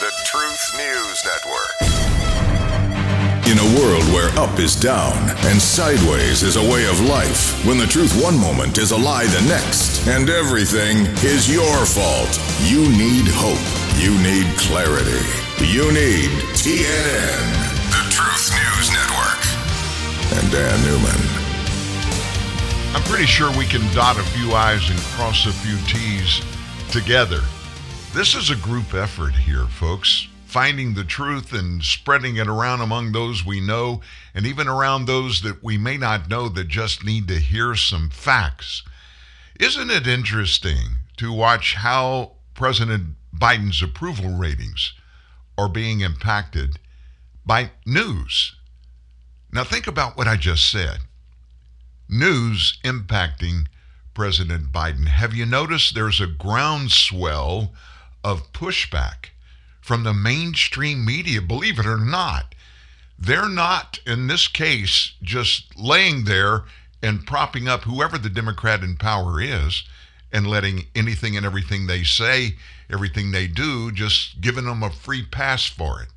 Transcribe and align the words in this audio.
The 0.00 0.12
Truth 0.24 0.72
News 0.76 1.24
Network. 1.26 1.76
In 3.46 3.58
a 3.58 3.68
world 3.78 4.04
where 4.14 4.30
up 4.38 4.58
is 4.58 4.74
down 4.74 5.28
and 5.44 5.60
sideways 5.60 6.42
is 6.42 6.56
a 6.56 6.62
way 6.72 6.86
of 6.86 6.98
life, 7.02 7.62
when 7.66 7.76
the 7.76 7.86
truth 7.86 8.18
one 8.22 8.38
moment 8.38 8.78
is 8.78 8.92
a 8.92 8.96
lie 8.96 9.26
the 9.26 9.42
next, 9.42 10.06
and 10.08 10.30
everything 10.30 11.04
is 11.22 11.52
your 11.52 11.84
fault, 11.84 12.40
you 12.64 12.80
need 12.96 13.28
hope. 13.28 13.60
You 14.00 14.16
need 14.22 14.46
clarity. 14.56 15.20
You 15.60 15.92
need 15.92 16.30
TNN, 16.56 17.44
the 17.92 18.08
Truth 18.08 18.56
News 18.56 18.88
Network. 18.88 19.44
And 20.40 20.50
Dan 20.50 20.80
Newman. 20.86 21.20
I'm 22.96 23.02
pretty 23.02 23.26
sure 23.26 23.50
we 23.58 23.66
can 23.66 23.82
dot 23.94 24.18
a 24.18 24.22
few 24.22 24.52
I's 24.52 24.88
and 24.88 24.98
cross 25.00 25.44
a 25.44 25.52
few 25.52 25.76
T's 25.86 26.40
together. 26.92 27.40
This 28.12 28.34
is 28.34 28.50
a 28.50 28.56
group 28.56 28.92
effort 28.92 29.34
here, 29.34 29.64
folks. 29.64 30.28
Finding 30.44 30.92
the 30.92 31.04
truth 31.04 31.54
and 31.54 31.82
spreading 31.82 32.36
it 32.36 32.46
around 32.46 32.82
among 32.82 33.12
those 33.12 33.46
we 33.46 33.60
know 33.62 34.02
and 34.34 34.44
even 34.44 34.68
around 34.68 35.06
those 35.06 35.40
that 35.40 35.64
we 35.64 35.78
may 35.78 35.96
not 35.96 36.28
know 36.28 36.50
that 36.50 36.68
just 36.68 37.02
need 37.02 37.28
to 37.28 37.38
hear 37.38 37.74
some 37.74 38.10
facts. 38.10 38.82
Isn't 39.58 39.90
it 39.90 40.06
interesting 40.06 40.98
to 41.16 41.32
watch 41.32 41.76
how 41.76 42.32
President 42.52 43.14
Biden's 43.34 43.80
approval 43.80 44.36
ratings 44.36 44.92
are 45.56 45.70
being 45.70 46.02
impacted 46.02 46.78
by 47.46 47.70
news? 47.86 48.54
Now, 49.50 49.64
think 49.64 49.86
about 49.86 50.18
what 50.18 50.28
I 50.28 50.36
just 50.36 50.70
said 50.70 50.98
news 52.06 52.78
impacting 52.84 53.68
President 54.14 54.72
Biden. 54.72 55.06
Have 55.06 55.34
you 55.34 55.46
noticed 55.46 55.94
there's 55.94 56.20
a 56.20 56.26
groundswell 56.26 57.72
of 58.22 58.52
pushback 58.52 59.30
from 59.80 60.04
the 60.04 60.14
mainstream 60.14 61.04
media? 61.04 61.40
Believe 61.40 61.78
it 61.78 61.86
or 61.86 61.98
not, 61.98 62.54
they're 63.18 63.48
not, 63.48 64.00
in 64.06 64.26
this 64.26 64.48
case, 64.48 65.12
just 65.22 65.78
laying 65.78 66.24
there 66.24 66.64
and 67.02 67.26
propping 67.26 67.68
up 67.68 67.82
whoever 67.82 68.18
the 68.18 68.30
Democrat 68.30 68.82
in 68.82 68.96
power 68.96 69.40
is 69.40 69.84
and 70.32 70.46
letting 70.46 70.86
anything 70.94 71.36
and 71.36 71.44
everything 71.44 71.86
they 71.86 72.04
say, 72.04 72.56
everything 72.90 73.30
they 73.30 73.46
do, 73.46 73.92
just 73.92 74.40
giving 74.40 74.64
them 74.64 74.82
a 74.82 74.90
free 74.90 75.24
pass 75.24 75.66
for 75.66 76.02
it. 76.02 76.08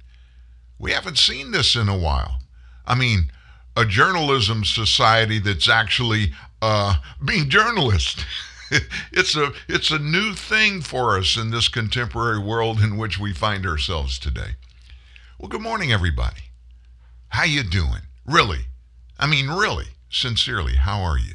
We 0.77 0.91
haven't 0.91 1.17
seen 1.17 1.51
this 1.51 1.75
in 1.75 1.89
a 1.89 1.97
while. 1.97 2.39
I 2.85 2.95
mean, 2.95 3.31
a 3.75 3.85
journalism 3.85 4.63
society 4.63 5.39
that's 5.39 5.69
actually 5.69 6.31
uh, 6.61 6.95
being 7.23 7.49
journalists. 7.49 8.23
it's 9.11 9.35
a 9.35 9.51
it's 9.67 9.91
a 9.91 9.99
new 9.99 10.33
thing 10.33 10.81
for 10.81 11.17
us 11.17 11.37
in 11.37 11.51
this 11.51 11.67
contemporary 11.67 12.39
world 12.39 12.81
in 12.81 12.97
which 12.97 13.19
we 13.19 13.33
find 13.33 13.65
ourselves 13.65 14.17
today. 14.17 14.55
Well, 15.37 15.49
good 15.49 15.61
morning, 15.61 15.91
everybody. 15.91 16.41
How 17.29 17.43
you 17.43 17.63
doing? 17.63 18.03
Really? 18.25 18.67
I 19.19 19.27
mean, 19.27 19.49
really, 19.49 19.87
sincerely, 20.09 20.77
how 20.77 21.01
are 21.01 21.17
you? 21.17 21.33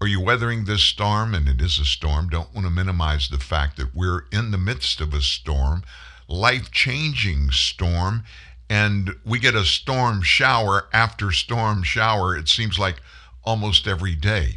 Are 0.00 0.06
you 0.06 0.20
weathering 0.20 0.64
this 0.64 0.82
storm? 0.82 1.34
And 1.34 1.48
it 1.48 1.60
is 1.60 1.78
a 1.78 1.84
storm. 1.84 2.28
Don't 2.28 2.54
want 2.54 2.66
to 2.66 2.70
minimize 2.70 3.28
the 3.28 3.38
fact 3.38 3.76
that 3.76 3.94
we're 3.94 4.26
in 4.30 4.50
the 4.50 4.58
midst 4.58 5.00
of 5.00 5.12
a 5.12 5.20
storm, 5.20 5.82
life 6.28 6.70
changing 6.70 7.50
storm 7.50 8.24
and 8.68 9.14
we 9.24 9.38
get 9.38 9.54
a 9.54 9.64
storm 9.64 10.22
shower 10.22 10.88
after 10.92 11.30
storm 11.30 11.82
shower, 11.82 12.36
it 12.36 12.48
seems 12.48 12.78
like 12.78 12.96
almost 13.44 13.86
every 13.86 14.14
day. 14.14 14.56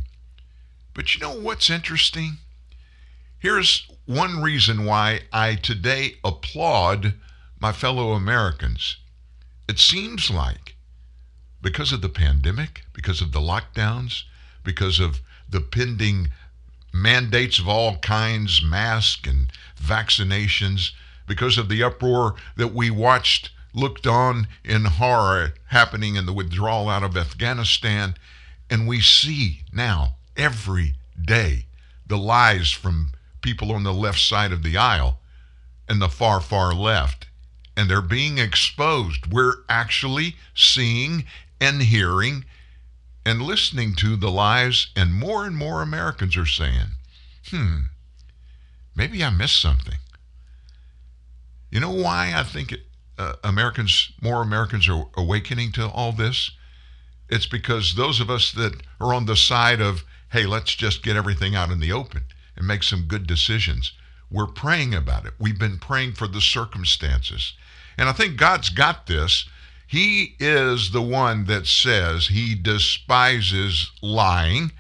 But 0.94 1.14
you 1.14 1.22
know 1.22 1.40
what's 1.40 1.70
interesting? 1.70 2.38
Here's 3.38 3.88
one 4.06 4.42
reason 4.42 4.86
why 4.86 5.22
I 5.32 5.56
today 5.56 6.16
applaud 6.24 7.14
my 7.60 7.72
fellow 7.72 8.14
Americans. 8.14 8.98
It 9.68 9.80
seems 9.80 10.32
like 10.32 10.76
because 11.62 11.92
of 11.92 12.02
the 12.02 12.10
pandemic, 12.10 12.84
because 12.94 13.22
of 13.22 13.32
the 13.32 13.40
lockdowns, 13.40 14.24
because 14.64 15.00
of 15.00 15.22
the 15.48 15.62
pending 15.62 16.30
mandates 16.94 17.60
of 17.60 17.68
all 17.68 17.98
kinds, 17.98 18.64
masks 18.64 19.30
and 19.30 19.52
vaccinations, 19.80 20.92
because 21.28 21.58
of 21.58 21.70
the 21.70 21.84
uproar 21.84 22.36
that 22.56 22.74
we 22.74 22.90
watched 22.90 23.52
looked 23.74 24.08
on 24.08 24.48
in 24.64 24.86
horror 24.86 25.54
happening 25.68 26.16
in 26.16 26.26
the 26.26 26.34
withdrawal 26.34 26.90
out 26.90 27.04
of 27.04 27.16
Afghanistan. 27.16 28.16
And 28.70 28.88
we 28.88 29.02
see 29.02 29.62
now 29.72 30.16
every 30.36 30.96
day 31.20 31.66
the 32.08 32.18
lies 32.18 32.72
from 32.72 33.12
people 33.42 33.72
on 33.72 33.84
the 33.84 33.94
left 33.94 34.20
side 34.20 34.52
of 34.52 34.64
the 34.64 34.78
aisle 34.78 35.20
and 35.88 36.02
the 36.02 36.10
far, 36.10 36.42
far 36.42 36.74
left. 36.74 37.28
And 37.78 37.90
they're 37.90 38.02
being 38.02 38.38
exposed. 38.38 39.32
We're 39.32 39.64
actually 39.70 40.36
seeing 40.54 41.26
and 41.62 41.82
hearing 41.82 42.46
and 43.26 43.42
listening 43.42 43.96
to 43.96 44.16
the 44.16 44.32
lies. 44.32 44.88
And 44.96 45.14
more 45.14 45.46
and 45.46 45.56
more 45.56 45.82
Americans 45.82 46.36
are 46.36 46.46
saying, 46.46 46.90
hmm, 47.50 47.78
maybe 48.96 49.24
I 49.24 49.30
missed 49.30 49.62
something. 49.62 49.98
You 51.72 51.80
know 51.80 51.92
why 51.92 52.34
I 52.36 52.44
think 52.44 52.72
it 52.72 52.82
uh, 53.20 53.34
Americans, 53.44 54.12
more 54.22 54.42
Americans 54.42 54.88
are 54.88 55.06
awakening 55.16 55.74
to 55.74 55.88
all 55.88 56.14
this? 56.14 56.52
It's 57.28 57.46
because 57.46 57.94
those 57.94 58.20
of 58.20 58.30
us 58.30 58.52
that 58.54 58.82
are 59.00 59.14
on 59.14 59.26
the 59.26 59.36
side 59.36 59.82
of, 59.82 60.04
hey, 60.32 60.46
let's 60.46 60.74
just 60.74 61.04
get 61.04 61.16
everything 61.16 61.54
out 61.56 61.70
in 61.70 61.80
the 61.80 61.92
open 61.92 62.24
and 62.56 62.66
make 62.66 62.82
some 62.82 63.04
good 63.04 63.28
decisions, 63.28 63.94
we're 64.32 64.48
praying 64.48 64.96
about 64.96 65.26
it. 65.26 65.34
We've 65.38 65.60
been 65.60 65.80
praying 65.80 66.14
for 66.14 66.28
the 66.28 66.42
circumstances. 66.42 67.54
And 67.98 68.08
I 68.08 68.14
think 68.14 68.38
God's 68.38 68.70
got 68.70 69.08
this. 69.08 69.48
He 69.86 70.36
is 70.40 70.92
the 70.92 71.02
one 71.02 71.46
that 71.46 71.68
says 71.68 72.28
he 72.28 72.56
despises 72.56 73.92
lying 74.02 74.72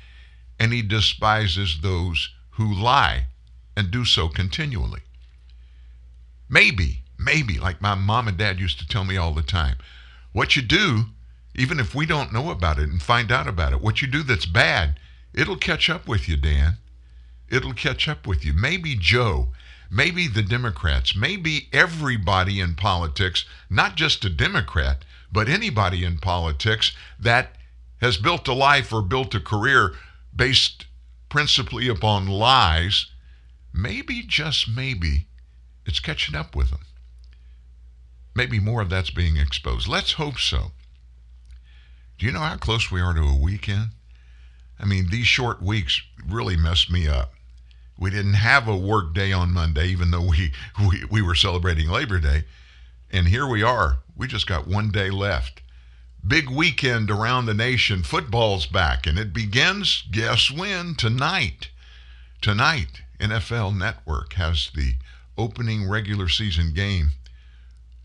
and 0.60 0.72
he 0.72 0.82
despises 0.82 1.80
those 1.82 2.30
who 2.52 2.74
lie 2.74 3.26
and 3.76 3.92
do 3.92 4.06
so 4.06 4.30
continually. 4.30 5.02
Maybe 6.48 7.04
Maybe, 7.22 7.60
like 7.60 7.82
my 7.82 7.96
mom 7.96 8.30
and 8.30 8.38
dad 8.38 8.62
used 8.62 8.80
to 8.80 8.88
tell 8.88 9.04
me 9.04 9.18
all 9.18 9.34
the 9.34 9.44
time, 9.44 9.76
what 10.32 10.56
you 10.56 10.62
do, 10.62 11.08
even 11.54 11.78
if 11.78 11.94
we 11.94 12.06
don't 12.06 12.32
know 12.32 12.50
about 12.50 12.80
it 12.80 12.88
and 12.88 13.02
find 13.02 13.30
out 13.30 13.46
about 13.46 13.74
it, 13.74 13.82
what 13.82 14.02
you 14.02 14.08
do 14.08 14.24
that's 14.24 14.46
bad, 14.46 14.98
it'll 15.34 15.58
catch 15.58 15.90
up 15.90 16.08
with 16.08 16.30
you, 16.30 16.38
Dan. 16.38 16.78
It'll 17.50 17.74
catch 17.74 18.08
up 18.08 18.26
with 18.26 18.46
you. 18.46 18.54
Maybe 18.54 18.96
Joe, 18.96 19.50
maybe 19.92 20.30
the 20.30 20.42
Democrats, 20.42 21.14
maybe 21.14 21.68
everybody 21.74 22.62
in 22.62 22.76
politics, 22.76 23.44
not 23.70 23.96
just 23.98 24.24
a 24.24 24.30
Democrat, 24.30 25.04
but 25.30 25.50
anybody 25.50 26.06
in 26.06 26.20
politics 26.20 26.94
that 27.20 27.58
has 28.00 28.16
built 28.16 28.48
a 28.48 28.54
life 28.54 28.94
or 28.94 29.02
built 29.02 29.36
a 29.36 29.42
career 29.42 29.94
based 30.34 30.86
principally 31.28 31.90
upon 31.90 32.28
lies, 32.28 33.08
maybe, 33.74 34.24
just 34.24 34.70
maybe, 34.70 35.28
it's 35.86 36.00
catching 36.00 36.36
up 36.36 36.56
with 36.56 36.70
them 36.70 36.80
maybe 38.40 38.58
more 38.58 38.82
of 38.82 38.90
that's 38.90 39.10
being 39.10 39.36
exposed. 39.36 39.86
Let's 39.86 40.14
hope 40.14 40.40
so. 40.40 40.72
Do 42.18 42.26
you 42.26 42.32
know 42.32 42.40
how 42.40 42.56
close 42.56 42.90
we 42.90 43.02
are 43.02 43.14
to 43.14 43.22
a 43.22 43.36
weekend? 43.36 43.90
I 44.80 44.86
mean, 44.86 45.10
these 45.10 45.28
short 45.28 45.62
weeks 45.62 46.02
really 46.26 46.56
messed 46.56 46.90
me 46.90 47.06
up. 47.06 47.34
We 47.98 48.10
didn't 48.12 48.36
have 48.36 48.66
a 48.66 48.78
work 48.78 49.14
day 49.14 49.34
on 49.34 49.52
Monday, 49.52 49.88
even 49.88 50.12
though 50.12 50.26
we, 50.26 50.54
we, 50.80 51.04
we 51.12 51.22
were 51.22 51.36
celebrating 51.36 51.90
Labor 51.90 52.18
Day. 52.18 52.46
And 53.12 53.28
here 53.28 53.46
we 53.46 53.62
are. 53.62 53.98
We 54.16 54.26
just 54.26 54.48
got 54.48 54.66
one 54.66 54.90
day 54.90 55.10
left. 55.10 55.62
Big 56.26 56.50
weekend 56.50 57.12
around 57.12 57.46
the 57.46 57.54
nation. 57.54 58.04
Football's 58.04 58.68
back, 58.68 59.06
and 59.06 59.20
it 59.20 59.34
begins, 59.34 60.06
guess 60.10 60.50
when? 60.50 60.96
Tonight. 60.96 61.72
Tonight, 62.42 63.02
NFL 63.20 63.78
Network 63.78 64.32
has 64.36 64.72
the 64.74 64.94
opening 65.38 65.90
regular 65.90 66.30
season 66.30 66.72
game 66.74 67.12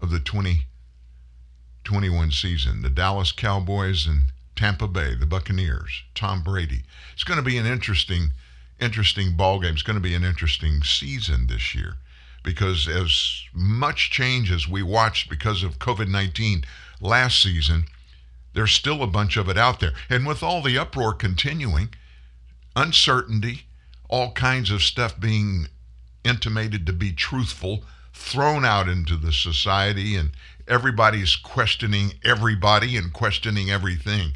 of 0.04 0.10
the 0.10 0.20
2021 0.20 2.30
season. 2.30 2.82
The 2.82 2.90
Dallas 2.90 3.32
Cowboys 3.32 4.06
and 4.06 4.24
Tampa 4.54 4.86
Bay, 4.86 5.14
the 5.14 5.24
Buccaneers, 5.24 6.02
Tom 6.14 6.42
Brady. 6.42 6.82
It's 7.14 7.24
going 7.24 7.38
to 7.38 7.42
be 7.42 7.56
an 7.56 7.64
interesting, 7.64 8.32
interesting 8.78 9.34
ball 9.34 9.60
game. 9.60 9.72
It's 9.72 9.82
going 9.82 9.96
to 9.96 10.02
be 10.02 10.14
an 10.14 10.22
interesting 10.22 10.82
season 10.82 11.46
this 11.46 11.74
year 11.74 11.96
because 12.42 12.86
as 12.86 13.44
much 13.54 14.10
change 14.10 14.52
as 14.52 14.68
we 14.68 14.82
watched 14.82 15.30
because 15.30 15.62
of 15.62 15.78
COVID 15.78 16.08
19 16.08 16.64
last 17.00 17.42
season, 17.42 17.86
there's 18.52 18.72
still 18.72 19.02
a 19.02 19.06
bunch 19.06 19.38
of 19.38 19.48
it 19.48 19.56
out 19.56 19.80
there. 19.80 19.94
And 20.10 20.26
with 20.26 20.42
all 20.42 20.60
the 20.60 20.76
uproar 20.76 21.14
continuing, 21.14 21.94
uncertainty, 22.76 23.62
all 24.10 24.32
kinds 24.32 24.70
of 24.70 24.82
stuff 24.82 25.18
being 25.18 25.68
intimated 26.24 26.84
to 26.86 26.92
be 26.92 27.12
truthful, 27.12 27.84
thrown 28.14 28.64
out 28.64 28.88
into 28.88 29.16
the 29.16 29.32
society 29.32 30.16
and 30.16 30.30
everybody's 30.68 31.36
questioning 31.36 32.14
everybody 32.24 32.96
and 32.96 33.12
questioning 33.12 33.70
everything. 33.70 34.32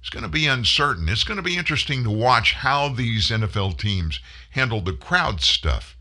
It's 0.00 0.10
going 0.10 0.22
to 0.22 0.28
be 0.28 0.46
uncertain. 0.46 1.08
It's 1.08 1.24
going 1.24 1.38
to 1.38 1.42
be 1.42 1.56
interesting 1.56 2.04
to 2.04 2.10
watch 2.10 2.52
how 2.52 2.88
these 2.88 3.30
NFL 3.30 3.78
teams 3.78 4.20
handle 4.50 4.80
the 4.80 4.92
crowd 4.92 5.40
stuff 5.40 5.96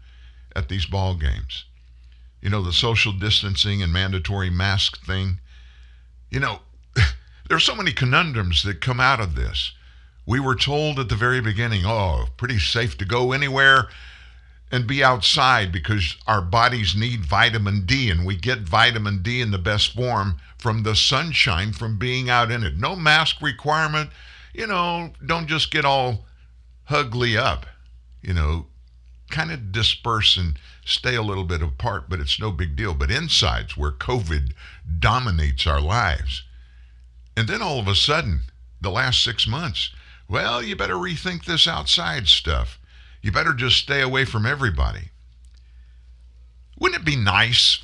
at 0.56 0.70
these 0.70 0.86
ball 0.86 1.16
games. 1.16 1.66
You 2.42 2.50
know, 2.50 2.62
the 2.62 2.74
social 2.74 3.14
distancing 3.14 3.82
and 3.82 3.92
mandatory 3.92 4.50
mask 4.50 5.04
thing. 5.04 5.40
You 6.30 6.40
know, 6.40 6.60
there 6.96 7.58
are 7.58 7.60
so 7.60 7.76
many 7.76 7.92
conundrums 7.92 8.64
that 8.64 8.82
come 8.82 9.00
out 9.00 9.20
of 9.20 9.36
this. 9.36 9.72
We 10.26 10.40
were 10.40 10.56
told 10.56 11.00
at 11.00 11.10
the 11.10 11.16
very 11.16 11.42
beginning, 11.42 11.84
oh, 11.86 12.28
pretty 12.38 12.60
safe 12.60 12.98
to 12.98 13.06
go 13.06 13.32
anywhere 13.32 13.88
and 14.72 14.86
be 14.88 15.04
outside 15.04 15.72
because 15.72 16.18
our 16.28 16.42
bodies 16.42 16.96
need 16.96 17.26
vitamin 17.26 17.86
D, 17.86 18.10
and 18.10 18.26
we 18.26 18.36
get 18.36 18.60
vitamin 18.60 19.22
D 19.22 19.42
in 19.42 19.52
the 19.52 19.58
best 19.58 19.94
form 19.94 20.38
from 20.58 20.84
the 20.84 20.96
sunshine 20.96 21.72
from 21.72 21.98
being 21.98 22.30
out 22.30 22.52
in 22.52 22.64
it. 22.64 22.78
No 22.78 22.96
mask 22.96 23.42
requirement. 23.42 24.10
You 24.54 24.68
know, 24.68 25.12
don't 25.26 25.48
just 25.48 25.72
get 25.72 25.86
all 25.86 26.26
hugly 26.86 27.38
up. 27.38 27.66
You 28.22 28.34
know, 28.34 28.68
kind 29.30 29.52
of 29.52 29.72
disperse 29.72 30.36
and 30.36 30.58
stay 30.86 31.16
a 31.16 31.22
little 31.22 31.44
bit 31.44 31.62
apart, 31.62 32.10
but 32.10 32.20
it's 32.20 32.40
no 32.40 32.52
big 32.52 32.76
deal. 32.76 32.94
But 32.94 33.12
inside's 33.12 33.78
where 33.78 33.92
COVID 33.92 34.54
dominates 35.00 35.68
our 35.68 35.82
lives. 35.82 36.44
And 37.36 37.48
then 37.48 37.62
all 37.62 37.80
of 37.80 37.88
a 37.88 37.96
sudden, 37.96 38.42
the 38.82 38.90
last 38.90 39.24
six 39.24 39.48
months, 39.48 39.92
well, 40.28 40.62
you 40.62 40.76
better 40.76 40.96
rethink 40.96 41.46
this 41.46 41.68
outside 41.68 42.28
stuff. 42.28 42.80
You 43.22 43.32
better 43.32 43.54
just 43.54 43.78
stay 43.78 44.02
away 44.02 44.26
from 44.26 44.46
everybody. 44.46 45.10
Wouldn't 46.80 47.02
it 47.02 47.06
be 47.06 47.16
nice 47.16 47.84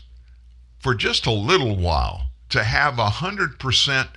for 0.79 0.93
just 0.93 1.25
a 1.25 1.31
little 1.31 1.75
while 1.75 2.29
to 2.49 2.63
have 2.63 2.99
a 2.99 3.07
100% 3.07 4.07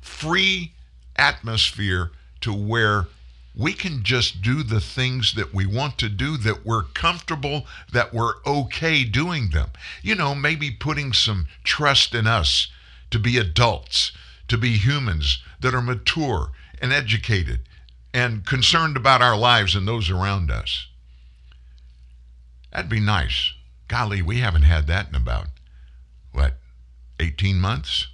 free 0.00 0.72
atmosphere 1.16 2.10
to 2.40 2.52
where 2.52 3.06
we 3.54 3.72
can 3.72 4.02
just 4.02 4.42
do 4.42 4.62
the 4.62 4.80
things 4.80 5.32
that 5.34 5.54
we 5.54 5.64
want 5.64 5.96
to 5.98 6.10
do, 6.10 6.36
that 6.36 6.66
we're 6.66 6.82
comfortable, 6.82 7.66
that 7.90 8.12
we're 8.12 8.34
okay 8.44 9.02
doing 9.02 9.48
them. 9.48 9.70
You 10.02 10.14
know, 10.14 10.34
maybe 10.34 10.70
putting 10.70 11.14
some 11.14 11.46
trust 11.64 12.14
in 12.14 12.26
us 12.26 12.68
to 13.10 13.18
be 13.18 13.38
adults, 13.38 14.12
to 14.48 14.58
be 14.58 14.76
humans 14.76 15.42
that 15.60 15.74
are 15.74 15.80
mature 15.80 16.52
and 16.82 16.92
educated 16.92 17.60
and 18.16 18.46
concerned 18.46 18.96
about 18.96 19.20
our 19.20 19.36
lives 19.36 19.76
and 19.76 19.86
those 19.86 20.08
around 20.08 20.50
us. 20.50 20.86
That'd 22.72 22.88
be 22.88 22.98
nice. 22.98 23.52
Golly, 23.88 24.22
we 24.22 24.38
haven't 24.38 24.62
had 24.62 24.86
that 24.86 25.10
in 25.10 25.14
about, 25.14 25.48
what, 26.32 26.54
18 27.20 27.60
months? 27.60 28.06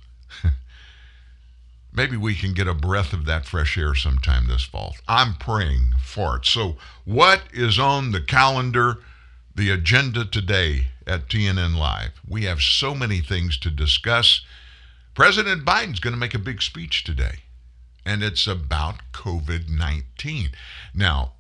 Maybe 1.92 2.16
we 2.16 2.34
can 2.34 2.52
get 2.52 2.66
a 2.66 2.74
breath 2.74 3.12
of 3.12 3.26
that 3.26 3.46
fresh 3.46 3.78
air 3.78 3.94
sometime 3.94 4.48
this 4.48 4.64
fall. 4.64 4.96
I'm 5.06 5.34
praying 5.34 5.92
for 6.02 6.38
it. 6.38 6.46
So, 6.46 6.78
what 7.04 7.44
is 7.52 7.78
on 7.78 8.10
the 8.10 8.20
calendar, 8.20 8.98
the 9.54 9.70
agenda 9.70 10.24
today 10.24 10.88
at 11.06 11.28
TNN 11.28 11.76
Live? 11.76 12.20
We 12.28 12.42
have 12.46 12.60
so 12.60 12.96
many 12.96 13.20
things 13.20 13.56
to 13.58 13.70
discuss. 13.70 14.40
President 15.14 15.64
Biden's 15.64 16.00
going 16.00 16.14
to 16.14 16.18
make 16.18 16.34
a 16.34 16.40
big 16.40 16.60
speech 16.60 17.04
today 17.04 17.42
and 18.04 18.22
it's 18.22 18.46
about 18.46 18.96
COVID 19.12 19.68
19. 19.68 20.50
Now, 20.94 21.32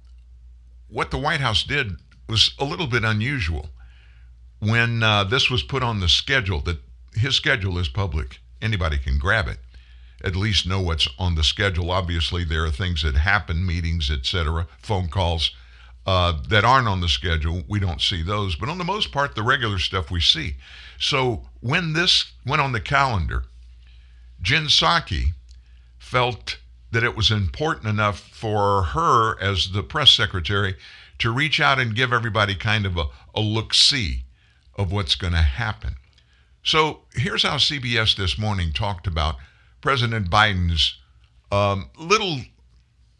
what 0.88 1.10
the 1.10 1.18
White 1.18 1.40
House 1.40 1.64
did 1.64 1.96
was 2.28 2.54
a 2.58 2.64
little 2.64 2.86
bit 2.86 3.04
unusual. 3.04 3.70
When 4.58 5.02
uh, 5.02 5.24
this 5.24 5.50
was 5.50 5.62
put 5.62 5.82
on 5.82 6.00
the 6.00 6.08
schedule, 6.08 6.60
that 6.60 6.78
his 7.14 7.34
schedule 7.34 7.78
is 7.78 7.88
public, 7.88 8.38
anybody 8.60 8.98
can 8.98 9.18
grab 9.18 9.48
it, 9.48 9.58
at 10.24 10.36
least 10.36 10.66
know 10.66 10.80
what's 10.80 11.08
on 11.18 11.34
the 11.34 11.42
schedule. 11.42 11.90
Obviously, 11.90 12.44
there 12.44 12.64
are 12.64 12.70
things 12.70 13.02
that 13.02 13.16
happen, 13.16 13.66
meetings, 13.66 14.10
etc., 14.10 14.66
phone 14.78 15.08
calls. 15.08 15.50
Uh, 16.04 16.32
that 16.48 16.64
aren't 16.64 16.88
on 16.88 17.00
the 17.00 17.08
schedule, 17.08 17.62
we 17.68 17.78
don't 17.78 18.00
see 18.00 18.24
those. 18.24 18.56
But 18.56 18.68
on 18.68 18.78
the 18.78 18.84
most 18.84 19.12
part, 19.12 19.36
the 19.36 19.42
regular 19.44 19.78
stuff 19.78 20.10
we 20.10 20.20
see. 20.20 20.56
So 20.98 21.42
when 21.60 21.92
this 21.92 22.32
went 22.44 22.60
on 22.60 22.72
the 22.72 22.80
calendar, 22.80 23.44
Jen 24.40 24.64
Psaki, 24.66 25.34
felt 26.12 26.58
that 26.90 27.02
it 27.02 27.16
was 27.16 27.30
important 27.30 27.86
enough 27.86 28.20
for 28.20 28.82
her 28.82 29.40
as 29.40 29.70
the 29.70 29.82
press 29.82 30.10
secretary 30.10 30.76
to 31.18 31.32
reach 31.32 31.58
out 31.58 31.78
and 31.78 31.96
give 31.96 32.12
everybody 32.12 32.54
kind 32.54 32.84
of 32.84 32.98
a, 32.98 33.06
a 33.34 33.40
look 33.40 33.72
see 33.72 34.24
of 34.76 34.92
what's 34.92 35.14
going 35.14 35.32
to 35.32 35.38
happen. 35.38 35.94
So 36.62 37.00
here's 37.14 37.44
how 37.44 37.56
CBS 37.56 38.14
this 38.14 38.36
morning 38.36 38.72
talked 38.74 39.06
about 39.06 39.36
President 39.80 40.30
Biden's 40.30 40.98
um, 41.50 41.88
little 41.98 42.40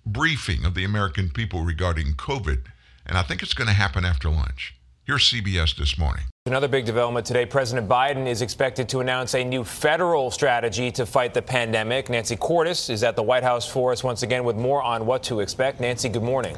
briefing 0.05 0.67
of 0.67 0.75
the 0.75 0.85
American 0.85 1.31
people 1.31 1.62
regarding 1.62 2.12
COVID. 2.12 2.67
And 3.06 3.17
I 3.17 3.23
think 3.23 3.43
it's 3.43 3.55
going 3.55 3.69
to 3.69 3.75
happen 3.75 4.05
after 4.05 4.29
lunch. 4.29 4.75
Here's 5.05 5.29
CBS 5.29 5.77
this 5.77 5.99
morning. 5.99 6.23
Another 6.47 6.69
big 6.69 6.85
development 6.85 7.27
today 7.27 7.45
President 7.45 7.89
Biden 7.89 8.29
is 8.29 8.41
expected 8.41 8.89
to 8.91 9.01
announce 9.01 9.35
a 9.35 9.43
new 9.43 9.65
federal 9.65 10.31
strategy 10.31 10.93
to 10.93 11.05
fight 11.05 11.35
the 11.35 11.43
pandemic. 11.43 12.09
Nancy 12.09 12.37
Cordes 12.37 12.89
is 12.89 13.03
at 13.03 13.17
the 13.17 13.23
White 13.23 13.43
House 13.43 13.69
for 13.69 13.91
us 13.91 14.05
once 14.05 14.23
again 14.23 14.45
with 14.45 14.55
more 14.55 14.81
on 14.81 15.05
what 15.05 15.25
to 15.25 15.41
expect. 15.41 15.81
Nancy, 15.81 16.09
good 16.09 16.23
morning. 16.23 16.57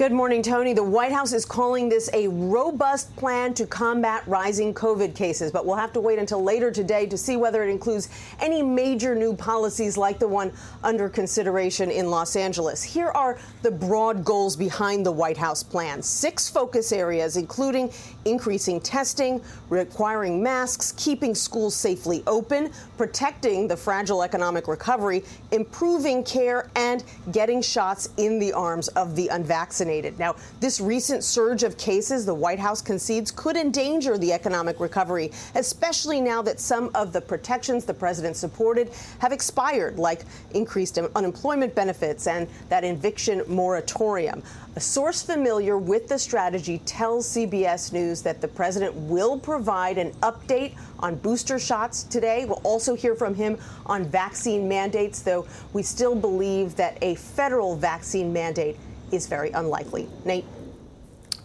Good 0.00 0.12
morning, 0.12 0.42
Tony. 0.42 0.72
The 0.72 0.82
White 0.82 1.12
House 1.12 1.34
is 1.34 1.44
calling 1.44 1.90
this 1.90 2.08
a 2.14 2.26
robust 2.28 3.14
plan 3.16 3.52
to 3.52 3.66
combat 3.66 4.22
rising 4.26 4.72
COVID 4.72 5.14
cases, 5.14 5.52
but 5.52 5.66
we'll 5.66 5.76
have 5.76 5.92
to 5.92 6.00
wait 6.00 6.18
until 6.18 6.42
later 6.42 6.70
today 6.70 7.04
to 7.04 7.18
see 7.18 7.36
whether 7.36 7.62
it 7.62 7.68
includes 7.68 8.08
any 8.40 8.62
major 8.62 9.14
new 9.14 9.36
policies 9.36 9.98
like 9.98 10.18
the 10.18 10.26
one 10.26 10.52
under 10.82 11.10
consideration 11.10 11.90
in 11.90 12.08
Los 12.08 12.34
Angeles. 12.34 12.82
Here 12.82 13.08
are 13.08 13.38
the 13.60 13.70
broad 13.70 14.24
goals 14.24 14.56
behind 14.56 15.04
the 15.04 15.12
White 15.12 15.36
House 15.36 15.62
plan 15.62 16.02
six 16.02 16.48
focus 16.48 16.92
areas, 16.92 17.36
including 17.36 17.92
increasing 18.24 18.80
testing, 18.80 19.42
requiring 19.68 20.42
masks, 20.42 20.92
keeping 20.92 21.34
schools 21.34 21.76
safely 21.76 22.22
open, 22.26 22.72
protecting 22.96 23.68
the 23.68 23.76
fragile 23.76 24.22
economic 24.22 24.66
recovery, 24.66 25.22
improving 25.50 26.24
care, 26.24 26.70
and 26.74 27.04
getting 27.32 27.60
shots 27.60 28.08
in 28.16 28.38
the 28.38 28.50
arms 28.54 28.88
of 28.88 29.14
the 29.14 29.28
unvaccinated 29.28 29.89
vaccinated. 29.90 30.18
Now, 30.18 30.36
this 30.60 30.80
recent 30.80 31.24
surge 31.24 31.62
of 31.62 31.76
cases, 31.76 32.24
the 32.24 32.34
White 32.34 32.58
House 32.58 32.80
concedes, 32.80 33.30
could 33.30 33.56
endanger 33.56 34.18
the 34.18 34.32
economic 34.32 34.78
recovery, 34.78 35.32
especially 35.54 36.20
now 36.20 36.42
that 36.42 36.60
some 36.60 36.90
of 36.94 37.12
the 37.12 37.20
protections 37.20 37.84
the 37.84 37.94
president 37.94 38.36
supported 38.36 38.90
have 39.18 39.32
expired, 39.32 39.98
like 39.98 40.22
increased 40.54 40.98
unemployment 40.98 41.74
benefits 41.74 42.26
and 42.26 42.48
that 42.68 42.84
eviction 42.84 43.42
moratorium. 43.48 44.42
A 44.76 44.80
source 44.80 45.22
familiar 45.22 45.76
with 45.78 46.06
the 46.06 46.18
strategy 46.18 46.78
tells 46.86 47.26
CBS 47.26 47.92
News 47.92 48.22
that 48.22 48.40
the 48.40 48.46
president 48.46 48.94
will 48.94 49.36
provide 49.36 49.98
an 49.98 50.12
update 50.22 50.74
on 51.00 51.16
booster 51.16 51.58
shots 51.58 52.04
today. 52.04 52.44
We'll 52.44 52.62
also 52.62 52.94
hear 52.94 53.16
from 53.16 53.34
him 53.34 53.58
on 53.86 54.04
vaccine 54.04 54.68
mandates, 54.68 55.22
though 55.22 55.46
we 55.72 55.82
still 55.82 56.14
believe 56.14 56.76
that 56.76 56.98
a 57.02 57.16
federal 57.16 57.74
vaccine 57.74 58.32
mandate 58.32 58.76
is 59.12 59.26
very 59.26 59.50
unlikely. 59.50 60.08
Nate? 60.24 60.44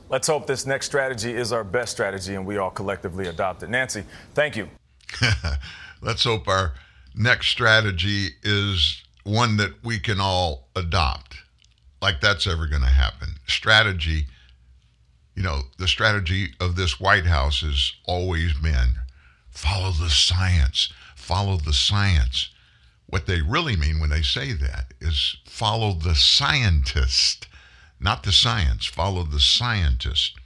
Let's 0.10 0.28
hope 0.28 0.46
this 0.46 0.66
next 0.66 0.86
strategy 0.86 1.36
is 1.36 1.52
our 1.52 1.64
best 1.64 1.92
strategy 1.92 2.36
and 2.36 2.46
we 2.46 2.58
all 2.58 2.70
collectively 2.70 3.28
adopt 3.28 3.64
it. 3.64 3.70
Nancy, 3.70 4.04
thank 4.34 4.56
you. 4.56 4.70
Let's 6.02 6.24
hope 6.24 6.48
our 6.48 6.74
next 7.16 7.48
strategy 7.48 8.30
is 8.44 9.04
one 9.24 9.58
that 9.58 9.84
we 9.84 10.00
can 10.00 10.20
all 10.20 10.68
adopt. 10.76 11.38
Like 12.02 12.22
that's 12.22 12.46
ever 12.46 12.68
going 12.68 12.84
to 12.84 12.88
happen. 12.88 13.30
Strategy, 13.48 14.28
you 15.34 15.42
know, 15.42 15.62
the 15.80 15.88
strategy 15.88 16.54
of 16.60 16.76
this 16.76 17.00
White 17.00 17.26
House 17.26 17.62
has 17.62 17.94
always 18.06 18.54
been 18.54 18.96
follow 19.50 19.92
the 19.92 20.10
science, 20.10 20.94
follow 21.16 21.58
the 21.58 21.74
science. 21.74 22.50
What 23.08 23.26
they 23.26 23.42
really 23.42 23.76
mean 23.76 24.00
when 24.00 24.10
they 24.10 24.22
say 24.22 24.54
that 24.54 24.94
is 25.00 25.38
follow 25.46 25.94
the 25.94 26.16
scientist 26.16 27.48
not 28.00 28.24
the 28.24 28.32
science, 28.32 28.86
follow 28.86 29.24
the 29.24 29.40
scientist. 29.40 30.38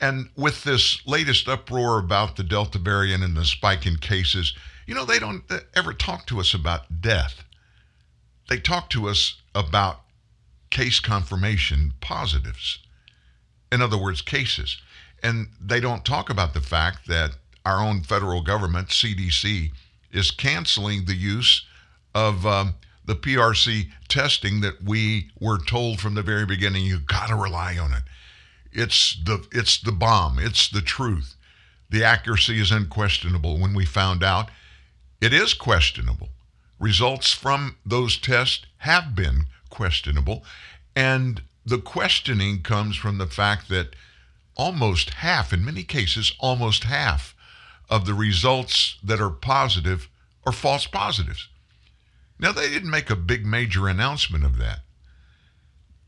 And 0.00 0.30
with 0.36 0.64
this 0.64 1.06
latest 1.06 1.48
uproar 1.48 1.98
about 1.98 2.36
the 2.36 2.42
Delta 2.42 2.78
variant 2.78 3.22
and 3.22 3.36
the 3.36 3.44
spike 3.44 3.86
in 3.86 3.96
cases, 3.96 4.54
you 4.86 4.94
know, 4.94 5.04
they 5.04 5.18
don't 5.18 5.44
ever 5.74 5.92
talk 5.92 6.26
to 6.26 6.40
us 6.40 6.54
about 6.54 7.00
death. 7.00 7.44
They 8.48 8.58
talk 8.58 8.90
to 8.90 9.08
us 9.08 9.40
about 9.54 10.00
case 10.70 10.98
confirmation 10.98 11.92
positives. 12.00 12.80
In 13.70 13.80
other 13.80 13.96
words, 13.96 14.22
cases. 14.22 14.78
And 15.22 15.48
they 15.60 15.78
don't 15.78 16.04
talk 16.04 16.28
about 16.28 16.52
the 16.52 16.60
fact 16.60 17.06
that 17.06 17.36
our 17.64 17.78
own 17.78 18.02
federal 18.02 18.42
government, 18.42 18.88
CDC, 18.88 19.70
is 20.10 20.30
canceling 20.30 21.04
the 21.04 21.14
use 21.14 21.64
of 22.14 22.44
um, 22.44 22.74
the 23.04 23.16
PRC 23.16 23.90
testing 24.08 24.60
that 24.60 24.82
we 24.82 25.30
were 25.40 25.58
told 25.58 26.00
from 26.00 26.14
the 26.14 26.22
very 26.22 26.46
beginning 26.46 26.84
you 26.84 26.98
got 26.98 27.28
to 27.28 27.34
rely 27.34 27.76
on 27.78 27.92
it. 27.92 28.02
It's 28.72 29.18
the 29.24 29.46
it's 29.52 29.78
the 29.80 29.92
bomb, 29.92 30.38
it's 30.38 30.68
the 30.68 30.80
truth. 30.80 31.34
The 31.90 32.04
accuracy 32.04 32.58
is 32.58 32.70
unquestionable 32.70 33.58
when 33.58 33.74
we 33.74 33.84
found 33.84 34.22
out 34.22 34.50
it 35.20 35.32
is 35.32 35.54
questionable. 35.54 36.30
results 36.78 37.32
from 37.32 37.76
those 37.86 38.18
tests 38.18 38.66
have 38.78 39.14
been 39.14 39.46
questionable. 39.70 40.44
And 40.96 41.42
the 41.64 41.78
questioning 41.78 42.62
comes 42.62 42.96
from 42.96 43.18
the 43.18 43.26
fact 43.26 43.68
that 43.68 43.94
almost 44.56 45.10
half, 45.10 45.52
in 45.52 45.64
many 45.64 45.84
cases, 45.84 46.32
almost 46.40 46.84
half 46.84 47.34
of 47.88 48.04
the 48.04 48.14
results 48.14 48.98
that 49.02 49.20
are 49.20 49.30
positive 49.30 50.08
are 50.44 50.52
false 50.52 50.86
positives. 50.86 51.48
Now, 52.42 52.50
they 52.50 52.68
didn't 52.68 52.90
make 52.90 53.08
a 53.08 53.14
big 53.14 53.46
major 53.46 53.86
announcement 53.86 54.44
of 54.44 54.58
that. 54.58 54.80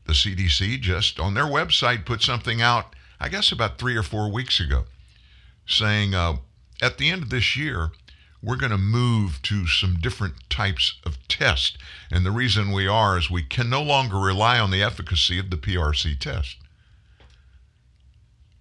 The 0.05 0.11
CDC 0.11 0.81
just 0.81 1.17
on 1.17 1.33
their 1.33 1.45
website 1.45 2.05
put 2.05 2.21
something 2.21 2.61
out, 2.61 2.93
I 3.21 3.29
guess 3.29 3.53
about 3.53 3.77
three 3.77 3.95
or 3.95 4.03
four 4.03 4.29
weeks 4.29 4.59
ago, 4.59 4.83
saying 5.65 6.13
uh, 6.13 6.35
at 6.81 6.97
the 6.97 7.09
end 7.09 7.23
of 7.23 7.29
this 7.29 7.55
year, 7.55 7.91
we're 8.43 8.57
going 8.57 8.73
to 8.73 8.77
move 8.77 9.41
to 9.43 9.65
some 9.65 9.95
different 9.95 10.35
types 10.49 10.99
of 11.05 11.25
tests. 11.29 11.77
And 12.11 12.25
the 12.25 12.31
reason 12.31 12.73
we 12.73 12.85
are 12.85 13.17
is 13.17 13.31
we 13.31 13.41
can 13.41 13.69
no 13.69 13.81
longer 13.81 14.17
rely 14.17 14.59
on 14.59 14.71
the 14.71 14.83
efficacy 14.83 15.39
of 15.39 15.49
the 15.49 15.57
PRC 15.57 16.19
test. 16.19 16.57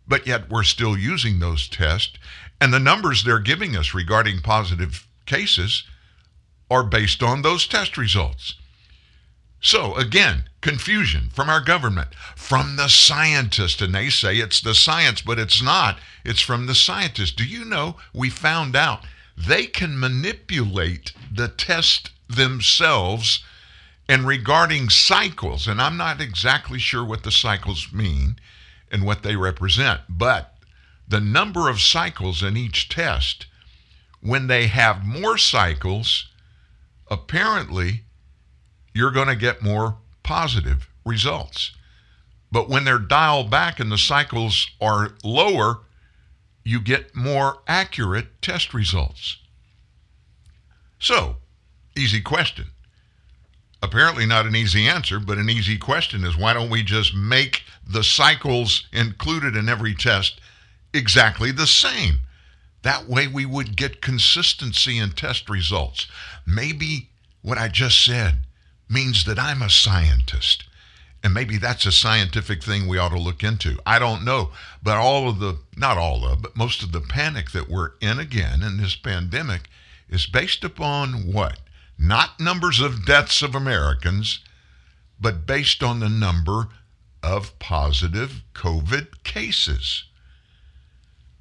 But 0.07 0.29
yet 0.29 0.49
we're 0.49 0.63
still 0.63 0.97
using 0.97 1.41
those 1.41 1.69
tests. 1.69 2.17
And 2.61 2.73
the 2.73 2.79
numbers 2.79 3.25
they're 3.25 3.41
giving 3.41 3.77
us 3.77 3.93
regarding 3.93 4.43
positive 4.43 5.09
cases 5.27 5.83
are 6.71 6.85
based 6.85 7.23
on 7.23 7.43
those 7.43 7.67
test 7.67 7.97
results. 7.97 8.55
So, 9.61 9.95
again, 9.95 10.45
confusion 10.61 11.31
from 11.33 11.49
our 11.49 11.61
government, 11.61 12.15
from 12.37 12.77
the 12.77 12.89
scientists. 12.89 13.81
And 13.81 13.95
they 13.95 14.11
say 14.11 14.37
it's 14.37 14.61
the 14.61 14.75
science, 14.75 15.23
but 15.23 15.39
it's 15.39 15.63
not. 15.63 15.99
It's 16.25 16.41
from 16.41 16.67
the 16.67 16.75
scientists. 16.75 17.33
Do 17.33 17.45
you 17.45 17.65
know 17.65 17.97
we 18.13 18.29
found 18.29 18.77
out 18.77 19.07
they 19.37 19.67
can 19.67 19.99
manipulate 19.99 21.13
the 21.33 21.49
test 21.49 22.11
themselves 22.29 23.43
and 24.09 24.27
regarding 24.27 24.91
cycles, 24.91 25.67
and 25.67 25.81
I'm 25.81 25.97
not 25.97 26.21
exactly 26.21 26.79
sure 26.79 27.05
what 27.05 27.23
the 27.23 27.31
cycles 27.31 27.93
mean 27.93 28.37
and 28.91 29.05
what 29.05 29.23
they 29.23 29.35
represent, 29.35 30.03
but 30.09 30.55
the 31.09 31.21
number 31.21 31.69
of 31.69 31.81
cycles 31.81 32.43
in 32.43 32.57
each 32.57 32.89
test, 32.89 33.47
when 34.21 34.47
they 34.47 34.67
have 34.67 35.05
more 35.05 35.39
cycles, 35.39 36.29
apparently 37.11 38.03
you're 38.93 39.11
going 39.11 39.29
to 39.29 39.37
get 39.37 39.63
more 39.63 39.97
positive 40.23 40.89
results. 41.05 41.73
But 42.51 42.69
when 42.69 42.85
they're 42.85 42.99
dialed 42.99 43.51
back 43.51 43.81
and 43.81 43.91
the 43.91 43.99
cycles 43.99 44.69
are 44.81 45.15
lower, 45.25 45.81
you 46.63 46.81
get 46.81 47.15
more 47.15 47.59
accurate 47.67 48.41
test 48.41 48.73
results. 48.73 49.39
So, 50.99 51.37
easy 51.97 52.21
question. 52.21 52.67
Apparently, 53.83 54.25
not 54.25 54.47
an 54.47 54.57
easy 54.57 54.87
answer, 54.87 55.21
but 55.21 55.37
an 55.37 55.51
easy 55.51 55.77
question 55.77 56.25
is 56.25 56.39
why 56.39 56.55
don't 56.55 56.71
we 56.71 56.83
just 56.83 57.15
make 57.15 57.65
the 57.87 58.03
cycles 58.03 58.87
included 58.93 59.57
in 59.57 59.69
every 59.69 59.95
test 59.95 60.41
exactly 60.95 61.53
the 61.53 61.67
same? 61.67 62.21
That 62.85 63.09
way, 63.09 63.27
we 63.27 63.45
would 63.45 63.77
get 63.77 64.01
consistency 64.01 64.99
in 64.99 65.11
test 65.11 65.51
results. 65.51 66.07
Maybe 66.47 67.11
what 67.43 67.59
I 67.59 67.69
just 67.69 68.03
said 68.03 68.41
means 68.89 69.25
that 69.25 69.39
I'm 69.39 69.61
a 69.61 69.69
scientist 69.69 70.65
and 71.25 71.33
maybe 71.33 71.57
that's 71.57 71.87
a 71.87 71.91
scientific 71.91 72.63
thing 72.63 72.87
we 72.87 72.99
ought 72.99 73.09
to 73.09 73.19
look 73.19 73.43
into. 73.43 73.79
I 73.87 73.99
don't 73.99 74.27
know. 74.27 74.51
But 74.83 74.99
all 74.99 75.27
of 75.27 75.39
the, 75.39 75.57
not 75.75 75.97
all 75.97 76.27
of, 76.27 76.43
but 76.43 76.55
most 76.55 76.83
of 76.83 76.93
the 76.93 77.01
panic 77.01 77.53
that 77.53 77.71
we're 77.71 77.93
in 78.03 78.19
again 78.19 78.63
in 78.63 78.77
this 78.77 78.95
pandemic 78.95 79.71
is 80.11 80.27
based 80.27 80.65
upon 80.65 81.33
what? 81.33 81.61
Not 81.99 82.39
numbers 82.39 82.79
of 82.81 83.07
deaths 83.07 83.41
of 83.41 83.55
Americans, 83.55 84.41
but 85.19 85.47
based 85.47 85.83
on 85.83 86.01
the 86.01 86.11
number 86.11 86.69
of 87.23 87.59
positive 87.59 88.43
COVID 88.53 89.25
cases. 89.25 90.05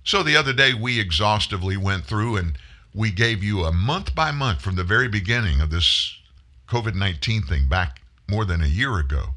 So 0.04 0.24
the 0.24 0.36
other 0.36 0.54
day 0.54 0.74
we 0.74 1.00
exhaustively 1.00 1.78
went 1.78 2.06
through 2.06 2.38
and 2.38 2.58
we 2.94 3.12
gave 3.12 3.44
you 3.44 3.64
a 3.64 3.72
month 3.72 4.14
by 4.14 4.32
month 4.32 4.62
from 4.62 4.76
the 4.76 4.84
very 4.84 5.08
beginning 5.08 5.62
of 5.62 5.70
this 5.70 6.18
COVID 6.68 6.96
19 6.96 7.44
thing 7.44 7.68
back 7.68 8.02
more 8.28 8.46
than 8.46 8.62
a 8.62 8.68
year 8.68 9.00
ago 9.00 9.34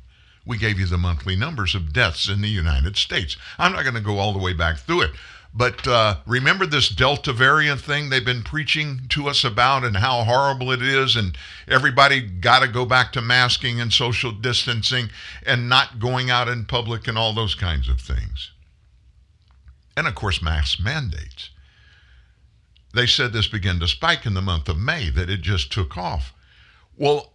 we 0.47 0.57
gave 0.57 0.79
you 0.79 0.87
the 0.87 0.97
monthly 0.97 1.37
numbers 1.37 1.75
of 1.75 1.93
deaths 1.93 2.29
in 2.29 2.41
the 2.41 2.49
United 2.49 2.97
States. 2.97 3.37
I'm 3.59 3.73
not 3.73 3.83
going 3.83 3.97
to 3.97 4.01
go 4.01 4.19
all 4.19 4.33
the 4.33 4.39
way 4.39 4.53
back 4.53 4.79
through 4.79 5.03
it. 5.03 5.11
But 5.53 5.89
uh, 5.89 6.19
remember 6.27 6.67
this 6.67 6.89
Delta 6.89 7.33
variant 7.33 7.81
thing 7.81 8.11
they've 8.11 8.25
been 8.25 8.43
preaching 8.43 9.07
to 9.09 9.29
us 9.29 9.43
about 9.43 9.85
and 9.85 9.97
how 9.97 10.23
horrible 10.23 10.71
it 10.71 10.83
is, 10.83 11.17
and 11.17 11.37
everybody 11.67 12.21
got 12.21 12.61
to 12.61 12.69
go 12.69 12.85
back 12.85 13.13
to 13.15 13.23
masking 13.23 13.81
and 13.81 13.93
social 13.93 14.33
distancing 14.33 15.09
and 15.45 15.69
not 15.69 15.99
going 15.99 16.31
out 16.31 16.49
in 16.49 16.67
public 16.67 17.09
and 17.09 17.17
all 17.17 17.33
those 17.33 17.55
kinds 17.55 17.89
of 17.89 18.01
things. 18.01 18.51
And 19.97 20.07
of 20.07 20.15
course, 20.15 20.43
mask 20.43 20.79
mandates. 20.81 21.51
They 22.95 23.07
said 23.07 23.33
this 23.33 23.49
began 23.49 23.81
to 23.81 23.89
spike 23.89 24.27
in 24.27 24.35
the 24.35 24.43
month 24.43 24.69
of 24.69 24.79
May, 24.79 25.11
that 25.11 25.31
it 25.31 25.43
just 25.43 25.73
took 25.73 25.97
off. 25.97 26.33
Well, 26.97 27.33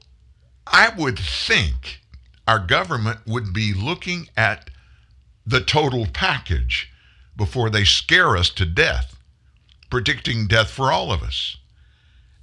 I 0.66 0.90
would 0.90 1.20
think 1.20 2.02
our 2.48 2.60
government 2.60 3.20
would 3.26 3.54
be 3.54 3.74
looking 3.74 4.30
at 4.36 4.70
the 5.46 5.62
total 5.62 6.08
package 6.08 6.92
before 7.36 7.70
they 7.70 7.84
scare 7.84 8.38
us 8.38 8.50
to 8.52 8.66
death, 8.66 9.18
predicting 9.90 10.48
death 10.48 10.70
for 10.70 10.92
all 10.92 11.12
of 11.12 11.24
us. 11.24 11.58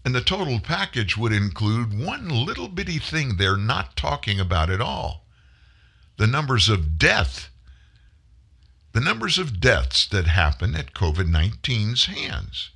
And 0.04 0.14
the 0.14 0.20
total 0.20 0.60
package 0.60 1.16
would 1.16 1.32
include 1.32 1.98
one 1.98 2.28
little 2.28 2.68
bitty 2.68 2.98
thing 2.98 3.36
they're 3.36 3.56
not 3.56 3.96
talking 3.96 4.40
about 4.40 4.70
at 4.70 4.80
all 4.80 5.24
the 6.16 6.26
numbers 6.26 6.68
of 6.68 6.98
death. 6.98 7.48
The 8.98 9.04
numbers 9.04 9.38
of 9.38 9.60
deaths 9.60 10.08
that 10.08 10.26
happen 10.26 10.74
at 10.74 10.92
COVID 10.92 11.30
19's 11.30 12.06
hands. 12.06 12.70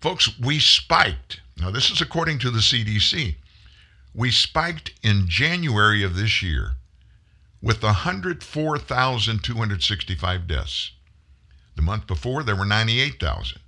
Folks, 0.00 0.38
we 0.38 0.58
spiked. 0.58 1.40
Now, 1.58 1.70
this 1.70 1.90
is 1.90 2.00
according 2.00 2.38
to 2.38 2.50
the 2.50 2.60
CDC 2.60 3.34
we 4.14 4.30
spiked 4.30 4.94
in 5.02 5.28
January 5.28 6.02
of 6.02 6.16
this 6.16 6.40
year 6.40 6.76
with 7.60 7.82
104,265 7.82 10.46
deaths. 10.46 10.92
The 11.76 11.82
month 11.82 12.06
before, 12.06 12.42
there 12.42 12.56
were 12.56 12.64
98,000. 12.64 13.60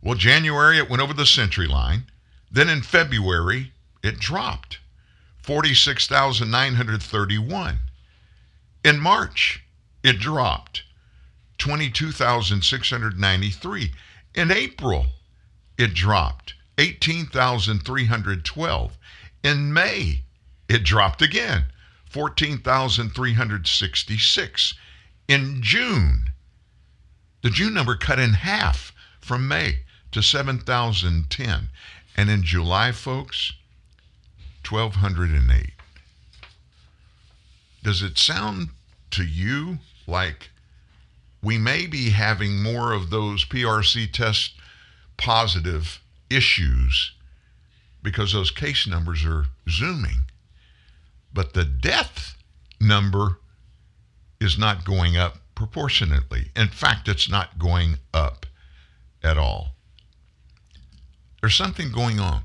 Well, 0.00 0.14
January, 0.14 0.78
it 0.78 0.88
went 0.88 1.02
over 1.02 1.12
the 1.12 1.26
century 1.26 1.66
line. 1.66 2.04
Then 2.50 2.70
in 2.70 2.80
February, 2.80 3.74
it 4.02 4.18
dropped 4.18 4.78
46,931. 5.42 7.78
In 8.82 8.98
March, 8.98 9.62
it 10.02 10.18
dropped 10.18 10.82
22,693. 11.58 13.92
In 14.34 14.50
April, 14.50 15.06
it 15.76 15.92
dropped 15.94 16.54
18,312. 16.78 18.98
In 19.42 19.72
May, 19.72 20.22
it 20.68 20.84
dropped 20.84 21.22
again, 21.22 21.64
14,366. 22.06 24.74
In 25.28 25.62
June, 25.62 26.32
the 27.42 27.50
June 27.50 27.74
number 27.74 27.96
cut 27.96 28.18
in 28.18 28.32
half 28.34 28.92
from 29.20 29.46
May 29.46 29.84
to 30.12 30.22
7,010. 30.22 31.70
And 32.16 32.30
in 32.30 32.42
July, 32.42 32.92
folks, 32.92 33.52
1,208. 34.68 35.70
Does 37.82 38.02
it 38.02 38.18
sound 38.18 38.70
to 39.10 39.24
you 39.24 39.78
like 40.10 40.50
we 41.42 41.56
may 41.56 41.86
be 41.86 42.10
having 42.10 42.62
more 42.62 42.92
of 42.92 43.10
those 43.10 43.44
PRC 43.46 44.12
test 44.12 44.52
positive 45.16 46.00
issues 46.28 47.12
because 48.02 48.32
those 48.32 48.50
case 48.50 48.86
numbers 48.86 49.24
are 49.24 49.46
zooming. 49.68 50.24
But 51.32 51.54
the 51.54 51.64
death 51.64 52.36
number 52.80 53.38
is 54.40 54.58
not 54.58 54.84
going 54.84 55.16
up 55.16 55.38
proportionately. 55.54 56.50
In 56.56 56.68
fact, 56.68 57.08
it's 57.08 57.28
not 57.28 57.58
going 57.58 57.96
up 58.12 58.46
at 59.22 59.38
all. 59.38 59.74
There's 61.40 61.54
something 61.54 61.92
going 61.92 62.18
on. 62.20 62.42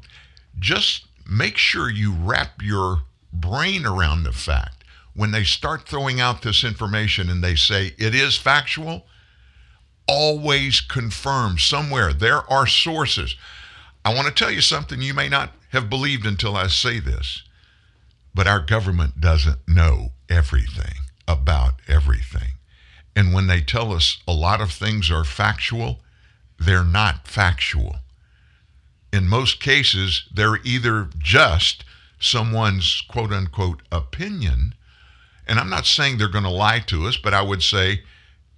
Just 0.60 1.06
make 1.30 1.58
sure 1.58 1.90
you 1.90 2.14
wrap 2.14 2.62
your 2.62 3.04
brain 3.34 3.86
around 3.86 4.24
the 4.24 4.32
fact 4.32 4.85
when 5.16 5.32
they 5.32 5.44
start 5.44 5.88
throwing 5.88 6.20
out 6.20 6.42
this 6.42 6.64
information 6.64 7.30
and 7.30 7.44
they 7.44 7.56
say 7.56 7.94
it 7.98 8.14
is 8.14 8.38
factual, 8.38 9.06
always 10.08 10.82
confirm 10.82 11.58
somewhere. 11.58 12.14
There 12.14 12.50
are 12.52 12.68
sources. 12.68 13.36
I 14.04 14.14
want 14.14 14.28
to 14.28 14.34
tell 14.34 14.52
you 14.52 14.62
something 14.62 15.02
you 15.02 15.14
may 15.14 15.30
not 15.30 15.52
have 15.70 15.90
believed 15.90 16.26
until 16.26 16.56
I 16.56 16.68
say 16.68 17.00
this, 17.00 17.44
but 18.34 18.48
our 18.48 18.60
government 18.60 19.20
doesn't 19.22 19.68
know 19.68 20.12
everything 20.30 20.96
about 21.28 21.76
everything. 21.88 22.54
And 23.16 23.34
when 23.34 23.48
they 23.48 23.62
tell 23.62 23.94
us 23.94 24.18
a 24.28 24.34
lot 24.34 24.62
of 24.62 24.72
things 24.72 25.10
are 25.10 25.24
factual, 25.24 26.02
they're 26.60 26.84
not 26.84 27.28
factual. 27.28 27.98
in 29.14 29.28
most 29.30 29.62
cases, 29.62 30.28
they're 30.34 30.60
either 30.66 31.10
just 31.18 31.86
someone's 32.20 33.02
quote 33.08 33.32
unquote 33.32 33.82
opinion. 33.92 34.74
And 35.48 35.60
I'm 35.60 35.70
not 35.70 35.86
saying 35.86 36.18
they're 36.18 36.28
going 36.28 36.44
to 36.44 36.50
lie 36.50 36.80
to 36.88 37.08
us, 37.08 37.18
but 37.18 37.34
I 37.34 37.42
would 37.42 37.62
say 37.62 38.02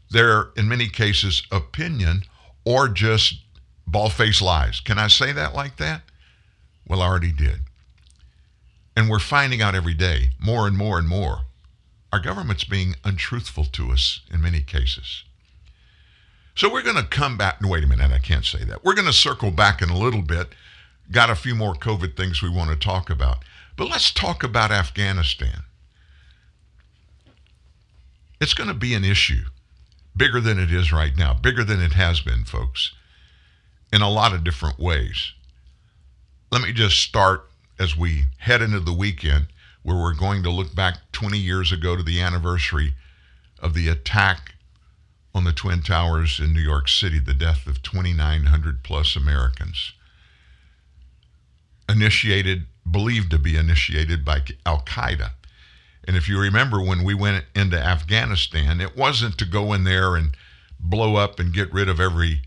they're, 0.09 0.49
in 0.55 0.69
many 0.69 0.87
cases, 0.87 1.43
opinion 1.51 2.23
or 2.65 2.87
just 2.87 3.41
ball 3.85 4.09
faced 4.09 4.41
lies. 4.41 4.79
Can 4.79 4.97
I 4.97 5.07
say 5.07 5.31
that 5.33 5.53
like 5.53 5.77
that? 5.77 6.01
Well, 6.87 7.01
I 7.01 7.07
already 7.07 7.31
did. 7.31 7.59
And 8.95 9.09
we're 9.09 9.19
finding 9.19 9.61
out 9.61 9.75
every 9.75 9.93
day, 9.93 10.29
more 10.39 10.67
and 10.67 10.77
more 10.77 10.97
and 10.97 11.07
more, 11.07 11.41
our 12.11 12.19
government's 12.19 12.63
being 12.63 12.95
untruthful 13.03 13.65
to 13.65 13.91
us 13.91 14.21
in 14.31 14.41
many 14.41 14.61
cases. 14.61 15.23
So 16.55 16.71
we're 16.71 16.81
going 16.81 16.95
to 16.95 17.03
come 17.03 17.37
back. 17.37 17.59
Wait 17.61 17.83
a 17.83 17.87
minute, 17.87 18.11
I 18.11 18.19
can't 18.19 18.45
say 18.45 18.63
that. 18.63 18.83
We're 18.83 18.95
going 18.95 19.05
to 19.07 19.13
circle 19.13 19.51
back 19.51 19.81
in 19.81 19.89
a 19.89 19.97
little 19.97 20.23
bit. 20.23 20.47
Got 21.11 21.29
a 21.29 21.35
few 21.35 21.53
more 21.53 21.75
COVID 21.75 22.17
things 22.17 22.41
we 22.41 22.49
want 22.49 22.71
to 22.71 22.75
talk 22.75 23.09
about. 23.09 23.43
But 23.75 23.89
let's 23.89 24.11
talk 24.11 24.43
about 24.43 24.71
Afghanistan. 24.71 25.63
It's 28.39 28.53
going 28.53 28.67
to 28.67 28.75
be 28.75 28.93
an 28.93 29.03
issue 29.03 29.45
bigger 30.15 30.41
than 30.41 30.59
it 30.59 30.71
is 30.71 30.91
right 30.91 31.15
now, 31.15 31.33
bigger 31.33 31.63
than 31.63 31.81
it 31.81 31.93
has 31.93 32.21
been, 32.21 32.43
folks, 32.43 32.93
in 33.93 34.01
a 34.01 34.09
lot 34.09 34.33
of 34.33 34.43
different 34.43 34.79
ways. 34.79 35.33
Let 36.51 36.61
me 36.61 36.73
just 36.73 36.97
start 37.01 37.49
as 37.79 37.95
we 37.95 38.25
head 38.39 38.61
into 38.61 38.79
the 38.79 38.93
weekend 38.93 39.47
where 39.83 39.97
we're 39.97 40.13
going 40.13 40.43
to 40.43 40.49
look 40.49 40.75
back 40.75 40.97
20 41.11 41.37
years 41.37 41.71
ago 41.71 41.95
to 41.95 42.03
the 42.03 42.19
anniversary 42.21 42.93
of 43.59 43.73
the 43.73 43.87
attack 43.87 44.53
on 45.33 45.43
the 45.43 45.53
Twin 45.53 45.81
Towers 45.81 46.39
in 46.39 46.53
New 46.53 46.61
York 46.61 46.87
City, 46.87 47.19
the 47.19 47.33
death 47.33 47.67
of 47.67 47.83
2,900 47.83 48.83
plus 48.83 49.15
Americans. 49.15 49.93
Initiated, 51.87 52.65
believed 52.89 53.31
to 53.31 53.37
be 53.37 53.55
initiated 53.55 54.25
by 54.25 54.41
Al 54.65 54.81
Qaeda. 54.81 55.31
And 56.07 56.15
if 56.15 56.29
you 56.29 56.39
remember 56.39 56.81
when 56.81 57.03
we 57.03 57.13
went 57.13 57.43
into 57.53 57.77
Afghanistan, 57.77 58.79
it 58.79 58.95
wasn't 58.95 59.37
to 59.39 59.45
go 59.45 59.73
in 59.73 59.83
there 59.83 60.15
and 60.15 60.35
blow 60.79 61.17
up 61.17 61.37
and 61.37 61.53
get 61.53 61.71
rid 61.73 61.89
of 61.89 61.99
every 61.99 62.43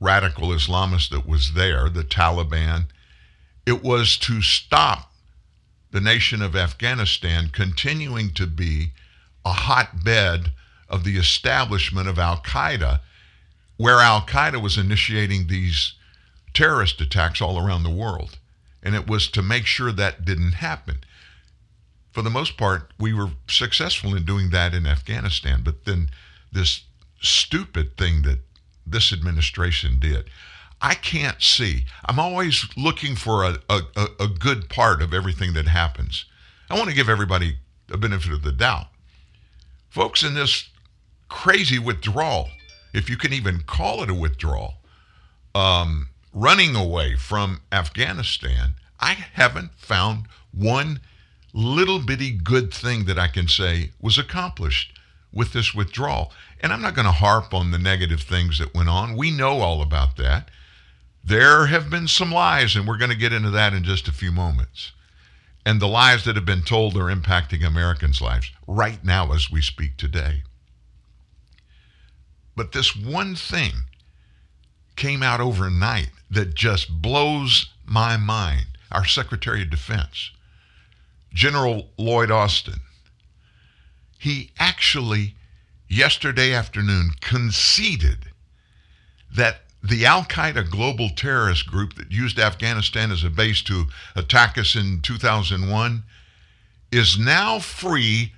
radical 0.00 0.48
Islamist 0.48 1.10
that 1.10 1.26
was 1.26 1.54
there, 1.54 1.88
the 1.88 2.02
Taliban. 2.02 2.86
It 3.64 3.84
was 3.84 4.16
to 4.18 4.42
stop 4.42 5.12
the 5.92 6.00
nation 6.00 6.42
of 6.42 6.56
Afghanistan 6.56 7.50
continuing 7.52 8.32
to 8.34 8.48
be 8.48 8.90
a 9.44 9.52
hotbed 9.52 10.50
of 10.88 11.04
the 11.04 11.18
establishment 11.18 12.08
of 12.08 12.18
Al 12.18 12.38
Qaeda, 12.38 13.00
where 13.76 14.00
Al 14.00 14.22
Qaeda 14.22 14.60
was 14.60 14.76
initiating 14.76 15.46
these 15.46 15.92
terrorist 16.52 17.00
attacks 17.00 17.40
all 17.40 17.64
around 17.64 17.84
the 17.84 17.90
world. 17.90 18.38
And 18.82 18.96
it 18.96 19.06
was 19.06 19.28
to 19.28 19.42
make 19.42 19.66
sure 19.66 19.92
that 19.92 20.24
didn't 20.24 20.54
happen 20.54 21.04
for 22.12 22.22
the 22.22 22.30
most 22.30 22.56
part, 22.56 22.92
we 22.98 23.12
were 23.12 23.30
successful 23.48 24.14
in 24.14 24.24
doing 24.24 24.50
that 24.50 24.74
in 24.74 24.86
Afghanistan. 24.86 25.62
But 25.64 25.84
then 25.86 26.10
this 26.52 26.84
stupid 27.20 27.96
thing 27.96 28.22
that 28.22 28.40
this 28.86 29.12
administration 29.12 29.98
did, 29.98 30.28
I 30.80 30.94
can't 30.94 31.42
see. 31.42 31.86
I'm 32.04 32.18
always 32.18 32.66
looking 32.76 33.16
for 33.16 33.44
a, 33.44 33.58
a, 33.68 34.06
a 34.20 34.28
good 34.28 34.68
part 34.68 35.00
of 35.00 35.14
everything 35.14 35.54
that 35.54 35.68
happens. 35.68 36.26
I 36.68 36.76
want 36.76 36.90
to 36.90 36.96
give 36.96 37.08
everybody 37.08 37.56
a 37.90 37.96
benefit 37.96 38.32
of 38.32 38.42
the 38.42 38.52
doubt. 38.52 38.86
Folks, 39.88 40.22
in 40.22 40.34
this 40.34 40.70
crazy 41.28 41.78
withdrawal, 41.78 42.48
if 42.92 43.08
you 43.08 43.16
can 43.16 43.32
even 43.32 43.60
call 43.60 44.02
it 44.02 44.10
a 44.10 44.14
withdrawal, 44.14 44.74
um, 45.54 46.08
running 46.32 46.74
away 46.74 47.16
from 47.16 47.60
Afghanistan, 47.70 48.74
I 49.00 49.12
haven't 49.12 49.72
found 49.76 50.26
one 50.52 51.00
little 51.52 51.98
bitty 51.98 52.30
good 52.30 52.72
thing 52.72 53.04
that 53.04 53.18
I 53.18 53.28
can 53.28 53.48
say 53.48 53.90
was 54.00 54.18
accomplished 54.18 54.98
with 55.32 55.52
this 55.52 55.74
withdrawal. 55.74 56.32
And 56.60 56.72
I'm 56.72 56.82
not 56.82 56.94
going 56.94 57.06
to 57.06 57.12
harp 57.12 57.52
on 57.52 57.70
the 57.70 57.78
negative 57.78 58.22
things 58.22 58.58
that 58.58 58.74
went 58.74 58.88
on. 58.88 59.16
We 59.16 59.30
know 59.30 59.60
all 59.60 59.82
about 59.82 60.16
that. 60.16 60.50
There 61.24 61.66
have 61.66 61.88
been 61.88 62.08
some 62.08 62.32
lies, 62.32 62.74
and 62.74 62.86
we're 62.86 62.98
going 62.98 63.10
to 63.10 63.16
get 63.16 63.32
into 63.32 63.50
that 63.50 63.72
in 63.72 63.84
just 63.84 64.08
a 64.08 64.12
few 64.12 64.32
moments. 64.32 64.92
And 65.64 65.80
the 65.80 65.86
lies 65.86 66.24
that 66.24 66.34
have 66.34 66.44
been 66.44 66.62
told 66.62 66.96
are 66.96 67.14
impacting 67.14 67.64
Americans' 67.64 68.20
lives 68.20 68.50
right 68.66 69.04
now 69.04 69.32
as 69.32 69.50
we 69.50 69.62
speak 69.62 69.96
today. 69.96 70.42
But 72.56 72.72
this 72.72 72.96
one 72.96 73.36
thing 73.36 73.72
came 74.96 75.22
out 75.22 75.40
overnight 75.40 76.10
that 76.30 76.54
just 76.54 77.00
blows 77.00 77.72
my 77.84 78.16
mind. 78.16 78.66
Our 78.90 79.06
Secretary 79.06 79.62
of 79.62 79.70
Defense 79.70 80.32
General 81.32 81.88
Lloyd 81.98 82.30
Austin. 82.30 82.80
He 84.18 84.52
actually, 84.58 85.34
yesterday 85.88 86.52
afternoon, 86.52 87.12
conceded 87.20 88.26
that 89.34 89.62
the 89.82 90.06
Al 90.06 90.24
Qaeda 90.24 90.70
global 90.70 91.10
terrorist 91.10 91.66
group 91.66 91.94
that 91.94 92.12
used 92.12 92.38
Afghanistan 92.38 93.10
as 93.10 93.24
a 93.24 93.30
base 93.30 93.62
to 93.62 93.86
attack 94.14 94.56
us 94.56 94.76
in 94.76 95.00
2001 95.02 96.04
is 96.92 97.18
now 97.18 97.58
free, 97.58 98.34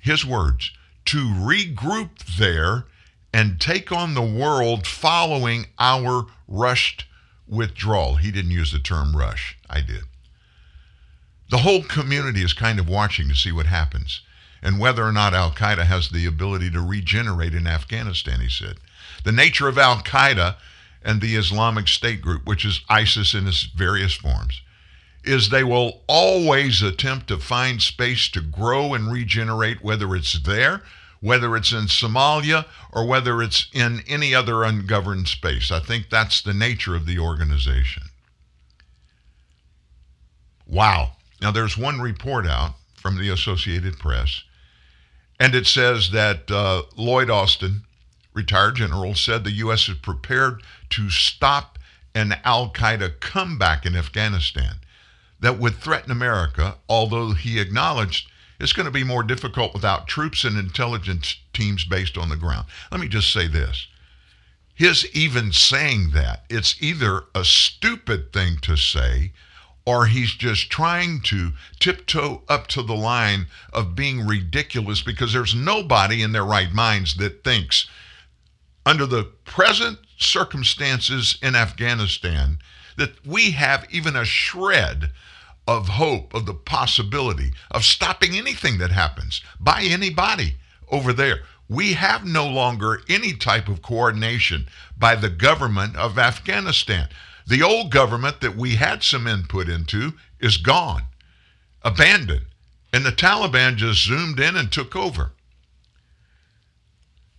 his 0.00 0.24
words, 0.24 0.72
to 1.04 1.18
regroup 1.18 2.38
there 2.38 2.86
and 3.32 3.60
take 3.60 3.92
on 3.92 4.14
the 4.14 4.22
world 4.22 4.86
following 4.86 5.66
our 5.78 6.26
rushed 6.48 7.04
withdrawal. 7.46 8.16
He 8.16 8.30
didn't 8.30 8.50
use 8.50 8.72
the 8.72 8.78
term 8.78 9.16
rush, 9.16 9.56
I 9.68 9.80
did. 9.80 10.04
The 11.50 11.58
whole 11.58 11.82
community 11.82 12.42
is 12.42 12.52
kind 12.52 12.78
of 12.78 12.88
watching 12.88 13.28
to 13.28 13.34
see 13.34 13.52
what 13.52 13.66
happens 13.66 14.22
and 14.64 14.80
whether 14.80 15.04
or 15.04 15.12
not 15.12 15.34
Al 15.34 15.50
Qaeda 15.50 15.84
has 15.84 16.08
the 16.08 16.24
ability 16.24 16.70
to 16.70 16.80
regenerate 16.80 17.54
in 17.54 17.66
Afghanistan, 17.66 18.40
he 18.40 18.48
said. 18.48 18.76
The 19.22 19.32
nature 19.32 19.68
of 19.68 19.78
Al 19.78 19.98
Qaeda 19.98 20.56
and 21.04 21.20
the 21.20 21.36
Islamic 21.36 21.86
State 21.86 22.22
group, 22.22 22.46
which 22.46 22.64
is 22.64 22.80
ISIS 22.88 23.34
in 23.34 23.46
its 23.46 23.62
various 23.62 24.14
forms, 24.14 24.62
is 25.22 25.48
they 25.48 25.64
will 25.64 26.02
always 26.06 26.82
attempt 26.82 27.28
to 27.28 27.38
find 27.38 27.82
space 27.82 28.28
to 28.30 28.40
grow 28.40 28.94
and 28.94 29.12
regenerate, 29.12 29.84
whether 29.84 30.14
it's 30.16 30.38
there, 30.40 30.82
whether 31.20 31.56
it's 31.56 31.72
in 31.72 31.84
Somalia, 31.84 32.64
or 32.92 33.06
whether 33.06 33.42
it's 33.42 33.68
in 33.72 34.02
any 34.08 34.34
other 34.34 34.64
ungoverned 34.64 35.28
space. 35.28 35.70
I 35.70 35.80
think 35.80 36.08
that's 36.08 36.40
the 36.40 36.54
nature 36.54 36.94
of 36.94 37.06
the 37.06 37.18
organization. 37.18 38.04
Wow. 40.66 41.12
Now, 41.44 41.50
there's 41.50 41.76
one 41.76 42.00
report 42.00 42.46
out 42.46 42.76
from 42.94 43.18
the 43.18 43.28
Associated 43.28 43.98
Press, 43.98 44.44
and 45.38 45.54
it 45.54 45.66
says 45.66 46.10
that 46.12 46.50
uh, 46.50 46.84
Lloyd 46.96 47.28
Austin, 47.28 47.82
retired 48.32 48.76
general, 48.76 49.14
said 49.14 49.44
the 49.44 49.50
U.S. 49.50 49.86
is 49.90 49.98
prepared 49.98 50.62
to 50.88 51.10
stop 51.10 51.78
an 52.14 52.36
Al 52.44 52.70
Qaeda 52.70 53.20
comeback 53.20 53.84
in 53.84 53.94
Afghanistan 53.94 54.76
that 55.38 55.58
would 55.58 55.74
threaten 55.74 56.10
America, 56.10 56.78
although 56.88 57.32
he 57.32 57.60
acknowledged 57.60 58.30
it's 58.58 58.72
going 58.72 58.86
to 58.86 58.90
be 58.90 59.04
more 59.04 59.22
difficult 59.22 59.74
without 59.74 60.08
troops 60.08 60.44
and 60.44 60.56
intelligence 60.56 61.36
teams 61.52 61.84
based 61.84 62.16
on 62.16 62.30
the 62.30 62.36
ground. 62.36 62.68
Let 62.90 63.02
me 63.02 63.08
just 63.08 63.30
say 63.30 63.48
this. 63.48 63.86
His 64.74 65.06
even 65.14 65.52
saying 65.52 66.12
that, 66.12 66.46
it's 66.48 66.80
either 66.80 67.24
a 67.34 67.44
stupid 67.44 68.32
thing 68.32 68.56
to 68.62 68.78
say 68.78 69.32
or 69.86 70.06
he's 70.06 70.32
just 70.32 70.70
trying 70.70 71.20
to 71.20 71.52
tiptoe 71.78 72.42
up 72.48 72.66
to 72.68 72.82
the 72.82 72.94
line 72.94 73.46
of 73.72 73.94
being 73.94 74.26
ridiculous 74.26 75.02
because 75.02 75.32
there's 75.32 75.54
nobody 75.54 76.22
in 76.22 76.32
their 76.32 76.44
right 76.44 76.72
minds 76.72 77.16
that 77.16 77.44
thinks, 77.44 77.86
under 78.86 79.06
the 79.06 79.24
present 79.44 79.98
circumstances 80.18 81.38
in 81.42 81.54
Afghanistan, 81.54 82.58
that 82.96 83.26
we 83.26 83.50
have 83.50 83.86
even 83.90 84.16
a 84.16 84.24
shred 84.24 85.10
of 85.66 85.88
hope 85.88 86.34
of 86.34 86.46
the 86.46 86.54
possibility 86.54 87.52
of 87.70 87.84
stopping 87.84 88.36
anything 88.36 88.78
that 88.78 88.90
happens 88.90 89.42
by 89.58 89.82
anybody 89.82 90.56
over 90.90 91.12
there. 91.12 91.40
We 91.68 91.94
have 91.94 92.24
no 92.24 92.46
longer 92.46 93.00
any 93.08 93.32
type 93.34 93.68
of 93.68 93.82
coordination 93.82 94.66
by 94.96 95.14
the 95.14 95.30
government 95.30 95.96
of 95.96 96.18
Afghanistan. 96.18 97.08
The 97.46 97.62
old 97.62 97.90
government 97.90 98.40
that 98.40 98.56
we 98.56 98.76
had 98.76 99.02
some 99.02 99.26
input 99.26 99.68
into 99.68 100.14
is 100.40 100.56
gone, 100.56 101.02
abandoned, 101.82 102.46
and 102.92 103.04
the 103.04 103.10
Taliban 103.12 103.76
just 103.76 104.04
zoomed 104.04 104.40
in 104.40 104.56
and 104.56 104.72
took 104.72 104.96
over. 104.96 105.32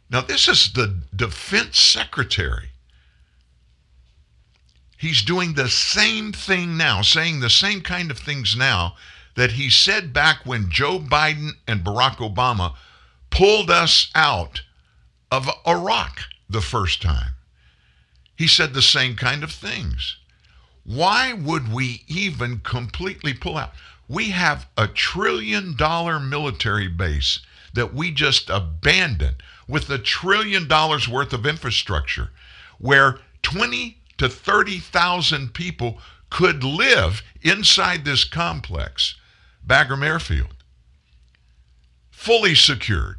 Now, 0.09 0.21
this 0.21 0.47
is 0.47 0.73
the 0.73 1.01
defense 1.15 1.79
secretary. 1.79 2.69
He's 4.97 5.21
doing 5.23 5.53
the 5.53 5.69
same 5.69 6.31
thing 6.31 6.77
now, 6.77 7.01
saying 7.01 7.39
the 7.39 7.49
same 7.49 7.81
kind 7.81 8.11
of 8.11 8.19
things 8.19 8.55
now 8.55 8.95
that 9.35 9.53
he 9.53 9.69
said 9.69 10.13
back 10.13 10.45
when 10.45 10.71
Joe 10.71 10.99
Biden 10.99 11.51
and 11.67 11.83
Barack 11.83 12.17
Obama 12.17 12.75
pulled 13.29 13.69
us 13.69 14.09
out 14.15 14.61
of 15.31 15.49
Iraq 15.67 16.21
the 16.49 16.61
first 16.61 17.01
time. 17.01 17.34
He 18.35 18.47
said 18.47 18.73
the 18.73 18.81
same 18.81 19.15
kind 19.15 19.43
of 19.43 19.51
things. 19.51 20.17
Why 20.83 21.33
would 21.33 21.71
we 21.71 22.03
even 22.07 22.59
completely 22.59 23.33
pull 23.33 23.57
out? 23.57 23.73
We 24.07 24.29
have 24.31 24.67
a 24.77 24.87
trillion 24.87 25.75
dollar 25.75 26.19
military 26.19 26.87
base 26.87 27.39
that 27.73 27.93
we 27.93 28.11
just 28.11 28.49
abandoned 28.49 29.41
with 29.67 29.89
a 29.89 29.97
trillion 29.97 30.67
dollars 30.67 31.07
worth 31.07 31.33
of 31.33 31.45
infrastructure 31.45 32.29
where 32.77 33.19
20 33.41 33.97
to 34.17 34.29
30,000 34.29 35.53
people 35.53 35.99
could 36.29 36.63
live 36.63 37.23
inside 37.41 38.05
this 38.05 38.23
complex, 38.23 39.15
Bagram 39.65 40.05
Airfield. 40.05 40.53
Fully 42.11 42.55
secured. 42.55 43.17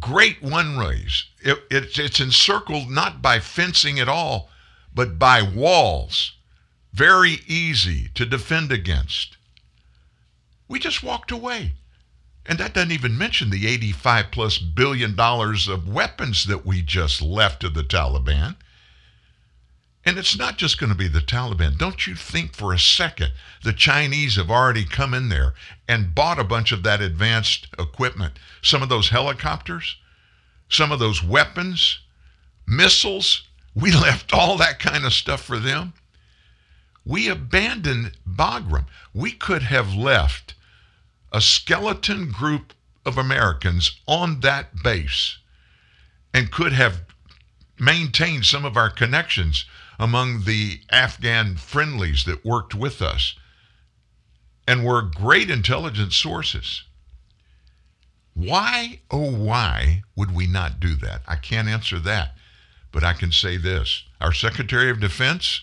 Great 0.00 0.38
runways. 0.42 1.24
It, 1.40 1.62
it, 1.70 1.98
it's 1.98 2.20
encircled 2.20 2.90
not 2.90 3.22
by 3.22 3.38
fencing 3.38 4.00
at 4.00 4.08
all, 4.08 4.50
but 4.94 5.18
by 5.18 5.42
walls. 5.42 6.32
Very 6.92 7.40
easy 7.46 8.08
to 8.14 8.24
defend 8.24 8.72
against. 8.72 9.36
We 10.68 10.78
just 10.78 11.02
walked 11.02 11.30
away. 11.30 11.74
And 12.46 12.58
that 12.58 12.74
doesn't 12.74 12.92
even 12.92 13.16
mention 13.16 13.50
the 13.50 13.66
85 13.66 14.30
plus 14.30 14.58
billion 14.58 15.14
dollars 15.14 15.66
of 15.66 15.88
weapons 15.88 16.44
that 16.46 16.66
we 16.66 16.82
just 16.82 17.22
left 17.22 17.60
to 17.60 17.68
the 17.68 17.82
Taliban. 17.84 18.56
And 20.06 20.18
it's 20.18 20.36
not 20.36 20.58
just 20.58 20.78
going 20.78 20.90
to 20.90 20.98
be 20.98 21.08
the 21.08 21.20
Taliban. 21.20 21.78
Don't 21.78 22.06
you 22.06 22.14
think 22.14 22.54
for 22.54 22.72
a 22.74 22.78
second 22.78 23.32
the 23.62 23.72
Chinese 23.72 24.36
have 24.36 24.50
already 24.50 24.84
come 24.84 25.14
in 25.14 25.30
there 25.30 25.54
and 25.88 26.14
bought 26.14 26.38
a 26.38 26.44
bunch 26.44 26.72
of 26.72 26.82
that 26.82 27.00
advanced 27.00 27.68
equipment? 27.78 28.38
Some 28.60 28.82
of 28.82 28.90
those 28.90 29.08
helicopters, 29.08 29.96
some 30.68 30.92
of 30.92 30.98
those 30.98 31.22
weapons, 31.22 32.00
missiles. 32.66 33.44
We 33.74 33.92
left 33.94 34.34
all 34.34 34.58
that 34.58 34.78
kind 34.78 35.04
of 35.06 35.14
stuff 35.14 35.42
for 35.42 35.58
them. 35.58 35.94
We 37.06 37.28
abandoned 37.28 38.12
Bagram. 38.28 38.86
We 39.14 39.32
could 39.32 39.62
have 39.62 39.94
left 39.94 40.54
a 41.32 41.40
skeleton 41.40 42.30
group 42.30 42.74
of 43.06 43.18
Americans 43.18 44.00
on 44.06 44.40
that 44.40 44.82
base 44.82 45.38
and 46.32 46.50
could 46.50 46.72
have 46.72 47.02
maintained 47.78 48.46
some 48.46 48.64
of 48.64 48.76
our 48.76 48.88
connections 48.90 49.64
among 49.98 50.44
the 50.44 50.80
Afghan 50.90 51.56
friendlies 51.56 52.24
that 52.24 52.44
worked 52.44 52.74
with 52.74 53.00
us 53.00 53.34
and 54.66 54.84
were 54.84 55.02
great 55.02 55.50
intelligence 55.50 56.16
sources. 56.16 56.84
Why, 58.34 59.00
oh, 59.10 59.30
why 59.30 60.02
would 60.16 60.34
we 60.34 60.46
not 60.46 60.80
do 60.80 60.96
that? 60.96 61.22
I 61.26 61.36
can't 61.36 61.68
answer 61.68 61.98
that, 62.00 62.34
but 62.90 63.04
I 63.04 63.12
can 63.12 63.30
say 63.30 63.56
this 63.56 64.04
our 64.20 64.32
Secretary 64.32 64.90
of 64.90 65.00
Defense 65.00 65.60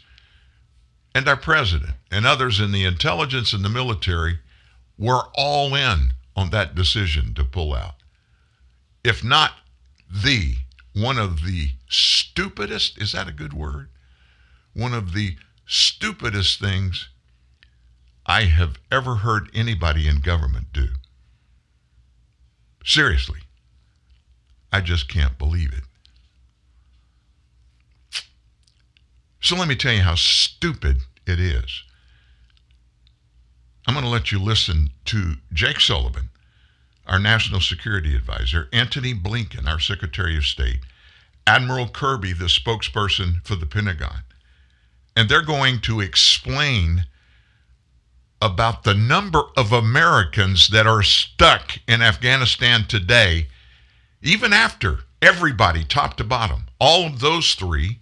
and 1.14 1.28
our 1.28 1.38
President 1.38 1.96
and 2.10 2.26
others 2.26 2.60
in 2.60 2.72
the 2.72 2.86
intelligence 2.86 3.54
and 3.54 3.66
the 3.66 3.70
military 3.70 4.40
were 4.98 5.24
all 5.36 5.76
in 5.76 6.14
on 6.36 6.52
that 6.52 6.76
decision 6.76 7.34
to 7.34 7.44
pull 7.44 7.74
out. 7.74 7.96
If 9.04 9.24
not 9.24 9.54
the 10.10 10.56
one 10.94 11.18
of 11.18 11.44
the 11.44 11.72
stupidest, 11.90 13.02
is 13.02 13.12
that 13.14 13.28
a 13.28 13.34
good 13.34 13.54
word? 13.54 13.90
One 14.74 14.94
of 14.94 15.14
the 15.14 15.36
stupidest 15.66 16.60
things 16.60 17.10
I 18.26 18.44
have 18.44 18.78
ever 18.92 19.16
heard 19.16 19.50
anybody 19.54 20.08
in 20.08 20.20
government 20.20 20.68
do. 20.74 20.90
Seriously. 22.86 23.40
I 24.72 24.82
just 24.82 25.08
can't 25.08 25.38
believe 25.38 25.74
it. 25.74 25.84
So 29.42 29.56
let 29.56 29.68
me 29.68 29.76
tell 29.76 29.94
you 29.94 30.02
how 30.02 30.16
stupid 30.16 30.98
it 31.26 31.40
is. 31.40 31.84
I'm 33.88 33.96
going 33.96 34.06
to 34.06 34.12
let 34.12 34.32
you 34.32 34.40
listen 34.40 34.92
to 35.06 35.34
Jake 35.52 35.80
Sullivan, 35.80 36.30
our 37.08 37.20
national 37.20 37.60
security 37.60 38.16
advisor, 38.16 38.70
Antony 38.72 39.14
Blinken, 39.14 39.68
our 39.68 39.80
Secretary 39.80 40.38
of 40.38 40.46
State, 40.46 40.82
Admiral 41.48 41.88
Kirby, 41.88 42.34
the 42.34 42.46
spokesperson 42.46 43.46
for 43.46 43.56
the 43.56 43.66
Pentagon. 43.66 44.24
And 45.16 45.28
they're 45.28 45.42
going 45.42 45.80
to 45.82 46.00
explain 46.00 47.06
about 48.42 48.84
the 48.84 48.94
number 48.94 49.42
of 49.56 49.72
Americans 49.72 50.70
that 50.70 50.88
are 50.88 51.04
stuck 51.04 51.78
in 51.88 52.02
Afghanistan 52.02 52.86
today, 52.88 53.48
even 54.22 54.52
after 54.52 55.00
everybody, 55.22 55.84
top 55.84 56.18
to 56.18 56.24
bottom, 56.24 56.64
all 56.80 57.06
of 57.06 57.20
those 57.20 57.54
three, 57.54 58.00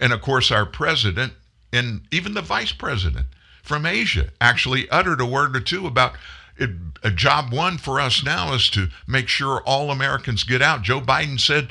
and 0.00 0.12
of 0.12 0.22
course 0.22 0.50
our 0.50 0.64
president 0.64 1.34
and 1.72 2.02
even 2.10 2.34
the 2.34 2.42
vice 2.42 2.72
president 2.72 3.26
from 3.62 3.84
Asia 3.84 4.30
actually 4.40 4.88
uttered 4.90 5.20
a 5.20 5.26
word 5.26 5.56
or 5.56 5.60
two 5.60 5.86
about 5.86 6.14
it, 6.56 6.70
a 7.02 7.10
job 7.10 7.52
one 7.52 7.76
for 7.78 8.00
us 8.00 8.22
now 8.24 8.54
is 8.54 8.70
to 8.70 8.88
make 9.06 9.28
sure 9.28 9.60
all 9.62 9.90
Americans 9.90 10.44
get 10.44 10.62
out. 10.62 10.82
Joe 10.82 11.00
Biden 11.00 11.40
said 11.40 11.70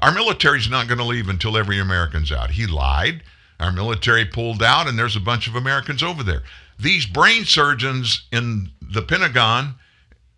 our 0.00 0.12
military's 0.12 0.68
not 0.68 0.88
going 0.88 0.98
to 0.98 1.04
leave 1.04 1.28
until 1.28 1.56
every 1.56 1.78
American's 1.78 2.32
out. 2.32 2.50
He 2.50 2.66
lied. 2.66 3.22
Our 3.60 3.72
military 3.72 4.24
pulled 4.24 4.62
out, 4.62 4.88
and 4.88 4.98
there's 4.98 5.16
a 5.16 5.20
bunch 5.20 5.46
of 5.46 5.54
Americans 5.54 6.02
over 6.02 6.22
there. 6.22 6.42
These 6.78 7.06
brain 7.06 7.44
surgeons 7.44 8.26
in 8.32 8.70
the 8.80 9.02
Pentagon, 9.02 9.76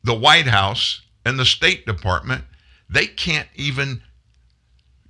the 0.04 0.14
White 0.14 0.46
House, 0.46 1.02
and 1.24 1.38
the 1.38 1.44
State 1.44 1.86
Department, 1.86 2.44
they 2.88 3.06
can't 3.06 3.48
even 3.54 4.02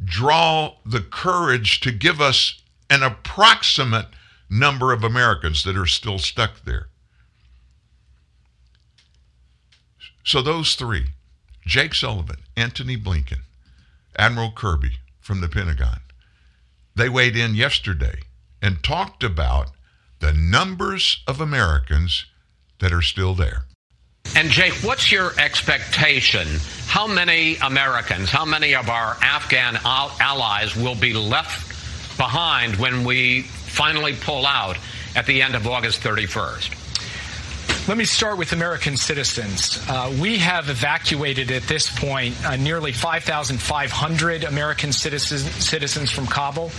draw 0.02 0.76
the 0.84 1.00
courage 1.00 1.80
to 1.80 1.90
give 1.90 2.20
us 2.20 2.60
an 2.88 3.02
approximate 3.02 4.06
number 4.48 4.92
of 4.92 5.02
Americans 5.02 5.64
that 5.64 5.76
are 5.76 5.86
still 5.86 6.18
stuck 6.18 6.64
there. 6.64 6.88
So 10.24 10.42
those 10.42 10.74
three, 10.74 11.06
Jake 11.66 11.94
Sullivan, 11.94 12.38
Antony 12.56 12.96
Blinken, 12.96 13.40
Admiral 14.16 14.52
Kirby 14.52 14.98
from 15.20 15.40
the 15.40 15.48
Pentagon, 15.48 16.00
they 16.96 17.08
weighed 17.08 17.36
in 17.36 17.54
yesterday 17.54 18.20
and 18.60 18.82
talked 18.82 19.22
about 19.22 19.70
the 20.20 20.32
numbers 20.32 21.22
of 21.26 21.40
Americans 21.40 22.26
that 22.80 22.92
are 22.92 23.02
still 23.02 23.34
there. 23.34 23.64
And 24.34 24.48
Jake, 24.48 24.72
what's 24.82 25.12
your 25.12 25.38
expectation? 25.38 26.48
How 26.86 27.06
many 27.06 27.56
Americans, 27.56 28.30
how 28.30 28.44
many 28.44 28.74
of 28.74 28.88
our 28.88 29.16
Afghan 29.22 29.78
allies 29.84 30.74
will 30.74 30.94
be 30.94 31.12
left 31.12 31.68
behind 32.16 32.76
when 32.76 33.04
we 33.04 33.42
finally 33.42 34.14
pull 34.14 34.46
out 34.46 34.76
at 35.14 35.26
the 35.26 35.42
end 35.42 35.54
of 35.54 35.66
August 35.66 36.00
31st? 36.00 36.85
Let 37.88 37.98
me 37.98 38.04
start 38.04 38.36
with 38.36 38.52
American 38.52 38.96
citizens. 38.96 39.78
Uh, 39.88 40.12
we 40.20 40.38
have 40.38 40.68
evacuated 40.68 41.52
at 41.52 41.62
this 41.68 41.88
point 41.88 42.34
uh, 42.44 42.56
nearly 42.56 42.90
5,500 42.90 44.42
American 44.42 44.90
citizens, 44.90 45.44
citizens 45.64 46.10
from 46.10 46.26
Kabul. 46.26 46.72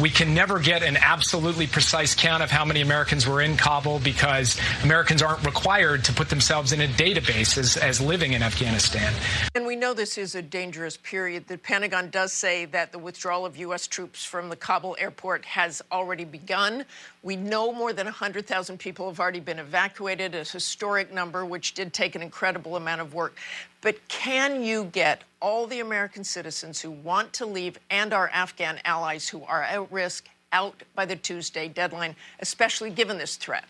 We 0.00 0.08
can 0.08 0.32
never 0.32 0.58
get 0.58 0.82
an 0.82 0.96
absolutely 0.96 1.66
precise 1.66 2.14
count 2.14 2.42
of 2.42 2.50
how 2.50 2.64
many 2.64 2.80
Americans 2.80 3.28
were 3.28 3.42
in 3.42 3.58
Kabul 3.58 3.98
because 3.98 4.58
Americans 4.82 5.20
aren't 5.20 5.44
required 5.44 6.02
to 6.04 6.14
put 6.14 6.30
themselves 6.30 6.72
in 6.72 6.80
a 6.80 6.88
database 6.88 7.58
as, 7.58 7.76
as 7.76 8.00
living 8.00 8.32
in 8.32 8.42
Afghanistan. 8.42 9.12
And 9.54 9.66
we 9.66 9.76
know 9.76 9.92
this 9.92 10.16
is 10.16 10.34
a 10.34 10.40
dangerous 10.40 10.96
period. 10.96 11.46
The 11.46 11.58
Pentagon 11.58 12.08
does 12.08 12.32
say 12.32 12.64
that 12.64 12.90
the 12.90 12.98
withdrawal 12.98 13.44
of 13.44 13.58
U.S. 13.58 13.86
troops 13.86 14.24
from 14.24 14.48
the 14.48 14.56
Kabul 14.56 14.96
airport 14.98 15.44
has 15.44 15.82
already 15.92 16.24
begun. 16.24 16.86
We 17.24 17.36
know 17.36 17.72
more 17.72 17.94
than 17.94 18.04
100,000 18.04 18.78
people 18.78 19.08
have 19.08 19.18
already 19.18 19.40
been 19.40 19.58
evacuated 19.58 20.34
a 20.34 20.44
historic 20.44 21.10
number, 21.10 21.46
which 21.46 21.72
did 21.72 21.94
take 21.94 22.14
an 22.14 22.20
incredible 22.20 22.76
amount 22.76 23.00
of 23.00 23.14
work. 23.14 23.38
But 23.80 24.06
can 24.08 24.62
you 24.62 24.84
get 24.84 25.24
all 25.40 25.66
the 25.66 25.80
American 25.80 26.22
citizens 26.22 26.82
who 26.82 26.90
want 26.90 27.32
to 27.32 27.46
leave 27.46 27.78
and 27.88 28.12
our 28.12 28.28
Afghan 28.28 28.78
allies 28.84 29.26
who 29.26 29.42
are 29.44 29.62
at 29.62 29.90
risk 29.90 30.28
out 30.52 30.82
by 30.94 31.06
the 31.06 31.16
Tuesday 31.16 31.66
deadline, 31.66 32.14
especially 32.40 32.90
given 32.90 33.16
this 33.16 33.36
threat? 33.36 33.64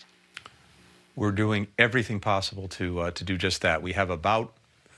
We're 1.14 1.30
doing 1.30 1.68
everything 1.78 2.18
possible 2.18 2.66
to 2.70 3.02
uh, 3.02 3.10
to 3.12 3.22
do 3.22 3.38
just 3.38 3.62
that. 3.62 3.82
We 3.82 3.92
have 3.92 4.10
about 4.10 4.52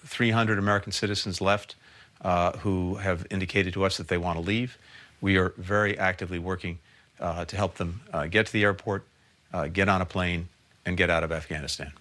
300 0.07 0.59
American 0.59 0.93
citizens 0.93 1.43
left 1.43 1.75
uh, 2.23 2.53
who 2.59 2.95
have 2.95 3.27
indicated 3.31 3.75
to 3.75 3.85
us 3.85 3.99
that 3.99 4.09
they 4.09 4.17
want 4.17 4.39
to 4.39 4.43
leave. 4.43 4.79
We 5.21 5.37
are 5.37 5.53
very 5.59 5.99
actively 5.99 6.39
working 6.39 6.79
uh, 7.21 7.45
to 7.45 7.57
help 7.57 7.75
them 7.75 8.01
uh, 8.13 8.27
get 8.27 8.47
to 8.47 8.53
the 8.53 8.63
airport, 8.65 9.07
uh, 9.53 9.67
get 9.67 9.89
on 9.89 10.01
a 10.01 10.07
plane, 10.07 10.49
and 10.85 10.97
get 10.97 11.11
out 11.11 11.25
of 11.25 11.33
Afghanistan. 11.33 11.93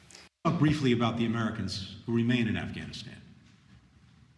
Talk 0.44 0.60
briefly 0.60 0.92
about 0.92 1.18
the 1.18 1.26
Americans 1.26 1.96
who 2.06 2.16
remain 2.16 2.48
in 2.48 2.58
Afghanistan. 2.58 3.16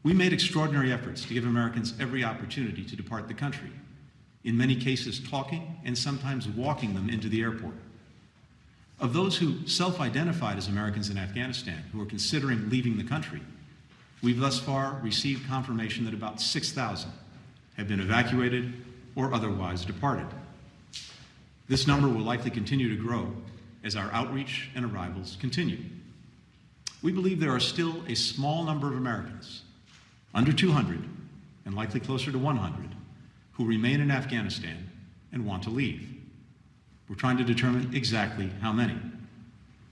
We 0.03 0.13
made 0.13 0.31
extraordinary 0.31 0.93
efforts 0.93 1.25
to 1.25 1.33
give 1.33 1.45
Americans 1.45 1.93
every 1.99 2.23
opportunity 2.23 2.85
to 2.85 2.95
depart 2.95 3.27
the 3.27 3.33
country, 3.33 3.71
in 4.45 4.55
many 4.57 4.75
cases 4.75 5.19
talking 5.19 5.77
and 5.83 5.97
sometimes 5.97 6.47
walking 6.47 6.93
them 6.93 7.09
into 7.09 7.27
the 7.27 7.41
airport. 7.41 7.73
Of 8.99 9.13
those 9.13 9.37
who 9.37 9.67
self 9.67 9.99
identified 9.99 10.57
as 10.57 10.69
Americans 10.69 11.09
in 11.09 11.17
Afghanistan 11.17 11.83
who 11.91 12.01
are 12.01 12.05
considering 12.05 12.69
leaving 12.69 12.97
the 12.97 13.03
country, 13.03 13.41
we've 14.23 14.39
thus 14.39 14.59
far 14.59 14.99
received 15.03 15.47
confirmation 15.47 16.05
that 16.05 16.13
about 16.13 16.39
6,000 16.39 17.11
have 17.75 17.87
been 17.87 17.99
evacuated 17.99 18.73
or 19.15 19.33
otherwise 19.33 19.83
departed. 19.83 20.27
This 21.67 21.85
number 21.87 22.07
will 22.07 22.23
likely 22.23 22.49
continue 22.49 22.89
to 22.89 23.01
grow 23.01 23.33
as 23.83 23.95
our 23.95 24.09
outreach 24.11 24.69
and 24.75 24.85
arrivals 24.85 25.37
continue. 25.39 25.79
We 27.03 27.11
believe 27.11 27.39
there 27.39 27.53
are 27.53 27.59
still 27.59 28.03
a 28.07 28.15
small 28.15 28.63
number 28.63 28.87
of 28.87 28.97
Americans, 28.97 29.63
under 30.33 30.53
200 30.53 31.03
and 31.65 31.75
likely 31.75 31.99
closer 31.99 32.31
to 32.31 32.37
100, 32.37 32.95
who 33.53 33.65
remain 33.65 33.99
in 33.99 34.09
Afghanistan 34.09 34.89
and 35.31 35.45
want 35.45 35.63
to 35.63 35.69
leave. 35.69 36.07
We're 37.09 37.15
trying 37.15 37.37
to 37.37 37.43
determine 37.43 37.93
exactly 37.93 38.49
how 38.61 38.71
many. 38.71 38.97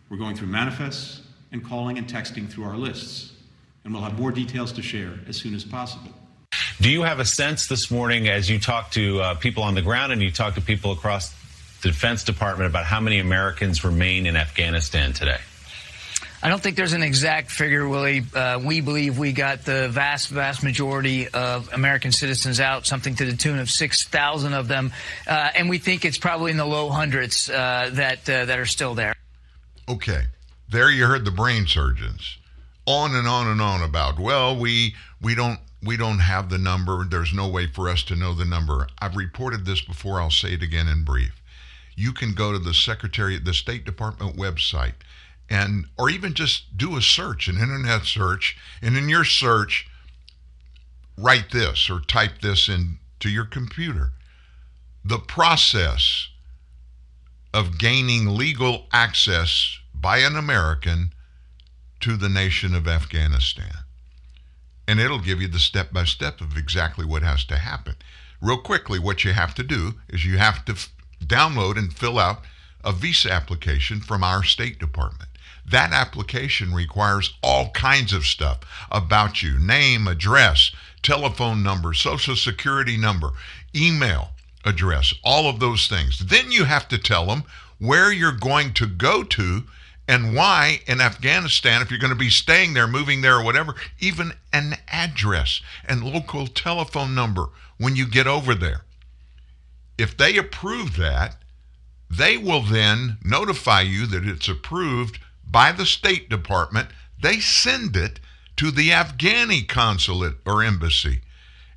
We're 0.09 0.17
going 0.17 0.35
through 0.35 0.47
manifests 0.47 1.21
and 1.51 1.63
calling 1.63 1.97
and 1.97 2.07
texting 2.07 2.49
through 2.49 2.65
our 2.65 2.77
lists, 2.77 3.33
and 3.83 3.93
we'll 3.93 4.03
have 4.03 4.17
more 4.17 4.31
details 4.31 4.71
to 4.73 4.81
share 4.81 5.13
as 5.27 5.35
soon 5.37 5.53
as 5.53 5.63
possible. 5.63 6.11
Do 6.81 6.89
you 6.89 7.03
have 7.03 7.19
a 7.19 7.25
sense 7.25 7.67
this 7.67 7.89
morning 7.91 8.27
as 8.27 8.49
you 8.49 8.59
talk 8.59 8.91
to 8.91 9.21
uh, 9.21 9.35
people 9.35 9.63
on 9.63 9.75
the 9.75 9.81
ground 9.81 10.11
and 10.11 10.21
you 10.21 10.31
talk 10.31 10.55
to 10.55 10.61
people 10.61 10.91
across 10.91 11.33
the 11.85 11.91
Defense 11.91 12.23
Department 12.23 12.67
about 12.67 12.83
how 12.83 12.99
many 12.99 13.19
Americans 13.19 13.83
remain 13.83 14.25
in 14.25 14.35
Afghanistan 14.35 15.13
today? 15.13 15.37
I 16.41 16.49
don't 16.49 16.61
think 16.61 16.77
there's 16.77 16.93
an 16.93 17.03
exact 17.03 17.51
figure, 17.51 17.87
Willie. 17.87 18.23
Uh, 18.33 18.59
we 18.63 18.81
believe 18.81 19.19
we 19.19 19.33
got 19.33 19.65
the 19.65 19.87
vast, 19.89 20.29
vast 20.29 20.63
majority 20.63 21.27
of 21.27 21.71
American 21.73 22.11
citizens 22.11 22.59
out, 22.59 22.87
something 22.87 23.15
to 23.15 23.25
the 23.25 23.37
tune 23.37 23.59
of 23.59 23.69
6,000 23.69 24.53
of 24.53 24.67
them. 24.67 24.93
Uh, 25.27 25.51
and 25.55 25.69
we 25.69 25.77
think 25.77 26.05
it's 26.05 26.17
probably 26.17 26.49
in 26.51 26.57
the 26.57 26.65
low 26.65 26.89
hundreds 26.89 27.49
uh, 27.49 27.91
that, 27.93 28.27
uh, 28.27 28.45
that 28.45 28.57
are 28.57 28.65
still 28.65 28.95
there. 28.95 29.13
Okay. 29.87 30.23
There 30.69 30.89
you 30.89 31.05
heard 31.05 31.23
the 31.23 31.31
brain 31.31 31.67
surgeons 31.67 32.37
on 32.87 33.15
and 33.15 33.27
on 33.27 33.47
and 33.47 33.61
on 33.61 33.83
about, 33.83 34.19
well, 34.19 34.57
we, 34.57 34.95
we 35.21 35.35
don't 35.35 35.59
we 35.83 35.97
don't 35.97 36.17
have 36.17 36.49
the 36.49 36.57
number. 36.57 37.05
There's 37.05 37.31
no 37.31 37.47
way 37.47 37.67
for 37.67 37.89
us 37.89 38.01
to 38.05 38.15
know 38.15 38.33
the 38.33 38.43
number. 38.43 38.87
I've 38.97 39.15
reported 39.15 39.65
this 39.65 39.81
before. 39.81 40.19
I'll 40.19 40.31
say 40.31 40.53
it 40.53 40.63
again 40.63 40.87
in 40.87 41.03
brief. 41.03 41.39
You 41.95 42.11
can 42.11 42.33
go 42.33 42.51
to 42.51 42.59
the 42.59 42.73
Secretary, 42.73 43.35
of 43.37 43.45
the 43.45 43.53
State 43.53 43.85
Department 43.85 44.35
website, 44.35 44.95
and 45.49 45.85
or 45.97 46.09
even 46.09 46.33
just 46.33 46.77
do 46.77 46.97
a 46.97 47.01
search, 47.01 47.47
an 47.47 47.57
internet 47.57 48.03
search, 48.03 48.57
and 48.81 48.97
in 48.97 49.09
your 49.09 49.23
search, 49.23 49.87
write 51.17 51.51
this 51.51 51.89
or 51.89 51.99
type 51.99 52.41
this 52.41 52.67
into 52.67 53.29
your 53.29 53.45
computer. 53.45 54.11
The 55.03 55.19
process 55.19 56.29
of 57.53 57.77
gaining 57.77 58.35
legal 58.35 58.87
access 58.91 59.79
by 59.93 60.17
an 60.17 60.35
American 60.35 61.13
to 62.01 62.17
the 62.17 62.29
nation 62.29 62.75
of 62.75 62.87
Afghanistan. 62.87 63.71
And 64.87 64.99
it'll 64.99 65.19
give 65.19 65.41
you 65.41 65.47
the 65.47 65.59
step 65.59 65.93
by 65.93 66.03
step 66.03 66.41
of 66.41 66.57
exactly 66.57 67.05
what 67.05 67.23
has 67.23 67.45
to 67.45 67.57
happen. 67.57 67.95
Real 68.41 68.57
quickly, 68.57 68.99
what 68.99 69.23
you 69.23 69.31
have 69.31 69.55
to 69.55 69.63
do 69.63 69.95
is 70.09 70.25
you 70.25 70.37
have 70.37 70.65
to 70.65 70.75
download 71.23 71.77
and 71.77 71.93
fill 71.93 72.19
out 72.19 72.41
a 72.83 72.91
visa 72.91 73.31
application 73.31 73.99
from 73.99 74.23
our 74.23 74.43
State 74.43 74.79
Department. 74.79 75.29
That 75.65 75.91
application 75.91 76.73
requires 76.73 77.33
all 77.41 77.69
kinds 77.69 78.13
of 78.13 78.25
stuff 78.25 78.59
about 78.91 79.41
you 79.41 79.57
name, 79.57 80.07
address, 80.07 80.71
telephone 81.01 81.63
number, 81.63 81.93
social 81.93 82.35
security 82.35 82.97
number, 82.97 83.31
email 83.75 84.31
address, 84.63 85.13
all 85.23 85.47
of 85.49 85.59
those 85.59 85.87
things. 85.87 86.19
Then 86.19 86.51
you 86.51 86.65
have 86.65 86.87
to 86.89 86.97
tell 86.97 87.25
them 87.25 87.43
where 87.79 88.11
you're 88.11 88.31
going 88.31 88.73
to 88.73 88.87
go 88.87 89.23
to 89.23 89.63
and 90.07 90.35
why 90.35 90.81
in 90.85 91.01
Afghanistan, 91.01 91.81
if 91.81 91.89
you're 91.89 91.99
going 91.99 92.13
to 92.13 92.15
be 92.15 92.29
staying 92.29 92.73
there, 92.73 92.87
moving 92.87 93.21
there, 93.21 93.37
or 93.37 93.43
whatever, 93.43 93.73
even 93.99 94.33
an 94.53 94.75
address 94.87 95.61
and 95.87 96.03
local 96.03 96.45
telephone 96.45 97.15
number 97.15 97.47
when 97.77 97.95
you 97.95 98.07
get 98.07 98.27
over 98.27 98.53
there. 98.53 98.81
If 99.97 100.17
they 100.17 100.37
approve 100.37 100.97
that, 100.97 101.37
they 102.09 102.37
will 102.37 102.61
then 102.61 103.17
notify 103.23 103.81
you 103.81 104.05
that 104.07 104.25
it's 104.25 104.47
approved 104.47 105.19
by 105.45 105.71
the 105.71 105.85
State 105.85 106.29
Department. 106.29 106.89
They 107.21 107.39
send 107.39 107.95
it 107.95 108.19
to 108.57 108.71
the 108.71 108.89
Afghani 108.89 109.67
consulate 109.67 110.35
or 110.45 110.63
embassy. 110.63 111.21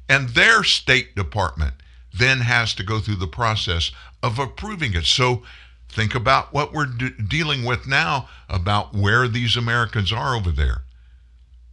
And 0.08 0.30
their 0.30 0.64
State 0.64 1.14
Department 1.14 1.74
then 2.12 2.40
has 2.40 2.74
to 2.74 2.82
go 2.82 2.98
through 3.00 3.16
the 3.16 3.26
process 3.26 3.92
of 4.22 4.38
approving 4.38 4.94
it. 4.94 5.04
So 5.04 5.42
think 5.88 6.14
about 6.14 6.52
what 6.52 6.72
we're 6.72 6.86
de- 6.86 7.10
dealing 7.10 7.64
with 7.64 7.86
now 7.86 8.28
about 8.48 8.94
where 8.94 9.28
these 9.28 9.56
Americans 9.56 10.12
are 10.12 10.34
over 10.34 10.50
there. 10.50 10.82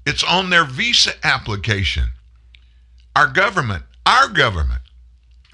It's 0.05 0.23
on 0.23 0.49
their 0.49 0.65
visa 0.65 1.13
application. 1.23 2.12
Our 3.15 3.27
government, 3.27 3.84
our 4.05 4.27
government, 4.27 4.81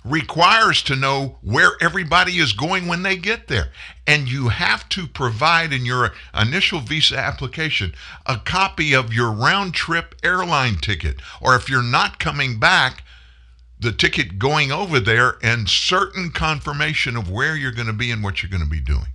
requires 0.03 0.81
to 0.81 0.95
know 0.95 1.37
where 1.41 1.71
everybody 1.79 2.39
is 2.39 2.53
going 2.53 2.87
when 2.87 3.03
they 3.03 3.15
get 3.15 3.47
there. 3.47 3.71
And 4.07 4.27
you 4.27 4.49
have 4.49 4.89
to 4.89 5.07
provide 5.07 5.71
in 5.71 5.85
your 5.85 6.11
initial 6.39 6.79
visa 6.79 7.17
application 7.17 7.93
a 8.25 8.37
copy 8.37 8.93
of 8.93 9.13
your 9.13 9.31
round 9.31 9.73
trip 9.73 10.15
airline 10.23 10.77
ticket. 10.77 11.21
Or 11.39 11.55
if 11.55 11.69
you're 11.69 11.83
not 11.83 12.19
coming 12.19 12.59
back, 12.59 13.03
the 13.79 13.91
ticket 13.91 14.39
going 14.39 14.71
over 14.71 14.99
there 14.99 15.37
and 15.43 15.69
certain 15.69 16.31
confirmation 16.31 17.15
of 17.15 17.29
where 17.29 17.55
you're 17.55 17.71
going 17.71 17.87
to 17.87 17.93
be 17.93 18.11
and 18.11 18.23
what 18.23 18.41
you're 18.41 18.49
going 18.49 18.63
to 18.63 18.69
be 18.69 18.79
doing. 18.79 19.07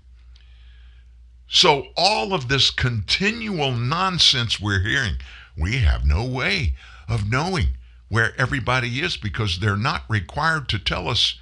So, 1.48 1.88
all 1.96 2.34
of 2.34 2.48
this 2.48 2.70
continual 2.70 3.70
nonsense 3.70 4.58
we're 4.58 4.80
hearing, 4.80 5.14
we 5.56 5.78
have 5.78 6.04
no 6.04 6.24
way 6.24 6.74
of 7.08 7.30
knowing 7.30 7.75
where 8.08 8.32
everybody 8.38 9.00
is 9.00 9.16
because 9.16 9.58
they're 9.58 9.76
not 9.76 10.04
required 10.08 10.68
to 10.68 10.78
tell 10.78 11.08
us. 11.08 11.38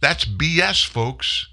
That's 0.00 0.24
BS, 0.24 0.86
folks. 0.86 1.48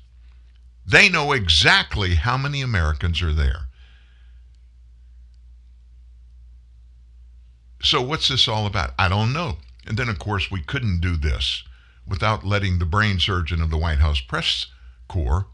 They 0.85 1.07
know 1.07 1.33
exactly 1.33 2.15
how 2.15 2.37
many 2.37 2.61
Americans 2.61 3.21
are 3.21 3.33
there. 3.33 3.67
So, 7.81 8.01
what's 8.01 8.27
this 8.27 8.47
all 8.47 8.65
about? 8.65 8.93
I 8.97 9.07
don't 9.07 9.31
know. 9.31 9.57
And 9.85 9.97
then, 9.97 10.09
of 10.09 10.19
course, 10.19 10.51
we 10.51 10.61
couldn't 10.61 10.99
do 10.99 11.15
this 11.15 11.63
without 12.07 12.45
letting 12.45 12.79
the 12.79 12.85
brain 12.85 13.19
surgeon 13.19 13.61
of 13.61 13.69
the 13.69 13.77
White 13.77 13.99
House 13.99 14.19
press 14.19 14.65
corps 15.07 15.47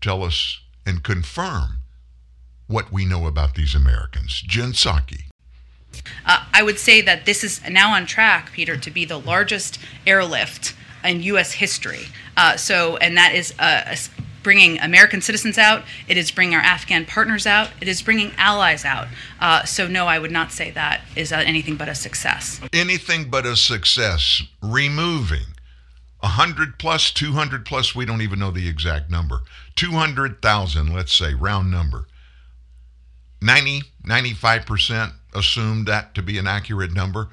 tell 0.00 0.22
us 0.22 0.60
and 0.86 1.02
confirm 1.02 1.78
what 2.66 2.92
we 2.92 3.04
know 3.04 3.26
about 3.26 3.54
these 3.54 3.74
Americans. 3.74 4.40
Jen 4.46 4.72
Psaki. 4.72 5.24
Uh, 6.24 6.44
I 6.52 6.62
would 6.62 6.78
say 6.78 7.00
that 7.02 7.26
this 7.26 7.44
is 7.44 7.60
now 7.68 7.94
on 7.94 8.06
track, 8.06 8.52
Peter, 8.52 8.76
to 8.76 8.90
be 8.90 9.04
the 9.04 9.18
largest 9.18 9.78
airlift 10.06 10.74
in 11.04 11.22
U.S. 11.22 11.52
history. 11.52 12.06
Uh, 12.36 12.56
so, 12.56 12.96
and 12.98 13.16
that 13.16 13.34
is 13.34 13.54
uh, 13.58 13.96
bringing 14.42 14.78
American 14.78 15.20
citizens 15.20 15.58
out. 15.58 15.84
It 16.08 16.16
is 16.16 16.30
bringing 16.30 16.54
our 16.54 16.62
Afghan 16.62 17.04
partners 17.04 17.46
out. 17.46 17.70
It 17.80 17.88
is 17.88 18.02
bringing 18.02 18.32
allies 18.36 18.84
out. 18.84 19.08
Uh, 19.40 19.64
so, 19.64 19.88
no, 19.88 20.06
I 20.06 20.18
would 20.18 20.30
not 20.30 20.52
say 20.52 20.70
that 20.70 21.02
is 21.16 21.32
uh, 21.32 21.42
anything 21.44 21.76
but 21.76 21.88
a 21.88 21.94
success. 21.94 22.60
Anything 22.72 23.28
but 23.30 23.46
a 23.46 23.56
success. 23.56 24.42
Removing 24.62 25.46
100 26.20 26.78
plus, 26.78 27.10
200 27.12 27.64
plus, 27.64 27.94
we 27.94 28.04
don't 28.04 28.22
even 28.22 28.38
know 28.38 28.50
the 28.50 28.68
exact 28.68 29.10
number. 29.10 29.42
200,000, 29.76 30.92
let's 30.92 31.12
say, 31.12 31.34
round 31.34 31.70
number. 31.70 32.06
90, 33.42 33.82
95% 34.06 35.12
assume 35.36 35.84
that 35.84 36.14
to 36.14 36.22
be 36.22 36.38
an 36.38 36.46
accurate 36.46 36.92
number 36.92 37.28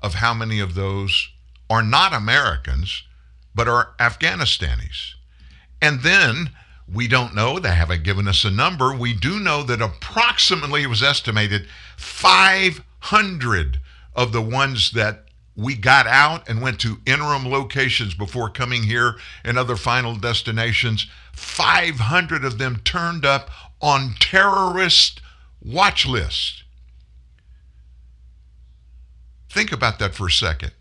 of 0.00 0.14
how 0.14 0.34
many 0.34 0.60
of 0.60 0.74
those 0.74 1.30
are 1.68 1.82
not 1.82 2.12
Americans, 2.12 3.02
but 3.54 3.68
are 3.68 3.94
Afghanistanis. 3.98 5.14
And 5.80 6.00
then 6.02 6.50
we 6.92 7.08
don't 7.08 7.34
know, 7.34 7.58
they 7.58 7.74
haven't 7.74 8.04
given 8.04 8.28
us 8.28 8.44
a 8.44 8.50
number. 8.50 8.94
We 8.94 9.12
do 9.12 9.40
know 9.40 9.62
that 9.64 9.82
approximately 9.82 10.82
it 10.82 10.88
was 10.88 11.02
estimated 11.02 11.66
500 11.96 13.80
of 14.14 14.32
the 14.32 14.42
ones 14.42 14.92
that 14.92 15.24
we 15.56 15.74
got 15.74 16.06
out 16.06 16.48
and 16.48 16.60
went 16.60 16.78
to 16.80 17.00
interim 17.06 17.50
locations 17.50 18.14
before 18.14 18.50
coming 18.50 18.82
here 18.84 19.16
and 19.42 19.58
other 19.58 19.76
final 19.76 20.14
destinations. 20.14 21.06
500 21.32 22.44
of 22.44 22.58
them 22.58 22.80
turned 22.84 23.24
up 23.24 23.50
on 23.80 24.14
terrorist 24.20 25.20
watch 25.64 26.06
lists. 26.06 26.62
Think 29.56 29.72
about 29.72 29.98
that 30.00 30.14
for 30.14 30.26
a 30.26 30.30
second. 30.30 30.72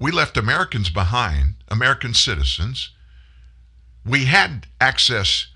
We 0.00 0.10
left 0.10 0.36
Americans 0.36 0.90
behind, 0.90 1.54
American 1.68 2.14
citizens. 2.14 2.90
We 4.04 4.24
had 4.24 4.66
access 4.80 5.46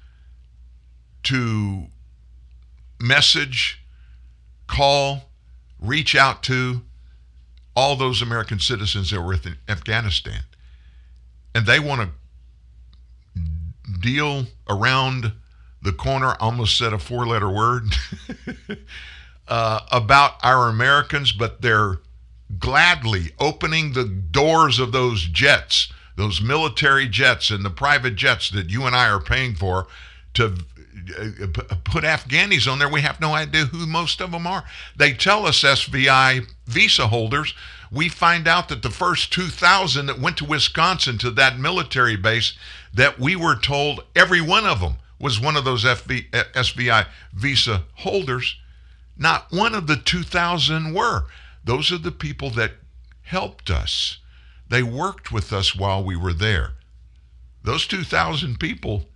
to 1.25 1.89
message, 3.01 3.83
call, 4.69 5.29
reach 5.81 6.15
out 6.15 6.45
to 6.45 6.83
all 7.75 7.97
those 7.97 8.23
American 8.23 8.61
citizens 8.61 9.11
that 9.11 9.21
were 9.21 9.35
in 9.35 9.57
Afghanistan. 9.69 10.45
And 11.53 11.67
they 11.67 11.81
want 11.81 12.13
to 13.35 13.41
deal 14.01 14.47
around 14.71 15.33
the 15.83 15.93
corner, 15.93 16.37
almost 16.39 16.79
said 16.79 16.93
a 16.93 16.99
four 17.01 17.27
letter 17.27 17.51
word, 17.51 17.87
uh, 19.49 19.81
about 19.91 20.35
our 20.43 20.69
Americans, 20.69 21.33
but 21.33 21.63
they're 21.63 22.01
gladly 22.59 23.33
opening 23.39 23.93
the 23.93 24.05
doors 24.05 24.79
of 24.79 24.93
those 24.93 25.25
jets, 25.25 25.93
those 26.17 26.41
military 26.41 27.09
jets 27.09 27.51
and 27.51 27.65
the 27.65 27.71
private 27.71 28.17
jets 28.17 28.51
that 28.51 28.71
you 28.71 28.85
and 28.85 28.95
I 28.95 29.09
are 29.09 29.21
paying 29.21 29.55
for 29.55 29.87
to 30.35 30.55
uh, 31.19 31.77
put 31.85 32.05
Afghanis 32.05 32.71
on 32.71 32.79
there. 32.79 32.89
We 32.89 33.03
have 33.03 33.21
no 33.21 33.35
idea 33.35 33.67
who 33.67 33.87
most 33.87 34.21
of 34.21 34.31
them 34.31 34.47
are. 34.47 34.65
They 34.97 35.13
tell 35.13 35.47
us 35.47 35.63
SVI 35.63 36.47
visa 36.67 37.09
holders. 37.09 37.55
We 37.91 38.09
find 38.09 38.49
out 38.49 38.69
that 38.69 38.83
the 38.83 38.91
first 38.91 39.33
2,000 39.33 40.07
that 40.07 40.19
went 40.19 40.39
to 40.39 40.45
Wisconsin 40.45 41.19
to 41.19 41.31
that 41.33 41.59
military 41.59 42.17
base, 42.17 42.55
that 42.93 43.19
we 43.19 43.37
were 43.37 43.57
told 43.57 44.05
every 44.17 44.41
one 44.41 44.67
of 44.67 44.81
them 44.81 44.95
was 45.19 45.41
one 45.41 45.57
of 45.57 45.65
those 45.65 45.85
FB, 45.85 46.31
SVI 46.31 47.07
visa 47.33 47.85
holders. 47.95 48.57
Not 49.17 49.53
one 49.53 49.75
of 49.75 49.87
the 49.87 49.97
2,000 49.97 50.93
were. 50.93 51.27
Those 51.65 51.93
are 51.93 51.99
the 51.99 52.13
people 52.13 52.51
that 52.51 52.73
helped 53.23 53.71
us. 53.71 54.19
They 54.69 54.83
worked 54.83 55.31
with 55.31 55.53
us 55.53 55.75
while 55.75 56.03
we 56.03 56.17
were 56.17 56.33
there. 56.33 56.73
Those 57.63 57.87
2,000 57.87 58.59
people, 58.59 59.09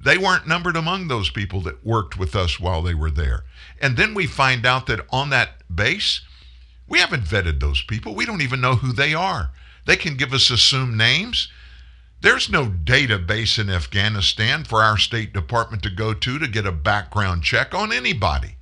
they 0.00 0.18
weren't 0.18 0.46
numbered 0.46 0.76
among 0.76 1.08
those 1.08 1.30
people 1.30 1.60
that 1.62 1.84
worked 1.84 2.18
with 2.18 2.36
us 2.36 2.60
while 2.60 2.82
they 2.82 2.94
were 2.94 3.10
there. 3.10 3.44
And 3.80 3.96
then 3.96 4.14
we 4.14 4.26
find 4.26 4.66
out 4.66 4.86
that 4.86 5.06
on 5.10 5.30
that 5.30 5.62
base, 5.74 6.20
we 6.86 6.98
haven't 6.98 7.24
vetted 7.24 7.60
those 7.60 7.82
people. 7.82 8.14
We 8.14 8.26
don't 8.26 8.42
even 8.42 8.60
know 8.60 8.76
who 8.76 8.92
they 8.92 9.14
are. 9.14 9.50
They 9.86 9.96
can 9.96 10.16
give 10.16 10.32
us 10.32 10.50
assumed 10.50 10.96
names. 10.96 11.48
There's 12.20 12.48
no 12.48 12.66
database 12.66 13.58
in 13.58 13.68
Afghanistan 13.68 14.64
for 14.64 14.82
our 14.82 14.96
State 14.96 15.32
Department 15.32 15.82
to 15.82 15.90
go 15.90 16.14
to 16.14 16.38
to 16.38 16.48
get 16.48 16.66
a 16.66 16.72
background 16.72 17.42
check 17.42 17.74
on 17.74 17.92
anybody. 17.92 18.56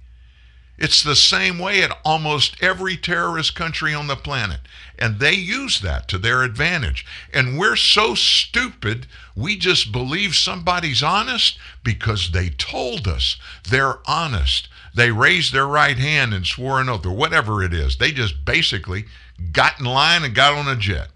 It's 0.79 1.03
the 1.03 1.15
same 1.15 1.59
way 1.59 1.83
at 1.83 1.97
almost 2.05 2.57
every 2.63 2.97
terrorist 2.97 3.55
country 3.55 3.95
on 3.95 4.07
the 4.07 4.17
planet. 4.17 4.61
And 4.99 5.19
they 5.19 5.35
use 5.35 5.81
that 5.81 6.09
to 6.09 6.19
their 6.19 6.43
advantage. 6.43 7.07
And 7.33 7.59
we're 7.59 7.77
so 7.77 8.15
stupid, 8.15 9.07
we 9.37 9.57
just 9.57 9.93
believe 9.93 10.35
somebody's 10.35 11.03
honest 11.03 11.59
because 11.85 12.31
they 12.31 12.49
told 12.49 13.07
us 13.07 13.37
they're 13.69 13.99
honest. 14.07 14.69
They 14.95 15.11
raised 15.11 15.53
their 15.53 15.67
right 15.67 15.99
hand 15.99 16.35
and 16.35 16.47
swore 16.47 16.81
an 16.81 16.89
oath, 16.89 17.07
or 17.07 17.13
whatever 17.13 17.63
it 17.63 17.73
is. 17.73 17.97
They 17.97 18.11
just 18.11 18.45
basically 18.45 19.07
got 19.53 19.79
in 19.79 19.87
line 19.87 20.25
and 20.25 20.35
got 20.35 20.55
on 20.55 20.69
a 20.69 20.77
jet. 20.77 21.09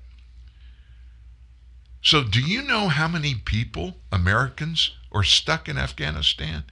So, 2.02 2.22
do 2.22 2.40
you 2.40 2.62
know 2.62 2.88
how 2.88 3.08
many 3.08 3.34
people, 3.34 3.96
Americans, 4.12 4.92
are 5.12 5.24
stuck 5.24 5.68
in 5.68 5.76
Afghanistan? 5.76 6.64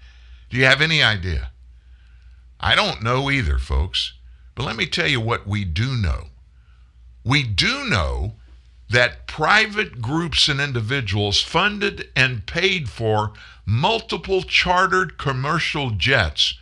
Do 0.48 0.56
you 0.56 0.64
have 0.64 0.80
any 0.80 1.02
idea? 1.02 1.50
I 2.64 2.74
don't 2.74 3.02
know 3.02 3.30
either, 3.30 3.58
folks. 3.58 4.14
But 4.54 4.64
let 4.64 4.76
me 4.76 4.86
tell 4.86 5.06
you 5.06 5.20
what 5.20 5.46
we 5.46 5.66
do 5.66 5.94
know. 5.94 6.28
We 7.22 7.42
do 7.42 7.84
know 7.84 8.36
that 8.88 9.26
private 9.26 10.00
groups 10.00 10.48
and 10.48 10.62
individuals 10.62 11.42
funded 11.42 12.08
and 12.16 12.46
paid 12.46 12.88
for 12.88 13.34
multiple 13.66 14.40
chartered 14.42 15.18
commercial 15.18 15.90
jets 15.90 16.54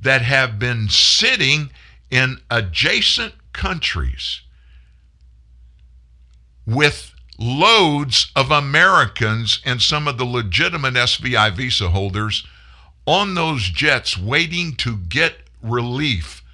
that 0.00 0.22
have 0.22 0.58
been 0.58 0.88
sitting 0.88 1.70
in 2.10 2.38
adjacent 2.50 3.34
countries 3.52 4.40
with 6.64 7.14
loads 7.38 8.32
of 8.34 8.50
Americans 8.50 9.60
and 9.66 9.82
some 9.82 10.08
of 10.08 10.16
the 10.16 10.24
legitimate 10.24 10.94
SVI 10.94 11.54
visa 11.54 11.90
holders 11.90 12.46
on 13.08 13.32
those 13.32 13.62
jets 13.70 14.18
waiting 14.18 14.74
to 14.74 14.94
get 14.94 15.34
relief, 15.62 16.44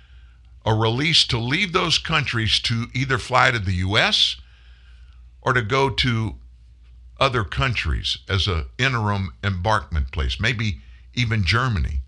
a 0.64 0.72
release 0.72 1.26
to 1.26 1.36
leave 1.36 1.72
those 1.72 1.98
countries 1.98 2.60
to 2.60 2.86
either 2.94 3.18
fly 3.18 3.50
to 3.50 3.58
the 3.58 3.72
U.S. 3.72 4.36
or 5.42 5.52
to 5.52 5.62
go 5.62 5.90
to 5.90 6.36
other 7.18 7.42
countries 7.42 8.18
as 8.28 8.46
an 8.46 8.66
interim 8.78 9.34
embarkment 9.42 10.12
place, 10.12 10.38
maybe 10.38 10.78
even 11.12 11.42
Germany, 11.42 12.02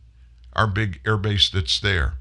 our 0.52 0.68
big 0.68 1.02
airbase 1.02 1.50
that's 1.50 1.80
there. 1.80 2.14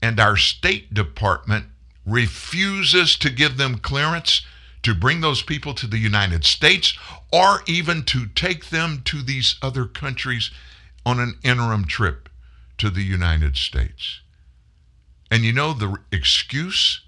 And 0.00 0.18
our 0.18 0.38
State 0.38 0.94
Department 0.94 1.66
refuses 2.06 3.16
to 3.18 3.28
give 3.28 3.58
them 3.58 3.76
clearance 3.76 4.40
to 4.82 4.94
bring 4.94 5.20
those 5.20 5.42
people 5.42 5.74
to 5.74 5.86
the 5.86 5.98
United 5.98 6.46
States 6.46 6.96
or 7.30 7.60
even 7.66 8.02
to 8.04 8.26
take 8.28 8.70
them 8.70 9.02
to 9.04 9.20
these 9.22 9.56
other 9.60 9.84
countries 9.84 10.50
on 11.04 11.18
an 11.20 11.38
interim 11.42 11.84
trip 11.84 12.28
to 12.78 12.90
the 12.90 13.02
United 13.02 13.56
States. 13.56 14.20
And 15.30 15.44
you 15.44 15.52
know 15.52 15.72
the 15.72 15.96
excuse 16.10 17.00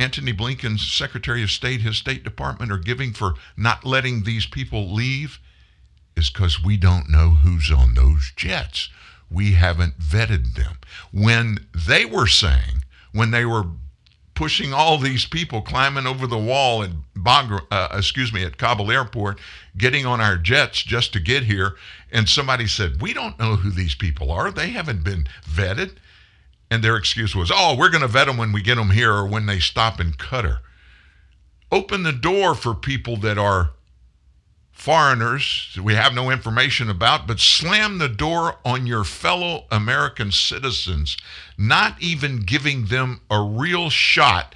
Antony 0.00 0.32
Blinken's 0.32 0.90
Secretary 0.90 1.42
of 1.42 1.50
State, 1.50 1.82
his 1.82 1.98
State 1.98 2.24
Department 2.24 2.72
are 2.72 2.78
giving 2.78 3.12
for 3.12 3.34
not 3.54 3.84
letting 3.84 4.22
these 4.22 4.46
people 4.46 4.90
leave 4.90 5.38
is 6.16 6.30
because 6.30 6.62
we 6.62 6.78
don't 6.78 7.10
know 7.10 7.30
who's 7.30 7.70
on 7.70 7.94
those 7.94 8.32
jets. 8.34 8.88
We 9.30 9.52
haven't 9.52 9.98
vetted 9.98 10.54
them. 10.54 10.78
When 11.12 11.66
they 11.74 12.06
were 12.06 12.26
saying, 12.26 12.84
when 13.12 13.30
they 13.30 13.44
were 13.44 13.66
pushing 14.40 14.72
all 14.72 14.96
these 14.96 15.26
people 15.26 15.60
climbing 15.60 16.06
over 16.06 16.26
the 16.26 16.38
wall 16.38 16.82
at 16.82 16.88
Bagra, 17.14 17.60
uh, 17.70 17.88
excuse 17.92 18.32
me, 18.32 18.42
at 18.42 18.56
Kabul 18.56 18.90
airport, 18.90 19.38
getting 19.76 20.06
on 20.06 20.18
our 20.18 20.38
jets 20.38 20.82
just 20.82 21.12
to 21.12 21.20
get 21.20 21.42
here. 21.42 21.76
And 22.10 22.26
somebody 22.26 22.66
said, 22.66 23.02
We 23.02 23.12
don't 23.12 23.38
know 23.38 23.56
who 23.56 23.70
these 23.70 23.94
people 23.94 24.32
are. 24.32 24.50
They 24.50 24.70
haven't 24.70 25.04
been 25.04 25.26
vetted. 25.46 25.96
And 26.70 26.82
their 26.82 26.96
excuse 26.96 27.36
was, 27.36 27.52
Oh, 27.54 27.76
we're 27.76 27.90
going 27.90 28.00
to 28.00 28.08
vet 28.08 28.28
them 28.28 28.38
when 28.38 28.50
we 28.50 28.62
get 28.62 28.76
them 28.76 28.92
here 28.92 29.12
or 29.12 29.26
when 29.26 29.44
they 29.44 29.58
stop 29.58 30.00
in 30.00 30.12
Qatar. 30.12 30.60
Open 31.70 32.02
the 32.02 32.10
door 32.10 32.54
for 32.54 32.74
people 32.74 33.18
that 33.18 33.36
are 33.36 33.72
foreigners 34.80 35.78
we 35.82 35.94
have 35.94 36.14
no 36.14 36.30
information 36.30 36.88
about, 36.88 37.26
but 37.26 37.38
slam 37.38 37.98
the 37.98 38.08
door 38.08 38.56
on 38.64 38.86
your 38.86 39.04
fellow 39.04 39.66
American 39.70 40.32
citizens, 40.32 41.18
not 41.58 42.00
even 42.00 42.40
giving 42.40 42.86
them 42.86 43.20
a 43.30 43.42
real 43.42 43.90
shot, 43.90 44.54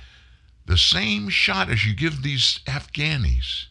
the 0.65 0.79
same 0.79 1.29
shot 1.29 1.69
as 1.69 1.85
you 1.85 1.95
give 1.95 2.23
these 2.23 2.61
Afghanis. 2.67 3.67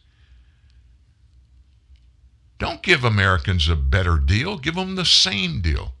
Don't 2.60 2.84
give 2.84 3.02
Americans 3.02 3.68
a 3.68 3.74
better 3.74 4.16
deal, 4.16 4.56
give 4.56 4.76
them 4.76 4.94
the 4.94 5.04
same 5.04 5.60
deal. 5.60 5.92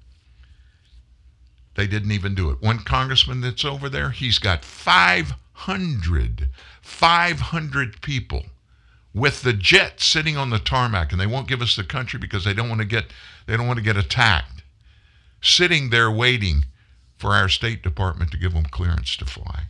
They 1.74 1.88
didn't 1.88 2.12
even 2.12 2.36
do 2.36 2.50
it. 2.50 2.62
One 2.62 2.78
congressman 2.78 3.40
that's 3.40 3.64
over 3.64 3.88
there, 3.88 4.10
he's 4.10 4.38
got 4.38 4.64
500, 4.64 6.48
500 6.80 8.00
people 8.00 8.44
with 9.14 9.42
the 9.42 9.52
jet 9.52 10.00
sitting 10.00 10.36
on 10.36 10.50
the 10.50 10.58
tarmac 10.58 11.12
and 11.12 11.20
they 11.20 11.26
won't 11.26 11.48
give 11.48 11.62
us 11.62 11.76
the 11.76 11.84
country 11.84 12.18
because 12.18 12.44
they 12.44 12.52
don't 12.52 12.68
want 12.68 12.80
to 12.80 12.86
get 12.86 13.06
they 13.46 13.56
don't 13.56 13.68
want 13.68 13.78
to 13.78 13.84
get 13.84 13.96
attacked 13.96 14.62
sitting 15.40 15.90
there 15.90 16.10
waiting 16.10 16.64
for 17.16 17.30
our 17.30 17.48
state 17.48 17.82
department 17.82 18.30
to 18.32 18.36
give 18.36 18.52
them 18.54 18.64
clearance 18.64 19.16
to 19.16 19.24
fly. 19.24 19.64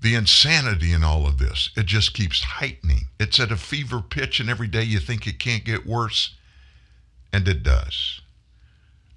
The 0.00 0.14
insanity 0.14 0.92
in 0.92 1.02
all 1.02 1.26
of 1.26 1.38
this 1.38 1.70
it 1.74 1.86
just 1.86 2.12
keeps 2.12 2.42
heightening. 2.42 3.08
It's 3.18 3.40
at 3.40 3.50
a 3.50 3.56
fever 3.56 4.02
pitch 4.02 4.38
and 4.38 4.50
every 4.50 4.68
day 4.68 4.82
you 4.82 4.98
think 4.98 5.26
it 5.26 5.38
can't 5.38 5.64
get 5.64 5.86
worse 5.86 6.34
and 7.32 7.48
it 7.48 7.62
does. 7.62 8.20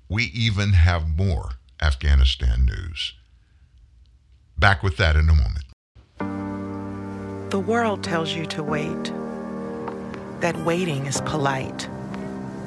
We 0.07 0.25
even 0.25 0.73
have 0.73 1.17
more 1.17 1.51
afghanistan 1.81 2.65
news. 2.65 3.13
Back 4.57 4.81
with 4.81 4.95
that 4.97 5.17
in 5.17 5.29
a 5.29 5.35
moment 5.35 5.66
the 7.57 7.63
world 7.63 8.03
tells 8.03 8.35
you 8.35 8.45
to 8.45 8.61
wait, 8.61 9.11
that 10.41 10.55
waiting 10.63 11.07
is 11.07 11.21
polite, 11.21 11.89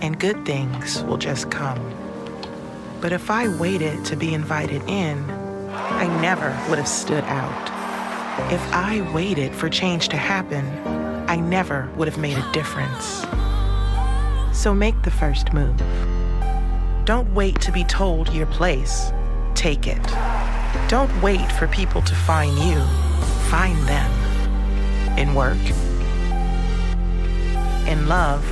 and 0.03 0.19
good 0.19 0.45
things 0.45 1.05
will 1.05 1.17
just 1.17 1.49
come. 1.49 1.79
But 3.01 3.13
if 3.13 3.31
I 3.31 3.47
waited 3.61 4.05
to 4.07 4.17
be 4.17 4.35
invited 4.35 4.83
in, 4.89 5.31
I 5.71 6.09
never 6.21 6.49
would 6.69 6.79
have 6.79 6.89
stood 6.89 7.23
out. 7.23 8.53
If 8.53 8.61
I 8.73 9.09
waited 9.15 9.55
for 9.55 9.69
change 9.69 10.09
to 10.09 10.17
happen, 10.17 10.67
I 11.29 11.37
never 11.37 11.89
would 11.95 12.09
have 12.09 12.19
made 12.19 12.37
a 12.37 12.53
difference. 12.53 13.25
So 14.53 14.75
make 14.75 15.01
the 15.03 15.13
first 15.13 15.53
move. 15.53 15.81
Don't 17.05 17.33
wait 17.33 17.61
to 17.61 17.71
be 17.71 17.85
told 17.85 18.35
your 18.35 18.47
place. 18.47 19.13
Take 19.55 19.87
it. 19.87 20.05
Don't 20.89 21.13
wait 21.23 21.53
for 21.53 21.69
people 21.69 22.03
to 22.03 22.15
find 22.17 22.59
you. 22.59 22.81
Find 23.51 23.79
them 23.87 24.20
in 25.21 25.35
work, 25.35 25.59
in 27.87 28.09
love, 28.09 28.43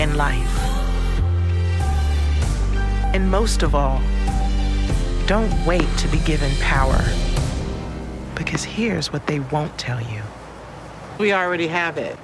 in 0.00 0.16
life. 0.16 0.58
And 3.14 3.30
most 3.30 3.62
of 3.62 3.76
all, 3.76 4.02
don't 5.26 5.54
wait 5.64 5.86
to 5.98 6.08
be 6.08 6.18
given 6.18 6.50
power. 6.56 7.00
Because 8.34 8.64
here's 8.64 9.12
what 9.12 9.24
they 9.28 9.38
won't 9.38 9.78
tell 9.78 10.00
you. 10.00 10.20
We 11.18 11.32
already 11.32 11.68
have 11.68 11.96
it. 11.96 12.18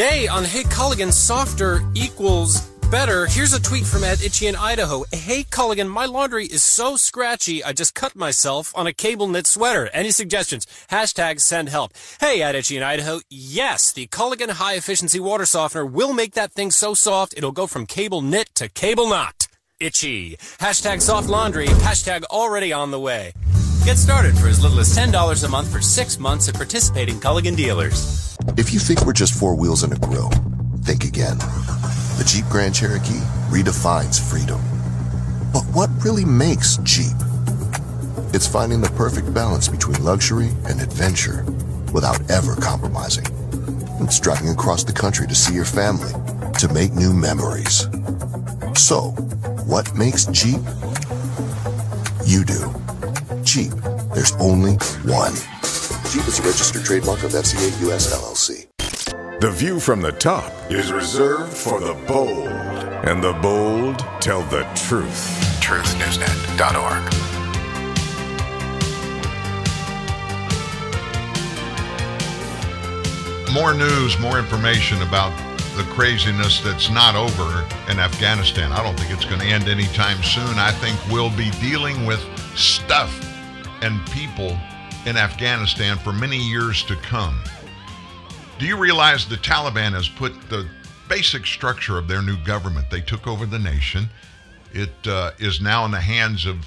Today 0.00 0.28
on 0.28 0.46
Hey 0.46 0.62
Culligan, 0.62 1.12
softer 1.12 1.82
equals 1.94 2.62
better. 2.90 3.26
Here's 3.26 3.52
a 3.52 3.60
tweet 3.60 3.84
from 3.84 4.02
Ed 4.02 4.22
Itchy 4.22 4.46
in 4.46 4.56
Idaho. 4.56 5.04
Hey 5.12 5.44
Culligan, 5.44 5.90
my 5.90 6.06
laundry 6.06 6.46
is 6.46 6.62
so 6.62 6.96
scratchy, 6.96 7.62
I 7.62 7.74
just 7.74 7.94
cut 7.94 8.16
myself 8.16 8.72
on 8.74 8.86
a 8.86 8.94
cable 8.94 9.28
knit 9.28 9.46
sweater. 9.46 9.90
Any 9.92 10.10
suggestions? 10.10 10.66
Hashtag 10.88 11.38
send 11.38 11.68
help. 11.68 11.92
Hey 12.18 12.40
Ed 12.40 12.54
Itchy 12.54 12.78
in 12.78 12.82
Idaho. 12.82 13.20
Yes, 13.28 13.92
the 13.92 14.06
Culligan 14.06 14.48
high 14.52 14.76
efficiency 14.76 15.20
water 15.20 15.44
softener 15.44 15.84
will 15.84 16.14
make 16.14 16.32
that 16.32 16.54
thing 16.54 16.70
so 16.70 16.94
soft 16.94 17.34
it'll 17.36 17.52
go 17.52 17.66
from 17.66 17.84
cable 17.84 18.22
knit 18.22 18.54
to 18.54 18.70
cable 18.70 19.06
knot. 19.06 19.48
Itchy. 19.80 20.38
Hashtag 20.60 21.02
soft 21.02 21.28
laundry. 21.28 21.66
Hashtag 21.66 22.24
already 22.24 22.72
on 22.72 22.90
the 22.90 23.00
way. 23.00 23.34
Get 23.84 23.96
started 23.96 24.36
for 24.36 24.46
as 24.46 24.62
little 24.62 24.78
as 24.78 24.94
$10 24.94 25.42
a 25.42 25.48
month 25.48 25.72
for 25.72 25.80
six 25.80 26.18
months 26.18 26.50
at 26.50 26.54
participating 26.54 27.18
Culligan 27.18 27.56
dealers. 27.56 28.36
If 28.58 28.74
you 28.74 28.78
think 28.78 29.06
we're 29.06 29.14
just 29.14 29.32
four 29.32 29.54
wheels 29.56 29.82
and 29.82 29.92
a 29.94 29.96
grill, 29.96 30.28
think 30.82 31.04
again. 31.04 31.38
The 32.18 32.24
Jeep 32.26 32.44
Grand 32.50 32.74
Cherokee 32.74 33.22
redefines 33.48 34.20
freedom. 34.20 34.60
But 35.50 35.62
what 35.72 35.88
really 36.04 36.26
makes 36.26 36.76
Jeep? 36.82 37.16
It's 38.34 38.46
finding 38.46 38.82
the 38.82 38.92
perfect 38.96 39.32
balance 39.32 39.66
between 39.66 40.04
luxury 40.04 40.50
and 40.66 40.78
adventure 40.82 41.44
without 41.94 42.30
ever 42.30 42.56
compromising. 42.56 43.24
It's 44.00 44.20
driving 44.20 44.50
across 44.50 44.84
the 44.84 44.92
country 44.92 45.26
to 45.26 45.34
see 45.34 45.54
your 45.54 45.64
family, 45.64 46.12
to 46.58 46.68
make 46.68 46.92
new 46.92 47.14
memories. 47.14 47.88
So, 48.76 49.12
what 49.64 49.94
makes 49.96 50.26
Jeep? 50.26 50.60
You 52.26 52.44
do. 52.44 52.74
Jeep. 53.42 53.72
There's 54.14 54.32
only 54.40 54.74
one. 55.04 55.34
Jeep 56.10 56.26
is 56.26 56.38
a 56.38 56.42
registered 56.42 56.84
trademark 56.84 57.22
of 57.22 57.32
FCA 57.32 57.88
US 57.88 58.12
LLC. 58.12 58.66
The 59.40 59.50
view 59.50 59.80
from 59.80 60.02
the 60.02 60.12
top 60.12 60.52
is 60.70 60.92
reserved 60.92 61.56
for 61.56 61.80
the 61.80 61.94
bold, 62.06 62.48
and 62.48 63.22
the 63.22 63.32
bold 63.34 63.98
tell 64.20 64.42
the 64.42 64.64
truth. 64.74 65.28
TruthNewsNet.org. 65.62 67.14
More 73.54 73.74
news, 73.74 74.18
more 74.20 74.38
information 74.38 75.00
about 75.02 75.36
the 75.76 75.84
craziness 75.84 76.60
that's 76.60 76.90
not 76.90 77.14
over 77.14 77.66
in 77.90 77.98
Afghanistan. 77.98 78.72
I 78.72 78.82
don't 78.82 78.98
think 78.98 79.10
it's 79.10 79.24
going 79.24 79.40
to 79.40 79.46
end 79.46 79.68
anytime 79.68 80.22
soon. 80.22 80.58
I 80.58 80.72
think 80.72 80.98
we'll 81.10 81.34
be 81.36 81.50
dealing 81.62 82.04
with 82.04 82.20
stuff 82.54 83.29
and 83.82 84.04
people 84.10 84.56
in 85.06 85.16
Afghanistan 85.16 85.98
for 85.98 86.12
many 86.12 86.36
years 86.36 86.82
to 86.84 86.96
come. 86.96 87.40
Do 88.58 88.66
you 88.66 88.76
realize 88.76 89.26
the 89.26 89.36
Taliban 89.36 89.92
has 89.92 90.08
put 90.08 90.32
the 90.50 90.68
basic 91.08 91.46
structure 91.46 91.96
of 91.96 92.08
their 92.08 92.22
new 92.22 92.36
government? 92.44 92.90
They 92.90 93.00
took 93.00 93.26
over 93.26 93.46
the 93.46 93.58
nation. 93.58 94.08
It 94.72 95.06
uh, 95.06 95.32
is 95.38 95.60
now 95.60 95.84
in 95.84 95.90
the 95.90 96.00
hands 96.00 96.46
of 96.46 96.66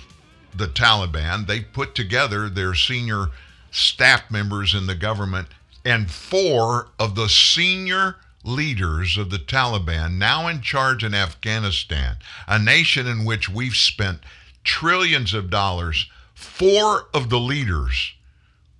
the 0.56 0.68
Taliban. 0.68 1.48
They 1.48 1.62
put 1.62 1.96
together 1.96 2.50
their 2.50 2.74
senior 2.74 3.28
staff 3.72 4.30
members 4.30 4.74
in 4.74 4.88
the 4.88 4.96
government, 4.96 5.48
and 5.84 6.10
four 6.10 6.90
of 7.00 7.16
the 7.16 7.28
senior 7.28 8.18
leaders 8.44 9.18
of 9.18 9.30
the 9.30 9.40
Taliban 9.40 10.18
now 10.18 10.48
in 10.48 10.62
charge 10.62 11.04
in 11.04 11.14
Afghanistan, 11.14 12.18
a 12.48 12.60
nation 12.60 13.08
in 13.08 13.26
which 13.26 13.50
we've 13.50 13.76
spent 13.76 14.20
trillions 14.64 15.34
of 15.34 15.50
dollars. 15.50 16.10
Four 16.44 17.08
of 17.14 17.30
the 17.30 17.40
leaders 17.40 18.14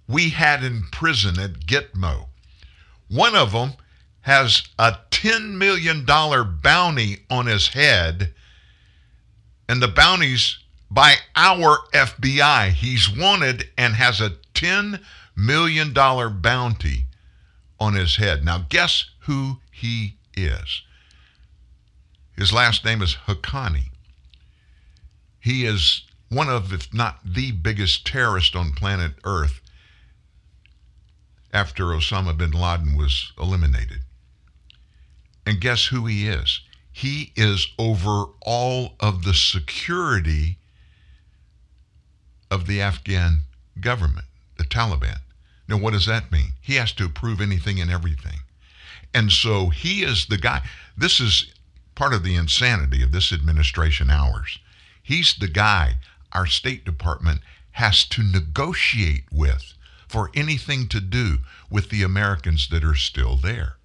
we 0.08 0.30
had 0.30 0.64
in 0.64 0.84
prison 0.92 1.40
at 1.40 1.62
Gitmo. 1.62 2.28
One 3.08 3.36
of 3.36 3.52
them 3.54 3.74
has 4.22 4.64
a 4.78 4.98
$10 5.12 5.54
million 5.54 6.06
bounty 6.06 7.20
on 7.30 7.46
his 7.46 7.70
head, 7.70 8.34
and 9.68 9.82
the 9.82 9.88
bounty's 9.88 10.60
by 10.92 11.16
our 11.36 11.80
FBI. 11.94 12.70
He's 12.70 13.10
wanted 13.10 13.70
and 13.78 13.96
has 13.96 14.22
a 14.22 14.32
$10 14.54 15.02
million 15.36 15.94
bounty 15.94 17.06
on 17.80 17.96
his 17.96 18.18
head. 18.18 18.46
Now, 18.46 18.66
guess 18.70 19.06
who 19.22 19.60
he 19.72 20.18
is? 20.36 20.84
His 22.38 22.54
last 22.54 22.86
name 22.86 23.02
is 23.02 23.18
Haqqani. 23.28 23.90
He 25.40 25.66
is 25.66 26.04
one 26.34 26.50
of, 26.50 26.74
if 26.74 26.94
not 26.94 27.20
the 27.26 27.52
biggest 27.52 28.06
terrorist 28.06 28.56
on 28.56 28.74
planet 28.74 29.14
Earth 29.24 29.62
after 31.52 31.86
Osama 31.86 32.36
bin 32.36 32.52
Laden 32.52 32.98
was 32.98 33.32
eliminated. 33.40 34.00
And 35.46 35.62
guess 35.62 35.88
who 35.88 36.06
he 36.06 36.28
is? 36.28 36.62
He 36.92 37.32
is 37.36 37.68
over 37.78 38.26
all 38.42 38.96
of 39.00 39.24
the 39.24 39.34
security 39.34 40.58
of 42.50 42.68
the 42.68 42.82
Afghan 42.82 43.42
government, 43.80 44.26
the 44.58 44.64
Taliban. 44.64 45.20
Now, 45.68 45.78
what 45.78 45.94
does 45.94 46.06
that 46.06 46.32
mean? 46.32 46.54
He 46.62 46.76
has 46.76 46.92
to 46.94 47.06
approve 47.06 47.42
anything 47.42 47.80
and 47.80 47.90
everything. 47.90 48.40
And 49.14 49.32
so 49.32 49.70
he 49.70 50.04
is 50.04 50.26
the 50.26 50.38
guy. 50.38 50.62
This 50.98 51.20
is 51.20 51.54
part 51.96 52.14
of 52.14 52.24
the 52.24 52.36
insanity 52.36 53.04
of 53.04 53.12
this 53.12 53.32
administration 53.32 54.10
hours. 54.10 54.60
He's 55.02 55.36
the 55.36 55.48
guy 55.48 55.98
our 56.34 56.46
State 56.46 56.84
Department 56.84 57.42
has 57.72 58.06
to 58.06 58.24
negotiate 58.24 59.26
with 59.32 59.74
for 60.08 60.30
anything 60.36 60.88
to 60.88 61.00
do 61.00 61.40
with 61.70 61.90
the 61.90 62.04
Americans 62.04 62.68
that 62.70 62.84
are 62.84 62.96
still 62.96 63.36
there. 63.36 63.78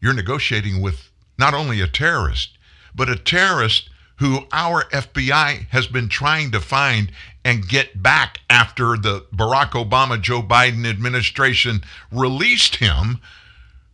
You're 0.00 0.12
negotiating 0.12 0.82
with 0.82 1.10
not 1.38 1.54
only 1.54 1.80
a 1.80 1.88
terrorist, 1.88 2.58
but 2.94 3.08
a 3.08 3.16
terrorist 3.16 3.88
who 4.16 4.46
our 4.52 4.84
FBI 4.90 5.68
has 5.70 5.86
been 5.86 6.08
trying 6.08 6.52
to 6.52 6.60
find 6.60 7.10
and 7.44 7.68
get 7.68 8.02
back 8.02 8.40
after 8.48 8.96
the 8.96 9.26
Barack 9.34 9.70
Obama 9.70 10.20
Joe 10.20 10.42
Biden 10.42 10.86
administration 10.86 11.80
released 12.12 12.76
him 12.76 13.20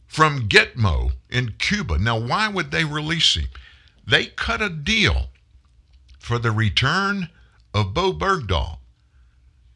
from 0.07 0.49
Gitmo 0.49 1.12
in 1.31 1.55
Cuba. 1.59 1.99
Now, 1.99 2.18
why 2.18 2.49
would 2.49 2.71
they 2.71 2.85
release 2.85 3.37
him? 3.37 3.49
They 4.07 4.27
cut 4.27 4.61
a 4.61 4.68
deal 4.68 5.30
for 6.21 6.39
the 6.39 6.53
return 6.53 7.29
of 7.75 7.95
Bowe 7.95 8.12
Bergdahl, 8.12 8.79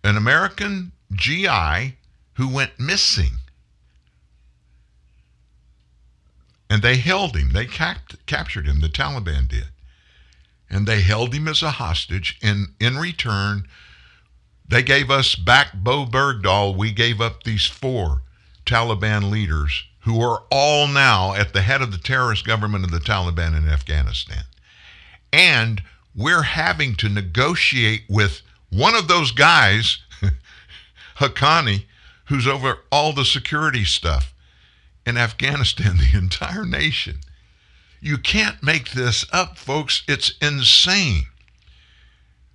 an 0.05 0.17
American 0.17 0.93
GI 1.13 1.97
who 2.35 2.49
went 2.49 2.79
missing. 2.79 3.39
And 6.71 6.83
they 6.83 6.97
held 6.97 7.37
him. 7.37 7.53
They 7.53 7.67
cap- 7.67 8.15
captured 8.27 8.67
him. 8.67 8.81
The 8.81 8.89
Taliban 8.89 9.49
did. 9.49 9.69
And 10.69 10.87
they 10.87 11.03
held 11.03 11.35
him 11.35 11.49
as 11.49 11.63
a 11.63 11.73
hostage. 11.73 12.39
And 12.43 12.69
in 12.81 12.99
return, 12.99 13.69
they 14.69 14.83
gave 14.83 15.11
us 15.11 15.35
back 15.35 15.73
Bowe 15.75 16.07
Bergdahl. 16.07 16.77
We 16.77 16.93
gave 16.93 17.21
up 17.21 17.45
these 17.45 17.67
four 17.67 18.23
Taliban 18.67 19.31
leaders 19.31 19.85
who 20.01 20.21
are 20.21 20.43
all 20.51 20.87
now 20.87 21.33
at 21.35 21.53
the 21.53 21.63
head 21.63 21.81
of 21.81 21.93
the 21.93 21.99
terrorist 21.99 22.47
government 22.47 22.85
of 22.85 22.91
the 22.91 22.99
Taliban 22.99 23.57
in 23.57 23.69
Afghanistan. 23.69 24.45
And 25.33 25.83
we're 26.15 26.43
having 26.43 26.95
to 26.97 27.09
negotiate 27.09 28.03
with 28.09 28.43
one 28.71 28.95
of 28.95 29.09
those 29.09 29.31
guys, 29.31 29.99
Haqqani, 31.19 31.85
who's 32.27 32.47
over 32.47 32.79
all 32.91 33.13
the 33.13 33.25
security 33.25 33.85
stuff 33.85 34.35
in 35.07 35.17
Afghanistan, 35.17 35.97
the 36.13 36.19
entire 36.19 36.65
nation. 36.65 37.21
You 38.01 38.19
can't 38.19 38.63
make 38.63 38.93
this 38.93 39.25
up, 39.33 39.57
folks. 39.59 40.03
It's 40.07 40.35
insane. 40.41 41.27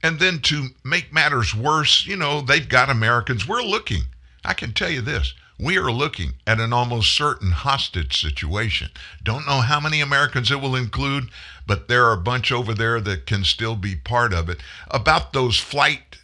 And 0.02 0.20
then 0.20 0.40
to 0.44 0.70
make 0.84 1.12
matters 1.12 1.54
worse, 1.54 2.06
you 2.06 2.16
know, 2.16 2.42
they've 2.42 2.68
got 2.68 2.90
Americans. 2.90 3.48
We're 3.48 3.64
looking. 3.64 4.04
I 4.46 4.54
can 4.54 4.74
tell 4.74 4.90
you 4.90 5.02
this. 5.02 5.34
We 5.60 5.78
are 5.78 5.92
looking 5.92 6.36
at 6.48 6.62
an 6.62 6.72
almost 6.72 7.14
certain 7.14 7.52
hostage 7.52 8.22
situation. 8.22 8.92
Don't 9.24 9.46
know 9.46 9.60
how 9.60 9.82
many 9.82 10.00
Americans 10.00 10.52
it 10.52 10.62
will 10.62 10.76
include, 10.76 11.30
but 11.70 11.88
there 11.88 12.08
are 12.08 12.14
a 12.14 12.18
bunch 12.18 12.52
over 12.52 12.74
there 12.74 13.00
that 13.00 13.28
can 13.28 13.44
still 13.44 13.76
be 13.76 13.96
part 13.96 14.34
of 14.34 14.50
it. 14.50 14.58
About 14.90 15.34
those 15.34 15.60
flight 15.60 16.18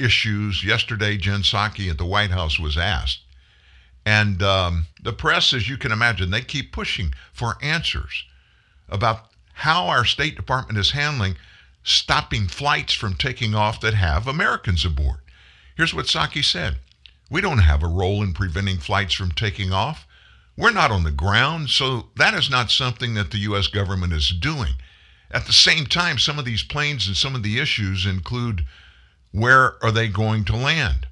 issues, 0.00 0.64
yesterday, 0.64 1.16
Jen 1.16 1.42
Psaki 1.42 1.88
at 1.88 1.96
the 1.96 2.04
White 2.04 2.32
House 2.32 2.58
was 2.58 2.76
asked. 2.76 3.20
And 4.04 4.42
um, 4.42 4.86
the 5.00 5.12
press, 5.12 5.52
as 5.52 5.68
you 5.68 5.76
can 5.76 5.92
imagine, 5.92 6.32
they 6.32 6.40
keep 6.40 6.72
pushing 6.72 7.14
for 7.32 7.56
answers 7.62 8.24
about 8.88 9.26
how 9.52 9.86
our 9.86 10.04
State 10.04 10.34
Department 10.34 10.76
is 10.76 10.90
handling 10.90 11.36
stopping 11.84 12.48
flights 12.48 12.92
from 12.92 13.14
taking 13.14 13.54
off 13.54 13.80
that 13.82 13.94
have 13.94 14.26
Americans 14.26 14.84
aboard. 14.84 15.20
Here's 15.76 15.94
what 15.94 16.06
Psaki 16.06 16.44
said 16.44 16.78
We 17.30 17.40
don't 17.40 17.58
have 17.58 17.84
a 17.84 17.86
role 17.86 18.24
in 18.24 18.34
preventing 18.34 18.78
flights 18.78 19.14
from 19.14 19.30
taking 19.30 19.72
off. 19.72 20.04
We're 20.60 20.72
not 20.72 20.90
on 20.90 21.04
the 21.04 21.10
ground, 21.10 21.70
so 21.70 22.10
that 22.16 22.34
is 22.34 22.50
not 22.50 22.70
something 22.70 23.14
that 23.14 23.30
the 23.30 23.38
U.S. 23.38 23.66
government 23.66 24.12
is 24.12 24.28
doing. 24.28 24.74
At 25.30 25.46
the 25.46 25.54
same 25.54 25.86
time, 25.86 26.18
some 26.18 26.38
of 26.38 26.44
these 26.44 26.62
planes 26.62 27.06
and 27.06 27.16
some 27.16 27.34
of 27.34 27.42
the 27.42 27.58
issues 27.58 28.04
include 28.04 28.66
where 29.30 29.82
are 29.82 29.90
they 29.90 30.08
going 30.08 30.44
to 30.44 30.56
land? 30.56 31.06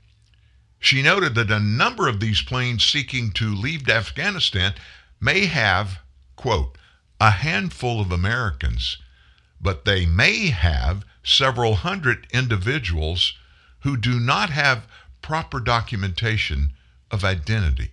She 0.78 1.00
noted 1.00 1.34
that 1.34 1.50
a 1.50 1.58
number 1.58 2.08
of 2.08 2.20
these 2.20 2.42
planes 2.42 2.84
seeking 2.84 3.32
to 3.32 3.54
leave 3.54 3.88
Afghanistan 3.88 4.74
may 5.18 5.46
have, 5.46 6.00
quote, 6.36 6.76
a 7.18 7.30
handful 7.30 8.02
of 8.02 8.12
Americans, 8.12 8.98
but 9.58 9.86
they 9.86 10.04
may 10.04 10.48
have 10.48 11.06
several 11.22 11.76
hundred 11.76 12.26
individuals 12.34 13.32
who 13.80 13.96
do 13.96 14.20
not 14.20 14.50
have 14.50 14.86
proper 15.22 15.58
documentation 15.58 16.74
of 17.10 17.24
identity. 17.24 17.92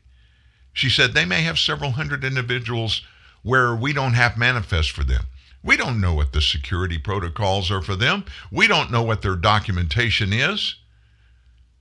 She 0.76 0.90
said 0.90 1.14
they 1.14 1.24
may 1.26 1.42
have 1.44 1.58
several 1.58 1.92
hundred 1.92 2.26
individuals 2.26 3.02
where 3.44 3.74
we 3.74 3.94
don't 3.94 4.14
have 4.14 4.38
manifest 4.38 4.92
for 4.92 5.06
them. 5.06 5.24
We 5.64 5.78
don't 5.78 6.02
know 6.02 6.14
what 6.14 6.34
the 6.34 6.42
security 6.42 6.98
protocols 6.98 7.72
are 7.72 7.82
for 7.82 7.96
them. 7.96 8.26
We 8.52 8.68
don't 8.68 8.92
know 8.92 9.02
what 9.02 9.22
their 9.22 9.38
documentation 9.38 10.34
is. 10.34 10.76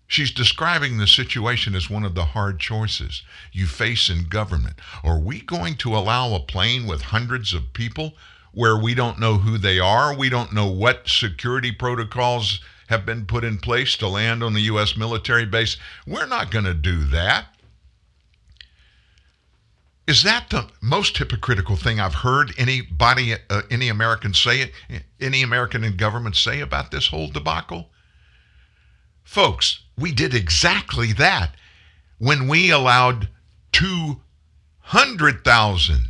She's 0.06 0.30
describing 0.30 0.96
the 0.96 1.08
situation 1.08 1.74
as 1.74 1.90
one 1.90 2.04
of 2.04 2.14
the 2.14 2.26
hard 2.26 2.60
choices 2.60 3.22
you 3.50 3.66
face 3.66 4.08
in 4.08 4.28
government. 4.28 4.76
Are 5.02 5.18
we 5.18 5.40
going 5.40 5.74
to 5.78 5.96
allow 5.96 6.32
a 6.32 6.40
plane 6.40 6.86
with 6.86 7.02
hundreds 7.02 7.52
of 7.52 7.72
people 7.72 8.14
where 8.52 8.76
we 8.76 8.94
don't 8.94 9.18
know 9.18 9.38
who 9.38 9.58
they 9.58 9.80
are? 9.80 10.14
We 10.16 10.28
don't 10.28 10.52
know 10.52 10.68
what 10.68 11.08
security 11.08 11.72
protocols 11.72 12.60
have 12.86 13.04
been 13.04 13.26
put 13.26 13.42
in 13.42 13.58
place 13.58 13.96
to 13.96 14.06
land 14.06 14.44
on 14.44 14.54
the 14.54 14.60
U.S. 14.62 14.96
military 14.96 15.46
base. 15.46 15.78
We're 16.06 16.26
not 16.26 16.52
going 16.52 16.66
to 16.66 16.74
do 16.74 17.04
that. 17.06 17.46
Is 20.06 20.22
that 20.22 20.50
the 20.50 20.68
most 20.82 21.16
hypocritical 21.16 21.76
thing 21.76 21.98
I've 21.98 22.16
heard 22.16 22.52
anybody, 22.58 23.36
uh, 23.48 23.62
any 23.70 23.88
American 23.88 24.34
say 24.34 24.70
any 25.18 25.42
American 25.42 25.82
in 25.82 25.96
government 25.96 26.36
say 26.36 26.60
about 26.60 26.90
this 26.90 27.06
whole 27.08 27.28
debacle? 27.28 27.88
Folks, 29.22 29.80
we 29.96 30.12
did 30.12 30.34
exactly 30.34 31.14
that 31.14 31.54
when 32.18 32.48
we 32.48 32.70
allowed 32.70 33.30
200,000 33.72 36.08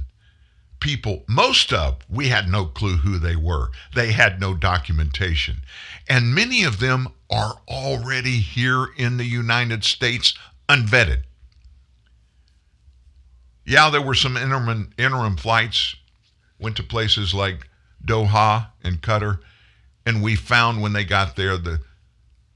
people, 0.80 1.22
most 1.28 1.72
of, 1.72 1.98
we 2.10 2.26
had 2.28 2.48
no 2.48 2.66
clue 2.66 2.96
who 2.98 3.18
they 3.18 3.36
were. 3.36 3.70
They 3.94 4.12
had 4.12 4.38
no 4.40 4.54
documentation. 4.54 5.62
And 6.08 6.34
many 6.34 6.64
of 6.64 6.80
them 6.80 7.08
are 7.30 7.60
already 7.68 8.40
here 8.40 8.88
in 8.96 9.16
the 9.16 9.24
United 9.24 9.84
States 9.84 10.34
unvetted. 10.68 11.22
Yeah, 13.64 13.90
there 13.90 14.02
were 14.02 14.14
some 14.14 14.36
interim, 14.36 14.92
interim 14.98 15.36
flights, 15.36 15.96
went 16.58 16.76
to 16.76 16.82
places 16.82 17.34
like 17.34 17.68
Doha 18.04 18.68
and 18.82 19.00
Qatar, 19.00 19.40
and 20.04 20.22
we 20.22 20.36
found 20.36 20.82
when 20.82 20.92
they 20.92 21.04
got 21.04 21.36
there 21.36 21.56
the 21.56 21.80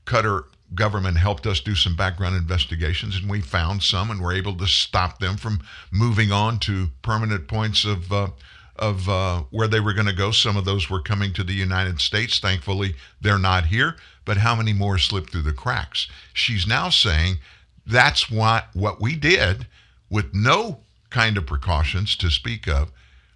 Qatar 0.06 0.44
government 0.74 1.16
helped 1.16 1.46
us 1.46 1.61
do 1.61 1.74
some 1.74 1.96
background 1.96 2.36
investigations, 2.36 3.16
and 3.16 3.30
we 3.30 3.40
found 3.40 3.82
some 3.82 4.11
and 4.11 4.20
were 4.20 4.32
able 4.32 4.54
to 4.56 4.66
stop 4.66 5.18
them 5.18 5.36
from 5.36 5.61
moving 5.90 6.30
on 6.30 6.59
to 6.61 6.88
permanent 7.02 7.48
points 7.48 7.84
of 7.84 8.12
uh, 8.12 8.28
of 8.76 9.09
uh, 9.09 9.42
where 9.50 9.66
they 9.66 9.80
were 9.80 9.92
going 9.92 10.06
to 10.06 10.12
go. 10.12 10.30
Some 10.30 10.56
of 10.56 10.64
those 10.64 10.88
were 10.88 11.02
coming 11.02 11.32
to 11.32 11.42
the 11.42 11.54
United 11.54 12.00
States. 12.00 12.38
Thankfully, 12.38 12.94
they're 13.20 13.38
not 13.38 13.66
here. 13.66 13.96
But 14.24 14.36
how 14.36 14.54
many 14.54 14.72
more 14.72 14.98
slipped 14.98 15.30
through 15.30 15.42
the 15.42 15.52
cracks? 15.52 16.06
She's 16.34 16.66
now 16.66 16.90
saying 16.90 17.38
that's 17.86 18.30
what 18.30 18.68
what 18.74 19.00
we 19.00 19.16
did 19.16 19.66
with 20.11 20.34
no 20.34 20.80
kind 21.11 21.36
of 21.36 21.46
precautions 21.46 22.16
to 22.16 22.30
speak 22.30 22.66
of. 22.66 22.90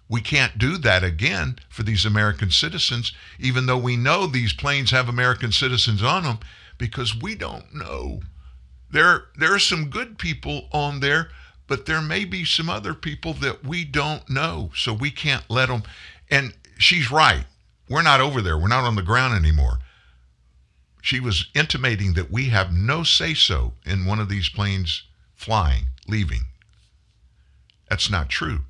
We 0.09 0.21
can't 0.21 0.57
do 0.57 0.77
that 0.79 1.03
again 1.03 1.57
for 1.69 1.83
these 1.83 2.05
American 2.05 2.51
citizens, 2.51 3.13
even 3.39 3.65
though 3.65 3.77
we 3.77 3.95
know 3.95 4.27
these 4.27 4.53
planes 4.53 4.91
have 4.91 5.09
American 5.09 5.51
citizens 5.51 6.03
on 6.03 6.23
them 6.23 6.39
because 6.77 7.15
we 7.15 7.35
don't 7.35 7.73
know. 7.73 8.21
There, 8.91 9.25
there 9.37 9.53
are 9.53 9.59
some 9.59 9.89
good 9.89 10.19
people 10.19 10.67
on 10.71 10.99
there, 10.99 11.31
but 11.67 11.85
there 11.85 12.01
may 12.01 12.25
be 12.25 12.45
some 12.45 12.69
other 12.69 12.93
people 12.93 13.33
that 13.35 13.65
we 13.65 13.85
don't 13.85 14.29
know, 14.29 14.71
so 14.75 14.93
we 14.93 15.09
can't 15.09 15.49
let 15.49 15.69
them. 15.69 15.83
And 16.29 16.53
she's 16.77 17.09
right. 17.09 17.45
We're 17.89 18.01
not 18.03 18.21
over 18.21 18.41
there. 18.41 18.57
We're 18.57 18.67
not 18.67 18.83
on 18.83 18.95
the 18.95 19.01
ground 19.01 19.33
anymore. 19.33 19.79
She 21.01 21.19
was 21.19 21.49
intimating 21.53 22.13
that 22.13 22.31
we 22.31 22.49
have 22.49 22.71
no 22.71 23.03
say 23.03 23.33
so 23.33 23.73
in 23.85 24.05
one 24.05 24.19
of 24.19 24.29
these 24.29 24.49
planes 24.49 25.03
flying, 25.35 25.87
leaving. 26.07 26.45
That's 27.93 28.09
not 28.09 28.29
true. 28.29 28.61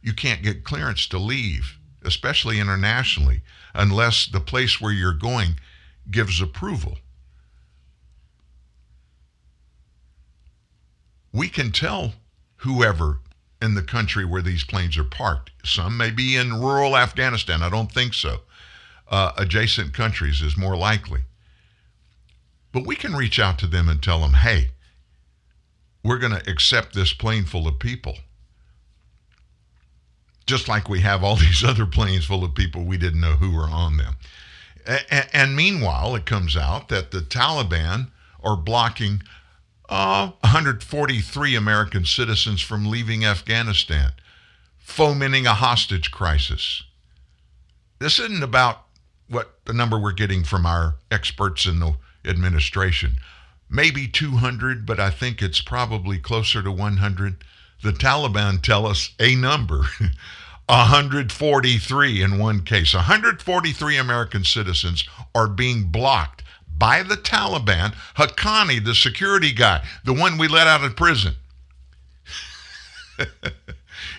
You 0.00 0.12
can't 0.12 0.42
get 0.42 0.62
clearance 0.62 1.08
to 1.08 1.18
leave, 1.18 1.76
especially 2.04 2.60
internationally, 2.60 3.42
unless 3.74 4.26
the 4.26 4.38
place 4.38 4.80
where 4.80 4.92
you're 4.92 5.12
going 5.12 5.58
gives 6.08 6.40
approval. 6.40 6.98
we 11.34 11.48
can 11.48 11.72
tell 11.72 12.14
whoever 12.58 13.18
in 13.60 13.74
the 13.74 13.82
country 13.82 14.24
where 14.24 14.40
these 14.40 14.62
planes 14.62 14.96
are 14.96 15.04
parked. 15.04 15.50
Some 15.64 15.96
may 15.96 16.10
be 16.10 16.36
in 16.36 16.60
rural 16.60 16.96
Afghanistan. 16.96 17.60
I 17.60 17.68
don't 17.68 17.90
think 17.90 18.14
so. 18.14 18.42
Uh, 19.10 19.32
adjacent 19.36 19.92
countries 19.92 20.40
is 20.40 20.56
more 20.56 20.76
likely. 20.76 21.22
But 22.70 22.86
we 22.86 22.94
can 22.94 23.14
reach 23.14 23.40
out 23.40 23.58
to 23.58 23.66
them 23.66 23.88
and 23.88 24.00
tell 24.00 24.20
them, 24.20 24.34
hey, 24.34 24.70
we're 26.04 26.18
going 26.18 26.38
to 26.38 26.50
accept 26.50 26.94
this 26.94 27.12
plane 27.12 27.44
full 27.44 27.66
of 27.66 27.80
people. 27.80 28.18
Just 30.46 30.68
like 30.68 30.88
we 30.88 31.00
have 31.00 31.24
all 31.24 31.36
these 31.46 31.64
other 31.64 31.86
planes 31.86 32.26
full 32.26 32.44
of 32.44 32.54
people 32.54 32.84
we 32.84 32.98
didn't 32.98 33.20
know 33.20 33.36
who 33.36 33.52
were 33.52 33.68
on 33.68 33.96
them. 33.96 34.16
and 35.10 35.56
meanwhile, 35.56 36.14
it 36.14 36.26
comes 36.26 36.56
out 36.56 36.88
that 36.88 37.10
the 37.10 37.20
Taliban 37.20 38.10
are 38.42 38.56
blocking 38.56 39.22
uh, 39.88 40.28
143 40.40 41.54
American 41.54 42.04
citizens 42.04 42.60
from 42.60 42.90
leaving 42.90 43.24
Afghanistan, 43.24 44.12
fomenting 44.78 45.46
a 45.46 45.54
hostage 45.54 46.10
crisis. 46.10 46.82
This 47.98 48.18
isn't 48.18 48.42
about 48.42 48.84
what 49.28 49.58
the 49.64 49.72
number 49.72 49.98
we're 49.98 50.12
getting 50.12 50.44
from 50.44 50.66
our 50.66 50.96
experts 51.10 51.66
in 51.66 51.80
the 51.80 51.94
administration. 52.24 53.16
Maybe 53.70 54.06
200, 54.06 54.86
but 54.86 55.00
I 55.00 55.10
think 55.10 55.42
it's 55.42 55.60
probably 55.60 56.18
closer 56.18 56.62
to 56.62 56.70
100. 56.70 57.44
The 57.84 57.92
Taliban 57.92 58.62
tell 58.62 58.86
us 58.86 59.10
a 59.20 59.34
number 59.34 59.84
143 60.70 62.22
in 62.22 62.38
one 62.38 62.62
case. 62.62 62.94
143 62.94 63.98
American 63.98 64.42
citizens 64.42 65.04
are 65.34 65.46
being 65.46 65.84
blocked 65.84 66.42
by 66.78 67.02
the 67.02 67.16
Taliban, 67.16 67.94
Haqqani, 68.16 68.82
the 68.82 68.94
security 68.94 69.52
guy, 69.52 69.86
the 70.02 70.14
one 70.14 70.38
we 70.38 70.48
let 70.48 70.66
out 70.66 70.82
of 70.82 70.96
prison. 70.96 71.34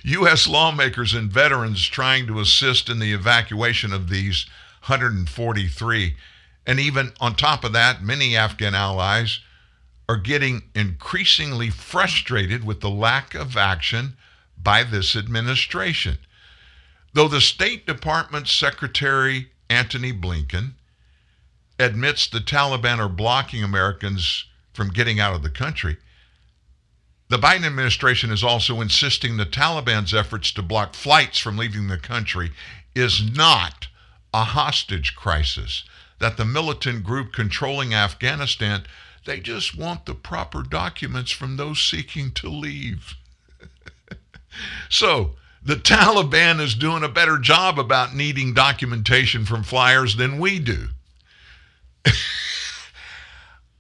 U.S. 0.03 0.47
lawmakers 0.47 1.15
and 1.15 1.31
veterans 1.31 1.87
trying 1.87 2.27
to 2.27 2.39
assist 2.39 2.87
in 2.87 2.99
the 2.99 3.13
evacuation 3.13 3.91
of 3.91 4.11
these 4.11 4.45
143. 4.85 6.15
And 6.67 6.79
even 6.79 7.13
on 7.19 7.33
top 7.33 7.63
of 7.63 7.73
that, 7.73 8.03
many 8.03 8.37
Afghan 8.37 8.75
allies 8.75 9.39
are 10.07 10.17
getting 10.17 10.63
increasingly 10.75 11.69
frustrated 11.69 12.63
with 12.63 12.81
the 12.81 12.89
lack 12.89 13.33
of 13.33 13.57
action 13.57 14.15
by 14.61 14.83
this 14.83 15.15
administration. 15.15 16.17
Though 17.13 17.27
the 17.27 17.41
State 17.41 17.87
Department 17.87 18.47
Secretary 18.47 19.51
Antony 19.69 20.11
Blinken 20.11 20.73
admits 21.79 22.27
the 22.27 22.39
Taliban 22.39 22.99
are 22.99 23.09
blocking 23.09 23.63
Americans 23.63 24.45
from 24.73 24.89
getting 24.89 25.19
out 25.19 25.33
of 25.33 25.41
the 25.41 25.49
country, 25.49 25.97
the 27.27 27.37
Biden 27.37 27.65
administration 27.65 28.31
is 28.31 28.43
also 28.43 28.81
insisting 28.81 29.37
the 29.37 29.45
Taliban's 29.45 30.13
efforts 30.13 30.51
to 30.51 30.61
block 30.61 30.93
flights 30.93 31.39
from 31.39 31.57
leaving 31.57 31.87
the 31.87 31.97
country 31.97 32.51
is 32.93 33.23
not 33.35 33.87
a 34.33 34.43
hostage 34.43 35.15
crisis. 35.15 35.83
That 36.19 36.37
the 36.37 36.45
militant 36.45 37.03
group 37.03 37.33
controlling 37.33 37.93
Afghanistan, 37.93 38.85
they 39.25 39.39
just 39.39 39.77
want 39.77 40.05
the 40.05 40.15
proper 40.15 40.63
documents 40.63 41.31
from 41.31 41.57
those 41.57 41.81
seeking 41.81 42.31
to 42.31 42.49
leave. 42.49 43.15
so, 44.89 45.35
the 45.63 45.75
Taliban 45.75 46.59
is 46.59 46.75
doing 46.75 47.03
a 47.03 47.09
better 47.09 47.39
job 47.39 47.79
about 47.79 48.15
needing 48.15 48.53
documentation 48.53 49.45
from 49.45 49.63
flyers 49.63 50.15
than 50.15 50.37
we 50.37 50.59
do. 50.59 50.89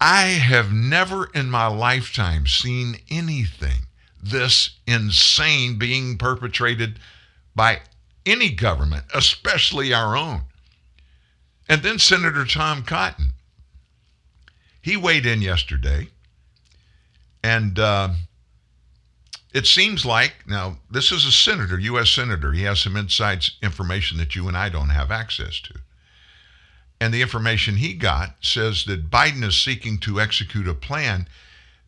I 0.01 0.23
have 0.23 0.73
never 0.73 1.25
in 1.25 1.49
my 1.49 1.67
lifetime 1.67 2.47
seen 2.47 2.97
anything 3.09 3.87
this 4.21 4.71
insane 4.87 5.77
being 5.77 6.17
perpetrated 6.17 6.99
by 7.55 7.81
any 8.25 8.49
government, 8.49 9.05
especially 9.13 9.93
our 9.93 10.17
own. 10.17 10.41
And 11.69 11.83
then 11.83 11.99
Senator 11.99 12.45
Tom 12.45 12.83
Cotton. 12.83 13.33
He 14.85 14.95
weighed 14.95 15.25
in 15.25 15.41
yesterday, 15.41 16.09
and 17.41 17.79
uh, 17.79 18.09
it 19.51 19.65
seems 19.65 20.05
like 20.05 20.43
now 20.45 20.77
this 20.91 21.11
is 21.11 21.25
a 21.25 21.31
senator, 21.31 21.79
U.S. 21.79 22.11
senator. 22.11 22.51
He 22.51 22.61
has 22.65 22.81
some 22.81 22.95
inside 22.95 23.47
information 23.63 24.19
that 24.19 24.35
you 24.35 24.47
and 24.47 24.55
I 24.55 24.69
don't 24.69 24.89
have 24.89 25.09
access 25.09 25.59
to. 25.61 25.73
And 27.01 27.11
the 27.11 27.23
information 27.23 27.77
he 27.77 27.95
got 27.95 28.35
says 28.41 28.85
that 28.85 29.09
Biden 29.09 29.43
is 29.43 29.59
seeking 29.59 29.97
to 30.01 30.21
execute 30.21 30.67
a 30.67 30.75
plan 30.75 31.27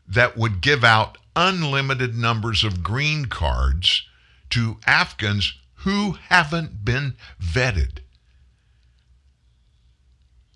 that 0.08 0.36
would 0.36 0.60
give 0.60 0.84
out 0.84 1.20
unlimited 1.36 2.16
numbers 2.16 2.64
of 2.64 2.82
green 2.82 3.28
cards 3.28 4.08
to 4.50 4.80
Afghans 4.88 5.54
who 5.82 6.14
haven't 6.30 6.84
been 6.84 7.14
vetted. 7.39 8.00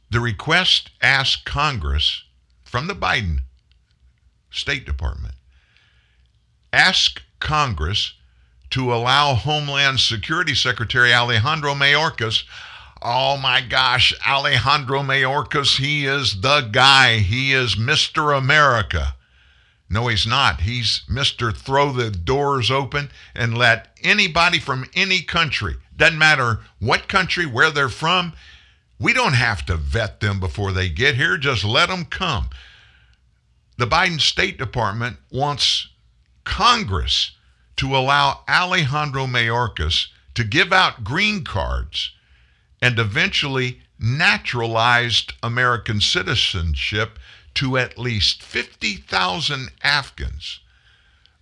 The 0.10 0.20
request 0.20 0.90
asked 1.04 1.46
Congress 1.46 2.24
from 2.72 2.88
the 2.88 2.96
Biden 2.96 3.40
State 4.50 4.86
Department 4.86 5.36
ask 6.72 7.22
Congress 7.40 8.14
to 8.70 8.94
allow 8.94 9.34
Homeland 9.34 10.00
Security 10.00 10.56
Secretary 10.56 11.14
Alejandro 11.14 11.74
Mayorkas. 11.74 12.44
Oh 13.02 13.36
my 13.36 13.60
gosh, 13.60 14.14
Alejandro 14.26 15.02
Mayorkas, 15.02 15.80
he 15.80 16.06
is 16.06 16.40
the 16.40 16.62
guy. 16.62 17.18
He 17.18 17.52
is 17.52 17.76
Mr. 17.76 18.38
America. 18.38 19.16
No, 19.90 20.08
he's 20.08 20.26
not. 20.26 20.62
He's 20.62 21.02
Mr. 21.10 21.54
Throw 21.54 21.92
the 21.92 22.10
doors 22.10 22.72
open 22.72 23.12
and 23.36 23.58
let 23.58 23.90
anybody 24.02 24.60
from 24.60 24.86
any 24.94 25.24
country, 25.24 25.76
doesn't 25.98 26.18
matter 26.18 26.62
what 26.80 27.10
country, 27.10 27.46
where 27.46 27.70
they're 27.70 27.90
from, 27.90 28.32
we 29.02 29.14
don't 29.14 29.34
have 29.34 29.66
to 29.66 29.76
vet 29.76 30.20
them 30.20 30.40
before 30.40 30.72
they 30.72 30.88
get 30.88 31.16
here. 31.16 31.38
Just 31.38 31.64
let 31.64 31.90
them 31.90 32.06
come. 32.06 32.50
The 33.78 33.88
Biden 33.88 34.22
State 34.22 34.60
Department 34.60 35.18
wants 35.32 35.88
Congress 36.44 37.32
to 37.78 37.96
allow 37.96 38.44
Alejandro 38.48 39.26
Mayorkas 39.26 40.08
to 40.36 40.44
give 40.44 40.72
out 40.72 41.04
green 41.04 41.44
cards 41.44 42.12
and 42.80 43.00
eventually 43.00 43.82
naturalized 44.00 45.34
American 45.42 46.00
citizenship 46.00 47.18
to 47.56 47.78
at 47.78 47.98
least 47.98 48.44
50,000 48.44 49.70
Afghans 49.84 50.60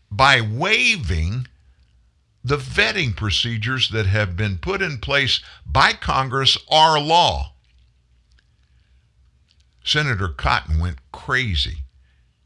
by 0.10 0.40
waiving 0.40 1.48
the 2.44 2.58
vetting 2.58 3.16
procedures 3.16 3.90
that 3.90 4.06
have 4.06 4.36
been 4.36 4.58
put 4.58 4.82
in 4.82 4.98
place 5.00 5.42
by 5.66 5.94
Congress 5.94 6.58
are 6.70 7.00
law. 7.00 7.54
Senator 9.84 10.30
Cotton 10.30 10.80
went 10.80 11.00
crazy. 11.12 11.84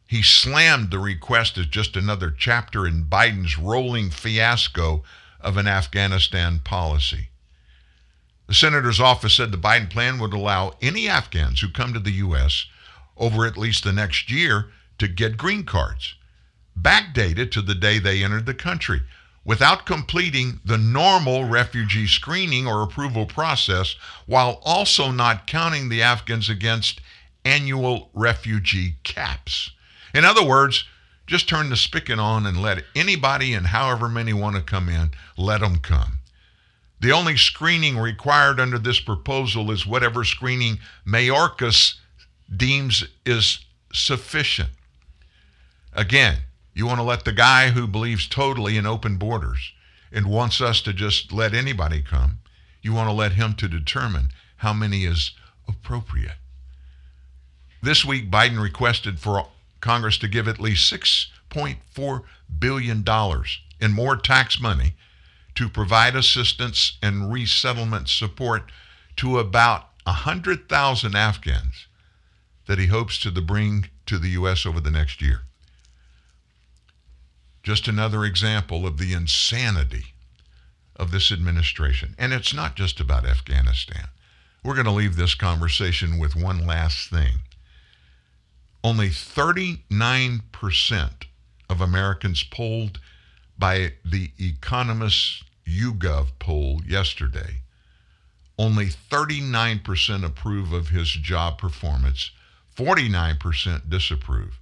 He 0.08 0.22
slammed 0.24 0.92
the 0.92 1.00
request 1.00 1.58
as 1.58 1.66
just 1.66 1.96
another 1.96 2.32
chapter 2.32 2.88
in 2.88 3.06
Biden's 3.06 3.58
rolling 3.58 4.10
fiasco 4.10 5.04
of 5.42 5.58
an 5.58 5.68
Afghanistan 5.68 6.60
policy. 6.60 7.30
The 8.48 8.54
senator's 8.54 9.00
office 9.00 9.34
said 9.34 9.52
the 9.52 9.58
Biden 9.58 9.90
plan 9.90 10.20
would 10.20 10.34
allow 10.34 10.76
any 10.82 11.08
Afghans 11.08 11.62
who 11.62 11.70
come 11.70 11.94
to 11.94 12.00
the 12.00 12.12
U.S. 12.12 12.66
over 13.18 13.46
at 13.46 13.58
least 13.58 13.84
the 13.84 13.94
next 13.94 14.30
year 14.30 14.72
to 15.00 15.08
get 15.08 15.38
green 15.38 15.64
cards, 15.64 16.16
backdated 16.80 17.52
to 17.52 17.62
the 17.62 17.76
day 17.76 18.00
they 18.00 18.24
entered 18.24 18.46
the 18.46 18.54
country, 18.54 19.02
without 19.46 19.86
completing 19.86 20.60
the 20.64 20.78
normal 20.78 21.46
refugee 21.46 22.08
screening 22.08 22.66
or 22.66 22.82
approval 22.82 23.26
process, 23.26 23.96
while 24.26 24.62
also 24.64 25.12
not 25.12 25.48
counting 25.48 25.90
the 25.90 26.02
Afghans 26.02 26.50
against 26.50 27.02
annual 27.44 28.10
refugee 28.14 28.96
caps. 29.04 29.72
In 30.14 30.24
other 30.24 30.46
words, 30.46 30.86
just 31.28 31.50
turn 31.50 31.70
the 31.70 31.78
spigot 31.78 32.20
on 32.20 32.46
and 32.46 32.62
let 32.62 32.84
anybody 32.96 33.54
and 33.54 33.68
however 33.68 34.08
many 34.08 34.34
want 34.34 34.56
to 34.56 34.62
come 34.62 34.90
in, 34.90 35.12
let 35.38 35.62
them 35.62 35.78
come. 35.80 36.20
The 37.00 37.12
only 37.12 37.36
screening 37.36 37.98
required 37.98 38.60
under 38.60 38.78
this 38.78 39.00
proposal 39.00 39.72
is 39.72 39.86
whatever 39.86 40.24
screening 40.24 40.80
Mayorkas 41.06 41.96
deems 42.56 43.04
is 43.26 43.66
sufficient. 43.92 44.70
Again, 45.94 46.38
you 46.74 46.86
want 46.86 47.00
to 47.00 47.04
let 47.04 47.26
the 47.26 47.32
guy 47.32 47.70
who 47.70 47.88
believes 47.88 48.28
totally 48.28 48.78
in 48.78 48.86
open 48.86 49.18
borders 49.18 49.74
and 50.12 50.26
wants 50.28 50.62
us 50.62 50.82
to 50.82 50.94
just 50.94 51.32
let 51.32 51.54
anybody 51.54 52.02
come, 52.02 52.40
you 52.82 52.94
want 52.94 53.10
to 53.10 53.14
let 53.14 53.34
him 53.34 53.54
to 53.56 53.68
determine 53.68 54.30
how 54.58 54.74
many 54.74 55.06
is 55.06 55.32
appropriate. 55.68 56.38
This 57.82 58.06
week, 58.06 58.32
Biden 58.32 58.62
requested 58.62 59.20
for 59.20 59.48
Congress 59.82 60.18
to 60.20 60.28
give 60.28 60.48
at 60.48 60.60
least 60.60 60.92
$6.4 60.92 62.22
billion 62.60 63.06
in 63.80 63.92
more 63.92 64.16
tax 64.16 64.60
money 64.60 64.94
to 65.56 65.70
provide 65.70 66.16
assistance 66.16 66.98
and 67.02 67.32
resettlement 67.32 68.10
support 68.10 68.72
to 69.18 69.38
about 69.38 69.90
100,000 70.06 71.16
Afghans 71.16 71.88
that 72.66 72.80
he 72.80 72.88
hopes 72.88 73.20
to 73.20 73.32
bring 73.32 73.90
to 74.06 74.18
the 74.18 74.30
U.S. 74.30 74.66
over 74.66 74.80
the 74.80 74.92
next 74.92 75.22
year. 75.22 75.42
Just 77.64 77.88
another 77.88 78.26
example 78.26 78.86
of 78.86 78.98
the 78.98 79.14
insanity 79.14 80.14
of 80.96 81.12
this 81.12 81.32
administration. 81.32 82.14
And 82.20 82.34
it's 82.34 82.54
not 82.54 82.76
just 82.76 83.00
about 83.00 83.26
Afghanistan. 83.26 84.08
We're 84.64 84.76
going 84.76 84.86
to 84.86 84.92
leave 84.92 85.16
this 85.16 85.34
conversation 85.34 86.20
with 86.20 86.36
one 86.36 86.66
last 86.66 87.10
thing. 87.10 87.40
Only 88.84 89.10
39% 89.10 91.10
of 91.70 91.82
Americans 91.82 92.44
polled 92.44 93.00
by 93.58 93.94
the 94.04 94.32
Economist 94.38 95.44
YouGov 95.66 96.28
poll 96.40 96.82
yesterday, 96.86 97.62
only 98.58 98.88
39% 98.88 100.26
approve 100.26 100.74
of 100.74 100.90
his 100.90 101.12
job 101.12 101.58
performance, 101.58 102.32
49% 102.76 103.90
disapprove. 103.90 104.60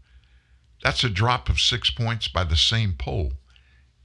That's 0.83 1.03
a 1.03 1.09
drop 1.09 1.49
of 1.49 1.59
six 1.59 1.89
points 1.89 2.27
by 2.27 2.43
the 2.43 2.55
same 2.55 2.95
poll 2.97 3.33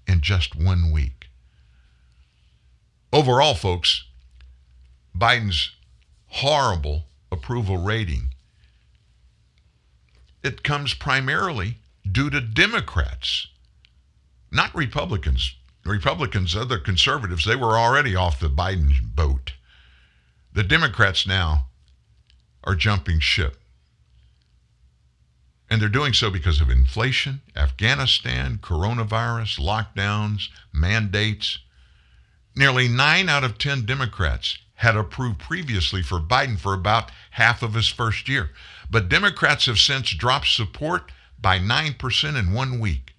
in 0.07 0.21
just 0.21 0.55
one 0.55 0.93
week. 0.93 1.29
Overall, 3.13 3.55
folks, 3.55 4.05
Biden's 5.17 5.73
horrible 6.27 7.05
approval 7.33 7.79
rating 7.79 8.31
it 10.47 10.63
comes 10.63 10.95
primarily 10.95 11.79
due 12.11 12.31
to 12.31 12.41
Democrats, 12.41 13.49
not 14.53 14.73
Republicans. 14.77 15.57
Republicans, 15.85 16.55
other 16.55 16.79
conservatives, 16.79 17.45
they 17.45 17.57
were 17.57 17.77
already 17.77 18.15
off 18.15 18.39
the 18.39 18.49
Biden 18.49 18.93
boat. 19.03 19.55
The 20.53 20.63
Democrats 20.63 21.27
now 21.27 21.67
are 22.63 22.77
jumping 22.77 23.19
ship. 23.19 23.61
And 25.69 25.83
they're 25.83 25.89
doing 25.89 26.13
so 26.13 26.31
because 26.31 26.61
of 26.61 26.71
inflation, 26.71 27.41
Afghanistan, 27.57 28.59
coronavirus, 28.59 29.59
lockdowns, 29.59 30.49
mandates. 30.73 31.59
Nearly 32.55 32.89
nine 32.89 33.29
out 33.29 33.45
of 33.45 33.59
10 33.59 33.85
Democrats 33.85 34.59
had 34.77 34.97
approved 34.97 35.39
previously 35.41 36.03
for 36.03 36.21
Biden 36.21 36.59
for 36.59 36.75
about 36.75 37.11
half 37.33 37.63
of 37.63 37.75
his 37.75 37.89
first 37.89 38.29
year. 38.29 38.51
But 38.91 39.09
Democrats 39.09 39.67
have 39.67 39.79
since 39.79 40.11
dropped 40.11 40.49
support 40.49 41.11
by 41.41 41.59
9% 41.59 42.39
in 42.39 42.53
one 42.53 42.79
week, 42.79 43.15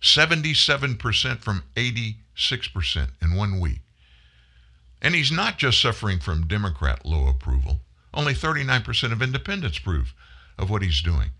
77% 0.00 1.38
from 1.40 1.62
86% 1.76 3.08
in 3.20 3.34
one 3.34 3.60
week. 3.60 3.80
And 5.00 5.14
he's 5.14 5.32
not 5.32 5.58
just 5.58 5.80
suffering 5.80 6.18
from 6.18 6.46
Democrat 6.46 7.04
low 7.04 7.28
approval. 7.28 7.80
Only 8.14 8.34
39% 8.34 9.12
of 9.12 9.22
independents 9.22 9.78
approve 9.78 10.14
of 10.58 10.70
what 10.70 10.82
he's 10.82 11.00
doing. 11.00 11.30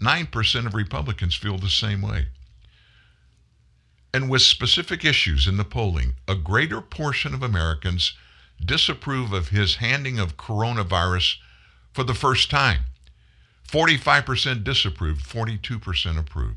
9% 0.00 0.66
of 0.66 0.74
Republicans 0.74 1.34
feel 1.34 1.58
the 1.58 1.68
same 1.68 2.02
way. 2.02 2.26
And 4.12 4.28
with 4.28 4.42
specific 4.42 5.04
issues 5.04 5.46
in 5.46 5.56
the 5.56 5.64
polling, 5.64 6.14
a 6.26 6.34
greater 6.34 6.80
portion 6.80 7.34
of 7.34 7.42
Americans 7.42 8.14
disapprove 8.64 9.32
of 9.32 9.48
his 9.48 9.76
handing 9.76 10.18
of 10.18 10.36
coronavirus 10.36 11.36
for 11.92 12.02
the 12.02 12.14
first 12.14 12.50
time. 12.50 12.84
45% 13.68 14.64
disapprove, 14.64 15.18
42% 15.18 16.18
approve. 16.18 16.56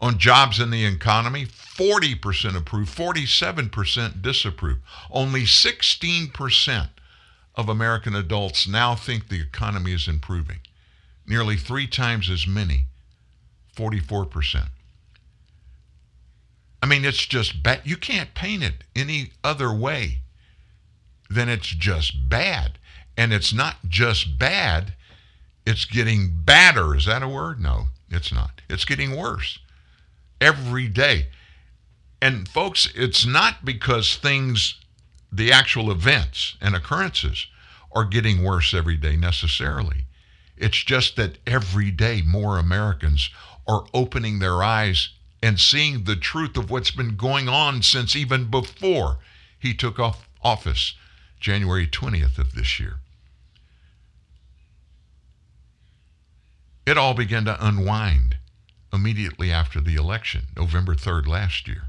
On 0.00 0.18
jobs 0.18 0.60
in 0.60 0.70
the 0.70 0.84
economy, 0.84 1.46
40% 1.46 2.56
approve, 2.56 2.88
47% 2.88 4.22
disapprove. 4.22 4.78
Only 5.10 5.42
16% 5.42 6.88
of 7.54 7.68
American 7.68 8.14
adults 8.14 8.66
now 8.66 8.94
think 8.94 9.28
the 9.28 9.40
economy 9.40 9.92
is 9.92 10.08
improving. 10.08 10.60
Nearly 11.26 11.56
three 11.56 11.86
times 11.86 12.28
as 12.28 12.46
many, 12.46 12.86
44%. 13.76 14.68
I 16.82 16.86
mean, 16.86 17.04
it's 17.04 17.26
just 17.26 17.62
bad. 17.62 17.82
You 17.84 17.96
can't 17.96 18.34
paint 18.34 18.64
it 18.64 18.84
any 18.96 19.30
other 19.44 19.72
way 19.72 20.18
than 21.30 21.48
it's 21.48 21.68
just 21.68 22.28
bad. 22.28 22.78
And 23.16 23.32
it's 23.32 23.52
not 23.52 23.76
just 23.88 24.38
bad, 24.38 24.94
it's 25.64 25.84
getting 25.84 26.32
badder. 26.44 26.96
Is 26.96 27.06
that 27.06 27.22
a 27.22 27.28
word? 27.28 27.60
No, 27.60 27.86
it's 28.10 28.32
not. 28.32 28.62
It's 28.68 28.84
getting 28.84 29.16
worse 29.16 29.58
every 30.40 30.88
day. 30.88 31.28
And 32.20 32.48
folks, 32.48 32.88
it's 32.94 33.24
not 33.24 33.64
because 33.64 34.16
things, 34.16 34.80
the 35.30 35.52
actual 35.52 35.90
events 35.90 36.56
and 36.60 36.74
occurrences, 36.74 37.46
are 37.92 38.04
getting 38.04 38.42
worse 38.42 38.72
every 38.74 38.96
day 38.96 39.16
necessarily. 39.16 40.04
It's 40.62 40.84
just 40.84 41.16
that 41.16 41.38
every 41.44 41.90
day 41.90 42.22
more 42.24 42.56
Americans 42.56 43.30
are 43.66 43.84
opening 43.92 44.38
their 44.38 44.62
eyes 44.62 45.08
and 45.42 45.58
seeing 45.58 46.04
the 46.04 46.14
truth 46.14 46.56
of 46.56 46.70
what's 46.70 46.92
been 46.92 47.16
going 47.16 47.48
on 47.48 47.82
since 47.82 48.14
even 48.14 48.48
before 48.48 49.18
he 49.58 49.74
took 49.74 49.98
off 49.98 50.28
office 50.40 50.94
January 51.40 51.88
20th 51.88 52.38
of 52.38 52.54
this 52.54 52.78
year. 52.78 53.00
It 56.86 56.96
all 56.96 57.14
began 57.14 57.44
to 57.46 57.66
unwind 57.66 58.36
immediately 58.92 59.50
after 59.50 59.80
the 59.80 59.96
election, 59.96 60.42
November 60.56 60.94
3rd 60.94 61.26
last 61.26 61.66
year, 61.66 61.88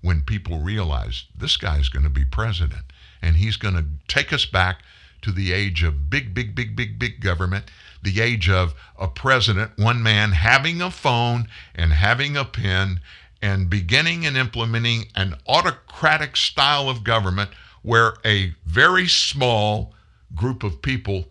when 0.00 0.22
people 0.22 0.60
realized 0.60 1.26
this 1.36 1.58
guy's 1.58 1.90
going 1.90 2.04
to 2.04 2.10
be 2.10 2.24
president 2.24 2.84
and 3.20 3.36
he's 3.36 3.56
going 3.56 3.74
to 3.74 3.84
take 4.08 4.32
us 4.32 4.46
back 4.46 4.80
to 5.22 5.32
the 5.32 5.52
age 5.52 5.82
of 5.82 6.10
big, 6.10 6.34
big, 6.34 6.54
big, 6.54 6.76
big, 6.76 6.98
big 6.98 7.20
government, 7.20 7.64
the 8.02 8.20
age 8.20 8.48
of 8.48 8.74
a 8.98 9.08
president, 9.08 9.72
one 9.76 10.02
man 10.02 10.32
having 10.32 10.82
a 10.82 10.90
phone 10.90 11.48
and 11.74 11.92
having 11.92 12.36
a 12.36 12.44
pen 12.44 13.00
and 13.40 13.70
beginning 13.70 14.24
and 14.24 14.36
implementing 14.36 15.06
an 15.16 15.34
autocratic 15.48 16.36
style 16.36 16.88
of 16.88 17.04
government 17.04 17.50
where 17.82 18.14
a 18.24 18.54
very 18.64 19.08
small 19.08 19.94
group 20.34 20.62
of 20.62 20.80
people 20.82 21.26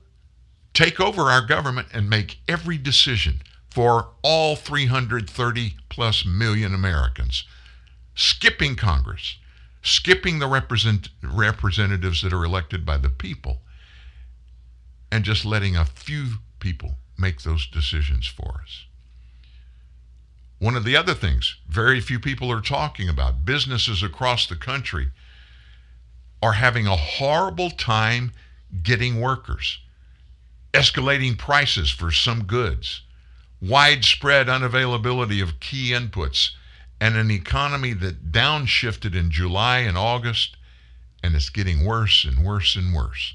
take 0.73 0.99
over 0.99 1.23
our 1.23 1.45
government 1.45 1.87
and 1.93 2.09
make 2.09 2.39
every 2.47 2.77
decision 2.77 3.41
for 3.69 4.09
all 4.21 4.55
330 4.55 5.75
plus 5.89 6.25
million 6.25 6.73
Americans, 6.73 7.45
skipping 8.15 8.75
Congress, 8.75 9.37
skipping 9.81 10.39
the 10.39 10.47
represent, 10.47 11.09
representatives 11.23 12.21
that 12.21 12.33
are 12.33 12.43
elected 12.43 12.85
by 12.85 12.97
the 12.97 13.09
people, 13.09 13.61
and 15.11 15.23
just 15.23 15.45
letting 15.45 15.75
a 15.75 15.85
few 15.85 16.37
people 16.59 16.95
make 17.17 17.41
those 17.41 17.67
decisions 17.67 18.25
for 18.25 18.61
us. 18.63 18.85
One 20.59 20.75
of 20.75 20.83
the 20.83 20.95
other 20.95 21.13
things 21.13 21.55
very 21.67 21.99
few 21.99 22.19
people 22.19 22.51
are 22.51 22.61
talking 22.61 23.09
about, 23.09 23.45
businesses 23.45 24.03
across 24.03 24.47
the 24.47 24.55
country 24.55 25.09
are 26.41 26.53
having 26.53 26.87
a 26.87 26.95
horrible 26.95 27.71
time 27.71 28.31
getting 28.83 29.19
workers, 29.19 29.79
escalating 30.73 31.37
prices 31.37 31.89
for 31.89 32.11
some 32.11 32.45
goods, 32.45 33.01
widespread 33.61 34.47
unavailability 34.47 35.41
of 35.41 35.59
key 35.59 35.91
inputs, 35.91 36.51
and 36.99 37.15
an 37.15 37.31
economy 37.31 37.93
that 37.93 38.31
downshifted 38.31 39.15
in 39.15 39.31
July 39.31 39.79
and 39.79 39.97
August, 39.97 40.57
and 41.23 41.35
it's 41.35 41.49
getting 41.49 41.85
worse 41.85 42.23
and 42.23 42.45
worse 42.45 42.75
and 42.75 42.93
worse. 42.93 43.33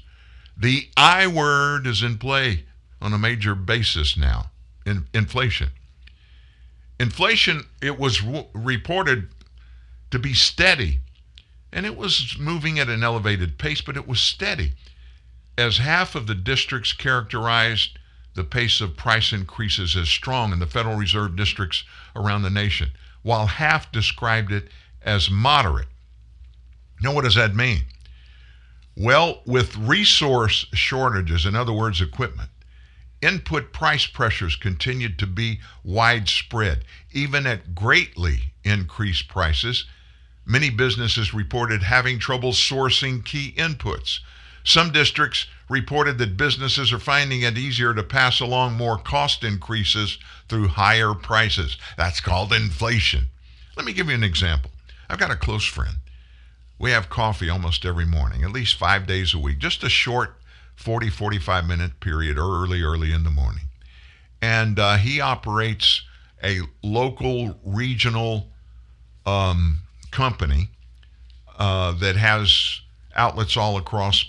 The 0.59 0.89
I 0.97 1.27
word 1.27 1.85
is 1.85 2.01
in 2.01 2.17
play 2.17 2.65
on 2.99 3.13
a 3.13 3.17
major 3.19 3.53
basis 3.53 4.17
now 4.17 4.49
in 4.85 5.07
inflation. 5.13 5.69
Inflation, 6.99 7.65
it 7.79 7.99
was 7.99 8.21
w- 8.21 8.47
reported 8.53 9.29
to 10.09 10.17
be 10.17 10.33
steady, 10.33 11.01
and 11.71 11.85
it 11.85 11.95
was 11.95 12.37
moving 12.39 12.79
at 12.79 12.89
an 12.89 13.03
elevated 13.03 13.59
pace, 13.59 13.81
but 13.81 13.97
it 13.97 14.07
was 14.07 14.19
steady. 14.19 14.73
As 15.57 15.77
half 15.77 16.15
of 16.15 16.25
the 16.25 16.35
districts 16.35 16.91
characterized 16.91 17.99
the 18.33 18.43
pace 18.43 18.81
of 18.81 18.97
price 18.97 19.31
increases 19.31 19.95
as 19.95 20.09
strong 20.09 20.53
in 20.53 20.59
the 20.59 20.65
Federal 20.65 20.95
Reserve 20.95 21.35
districts 21.35 21.83
around 22.15 22.41
the 22.41 22.49
nation, 22.49 22.91
while 23.21 23.45
half 23.45 23.91
described 23.91 24.51
it 24.51 24.69
as 25.03 25.29
moderate. 25.29 25.87
Now, 27.01 27.13
what 27.13 27.25
does 27.25 27.35
that 27.35 27.55
mean? 27.55 27.85
Well, 28.99 29.43
with 29.45 29.77
resource 29.77 30.65
shortages, 30.73 31.45
in 31.45 31.55
other 31.55 31.71
words, 31.71 32.01
equipment, 32.01 32.49
input 33.21 33.71
price 33.71 34.07
pressures 34.07 34.55
continued 34.55 35.19
to 35.19 35.27
be 35.27 35.59
widespread, 35.83 36.83
even 37.11 37.45
at 37.45 37.75
greatly 37.75 38.53
increased 38.63 39.27
prices. 39.27 39.85
Many 40.47 40.71
businesses 40.71 41.31
reported 41.31 41.83
having 41.83 42.17
trouble 42.17 42.53
sourcing 42.53 43.23
key 43.23 43.53
inputs. 43.55 44.21
Some 44.63 44.91
districts 44.91 45.45
reported 45.69 46.17
that 46.17 46.35
businesses 46.35 46.91
are 46.91 46.97
finding 46.97 47.41
it 47.41 47.55
easier 47.55 47.93
to 47.93 48.01
pass 48.01 48.39
along 48.39 48.73
more 48.73 48.97
cost 48.97 49.43
increases 49.43 50.17
through 50.49 50.69
higher 50.69 51.13
prices. 51.13 51.77
That's 51.97 52.19
called 52.19 52.51
inflation. 52.51 53.27
Let 53.75 53.85
me 53.85 53.93
give 53.93 54.07
you 54.07 54.15
an 54.15 54.23
example. 54.23 54.71
I've 55.07 55.19
got 55.19 55.29
a 55.29 55.35
close 55.35 55.65
friend 55.65 55.97
we 56.79 56.91
have 56.91 57.09
coffee 57.09 57.49
almost 57.49 57.85
every 57.85 58.05
morning, 58.05 58.43
at 58.43 58.51
least 58.51 58.75
five 58.75 59.07
days 59.07 59.33
a 59.33 59.39
week, 59.39 59.57
just 59.59 59.83
a 59.83 59.89
short 59.89 60.35
40, 60.75 61.09
45 61.09 61.65
minute 61.65 61.99
period 61.99 62.37
or 62.37 62.63
early, 62.63 62.83
early 62.83 63.11
in 63.11 63.23
the 63.23 63.31
morning. 63.31 63.63
And 64.41 64.77
uh, 64.77 64.97
he 64.97 65.19
operates 65.19 66.03
a 66.43 66.61
local 66.83 67.59
regional 67.65 68.47
um, 69.25 69.79
company 70.11 70.69
uh, 71.57 71.93
that 71.93 72.15
has 72.15 72.81
outlets 73.15 73.57
all 73.57 73.77
across 73.77 74.25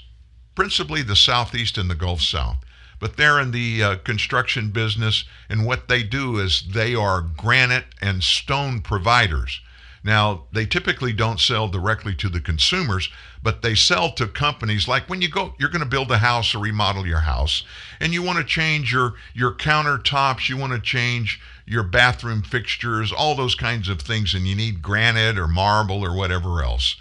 principally 0.54 1.02
the 1.02 1.14
southeast 1.14 1.76
and 1.76 1.90
the 1.90 1.94
Gulf 1.94 2.22
South. 2.22 2.56
But 2.98 3.16
they're 3.16 3.38
in 3.38 3.52
the 3.52 3.82
uh, 3.82 3.96
construction 3.98 4.70
business, 4.70 5.24
and 5.48 5.64
what 5.64 5.86
they 5.86 6.02
do 6.02 6.38
is 6.38 6.64
they 6.72 6.96
are 6.96 7.20
granite 7.20 7.84
and 8.00 8.24
stone 8.24 8.80
providers. 8.80 9.60
Now, 10.04 10.44
they 10.52 10.64
typically 10.64 11.12
don't 11.12 11.40
sell 11.40 11.68
directly 11.68 12.14
to 12.16 12.28
the 12.28 12.40
consumers, 12.40 13.10
but 13.42 13.62
they 13.62 13.74
sell 13.74 14.12
to 14.12 14.26
companies 14.26 14.86
like 14.86 15.08
when 15.08 15.20
you 15.20 15.28
go, 15.28 15.54
you're 15.58 15.68
going 15.68 15.82
to 15.82 15.86
build 15.86 16.10
a 16.10 16.18
house 16.18 16.54
or 16.54 16.60
remodel 16.60 17.06
your 17.06 17.20
house, 17.20 17.64
and 18.00 18.12
you 18.12 18.22
want 18.22 18.38
to 18.38 18.44
change 18.44 18.92
your, 18.92 19.14
your 19.34 19.52
countertops, 19.52 20.48
you 20.48 20.56
want 20.56 20.72
to 20.72 20.80
change 20.80 21.40
your 21.66 21.82
bathroom 21.82 22.42
fixtures, 22.42 23.12
all 23.12 23.34
those 23.34 23.54
kinds 23.54 23.88
of 23.88 24.00
things, 24.00 24.34
and 24.34 24.46
you 24.46 24.54
need 24.54 24.82
granite 24.82 25.38
or 25.38 25.48
marble 25.48 26.04
or 26.04 26.16
whatever 26.16 26.62
else. 26.62 26.96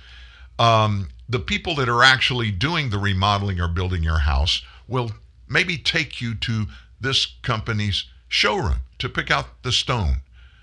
Um, 0.60 1.10
the 1.30 1.40
people 1.40 1.76
that 1.76 1.90
are 1.90 2.04
actually 2.04 2.52
doing 2.52 2.90
the 2.90 2.98
remodeling 2.98 3.60
or 3.60 3.68
building 3.68 4.04
your 4.04 4.20
house 4.20 4.64
will 4.88 5.12
maybe 5.48 5.78
take 5.78 6.20
you 6.20 6.34
to 6.36 6.66
this 7.00 7.26
company's 7.44 8.06
showroom 8.28 8.80
to 9.00 9.08
pick 9.10 9.30
out 9.30 9.62
the 9.64 9.72
stone 9.72 10.22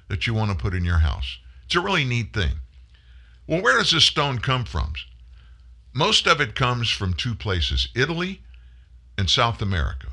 that 0.08 0.26
you 0.26 0.34
want 0.34 0.50
to 0.50 0.56
put 0.56 0.74
in 0.74 0.84
your 0.84 0.98
house. 0.98 1.38
It's 1.74 1.82
a 1.82 1.84
really 1.84 2.04
neat 2.04 2.32
thing. 2.32 2.60
Well, 3.48 3.60
where 3.60 3.76
does 3.76 3.90
this 3.90 4.04
stone 4.04 4.38
come 4.38 4.64
from? 4.64 4.92
Most 5.92 6.28
of 6.28 6.40
it 6.40 6.54
comes 6.54 6.88
from 6.88 7.14
two 7.14 7.34
places 7.34 7.88
Italy 7.96 8.42
and 9.18 9.28
South 9.28 9.60
America. 9.60 10.06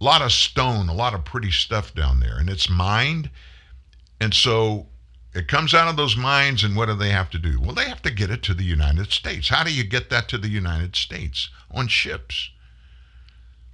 A 0.00 0.04
lot 0.04 0.22
of 0.22 0.30
stone, 0.30 0.88
a 0.88 0.94
lot 0.94 1.12
of 1.12 1.24
pretty 1.24 1.50
stuff 1.50 1.92
down 1.96 2.20
there, 2.20 2.38
and 2.38 2.48
it's 2.48 2.70
mined. 2.70 3.28
And 4.20 4.32
so 4.32 4.86
it 5.34 5.48
comes 5.48 5.74
out 5.74 5.88
of 5.88 5.96
those 5.96 6.16
mines, 6.16 6.62
and 6.62 6.76
what 6.76 6.86
do 6.86 6.94
they 6.94 7.10
have 7.10 7.30
to 7.30 7.40
do? 7.40 7.58
Well, 7.60 7.74
they 7.74 7.88
have 7.88 8.02
to 8.02 8.12
get 8.12 8.30
it 8.30 8.44
to 8.44 8.54
the 8.54 8.62
United 8.62 9.10
States. 9.10 9.48
How 9.48 9.64
do 9.64 9.74
you 9.74 9.82
get 9.82 10.10
that 10.10 10.28
to 10.28 10.38
the 10.38 10.46
United 10.48 10.94
States? 10.94 11.48
On 11.72 11.88
ships. 11.88 12.50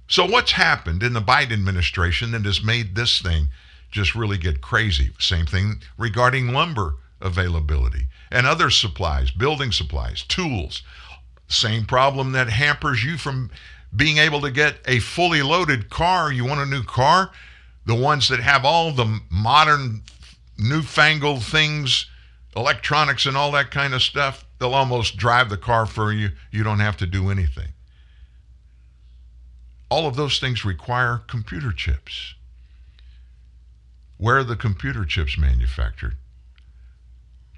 So, 0.07 0.25
what's 0.25 0.53
happened 0.53 1.03
in 1.03 1.13
the 1.13 1.21
Biden 1.21 1.53
administration 1.53 2.31
that 2.31 2.45
has 2.45 2.63
made 2.63 2.95
this 2.95 3.21
thing 3.21 3.49
just 3.91 4.15
really 4.15 4.39
get 4.39 4.61
crazy? 4.61 5.11
Same 5.19 5.45
thing 5.45 5.83
regarding 5.99 6.51
lumber 6.51 6.95
availability 7.21 8.07
and 8.31 8.47
other 8.47 8.69
supplies, 8.69 9.31
building 9.31 9.71
supplies, 9.71 10.23
tools. 10.23 10.83
Same 11.47 11.85
problem 11.85 12.31
that 12.31 12.49
hampers 12.49 13.03
you 13.03 13.17
from 13.17 13.51
being 13.95 14.17
able 14.17 14.41
to 14.41 14.51
get 14.51 14.77
a 14.85 14.99
fully 14.99 15.41
loaded 15.41 15.89
car. 15.89 16.31
You 16.31 16.45
want 16.45 16.61
a 16.61 16.65
new 16.65 16.83
car? 16.83 17.31
The 17.85 17.95
ones 17.95 18.29
that 18.29 18.39
have 18.39 18.63
all 18.63 18.91
the 18.91 19.19
modern, 19.29 20.03
newfangled 20.57 21.43
things, 21.43 22.05
electronics, 22.55 23.25
and 23.25 23.35
all 23.35 23.51
that 23.51 23.71
kind 23.71 23.93
of 23.93 24.01
stuff, 24.01 24.45
they'll 24.59 24.73
almost 24.73 25.17
drive 25.17 25.49
the 25.49 25.57
car 25.57 25.85
for 25.85 26.13
you. 26.13 26.29
You 26.51 26.63
don't 26.63 26.79
have 26.79 26.97
to 26.97 27.05
do 27.05 27.29
anything. 27.29 27.69
All 29.89 30.07
of 30.07 30.15
those 30.15 30.39
things 30.39 30.63
require 30.63 31.21
computer 31.27 31.73
chips. 31.73 32.35
Where 34.17 34.37
are 34.37 34.43
the 34.43 34.55
computer 34.55 35.03
chips 35.03 35.37
manufactured? 35.37 36.15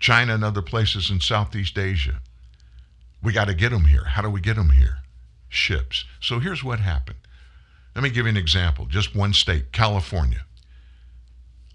China 0.03 0.33
and 0.33 0.43
other 0.43 0.61
places 0.61 1.09
in 1.09 1.21
Southeast 1.21 1.77
Asia. 1.77 2.19
We 3.23 3.31
got 3.31 3.45
to 3.45 3.53
get 3.53 3.69
them 3.69 3.85
here. 3.85 4.03
How 4.03 4.21
do 4.21 4.29
we 4.29 4.41
get 4.41 4.57
them 4.57 4.71
here? 4.71 4.97
Ships. 5.47 6.03
So 6.19 6.39
here's 6.39 6.61
what 6.61 6.81
happened. 6.81 7.19
Let 7.95 8.03
me 8.03 8.09
give 8.09 8.25
you 8.25 8.31
an 8.31 8.35
example. 8.35 8.85
Just 8.85 9.15
one 9.15 9.31
state, 9.31 9.71
California. 9.71 10.41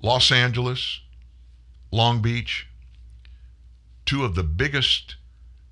Los 0.02 0.30
Angeles, 0.30 1.00
Long 1.90 2.20
Beach, 2.20 2.66
two 4.04 4.24
of 4.24 4.34
the 4.34 4.42
biggest 4.42 5.16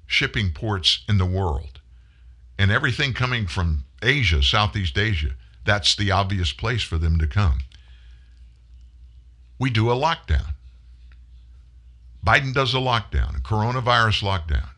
shipping 0.07 0.51
ports 0.51 1.05
in 1.11 1.19
the 1.19 1.27
world. 1.27 1.83
And 2.59 2.71
everything 2.71 3.13
coming 3.13 3.47
from 3.47 3.85
Asia, 4.03 4.43
Southeast 4.43 4.97
Asia, 4.97 5.33
that's 5.67 5.95
the 5.95 6.11
obvious 6.11 6.55
place 6.55 6.83
for 6.83 6.97
them 6.97 7.19
to 7.19 7.27
come. 7.27 7.59
We 9.59 9.69
do 9.69 9.91
a 9.91 9.95
lockdown. 9.95 10.56
Biden 12.27 12.53
does 12.53 12.75
a 12.75 12.79
lockdown, 12.79 13.37
a 13.37 13.41
coronavirus 13.41 14.23
lockdown. 14.25 14.71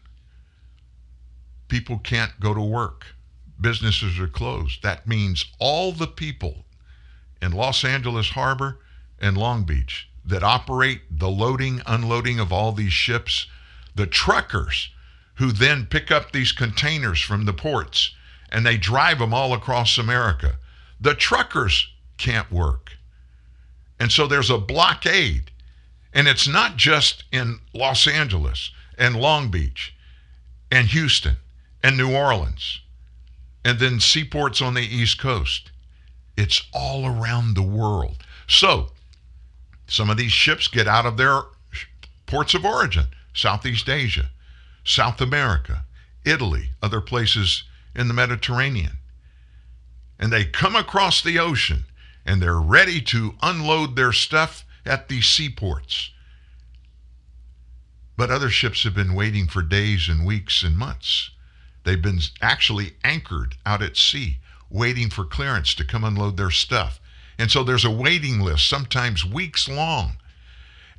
People 1.69 1.99
can't 1.99 2.39
go 2.41 2.53
to 2.53 2.61
work. 2.61 3.07
Businesses 3.59 4.19
are 4.19 4.29
closed. 4.29 4.83
That 4.83 5.09
means 5.09 5.47
all 5.59 5.93
the 5.93 6.07
people 6.07 6.67
in 7.41 7.53
Los 7.53 7.85
Angeles 7.85 8.31
Harbor 8.31 8.81
and 9.19 9.37
Long 9.37 9.65
Beach 9.65 10.09
that 10.27 10.43
operate 10.43 11.01
the 11.11 11.31
loading, 11.31 11.81
unloading 11.87 12.39
of 12.39 12.53
all 12.53 12.73
these 12.73 12.93
ships, 12.93 13.47
the 13.95 14.07
truckers 14.07 14.91
who 15.37 15.51
then 15.51 15.87
pick 15.87 16.11
up 16.11 16.33
these 16.33 16.53
containers 16.53 17.21
from 17.21 17.47
the 17.47 17.53
ports 17.55 18.15
and 18.51 18.67
they 18.67 18.77
drive 18.77 19.21
them 19.21 19.33
all 19.33 19.55
across 19.55 19.97
America. 19.97 20.59
The 21.01 21.15
truckers 21.15 21.89
can't 22.19 22.53
work. 22.53 22.93
And 23.99 24.13
so 24.13 24.27
there's 24.27 24.51
a 24.51 24.59
blockade. 24.59 25.51
And 26.13 26.27
it's 26.27 26.49
not 26.49 26.77
just 26.77 27.25
in 27.31 27.61
Los 27.75 28.07
Angeles 28.07 28.71
and 28.97 29.17
Long 29.17 29.51
Beach 29.51 29.95
and 30.71 30.89
Houston 30.89 31.37
and 31.83 31.97
New 31.97 32.15
Orleans 32.15 32.81
and 33.65 33.79
then 33.79 34.01
seaports 34.01 34.63
on 34.63 34.75
the 34.75 34.83
East 34.83 35.19
Coast. 35.19 35.71
It's 36.37 36.63
all 36.73 37.07
around 37.07 37.55
the 37.55 37.63
world. 37.63 38.25
So 38.47 38.93
some 39.87 40.11
of 40.11 40.17
these 40.17 40.33
ships 40.33 40.69
get 40.69 40.89
out 40.89 41.07
of 41.07 41.17
their 41.17 41.43
ports 42.27 42.55
of 42.55 42.65
origin, 42.65 43.07
Southeast 43.35 43.89
Asia, 43.89 44.31
South 44.85 45.21
America, 45.21 45.85
Italy, 46.25 46.71
other 46.83 47.01
places 47.01 47.65
in 47.95 48.09
the 48.09 48.15
Mediterranean. 48.15 48.99
And 50.19 50.33
they 50.33 50.45
come 50.45 50.77
across 50.77 51.23
the 51.23 51.39
ocean 51.39 51.85
and 52.25 52.41
they're 52.43 52.61
ready 52.61 53.01
to 53.01 53.35
unload 53.43 53.97
their 53.97 54.13
stuff 54.13 54.65
at 54.89 55.09
these 55.09 55.28
seaports. 55.28 56.11
But 58.16 58.30
other 58.30 58.51
ships 58.51 58.82
have 58.82 58.95
been 58.95 59.14
waiting 59.14 59.47
for 59.47 59.62
days 59.62 60.09
and 60.09 60.26
weeks 60.26 60.64
and 60.64 60.76
months. 60.76 61.30
They've 61.84 62.03
been 62.03 62.20
actually 62.43 62.95
anchored 63.05 63.57
out 63.64 63.82
at 63.82 63.97
sea, 63.97 64.39
waiting 64.68 65.09
for 65.09 65.24
clearance 65.24 65.74
to 65.74 65.84
come 65.84 66.03
unload 66.03 66.36
their 66.36 66.51
stuff. 66.51 67.01
And 67.39 67.51
so 67.51 67.62
there's 67.62 67.84
a 67.84 67.91
waiting 67.91 68.41
list, 68.41 68.68
sometimes 68.68 69.24
weeks 69.24 69.68
long. 69.68 70.16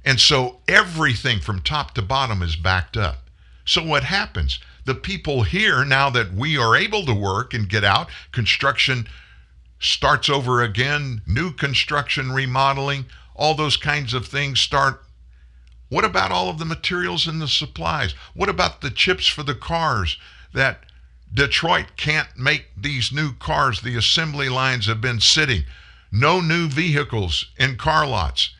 And 0.05 0.19
so 0.19 0.61
everything 0.67 1.41
from 1.41 1.61
top 1.61 1.93
to 1.95 2.01
bottom 2.01 2.41
is 2.41 2.55
backed 2.55 2.95
up. 2.95 3.29
So 3.65 3.83
what 3.83 4.05
happens? 4.05 4.59
The 4.85 4.95
people 4.95 5.43
here, 5.43 5.83
now 5.83 6.09
that 6.11 6.33
we 6.33 6.57
are 6.57 6.75
able 6.75 7.05
to 7.05 7.13
work 7.13 7.53
and 7.53 7.67
get 7.67 7.83
out, 7.83 8.07
construction 8.31 9.07
starts 9.79 10.29
over 10.29 10.63
again, 10.63 11.21
new 11.27 11.51
construction, 11.51 12.31
remodeling, 12.31 13.05
all 13.39 13.55
those 13.55 13.77
kinds 13.77 14.13
of 14.13 14.27
things 14.27 14.59
start. 14.59 15.01
What 15.87 16.03
about 16.03 16.31
all 16.31 16.49
of 16.49 16.59
the 16.59 16.65
materials 16.65 17.25
and 17.25 17.41
the 17.41 17.47
supplies? 17.47 18.11
What 18.35 18.49
about 18.49 18.81
the 18.81 18.91
chips 18.91 19.25
for 19.27 19.43
the 19.43 19.55
cars 19.55 20.17
that 20.53 20.83
Detroit 21.33 21.95
can't 21.95 22.37
make 22.37 22.65
these 22.75 23.13
new 23.13 23.33
cars? 23.33 23.81
The 23.81 23.95
assembly 23.95 24.49
lines 24.49 24.87
have 24.87 24.99
been 24.99 25.21
sitting. 25.21 25.63
No 26.11 26.41
new 26.41 26.67
vehicles 26.67 27.45
in 27.57 27.77
car 27.77 28.05
lots. 28.05 28.53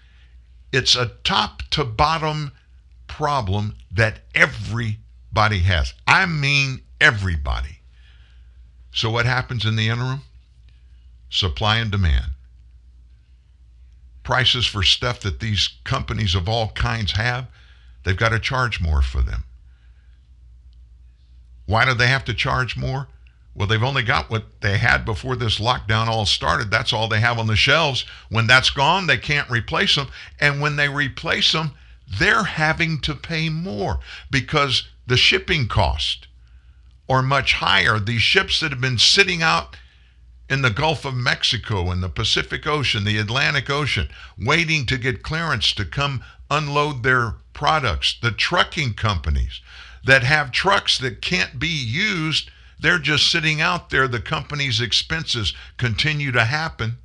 It's 0.71 0.95
a 0.95 1.11
top 1.25 1.61
to 1.71 1.83
bottom 1.83 2.53
problem 3.07 3.75
that 3.91 4.21
everybody 4.33 5.59
has. 5.59 5.93
I 6.07 6.25
mean, 6.25 6.83
everybody. 7.01 7.79
So, 8.93 9.09
what 9.09 9.25
happens 9.25 9.65
in 9.65 9.75
the 9.75 9.89
interim? 9.89 10.21
Supply 11.29 11.77
and 11.77 11.91
demand. 11.91 12.31
Prices 14.29 14.67
for 14.67 14.83
stuff 14.83 15.21
that 15.21 15.39
these 15.39 15.69
companies 15.83 16.35
of 16.35 16.47
all 16.47 16.67
kinds 16.67 17.13
have, 17.13 17.47
they've 18.03 18.15
got 18.15 18.29
to 18.29 18.37
charge 18.37 18.79
more 18.79 19.01
for 19.01 19.23
them. 19.23 19.45
Why 21.65 21.83
do 21.83 21.95
they 21.95 22.05
have 22.05 22.25
to 22.25 22.35
charge 22.35 22.77
more? 22.77 23.07
Well, 23.55 23.67
they've 23.67 23.81
only 23.81 24.03
got 24.03 24.29
what 24.29 24.61
they 24.61 24.77
had 24.77 25.03
before 25.03 25.35
this 25.35 25.57
lockdown 25.59 26.05
all 26.05 26.27
started. 26.27 26.69
That's 26.69 26.93
all 26.93 27.07
they 27.07 27.21
have 27.21 27.39
on 27.39 27.47
the 27.47 27.55
shelves. 27.55 28.05
When 28.29 28.45
that's 28.45 28.69
gone, 28.69 29.07
they 29.07 29.17
can't 29.17 29.49
replace 29.49 29.95
them. 29.95 30.09
And 30.39 30.61
when 30.61 30.75
they 30.75 30.89
replace 30.89 31.51
them, 31.51 31.71
they're 32.19 32.43
having 32.43 33.01
to 33.01 33.15
pay 33.15 33.49
more 33.49 33.99
because 34.29 34.89
the 35.07 35.17
shipping 35.17 35.67
cost 35.67 36.27
are 37.09 37.23
much 37.23 37.53
higher. 37.53 37.97
These 37.97 38.21
ships 38.21 38.59
that 38.59 38.69
have 38.69 38.79
been 38.79 38.99
sitting 38.99 39.41
out 39.41 39.75
in 40.49 40.61
the 40.61 40.69
Gulf 40.69 41.05
of 41.05 41.13
Mexico 41.13 41.91
and 41.91 42.01
the 42.01 42.09
Pacific 42.09 42.65
Ocean, 42.65 43.03
the 43.03 43.17
Atlantic 43.17 43.69
Ocean, 43.69 44.09
waiting 44.37 44.85
to 44.87 44.97
get 44.97 45.23
clearance 45.23 45.73
to 45.73 45.85
come 45.85 46.23
unload 46.49 47.03
their 47.03 47.35
products, 47.53 48.17
the 48.21 48.31
trucking 48.31 48.93
companies 48.93 49.61
that 50.03 50.23
have 50.23 50.51
trucks 50.51 50.97
that 50.97 51.21
can't 51.21 51.59
be 51.59 51.67
used 51.67 52.49
they're 52.79 52.99
just 52.99 53.29
sitting 53.29 53.59
out 53.59 53.89
there. 53.89 54.07
The 54.07 54.21
company's 54.21 54.79
expenses 54.79 55.53
continue 55.77 56.31
to 56.31 56.45
happen. 56.45 56.97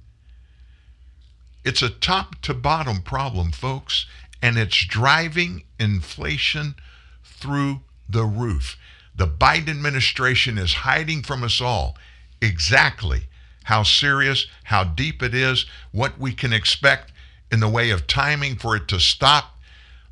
It's 1.65 1.83
a 1.83 1.91
top 1.91 2.41
to 2.43 2.55
bottom 2.55 3.03
problem, 3.03 3.51
folks, 3.51 4.07
and 4.41 4.57
it's 4.57 4.85
driving 4.87 5.65
inflation 5.81 6.77
through 7.25 7.81
the 8.09 8.25
roof. 8.25 8.77
The 9.17 9.27
Biden 9.27 9.71
administration 9.71 10.59
is 10.59 10.75
hiding 10.75 11.23
from 11.23 11.43
us 11.43 11.61
all 11.61 11.97
exactly 12.41 13.29
how 13.65 13.83
serious, 13.83 14.47
how 14.65 14.85
deep 14.85 15.23
it 15.23 15.35
is, 15.35 15.67
what 15.93 16.19
we 16.19 16.33
can 16.33 16.53
expect 16.53 17.13
in 17.51 17.61
the 17.61 17.69
way 17.69 17.91
of 17.91 18.07
timing 18.07 18.57
for 18.57 18.75
it 18.77 18.89
to 18.89 18.99
stop. 18.99 19.57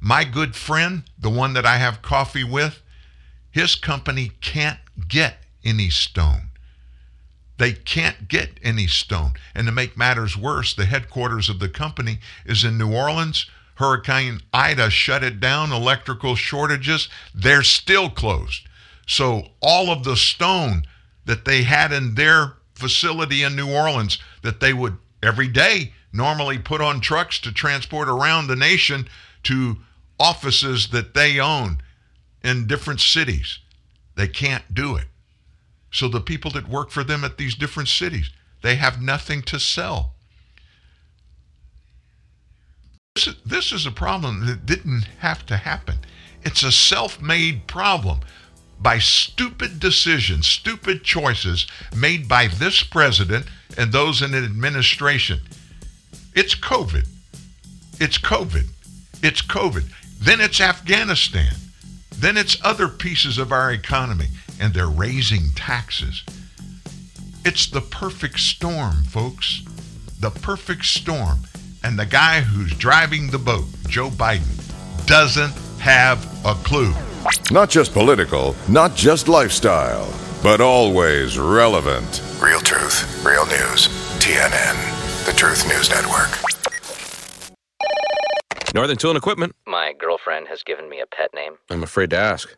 My 0.00 0.24
good 0.24 0.55
friend, 0.57 1.05
the 1.18 1.30
one 1.30 1.55
that 1.55 1.64
I 1.64 1.76
have 1.76 2.03
coffee 2.03 2.44
with, 2.44 2.82
his 3.50 3.74
company 3.74 4.32
can't 4.40 4.78
get 5.09 5.36
any 5.64 5.90
stone. 5.90 6.48
They 7.59 7.72
can't 7.72 8.26
get 8.26 8.59
any 8.62 8.86
stone. 8.86 9.34
And 9.55 9.66
to 9.66 9.72
make 9.72 9.96
matters 9.96 10.36
worse, 10.36 10.74
the 10.74 10.86
headquarters 10.86 11.48
of 11.48 11.61
the 11.61 11.68
company 11.68 12.18
is 12.44 12.64
in 12.64 12.78
New 12.78 12.92
Orleans. 12.92 13.46
Hurricane 13.76 14.40
Ida 14.53 14.90
shut 14.90 15.22
it 15.22 15.40
down, 15.40 15.72
electrical 15.72 16.34
shortages, 16.34 17.09
they're 17.34 17.62
still 17.62 18.11
closed. 18.11 18.66
So 19.07 19.48
all 19.61 19.90
of 19.90 20.05
the 20.05 20.16
stone 20.16 20.84
that 21.24 21.44
they 21.44 21.62
had 21.62 21.92
in 21.92 22.14
their 22.14 22.55
facility 22.83 23.43
in 23.43 23.57
New 23.57 23.72
Orleans 23.72 24.18
that 24.43 24.61
they 24.61 24.72
would 24.72 24.99
every 25.22 25.49
day 25.49 25.93
normally 26.12 26.59
put 26.59 26.80
on 26.80 27.01
trucks 27.01 27.39
to 27.41 27.53
transport 27.53 28.09
around 28.09 28.47
the 28.47 28.57
nation 28.57 29.09
to 29.45 29.78
offices 30.20 30.89
that 30.89 31.14
they 31.14 31.41
own 31.41 31.78
in 32.45 32.66
different 32.66 33.01
cities. 33.01 33.59
They 34.16 34.28
can't 34.28 34.74
do 34.74 34.97
it. 34.97 35.07
So 35.91 36.09
the 36.09 36.20
people 36.20 36.51
that 36.53 36.68
work 36.68 36.91
for 36.91 37.05
them 37.05 37.24
at 37.24 37.39
these 37.39 37.55
different 37.55 37.89
cities, 37.89 38.30
they 38.62 38.76
have 38.76 39.01
nothing 39.01 39.43
to 39.43 39.59
sell. 39.59 40.14
This 43.45 43.72
is, 43.72 43.85
a 43.85 43.91
problem 43.91 44.47
that 44.47 44.64
didn't 44.64 45.07
have 45.18 45.45
to 45.47 45.57
happen. 45.59 45.97
It's 46.43 46.62
a 46.62 46.72
self 46.72 47.20
made 47.20 47.66
problem 47.66 48.20
by 48.83 48.99
stupid 48.99 49.78
decisions, 49.78 50.47
stupid 50.47 51.05
choices 51.05 51.66
made 51.97 52.28
by 52.28 52.49
this 52.49 52.83
president 52.83 53.47
and 53.76 53.93
those 53.93 54.22
in 54.22 54.33
the 54.33 54.39
administration. 54.39 55.41
It's 56.35 56.55
COVID. 56.55 57.07
It's 58.01 58.18
COVID. 58.18 58.66
It's 59.22 59.43
COVID. 59.43 59.85
Then 60.18 60.41
it's 60.41 60.61
Afghanistan. 60.61 61.55
Then 62.14 62.37
it's 62.37 62.57
other 62.64 62.89
pieces 62.89 63.39
of 63.39 63.53
our 63.53 63.72
economy 63.72 64.28
and 64.61 64.74
they're 64.74 64.87
raising 64.87 65.53
taxes. 65.55 66.22
It's 67.45 67.66
the 67.66 67.80
perfect 67.80 68.39
storm, 68.39 69.05
folks. 69.05 69.62
The 70.20 70.30
perfect 70.30 70.85
storm. 70.85 71.41
And 71.85 71.99
the 71.99 72.07
guy 72.07 72.41
who's 72.41 72.72
driving 72.72 73.30
the 73.30 73.39
boat, 73.39 73.64
Joe 73.89 74.09
Biden, 74.09 74.57
doesn't 75.07 75.53
have 75.83 76.24
a 76.47 76.55
clue. 76.62 76.95
Not 77.51 77.68
just 77.68 77.93
political, 77.93 78.55
not 78.68 78.95
just 78.95 79.26
lifestyle, 79.26 80.09
but 80.41 80.61
always 80.61 81.37
relevant. 81.41 82.22
Real 82.41 82.61
truth, 82.61 83.24
real 83.26 83.45
news. 83.47 83.89
TNN, 84.22 85.26
the 85.26 85.33
Truth 85.33 85.66
News 85.66 85.91
Network. 85.91 86.30
Northern 88.72 88.97
Tool 88.97 89.11
and 89.11 89.18
Equipment. 89.18 89.57
My 89.66 89.93
girlfriend 89.99 90.47
has 90.47 90.62
given 90.62 90.89
me 90.89 91.01
a 91.01 91.07
pet 91.07 91.30
name. 91.35 91.55
I'm 91.68 91.83
afraid 91.83 92.11
to 92.11 92.16
ask. 92.16 92.57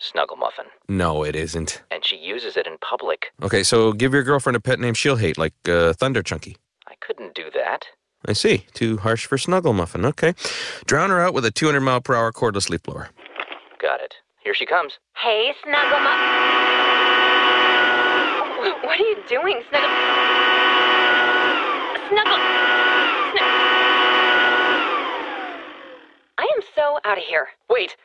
Snuggle 0.00 0.36
Muffin. 0.36 0.66
No, 0.88 1.22
it 1.22 1.36
isn't. 1.36 1.80
And 1.92 2.04
she 2.04 2.16
uses 2.16 2.56
it 2.56 2.66
in 2.66 2.76
public. 2.78 3.26
Okay, 3.40 3.62
so 3.62 3.92
give 3.92 4.12
your 4.12 4.24
girlfriend 4.24 4.56
a 4.56 4.60
pet 4.60 4.80
name 4.80 4.94
she'll 4.94 5.14
hate, 5.14 5.38
like 5.38 5.54
uh, 5.68 5.92
Thunder 5.92 6.24
Chunky. 6.24 6.56
I 6.88 6.94
couldn't 7.00 7.36
do 7.36 7.44
that. 7.54 7.84
I 8.26 8.32
see. 8.34 8.66
Too 8.72 8.98
harsh 8.98 9.26
for 9.26 9.36
Snuggle 9.38 9.72
Muffin. 9.72 10.04
Okay. 10.04 10.34
Drown 10.86 11.10
her 11.10 11.20
out 11.20 11.34
with 11.34 11.44
a 11.44 11.50
200 11.50 11.80
mile 11.80 12.00
per 12.00 12.14
hour 12.14 12.32
cordless 12.32 12.70
leaf 12.70 12.82
blower. 12.82 13.10
Got 13.80 14.00
it. 14.00 14.14
Here 14.42 14.54
she 14.54 14.66
comes. 14.66 14.98
Hey, 15.16 15.52
Snuggle 15.62 16.00
Muffin. 16.00 17.32
What 18.84 19.00
are 19.00 19.02
you 19.02 19.16
doing, 19.28 19.62
Snuggle? 19.70 19.88
Snuggle. 22.08 22.38
Snuggle. 23.32 23.58
I 26.38 26.52
am 26.56 26.62
so 26.74 26.98
out 27.04 27.18
of 27.18 27.24
here. 27.24 27.48
Wait. 27.68 27.96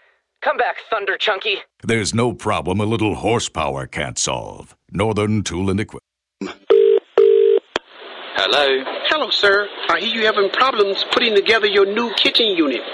Come 0.42 0.58
back, 0.58 0.78
Thunder 0.90 1.18
Chunky. 1.18 1.58
There's 1.84 2.14
no 2.14 2.32
problem 2.32 2.80
a 2.80 2.86
little 2.86 3.16
horsepower 3.16 3.88
can't 3.88 4.18
solve. 4.20 4.76
Northern 4.92 5.44
Tool 5.44 5.70
and 5.70 5.80
Equipment. 5.80 6.04
Hello. 8.38 8.70
Hello, 9.10 9.34
sir. 9.34 9.66
I 9.90 9.98
hear 9.98 10.14
you 10.14 10.26
having 10.30 10.54
problems 10.54 11.04
putting 11.10 11.34
together 11.34 11.66
your 11.66 11.90
new 11.90 12.14
kitchen 12.14 12.54
unit. 12.54 12.86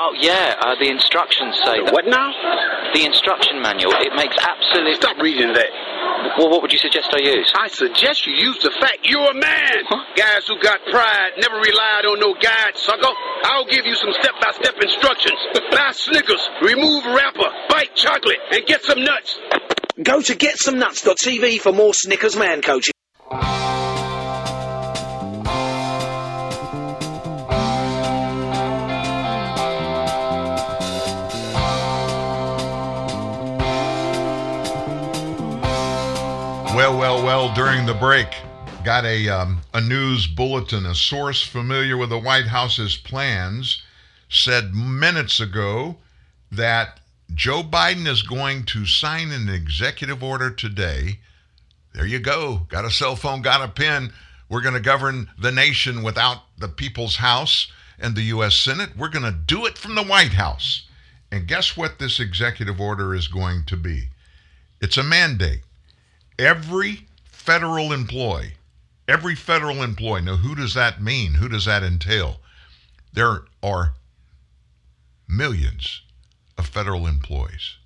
Oh 0.00 0.16
yeah, 0.16 0.56
uh, 0.56 0.80
the 0.80 0.88
instructions 0.88 1.60
say. 1.60 1.84
The 1.84 1.92
what 1.92 2.08
now? 2.08 2.32
The 2.96 3.04
instruction 3.04 3.60
manual. 3.60 3.92
It 4.00 4.16
makes 4.16 4.32
absolute. 4.40 4.96
Stop 4.96 5.20
reading 5.20 5.52
that. 5.52 5.68
Well, 6.40 6.48
what 6.48 6.62
would 6.62 6.72
you 6.72 6.80
suggest 6.80 7.12
I 7.12 7.20
use? 7.20 7.52
I 7.52 7.68
suggest 7.68 8.26
you 8.26 8.32
use 8.32 8.64
the 8.64 8.72
fact 8.80 9.04
you're 9.04 9.28
a 9.28 9.36
man. 9.36 9.84
Guys 10.16 10.48
who 10.48 10.56
got 10.56 10.80
pride 10.88 11.36
never 11.36 11.60
relied 11.60 12.08
on 12.08 12.18
no 12.18 12.32
guide, 12.32 12.72
sucker. 12.80 13.12
I'll 13.44 13.68
give 13.68 13.84
you 13.84 13.94
some 13.94 14.16
step-by-step 14.16 14.72
instructions. 14.80 15.36
Buy 15.70 15.92
Snickers, 15.92 16.48
remove 16.62 17.04
wrapper, 17.04 17.52
bite 17.68 17.94
chocolate, 17.94 18.40
and 18.52 18.64
get 18.64 18.82
some 18.84 19.04
nuts. 19.04 19.38
Go 20.02 20.22
to 20.22 20.32
getsomenuts.tv 20.32 21.60
for 21.60 21.72
more 21.72 21.92
Snickers 21.92 22.36
man 22.36 22.62
coaching. 22.62 22.96
During 37.68 37.84
the 37.84 37.92
break, 37.92 38.28
got 38.82 39.04
a, 39.04 39.28
um, 39.28 39.60
a 39.74 39.80
news 39.82 40.26
bulletin. 40.26 40.86
A 40.86 40.94
source 40.94 41.42
familiar 41.42 41.98
with 41.98 42.08
the 42.08 42.18
White 42.18 42.46
House's 42.46 42.96
plans 42.96 43.82
said 44.30 44.74
minutes 44.74 45.38
ago 45.38 45.98
that 46.50 46.98
Joe 47.34 47.62
Biden 47.62 48.06
is 48.06 48.22
going 48.22 48.64
to 48.64 48.86
sign 48.86 49.32
an 49.32 49.50
executive 49.50 50.22
order 50.22 50.48
today. 50.50 51.18
There 51.92 52.06
you 52.06 52.20
go. 52.20 52.62
Got 52.70 52.86
a 52.86 52.90
cell 52.90 53.16
phone, 53.16 53.42
got 53.42 53.60
a 53.60 53.68
pen. 53.68 54.14
We're 54.48 54.62
going 54.62 54.72
to 54.72 54.80
govern 54.80 55.28
the 55.38 55.52
nation 55.52 56.02
without 56.02 56.44
the 56.56 56.68
people's 56.68 57.16
house 57.16 57.70
and 57.98 58.14
the 58.14 58.22
U.S. 58.22 58.54
Senate. 58.54 58.96
We're 58.96 59.10
going 59.10 59.30
to 59.30 59.38
do 59.46 59.66
it 59.66 59.76
from 59.76 59.94
the 59.94 60.04
White 60.04 60.32
House. 60.32 60.88
And 61.30 61.46
guess 61.46 61.76
what 61.76 61.98
this 61.98 62.18
executive 62.18 62.80
order 62.80 63.14
is 63.14 63.28
going 63.28 63.66
to 63.66 63.76
be? 63.76 64.08
It's 64.80 64.96
a 64.96 65.02
mandate. 65.02 65.60
Every 66.38 67.07
federal 67.48 67.94
employee, 67.94 68.52
every 69.08 69.34
federal 69.34 69.82
employee, 69.82 70.20
now 70.20 70.36
who 70.36 70.54
does 70.54 70.74
that 70.74 71.00
mean? 71.00 71.32
Who 71.32 71.48
does 71.48 71.64
that 71.64 71.82
entail? 71.82 72.40
There 73.14 73.44
are 73.62 73.94
millions 75.26 76.02
of 76.58 76.66
federal 76.66 77.06
employees. 77.06 77.78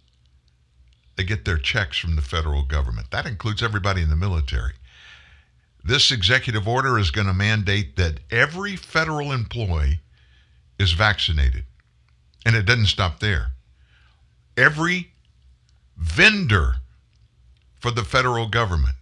They 1.15 1.23
get 1.23 1.45
their 1.45 1.59
checks 1.59 1.97
from 1.97 2.17
the 2.17 2.23
federal 2.23 2.65
government. 2.65 3.13
That 3.13 3.25
includes 3.25 3.63
everybody 3.63 4.03
in 4.03 4.11
the 4.11 4.17
military. 4.17 4.73
This 5.85 6.11
executive 6.11 6.67
order 6.67 6.99
is 6.99 7.13
going 7.13 7.29
to 7.29 7.33
mandate 7.33 7.95
that 7.95 8.19
every 8.33 8.75
federal 8.75 9.31
employee 9.31 10.01
is 10.77 10.91
vaccinated. 10.91 11.67
And 12.45 12.57
it 12.57 12.67
doesn't 12.67 12.87
stop 12.87 13.21
there. 13.21 13.53
Every 14.57 15.13
vendor 15.97 16.79
for 17.79 17.93
the 17.93 18.03
federal 18.03 18.49
government, 18.49 18.97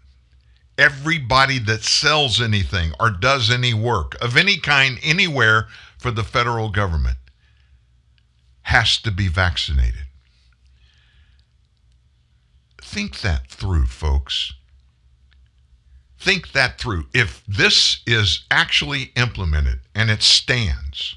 everybody 0.80 1.58
that 1.58 1.84
sells 1.84 2.40
anything 2.40 2.92
or 2.98 3.10
does 3.10 3.50
any 3.50 3.74
work 3.74 4.16
of 4.22 4.36
any 4.36 4.56
kind 4.56 4.98
anywhere 5.02 5.68
for 5.98 6.10
the 6.10 6.24
federal 6.24 6.70
government 6.70 7.18
has 8.62 8.96
to 8.98 9.10
be 9.10 9.28
vaccinated. 9.28 10.06
Think 12.80 13.20
that 13.20 13.48
through, 13.48 13.86
folks. 13.86 14.54
Think 16.18 16.52
that 16.52 16.78
through. 16.78 17.04
If 17.12 17.44
this 17.46 18.00
is 18.06 18.44
actually 18.50 19.12
implemented 19.16 19.80
and 19.94 20.10
it 20.10 20.22
stands, 20.22 21.16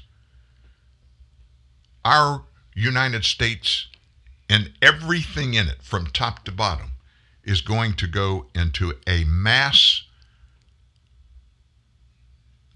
our 2.04 2.42
United 2.74 3.24
States 3.24 3.86
and 4.50 4.72
everything 4.82 5.54
in 5.54 5.68
it 5.68 5.82
from 5.82 6.06
top 6.06 6.44
to 6.44 6.52
bottom 6.52 6.93
is 7.44 7.60
going 7.60 7.94
to 7.94 8.06
go 8.06 8.46
into 8.54 8.94
a 9.06 9.24
mass 9.24 10.02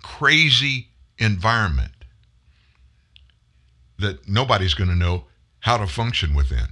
crazy 0.03 0.89
environment 1.19 1.93
that 3.99 4.29
nobody's 4.29 4.75
going 4.75 4.91
to 4.91 4.97
know 4.97 5.25
how 5.61 5.77
to 5.77 5.87
function 5.87 6.35
within. 6.35 6.69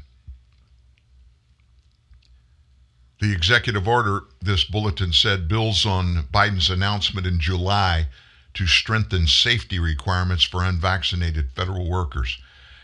The 3.20 3.32
executive 3.32 3.88
order, 3.88 4.24
this 4.40 4.64
bulletin 4.64 5.12
said, 5.12 5.48
builds 5.48 5.86
on 5.86 6.28
Biden's 6.32 6.70
announcement 6.70 7.26
in 7.26 7.40
July 7.40 8.08
to 8.54 8.66
strengthen 8.66 9.26
safety 9.26 9.78
requirements 9.78 10.44
for 10.44 10.62
unvaccinated 10.62 11.50
federal 11.52 11.88
workers. 11.88 12.38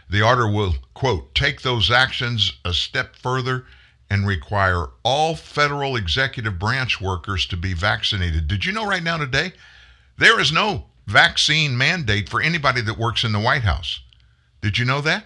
The 0.08 0.22
order 0.22 0.50
will, 0.50 0.74
quote, 0.94 1.34
take 1.34 1.62
those 1.62 1.90
actions 1.90 2.52
a 2.64 2.74
step 2.74 3.16
further 3.16 3.64
and 4.12 4.26
require 4.26 4.88
all 5.04 5.34
federal 5.34 5.96
executive 5.96 6.58
branch 6.58 7.00
workers 7.00 7.46
to 7.46 7.56
be 7.56 7.72
vaccinated. 7.72 8.46
Did 8.46 8.66
you 8.66 8.70
know 8.70 8.86
right 8.86 9.02
now 9.02 9.16
today 9.16 9.54
there 10.18 10.38
is 10.38 10.52
no 10.52 10.84
vaccine 11.06 11.78
mandate 11.78 12.28
for 12.28 12.42
anybody 12.42 12.82
that 12.82 12.98
works 12.98 13.24
in 13.24 13.32
the 13.32 13.40
White 13.40 13.62
House? 13.62 14.00
Did 14.60 14.76
you 14.76 14.84
know 14.84 15.00
that? 15.00 15.24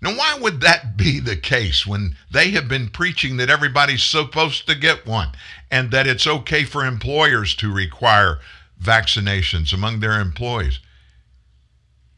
Now, 0.00 0.16
why 0.16 0.38
would 0.40 0.62
that 0.62 0.96
be 0.96 1.20
the 1.20 1.36
case 1.36 1.86
when 1.86 2.16
they 2.30 2.52
have 2.52 2.66
been 2.66 2.88
preaching 2.88 3.36
that 3.36 3.50
everybody's 3.50 4.02
supposed 4.02 4.66
to 4.66 4.74
get 4.74 5.06
one 5.06 5.32
and 5.70 5.90
that 5.90 6.06
it's 6.06 6.26
okay 6.26 6.64
for 6.64 6.86
employers 6.86 7.54
to 7.56 7.70
require 7.70 8.38
vaccinations 8.82 9.74
among 9.74 10.00
their 10.00 10.18
employees? 10.18 10.80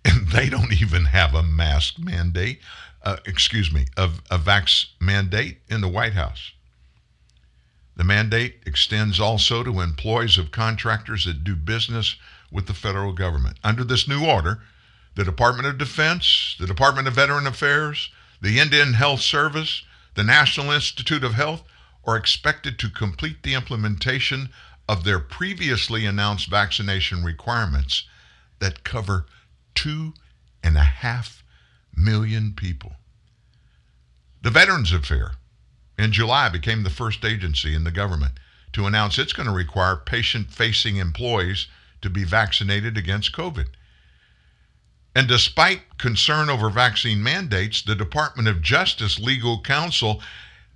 And 0.05 0.29
they 0.29 0.49
don't 0.49 0.81
even 0.81 1.07
have 1.07 1.35
a 1.35 1.43
mask 1.43 1.99
mandate, 1.99 2.61
uh, 3.03 3.17
excuse 3.25 3.73
me, 3.73 3.87
a, 3.97 4.11
a 4.31 4.39
vax 4.39 4.87
mandate 5.01 5.59
in 5.69 5.81
the 5.81 5.89
White 5.89 6.15
House. 6.15 6.53
The 7.97 8.05
mandate 8.05 8.63
extends 8.67 9.21
also 9.21 9.63
to 9.63 9.81
employees 9.81 10.39
of 10.39 10.51
contractors 10.51 11.25
that 11.27 11.45
do 11.45 11.55
business 11.55 12.17
with 12.51 12.67
the 12.67 12.75
federal 12.75 13.13
government. 13.13 13.59
Under 13.63 13.85
this 13.85 14.09
new 14.09 14.25
order, 14.25 14.63
the 15.15 15.25
Department 15.25 15.67
of 15.67 15.79
Defense, 15.79 16.57
the 16.59 16.67
Department 16.67 17.09
of 17.09 17.15
Veteran 17.15 17.47
Affairs, 17.47 18.11
the 18.41 18.59
Indian 18.59 18.95
Health 18.95 19.21
Service, 19.21 19.83
the 20.15 20.25
National 20.25 20.71
Institute 20.71 21.25
of 21.25 21.35
Health 21.35 21.63
are 22.05 22.17
expected 22.17 22.79
to 22.79 22.89
complete 22.89 23.43
the 23.43 23.55
implementation 23.55 24.49
of 24.89 25.05
their 25.05 25.21
previously 25.21 26.07
announced 26.07 26.49
vaccination 26.49 27.23
requirements 27.23 28.05
that 28.59 28.83
cover 28.83 29.27
two 29.75 30.15
and 30.63 30.77
a 30.77 30.83
half 30.83 31.40
million 31.97 32.53
people. 32.55 32.93
The 34.43 34.51
Veterans 34.51 34.93
Affair 34.93 35.33
in 35.99 36.13
July 36.13 36.49
became 36.49 36.83
the 36.83 36.91
first 36.91 37.25
agency 37.25 37.75
in 37.75 37.85
the 37.85 37.91
government 37.91 38.39
to 38.73 38.87
announce 38.87 39.19
it's 39.19 39.33
going 39.33 39.49
to 39.49 39.55
require 39.55 39.97
patient 39.97 40.51
facing 40.51 40.97
employees 40.97 41.67
to 42.03 42.09
be 42.09 42.25
vaccinated 42.25 42.97
against 42.97 43.33
COVID. 43.33 43.67
And 45.15 45.27
despite 45.29 45.99
concern 45.99 46.49
over 46.49 46.71
vaccine 46.71 47.23
mandates, 47.23 47.83
the 47.83 47.97
Department 47.97 48.49
of 48.49 48.63
Justice 48.63 49.19
legal 49.19 49.61
counsel 49.61 50.23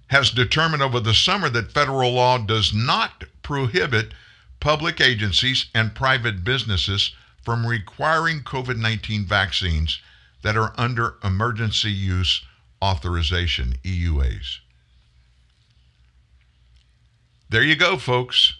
has 0.08 0.30
determined 0.30 0.82
over 0.82 1.00
the 1.00 1.14
summer 1.14 1.48
that 1.50 1.72
federal 1.72 2.12
law 2.12 2.38
does 2.38 2.74
not 2.74 3.24
prohibit 3.42 4.12
public 4.60 5.00
agencies 5.00 5.66
and 5.74 5.94
private 5.94 6.44
businesses 6.44 7.12
from 7.42 7.66
requiring 7.66 8.42
COVID 8.42 8.76
19 8.76 9.24
vaccines 9.24 10.00
that 10.44 10.58
are 10.58 10.74
under 10.76 11.14
emergency 11.24 11.90
use 11.90 12.44
authorization, 12.82 13.76
EUAs. 13.82 14.58
There 17.48 17.62
you 17.62 17.74
go, 17.74 17.96
folks. 17.96 18.52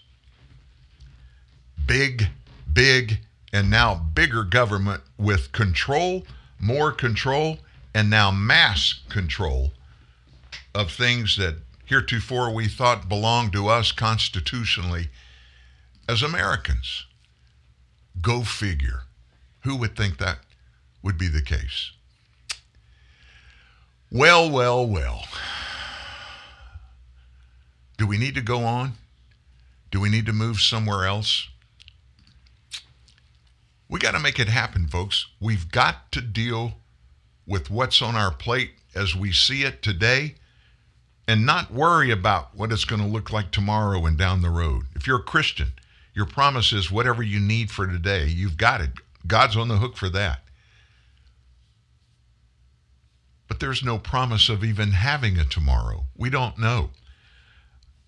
Big, 1.85 2.29
big, 2.73 3.19
and 3.53 3.69
now 3.69 3.93
bigger 3.93 4.43
government 4.43 5.03
with 5.19 5.51
control, 5.51 6.25
more 6.59 6.91
control, 6.91 7.59
and 7.93 8.09
now 8.09 8.31
mass 8.31 9.01
control 9.09 9.71
of 10.73 10.91
things 10.91 11.37
that 11.37 11.57
heretofore 11.85 12.51
we 12.51 12.67
thought 12.67 13.07
belonged 13.07 13.53
to 13.53 13.67
us 13.67 13.91
constitutionally 13.91 15.09
as 16.09 16.23
Americans. 16.23 17.05
Go 18.19 18.41
figure. 18.41 19.03
Who 19.61 19.75
would 19.75 19.95
think 19.95 20.17
that 20.17 20.39
would 21.05 21.17
be 21.17 21.29
the 21.29 21.41
case? 21.41 21.91
Well, 24.11 24.49
well, 24.51 24.85
well. 24.85 25.23
Do 27.97 28.07
we 28.07 28.17
need 28.17 28.35
to 28.35 28.41
go 28.41 28.65
on? 28.65 28.93
Do 29.91 30.01
we 30.01 30.09
need 30.09 30.25
to 30.25 30.33
move 30.33 30.59
somewhere 30.59 31.05
else? 31.05 31.47
We 33.87 33.99
got 33.99 34.11
to 34.11 34.19
make 34.19 34.39
it 34.39 34.49
happen, 34.49 34.87
folks. 34.87 35.27
We've 35.39 35.71
got 35.71 36.11
to 36.11 36.21
deal 36.21 36.73
with 37.45 37.69
what's 37.69 38.01
on 38.01 38.15
our 38.15 38.31
plate 38.31 38.71
as 38.95 39.15
we 39.15 39.31
see 39.31 39.63
it 39.63 39.81
today 39.81 40.35
and 41.27 41.45
not 41.45 41.71
worry 41.71 42.11
about 42.11 42.55
what 42.55 42.71
it's 42.71 42.85
going 42.85 43.01
to 43.01 43.07
look 43.07 43.31
like 43.31 43.51
tomorrow 43.51 44.05
and 44.05 44.17
down 44.17 44.41
the 44.41 44.49
road. 44.49 44.85
If 44.95 45.07
you're 45.07 45.19
a 45.19 45.23
Christian, 45.23 45.73
Your 46.15 46.25
promise 46.25 46.71
is 46.71 46.89
whatever 46.89 47.21
you 47.21 47.41
need 47.41 47.69
for 47.69 47.85
today, 47.85 48.25
you've 48.25 48.55
got 48.55 48.79
it. 48.79 48.91
God's 49.27 49.57
on 49.57 49.67
the 49.67 49.77
hook 49.77 49.97
for 49.97 50.07
that. 50.09 50.39
But 53.47 53.59
there's 53.59 53.83
no 53.83 53.97
promise 53.99 54.49
of 54.49 54.63
even 54.63 54.91
having 54.91 55.37
a 55.37 55.45
tomorrow. 55.45 56.05
We 56.17 56.29
don't 56.29 56.57
know. 56.57 56.89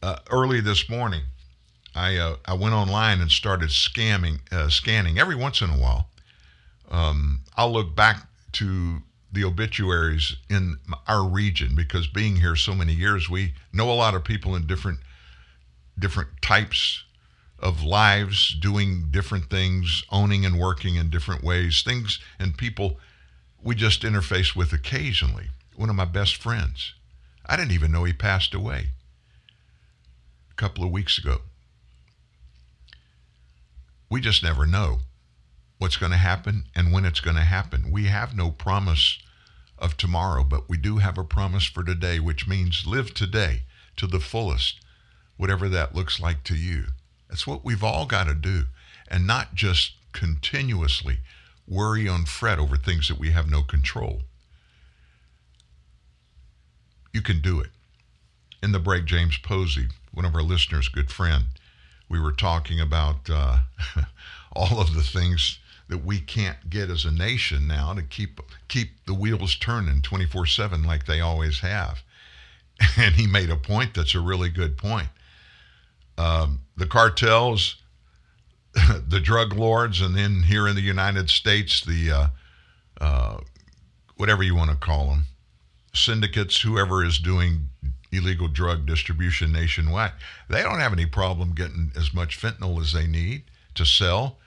Uh, 0.01 0.17
early 0.29 0.61
this 0.61 0.89
morning, 0.89 1.23
I 1.95 2.17
uh, 2.17 2.37
I 2.45 2.53
went 2.53 2.75
online 2.75 3.21
and 3.21 3.31
started 3.31 3.69
scamming, 3.69 4.39
uh, 4.51 4.69
scanning 4.69 5.17
every 5.17 5.35
once 5.35 5.61
in 5.61 5.69
a 5.69 5.77
while. 5.77 6.09
Um, 6.89 7.41
I'll 7.55 7.71
look 7.71 7.95
back 7.95 8.27
to 8.53 9.01
the 9.31 9.43
obituaries 9.43 10.37
in 10.49 10.77
our 11.07 11.27
region 11.27 11.75
because 11.75 12.07
being 12.07 12.37
here 12.37 12.55
so 12.55 12.73
many 12.73 12.93
years, 12.93 13.29
we 13.29 13.53
know 13.73 13.91
a 13.91 13.93
lot 13.93 14.15
of 14.15 14.23
people 14.23 14.55
in 14.55 14.65
different 14.67 14.99
different 15.99 16.29
types 16.41 17.03
of 17.59 17.83
lives, 17.83 18.55
doing 18.59 19.07
different 19.09 19.49
things, 19.49 20.03
owning 20.11 20.45
and 20.45 20.59
working 20.59 20.95
in 20.95 21.09
different 21.09 21.43
ways, 21.43 21.81
things 21.81 22.19
and 22.39 22.57
people 22.57 22.99
we 23.61 23.75
just 23.75 24.03
interface 24.03 24.55
with 24.55 24.73
occasionally. 24.73 25.47
One 25.75 25.89
of 25.89 25.95
my 25.95 26.05
best 26.05 26.35
friends, 26.35 26.93
I 27.45 27.55
didn't 27.55 27.71
even 27.71 27.91
know 27.91 28.03
he 28.03 28.13
passed 28.13 28.53
away 28.53 28.87
a 30.51 30.55
couple 30.55 30.83
of 30.83 30.91
weeks 30.91 31.17
ago. 31.17 31.41
We 34.09 34.21
just 34.21 34.43
never 34.43 34.65
know 34.65 34.99
what's 35.77 35.97
going 35.97 36.11
to 36.11 36.17
happen 36.17 36.63
and 36.75 36.91
when 36.91 37.05
it's 37.05 37.19
going 37.19 37.35
to 37.35 37.43
happen. 37.43 37.91
We 37.91 38.05
have 38.05 38.35
no 38.35 38.51
promise 38.51 39.19
of 39.77 39.97
tomorrow, 39.97 40.43
but 40.43 40.69
we 40.69 40.77
do 40.77 40.97
have 40.97 41.17
a 41.17 41.23
promise 41.23 41.65
for 41.65 41.83
today, 41.83 42.19
which 42.19 42.47
means 42.47 42.87
live 42.87 43.13
today 43.13 43.63
to 43.97 44.07
the 44.07 44.19
fullest, 44.19 44.79
whatever 45.35 45.69
that 45.69 45.93
looks 45.93 46.19
like 46.19 46.43
to 46.45 46.55
you. 46.55 46.85
That's 47.29 47.45
what 47.45 47.63
we've 47.63 47.83
all 47.83 48.05
got 48.05 48.25
to 48.25 48.33
do, 48.33 48.65
and 49.07 49.27
not 49.27 49.53
just 49.53 49.93
continuously 50.13 51.19
worry 51.67 52.07
and 52.07 52.27
fret 52.27 52.59
over 52.59 52.77
things 52.77 53.07
that 53.09 53.19
we 53.19 53.31
have 53.31 53.49
no 53.49 53.61
control. 53.61 54.21
You 57.13 57.21
can 57.21 57.41
do 57.41 57.59
it. 57.59 57.71
In 58.63 58.71
the 58.71 58.79
break, 58.79 59.05
James 59.05 59.37
Posey, 59.37 59.87
one 60.13 60.25
of 60.25 60.33
our 60.33 60.41
listeners, 60.41 60.87
good 60.87 61.11
friend, 61.11 61.45
we 62.09 62.19
were 62.19 62.31
talking 62.31 62.79
about 62.79 63.29
uh, 63.29 63.57
all 64.53 64.79
of 64.79 64.93
the 64.93 65.03
things 65.03 65.59
that 65.89 66.03
we 66.03 66.19
can't 66.19 66.69
get 66.69 66.89
as 66.89 67.05
a 67.05 67.11
nation 67.11 67.67
now 67.67 67.93
to 67.93 68.01
keep 68.01 68.41
keep 68.67 69.05
the 69.05 69.13
wheels 69.13 69.55
turning 69.55 70.01
24/7 70.01 70.85
like 70.85 71.05
they 71.05 71.21
always 71.21 71.59
have. 71.59 72.03
And 72.97 73.15
he 73.15 73.25
made 73.25 73.49
a 73.49 73.55
point 73.55 73.95
that's 73.95 74.13
a 74.13 74.19
really 74.19 74.49
good 74.49 74.77
point. 74.77 75.07
Um, 76.17 76.61
the 76.75 76.85
cartels, 76.85 77.77
the 79.07 79.19
drug 79.19 79.53
lords, 79.53 80.01
and 80.01 80.15
then 80.15 80.43
here 80.43 80.67
in 80.67 80.75
the 80.75 80.81
United 80.81 81.29
States, 81.29 81.81
the 81.81 82.11
uh, 82.11 82.27
uh, 82.99 83.37
whatever 84.15 84.43
you 84.43 84.55
want 84.55 84.71
to 84.71 84.77
call 84.77 85.07
them, 85.07 85.23
syndicates, 85.93 86.61
whoever 86.61 87.03
is 87.03 87.19
doing 87.19 87.69
illegal 88.11 88.47
drug 88.47 88.85
distribution 88.85 89.51
nationwide, 89.51 90.11
they 90.49 90.63
don't 90.63 90.79
have 90.79 90.93
any 90.93 91.05
problem 91.05 91.53
getting 91.53 91.91
as 91.95 92.13
much 92.13 92.39
fentanyl 92.39 92.79
as 92.81 92.93
they 92.93 93.07
need 93.07 93.43
to 93.75 93.85
sell 93.85 94.37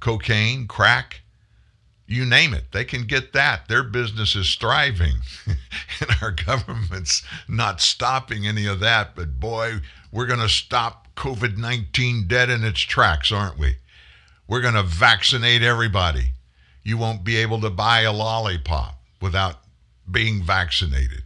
cocaine, 0.00 0.66
crack, 0.66 1.20
you 2.06 2.26
name 2.26 2.52
it. 2.52 2.72
They 2.72 2.84
can 2.84 3.04
get 3.04 3.32
that. 3.32 3.68
Their 3.68 3.84
business 3.84 4.34
is 4.34 4.54
thriving. 4.56 5.14
and 5.46 6.10
our 6.20 6.32
government's 6.32 7.22
not 7.48 7.80
stopping 7.80 8.46
any 8.46 8.66
of 8.66 8.80
that. 8.80 9.14
But 9.14 9.38
boy, 9.38 9.80
we're 10.10 10.26
going 10.26 10.40
to 10.40 10.48
stop 10.48 11.01
COVID 11.16 11.56
19 11.56 12.26
dead 12.26 12.50
in 12.50 12.64
its 12.64 12.80
tracks, 12.80 13.30
aren't 13.30 13.58
we? 13.58 13.76
We're 14.46 14.60
going 14.60 14.74
to 14.74 14.82
vaccinate 14.82 15.62
everybody. 15.62 16.32
You 16.82 16.98
won't 16.98 17.24
be 17.24 17.36
able 17.36 17.60
to 17.60 17.70
buy 17.70 18.00
a 18.00 18.12
lollipop 18.12 19.00
without 19.20 19.60
being 20.10 20.42
vaccinated. 20.42 21.22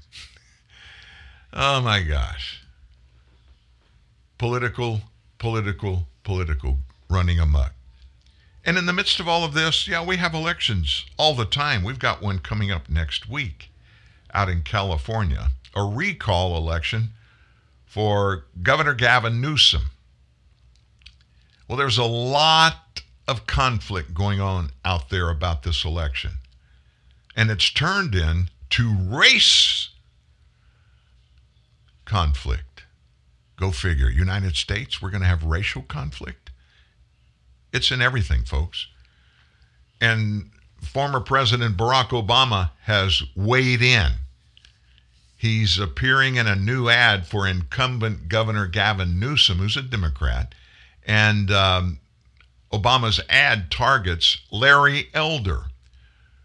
oh 1.52 1.80
my 1.80 2.02
gosh. 2.02 2.62
Political, 4.38 5.00
political, 5.38 6.06
political 6.22 6.78
running 7.08 7.40
amok. 7.40 7.72
And 8.64 8.76
in 8.76 8.86
the 8.86 8.92
midst 8.92 9.20
of 9.20 9.28
all 9.28 9.44
of 9.44 9.54
this, 9.54 9.86
yeah, 9.86 10.04
we 10.04 10.16
have 10.16 10.34
elections 10.34 11.06
all 11.16 11.34
the 11.34 11.44
time. 11.44 11.84
We've 11.84 11.98
got 11.98 12.20
one 12.20 12.40
coming 12.40 12.70
up 12.70 12.88
next 12.88 13.28
week 13.28 13.70
out 14.34 14.48
in 14.48 14.62
California, 14.62 15.50
a 15.74 15.84
recall 15.84 16.56
election 16.56 17.10
for 17.96 18.44
Governor 18.62 18.92
Gavin 18.92 19.40
Newsom. 19.40 19.84
Well, 21.66 21.78
there's 21.78 21.96
a 21.96 22.04
lot 22.04 23.00
of 23.26 23.46
conflict 23.46 24.12
going 24.12 24.38
on 24.38 24.68
out 24.84 25.08
there 25.08 25.30
about 25.30 25.62
this 25.62 25.82
election. 25.82 26.32
And 27.34 27.50
it's 27.50 27.70
turned 27.70 28.14
into 28.14 28.94
race 29.08 29.88
conflict. 32.04 32.82
Go 33.58 33.70
figure. 33.70 34.10
United 34.10 34.56
States, 34.56 35.00
we're 35.00 35.08
going 35.08 35.22
to 35.22 35.26
have 35.26 35.42
racial 35.42 35.80
conflict. 35.80 36.50
It's 37.72 37.90
in 37.90 38.02
everything, 38.02 38.42
folks. 38.42 38.88
And 40.02 40.50
former 40.82 41.20
President 41.20 41.78
Barack 41.78 42.08
Obama 42.08 42.72
has 42.82 43.22
weighed 43.34 43.80
in. 43.80 44.12
He's 45.46 45.78
appearing 45.78 46.34
in 46.34 46.48
a 46.48 46.56
new 46.56 46.88
ad 46.88 47.24
for 47.24 47.46
incumbent 47.46 48.28
Governor 48.28 48.66
Gavin 48.66 49.20
Newsom, 49.20 49.58
who's 49.58 49.76
a 49.76 49.82
Democrat. 49.82 50.52
And 51.06 51.52
um, 51.52 52.00
Obama's 52.72 53.20
ad 53.28 53.70
targets 53.70 54.38
Larry 54.50 55.08
Elder, 55.14 55.66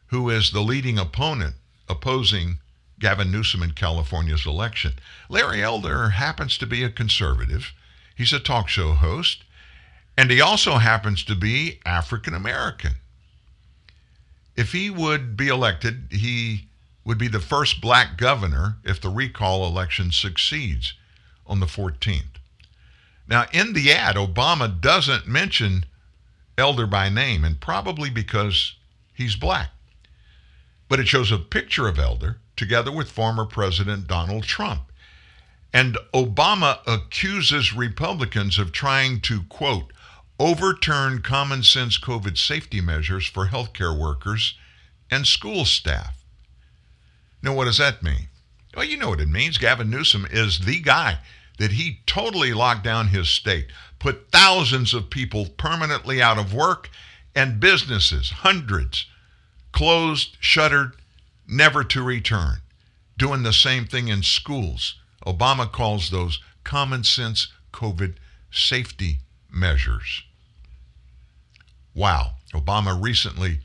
who 0.09 0.29
is 0.29 0.51
the 0.51 0.61
leading 0.61 0.99
opponent 0.99 1.55
opposing 1.89 2.59
Gavin 2.99 3.31
Newsom 3.31 3.63
in 3.63 3.71
California's 3.71 4.45
election. 4.45 4.99
Larry 5.29 5.63
Elder 5.63 6.09
happens 6.09 6.55
to 6.59 6.67
be 6.67 6.83
a 6.83 6.89
conservative. 6.91 7.73
He's 8.13 8.33
a 8.33 8.39
talk 8.39 8.69
show 8.69 8.93
host. 8.93 9.43
And 10.15 10.29
he 10.29 10.39
also 10.39 10.77
happens 10.77 11.23
to 11.23 11.33
be 11.33 11.79
African 11.87 12.35
American. 12.35 12.97
If 14.55 14.73
he 14.73 14.91
would 14.91 15.35
be 15.35 15.47
elected, 15.47 16.09
he 16.11 16.67
would 17.03 17.17
be 17.17 17.27
the 17.27 17.39
first 17.39 17.81
black 17.81 18.17
governor 18.17 18.77
if 18.83 19.01
the 19.01 19.09
recall 19.09 19.65
election 19.65 20.11
succeeds 20.11 20.93
on 21.47 21.59
the 21.59 21.65
14th. 21.65 22.37
Now, 23.27 23.45
in 23.51 23.73
the 23.73 23.91
ad, 23.91 24.15
Obama 24.15 24.79
doesn't 24.79 25.27
mention 25.27 25.85
Elder 26.57 26.85
by 26.85 27.09
name, 27.09 27.43
and 27.43 27.59
probably 27.59 28.09
because 28.09 28.75
he's 29.13 29.35
black. 29.35 29.71
But 30.87 30.99
it 30.99 31.07
shows 31.07 31.31
a 31.31 31.37
picture 31.37 31.87
of 31.87 31.97
Elder 31.97 32.37
together 32.55 32.91
with 32.91 33.09
former 33.09 33.45
President 33.45 34.07
Donald 34.07 34.43
Trump. 34.43 34.81
And 35.73 35.97
Obama 36.13 36.79
accuses 36.85 37.73
Republicans 37.73 38.59
of 38.59 38.71
trying 38.71 39.21
to, 39.21 39.43
quote, 39.43 39.93
overturn 40.37 41.21
common 41.21 41.63
sense 41.63 41.97
COVID 41.97 42.37
safety 42.37 42.81
measures 42.81 43.25
for 43.25 43.47
healthcare 43.47 43.97
workers 43.97 44.55
and 45.09 45.25
school 45.25 45.65
staff. 45.65 46.20
Now, 47.41 47.53
what 47.53 47.65
does 47.65 47.77
that 47.79 48.03
mean? 48.03 48.27
Well, 48.75 48.85
you 48.85 48.97
know 48.97 49.09
what 49.09 49.21
it 49.21 49.27
means. 49.27 49.57
Gavin 49.57 49.89
Newsom 49.89 50.27
is 50.31 50.61
the 50.61 50.79
guy 50.79 51.19
that 51.57 51.73
he 51.73 51.99
totally 52.05 52.53
locked 52.53 52.83
down 52.83 53.09
his 53.09 53.29
state, 53.29 53.67
put 53.99 54.31
thousands 54.31 54.93
of 54.93 55.09
people 55.09 55.47
permanently 55.57 56.21
out 56.21 56.37
of 56.37 56.53
work, 56.53 56.89
and 57.35 57.59
businesses, 57.59 58.29
hundreds, 58.29 59.05
closed, 59.71 60.37
shuttered, 60.39 60.93
never 61.47 61.83
to 61.83 62.01
return. 62.01 62.57
Doing 63.17 63.43
the 63.43 63.53
same 63.53 63.85
thing 63.85 64.07
in 64.07 64.23
schools. 64.23 64.95
Obama 65.25 65.71
calls 65.71 66.09
those 66.09 66.39
common 66.63 67.03
sense 67.03 67.49
COVID 67.73 68.15
safety 68.51 69.19
measures. 69.49 70.23
Wow. 71.93 72.35
Obama 72.53 72.99
recently 72.99 73.59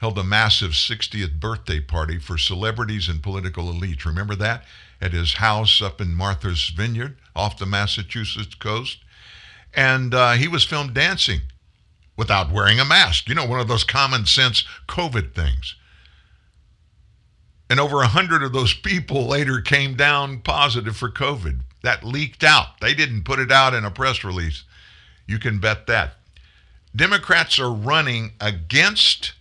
held 0.00 0.18
a 0.18 0.24
massive 0.24 0.70
60th 0.70 1.38
birthday 1.38 1.78
party 1.78 2.18
for 2.18 2.38
celebrities 2.38 3.08
and 3.08 3.22
political 3.22 3.64
elites. 3.64 4.06
Remember 4.06 4.34
that? 4.34 4.64
At 5.00 5.12
his 5.12 5.34
house 5.34 5.82
up 5.82 6.00
in 6.00 6.14
Martha's 6.14 6.70
Vineyard 6.70 7.16
off 7.36 7.58
the 7.58 7.66
Massachusetts 7.66 8.54
coast. 8.54 8.98
And 9.74 10.14
uh, 10.14 10.32
he 10.32 10.48
was 10.48 10.64
filmed 10.64 10.94
dancing 10.94 11.40
without 12.16 12.50
wearing 12.50 12.80
a 12.80 12.84
mask. 12.84 13.28
You 13.28 13.34
know, 13.34 13.46
one 13.46 13.60
of 13.60 13.68
those 13.68 13.84
common 13.84 14.24
sense 14.24 14.64
COVID 14.88 15.34
things. 15.34 15.76
And 17.68 17.78
over 17.78 18.00
a 18.00 18.08
hundred 18.08 18.42
of 18.42 18.52
those 18.52 18.74
people 18.74 19.26
later 19.26 19.60
came 19.60 19.94
down 19.94 20.40
positive 20.40 20.96
for 20.96 21.10
COVID. 21.10 21.60
That 21.82 22.04
leaked 22.04 22.42
out. 22.42 22.80
They 22.80 22.94
didn't 22.94 23.24
put 23.24 23.38
it 23.38 23.52
out 23.52 23.74
in 23.74 23.84
a 23.84 23.90
press 23.90 24.24
release. 24.24 24.64
You 25.26 25.38
can 25.38 25.60
bet 25.60 25.86
that. 25.86 26.14
Democrats 26.96 27.58
are 27.58 27.70
running 27.70 28.32
against 28.40 29.34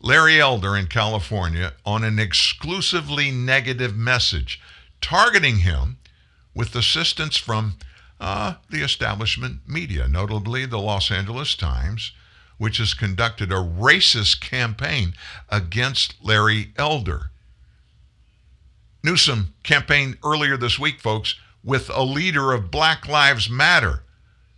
Larry 0.00 0.40
Elder 0.40 0.76
in 0.76 0.86
California 0.86 1.74
on 1.84 2.04
an 2.04 2.18
exclusively 2.18 3.30
negative 3.30 3.94
message, 3.94 4.60
targeting 5.00 5.58
him 5.58 5.98
with 6.54 6.74
assistance 6.74 7.36
from 7.36 7.74
uh, 8.18 8.54
the 8.70 8.82
establishment 8.82 9.60
media, 9.66 10.08
notably 10.08 10.66
the 10.66 10.78
Los 10.78 11.10
Angeles 11.10 11.54
Times, 11.54 12.12
which 12.58 12.78
has 12.78 12.94
conducted 12.94 13.50
a 13.50 13.56
racist 13.56 14.40
campaign 14.40 15.14
against 15.48 16.14
Larry 16.22 16.72
Elder. 16.76 17.30
Newsom 19.02 19.54
campaigned 19.62 20.18
earlier 20.24 20.56
this 20.56 20.78
week, 20.78 21.00
folks, 21.00 21.36
with 21.64 21.90
a 21.90 22.02
leader 22.02 22.52
of 22.52 22.70
Black 22.70 23.06
Lives 23.06 23.48
Matter 23.48 24.02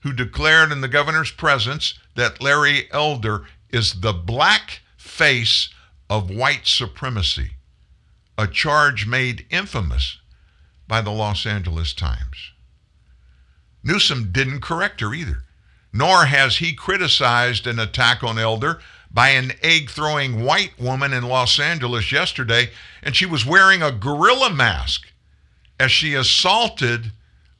who 0.02 0.12
declared 0.12 0.73
in 0.73 0.81
the 0.81 0.89
governor's 0.89 1.31
presence 1.31 1.94
that 2.16 2.43
Larry 2.43 2.89
Elder 2.93 3.44
is 3.70 4.01
the 4.01 4.12
black 4.12 4.81
face 5.12 5.68
of 6.09 6.30
white 6.30 6.66
supremacy, 6.66 7.51
a 8.39 8.47
charge 8.47 9.06
made 9.06 9.47
infamous 9.51 10.18
by 10.89 11.02
the 11.02 11.10
Los 11.10 11.44
Angeles 11.44 11.93
Times. 11.93 12.52
Newsom 13.84 14.32
didn't 14.32 14.62
correct 14.62 15.02
her 15.02 15.12
either, 15.12 15.44
nor 15.93 16.24
has 16.24 16.56
he 16.56 16.72
criticized 16.72 17.66
an 17.66 17.78
attack 17.78 18.24
on 18.24 18.39
Elder 18.39 18.80
by 19.10 19.28
an 19.28 19.52
egg 19.62 19.90
throwing 19.90 20.44
white 20.44 20.78
woman 20.80 21.12
in 21.12 21.24
Los 21.24 21.60
Angeles 21.60 22.10
yesterday, 22.10 22.70
and 23.02 23.14
she 23.14 23.26
was 23.26 23.44
wearing 23.44 23.82
a 23.82 23.93
gorilla 23.93 24.51
mask 24.51 25.12
as 25.78 25.93
she 25.93 26.14
assaulted 26.14 27.12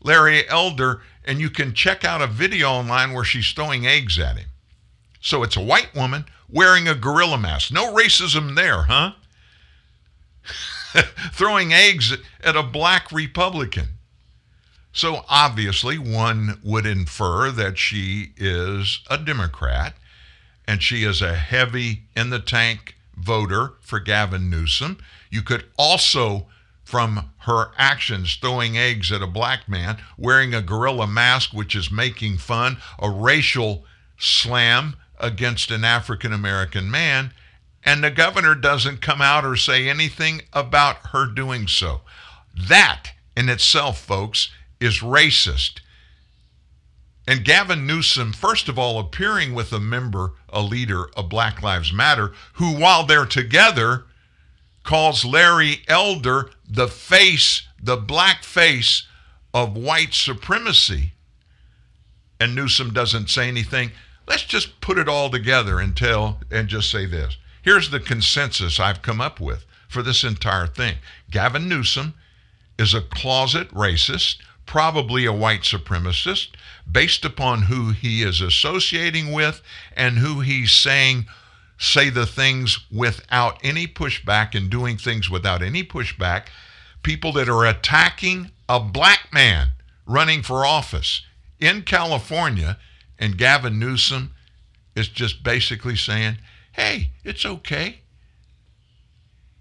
Larry 0.03 0.49
Elder. 0.49 1.03
And 1.25 1.39
you 1.39 1.51
can 1.51 1.75
check 1.75 2.03
out 2.03 2.23
a 2.23 2.27
video 2.27 2.71
online 2.71 3.13
where 3.13 3.25
she's 3.25 3.53
throwing 3.53 3.87
eggs 3.87 4.19
at 4.19 4.39
him. 4.39 4.49
So 5.21 5.43
it's 5.43 5.57
a 5.57 5.63
white 5.63 5.95
woman 5.95 6.25
wearing 6.53 6.87
a 6.87 6.95
gorilla 6.95 7.39
mask. 7.39 7.73
No 7.73 7.93
racism 7.95 8.55
there, 8.55 8.83
huh? 8.83 9.13
throwing 11.33 11.73
eggs 11.73 12.15
at 12.45 12.57
a 12.57 12.63
black 12.63 13.11
Republican. 13.11 13.89
So 14.93 15.25
obviously, 15.29 15.97
one 15.97 16.61
would 16.63 16.85
infer 16.85 17.51
that 17.51 17.79
she 17.79 18.33
is 18.37 19.01
a 19.09 19.17
Democrat 19.17 19.95
and 20.69 20.83
she 20.83 21.03
is 21.03 21.23
a 21.23 21.35
heavy 21.35 22.03
in 22.15 22.31
the 22.31 22.39
tank 22.39 22.97
voter 23.17 23.73
for 23.81 24.01
Gavin 24.01 24.51
Newsom. 24.51 24.99
You 25.31 25.43
could 25.43 25.65
also, 25.79 26.47
from 26.85 27.31
her 27.39 27.71
actions, 27.79 28.35
throwing 28.35 28.77
eggs 28.77 29.11
at 29.11 29.23
a 29.23 29.27
black 29.27 29.69
man, 29.69 29.97
wearing 30.19 30.55
a 30.55 30.61
gorilla 30.61 31.07
mask, 31.07 31.55
which 31.55 31.75
is 31.75 31.91
making 31.91 32.37
fun, 32.37 32.77
a 32.99 33.11
racial 33.11 33.85
slam 34.19 34.95
against 35.23 35.71
an 35.71 35.85
African 35.85 36.33
American 36.33 36.91
man, 36.91 37.33
and 37.85 38.05
the 38.05 38.11
governor 38.11 38.55
doesn't 38.55 39.01
come 39.01 39.23
out 39.23 39.45
or 39.45 39.57
say 39.57 39.89
anything 39.89 40.43
about 40.53 40.97
her 41.09 41.27
doing 41.27 41.67
so. 41.69 42.03
That 42.69 43.13
in 43.37 43.49
itself, 43.49 43.99
folks, 43.99 44.51
is 44.81 45.01
racist. 45.01 45.81
And 47.27 47.45
Gavin 47.45 47.87
Newsom, 47.87 48.33
first 48.33 48.69
of 48.69 48.79
all, 48.79 48.99
appearing 48.99 49.55
with 49.55 49.73
a 49.73 49.81
member, 49.81 50.33
a 50.49 50.61
leader 50.61 51.09
of 51.17 51.29
Black 51.29 51.63
Lives 51.63 51.93
Matter, 51.93 52.33
who, 52.55 52.77
while 52.77 53.07
they're 53.07 53.27
together, 53.27 54.05
calls 54.83 55.25
Larry 55.25 55.83
Elder 55.87 56.51
the 56.69 56.89
face, 56.89 57.63
the 57.81 57.97
black 57.97 58.43
face 58.43 59.07
of 59.55 59.77
white 59.77 60.15
supremacy. 60.15 61.13
And 62.41 62.57
Newsom 62.57 62.93
doesn't 62.93 63.31
say 63.31 63.47
anything. 63.47 63.93
Let's 64.27 64.45
just 64.45 64.81
put 64.81 64.99
it 64.99 65.09
all 65.09 65.31
together 65.31 65.81
and 65.81 65.97
tell 65.97 66.41
and 66.51 66.69
just 66.69 66.91
say 66.91 67.07
this. 67.07 67.37
Here's 67.63 67.91
the 67.91 68.01
consensus 68.01 68.81
I've 68.81 69.03
come 69.03 69.21
up 69.21 69.41
with 69.41 69.65
for 69.89 70.03
this 70.03 70.25
entire 70.25 70.67
thing. 70.67 70.97
Gavin 71.31 71.69
Newsom 71.69 72.15
is 72.79 72.95
a 72.95 73.01
closet 73.01 73.69
racist 73.71 74.37
probably 74.67 75.27
a 75.27 75.33
white 75.33 75.63
supremacist, 75.63 76.49
based 76.91 77.25
upon 77.25 77.63
who 77.63 77.91
he 77.91 78.23
is 78.23 78.41
associating 78.41 79.33
with 79.33 79.61
and 79.97 80.19
who 80.19 80.41
he's 80.41 80.73
saying 80.73 81.27
say 81.79 82.09
the 82.09 82.27
things 82.27 82.79
without 82.91 83.59
any 83.63 83.87
pushback 83.87 84.55
and 84.55 84.71
doing 84.71 84.97
things 84.97 85.29
without 85.29 85.63
any 85.63 85.83
pushback. 85.83 86.47
People 87.03 87.33
that 87.33 87.49
are 87.49 87.67
attacking 87.67 88.51
a 88.69 88.79
black 88.79 89.29
man 89.33 89.69
running 90.07 90.43
for 90.43 90.65
office 90.65 91.23
in 91.61 91.83
California, 91.83 92.79
and 93.23 93.39
Gavin 93.39 93.79
Newsom 93.79 94.35
is 94.97 95.07
just 95.07 95.45
basically 95.45 95.95
saying, 95.95 96.39
hey, 96.73 97.13
it's 97.23 97.47
okay. 97.47 98.01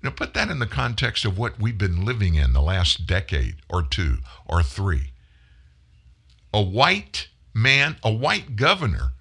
Now, 0.02 0.10
put 0.10 0.34
that 0.34 0.50
in 0.50 0.58
the 0.58 0.66
context 0.66 1.26
of 1.26 1.38
what 1.38 1.60
we've 1.60 1.78
been 1.78 2.04
living 2.04 2.34
in 2.34 2.54
the 2.54 2.62
last 2.62 3.06
decade 3.06 3.58
or 3.70 3.84
two 3.84 4.18
or 4.48 4.64
three. 4.64 5.12
A 6.52 6.60
white 6.62 7.28
man, 7.54 7.98
a 8.04 8.12
white 8.12 8.56
governor 8.56 9.12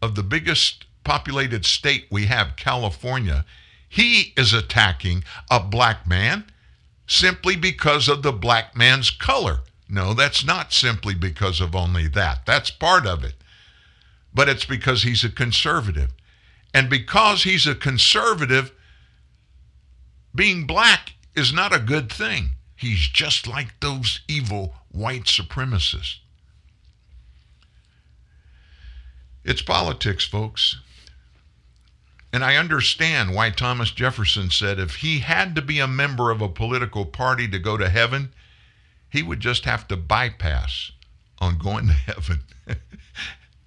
of 0.00 0.14
the 0.14 0.22
biggest 0.22 0.84
populated 1.02 1.66
state 1.66 2.06
we 2.08 2.26
have, 2.26 2.54
California, 2.54 3.44
he 3.88 4.32
is 4.36 4.52
attacking 4.52 5.24
a 5.50 5.58
black 5.58 6.06
man 6.06 6.44
simply 7.08 7.56
because 7.56 8.06
of 8.06 8.22
the 8.22 8.30
black 8.30 8.76
man's 8.76 9.10
color. 9.10 9.62
No, 9.88 10.14
that's 10.14 10.44
not 10.44 10.72
simply 10.72 11.14
because 11.16 11.60
of 11.60 11.74
only 11.74 12.06
that. 12.06 12.46
That's 12.46 12.70
part 12.70 13.04
of 13.04 13.24
it. 13.24 13.34
But 14.38 14.48
it's 14.48 14.64
because 14.64 15.02
he's 15.02 15.24
a 15.24 15.30
conservative. 15.30 16.12
And 16.72 16.88
because 16.88 17.42
he's 17.42 17.66
a 17.66 17.74
conservative, 17.74 18.70
being 20.32 20.64
black 20.64 21.14
is 21.34 21.52
not 21.52 21.74
a 21.74 21.80
good 21.80 22.08
thing. 22.08 22.50
He's 22.76 23.08
just 23.08 23.48
like 23.48 23.80
those 23.80 24.20
evil 24.28 24.76
white 24.92 25.24
supremacists. 25.24 26.18
It's 29.42 29.60
politics, 29.60 30.24
folks. 30.24 30.76
And 32.32 32.44
I 32.44 32.54
understand 32.54 33.34
why 33.34 33.50
Thomas 33.50 33.90
Jefferson 33.90 34.50
said 34.52 34.78
if 34.78 34.94
he 34.94 35.18
had 35.18 35.56
to 35.56 35.62
be 35.62 35.80
a 35.80 35.88
member 35.88 36.30
of 36.30 36.40
a 36.40 36.48
political 36.48 37.04
party 37.06 37.48
to 37.48 37.58
go 37.58 37.76
to 37.76 37.88
heaven, 37.88 38.32
he 39.10 39.20
would 39.20 39.40
just 39.40 39.64
have 39.64 39.88
to 39.88 39.96
bypass 39.96 40.92
on 41.40 41.58
going 41.58 41.88
to 41.88 41.92
heaven. 42.12 42.42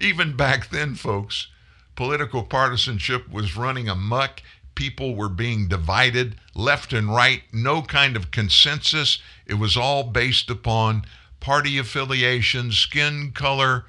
Even 0.02 0.36
back 0.36 0.69
then, 0.69 0.95
folks, 0.95 1.48
political 1.95 2.41
partisanship 2.44 3.30
was 3.30 3.56
running 3.56 3.88
amuck. 3.88 4.41
People 4.73 5.15
were 5.15 5.30
being 5.30 5.68
divided 5.68 6.38
left 6.56 6.91
and 6.91 7.14
right, 7.14 7.44
no 7.53 7.84
kind 7.84 8.15
of 8.15 8.32
consensus. 8.32 9.19
It 9.45 9.56
was 9.56 9.78
all 9.78 10.03
based 10.03 10.49
upon 10.49 11.06
party 11.40 11.78
affiliation, 11.78 12.72
skin 12.72 13.32
color, 13.32 13.86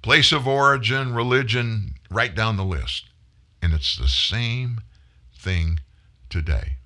place 0.00 0.30
of 0.30 0.46
origin, 0.46 1.12
religion, 1.12 1.94
right 2.08 2.34
down 2.34 2.56
the 2.56 2.64
list. 2.64 3.06
And 3.60 3.72
it's 3.72 3.96
the 3.96 4.08
same 4.08 4.80
thing 5.34 5.80
today. 6.30 6.76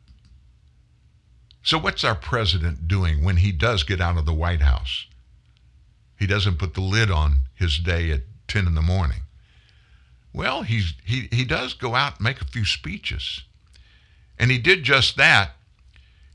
So, 1.62 1.76
what's 1.76 2.04
our 2.04 2.14
president 2.14 2.88
doing 2.88 3.22
when 3.22 3.36
he 3.36 3.52
does 3.52 3.82
get 3.82 4.00
out 4.00 4.16
of 4.16 4.24
the 4.24 4.32
White 4.32 4.62
House? 4.62 5.06
He 6.18 6.26
doesn't 6.26 6.58
put 6.58 6.72
the 6.72 6.80
lid 6.80 7.10
on 7.10 7.40
his 7.54 7.78
day 7.78 8.10
at 8.10 8.22
10 8.50 8.66
in 8.66 8.74
the 8.74 8.82
morning. 8.82 9.22
Well, 10.34 10.62
he's, 10.62 10.94
he, 11.04 11.28
he 11.32 11.44
does 11.44 11.72
go 11.72 11.94
out 11.94 12.16
and 12.16 12.24
make 12.24 12.40
a 12.40 12.44
few 12.44 12.64
speeches. 12.64 13.44
And 14.38 14.50
he 14.50 14.58
did 14.58 14.82
just 14.82 15.16
that. 15.16 15.52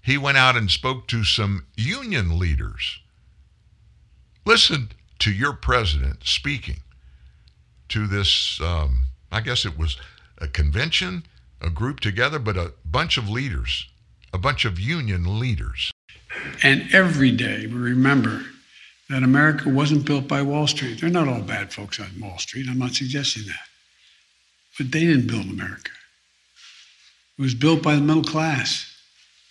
He 0.02 0.18
went 0.18 0.38
out 0.38 0.56
and 0.56 0.72
spoke 0.72 1.08
to 1.10 1.24
some 1.24 1.66
union 1.76 2.40
leaders. 2.40 3.00
Listen 4.46 4.90
to 5.20 5.32
your 5.32 5.54
president 5.54 6.24
speaking 6.24 6.78
to 7.90 8.08
this, 8.08 8.62
um, 8.62 9.06
I 9.32 9.42
guess 9.42 9.66
it 9.66 9.78
was 9.78 9.98
a 10.38 10.48
convention, 10.48 11.26
a 11.62 11.70
group 11.70 12.00
together, 12.00 12.40
but 12.40 12.56
a 12.56 12.74
bunch 12.86 13.18
of 13.18 13.30
leaders, 13.30 13.88
a 14.32 14.38
bunch 14.38 14.64
of 14.64 14.80
union 14.80 15.40
leaders. 15.40 15.92
And 16.64 16.94
every 16.94 17.32
day 17.32 17.68
we 17.68 17.74
remember 17.74 18.46
that 19.10 19.24
America 19.24 19.70
wasn't 19.70 20.06
built 20.06 20.28
by 20.28 20.42
Wall 20.42 20.68
Street. 20.68 21.00
They're 21.00 21.10
not 21.10 21.28
all 21.28 21.42
bad 21.42 21.74
folks 21.74 22.00
on 22.00 22.08
Wall 22.20 22.38
Street. 22.38 22.68
I'm 22.70 22.80
not 22.80 22.94
suggesting 22.94 23.44
that. 23.48 23.68
But 24.78 24.92
they 24.92 25.02
didn't 25.02 25.28
build 25.28 25.46
America. 25.46 25.92
It 27.38 27.42
was 27.42 27.54
built 27.54 27.84
by 27.84 27.96
the 27.96 28.02
middle 28.02 28.24
class. 28.24 28.92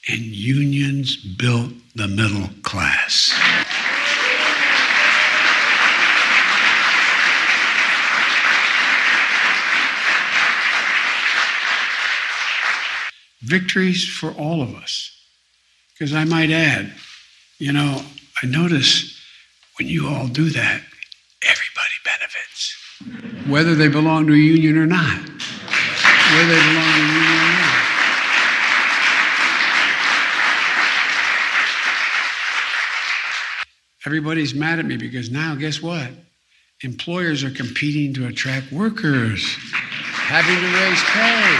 And 0.08 0.20
unions 0.20 1.16
built 1.16 1.72
the 1.94 2.08
middle 2.08 2.50
class. 2.62 3.32
victories 13.44 14.08
for 14.08 14.32
all 14.32 14.62
of 14.62 14.74
us. 14.74 15.10
Because 15.92 16.14
I 16.14 16.24
might 16.24 16.50
add, 16.50 16.92
you 17.58 17.72
know, 17.72 18.02
I 18.42 18.46
notice 18.46 19.20
when 19.78 19.88
you 19.88 20.08
all 20.08 20.28
do 20.28 20.50
that, 20.50 20.82
everybody 21.42 21.96
benefits, 22.04 22.76
whether 23.48 23.74
they 23.74 23.88
belong 23.88 24.26
to 24.26 24.32
a 24.32 24.36
union 24.36 24.78
or 24.78 24.86
not. 24.86 25.18
Whether 25.18 26.48
they 26.48 26.62
belong 26.62 26.92
to 26.92 27.00
a 27.00 27.06
union 27.06 27.32
or 27.32 27.58
not. 27.58 27.84
Everybody's 34.06 34.54
mad 34.54 34.78
at 34.78 34.84
me 34.84 34.96
because 34.96 35.30
now, 35.30 35.54
guess 35.54 35.82
what? 35.82 36.10
Employers 36.82 37.42
are 37.42 37.50
competing 37.50 38.12
to 38.14 38.26
attract 38.26 38.70
workers, 38.70 39.56
having 39.72 40.56
to 40.56 40.66
raise 40.76 41.02
pay. 41.04 41.58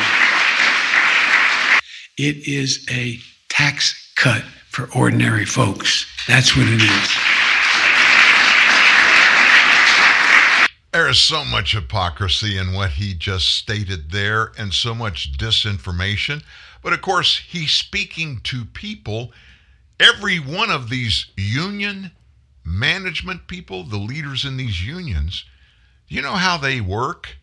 It 2.16 2.46
is 2.46 2.86
a 2.90 3.18
tax 3.48 4.12
cut 4.16 4.42
for 4.68 4.88
ordinary 4.96 5.46
folks. 5.46 6.06
That's 6.28 6.56
what 6.56 6.68
it 6.68 6.82
is. 6.82 7.33
There 10.94 11.08
is 11.08 11.20
so 11.20 11.44
much 11.44 11.72
hypocrisy 11.72 12.56
in 12.56 12.72
what 12.72 12.90
he 12.90 13.14
just 13.14 13.48
stated 13.48 14.12
there 14.12 14.52
and 14.56 14.72
so 14.72 14.94
much 14.94 15.36
disinformation. 15.36 16.44
But 16.84 16.92
of 16.92 17.00
course, 17.02 17.36
he's 17.36 17.72
speaking 17.72 18.38
to 18.44 18.64
people. 18.64 19.32
Every 19.98 20.38
one 20.38 20.70
of 20.70 20.90
these 20.90 21.26
union 21.36 22.12
management 22.64 23.48
people, 23.48 23.82
the 23.82 23.96
leaders 23.96 24.44
in 24.44 24.56
these 24.56 24.86
unions, 24.86 25.44
you 26.06 26.22
know 26.22 26.36
how 26.36 26.58
they 26.58 26.80
work? 26.80 27.38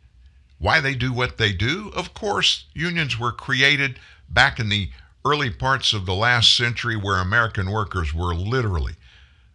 Why 0.58 0.80
they 0.80 0.96
do 0.96 1.12
what 1.12 1.38
they 1.38 1.52
do? 1.52 1.92
Of 1.94 2.14
course, 2.14 2.68
unions 2.74 3.20
were 3.20 3.34
created 3.34 4.00
back 4.30 4.62
in 4.62 4.70
the 4.70 4.92
early 5.26 5.50
parts 5.50 5.92
of 5.92 6.06
the 6.06 6.16
last 6.16 6.56
century 6.56 6.96
where 6.96 7.18
American 7.18 7.70
workers 7.70 8.14
were 8.14 8.34
literally 8.34 8.96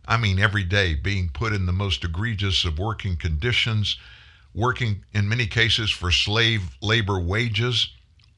I 0.06 0.16
mean, 0.16 0.38
every 0.38 0.64
day 0.64 0.94
being 0.94 1.28
put 1.28 1.52
in 1.52 1.66
the 1.66 1.72
most 1.72 2.04
egregious 2.04 2.64
of 2.64 2.78
working 2.78 3.16
conditions, 3.16 3.98
working 4.54 5.04
in 5.12 5.28
many 5.28 5.46
cases 5.46 5.90
for 5.90 6.10
slave 6.10 6.76
labor 6.80 7.18
wages, 7.18 7.90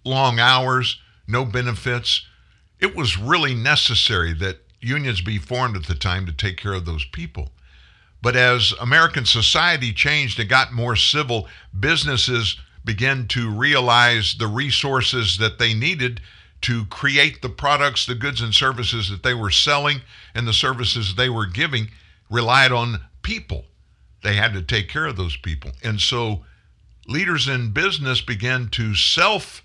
long 0.04 0.40
hours, 0.40 1.00
no 1.26 1.44
benefits. 1.44 2.26
It 2.80 2.96
was 2.96 3.18
really 3.18 3.54
necessary 3.54 4.32
that 4.34 4.64
unions 4.80 5.20
be 5.20 5.38
formed 5.38 5.76
at 5.76 5.86
the 5.86 5.94
time 5.94 6.26
to 6.26 6.32
take 6.32 6.56
care 6.56 6.72
of 6.72 6.86
those 6.86 7.04
people. 7.04 7.52
But 8.22 8.34
as 8.34 8.72
American 8.80 9.26
society 9.26 9.92
changed 9.92 10.40
and 10.40 10.48
got 10.48 10.72
more 10.72 10.96
civil, 10.96 11.48
businesses 11.78 12.56
began 12.84 13.28
to 13.28 13.50
realize 13.50 14.34
the 14.38 14.46
resources 14.46 15.38
that 15.38 15.58
they 15.58 15.74
needed 15.74 16.20
to 16.62 16.84
create 16.86 17.40
the 17.42 17.48
products, 17.48 18.06
the 18.06 18.14
goods 18.14 18.40
and 18.40 18.54
services 18.54 19.08
that 19.10 19.22
they 19.22 19.34
were 19.34 19.50
selling 19.50 20.00
and 20.34 20.46
the 20.46 20.52
services 20.52 21.14
they 21.14 21.28
were 21.28 21.46
giving 21.46 21.88
relied 22.30 22.72
on 22.72 23.00
people. 23.22 23.64
They 24.22 24.34
had 24.34 24.52
to 24.54 24.62
take 24.62 24.88
care 24.88 25.06
of 25.06 25.16
those 25.16 25.36
people. 25.36 25.70
And 25.82 26.00
so 26.00 26.44
leaders 27.06 27.48
in 27.48 27.70
business 27.70 28.20
began 28.20 28.68
to 28.70 28.94
self 28.94 29.64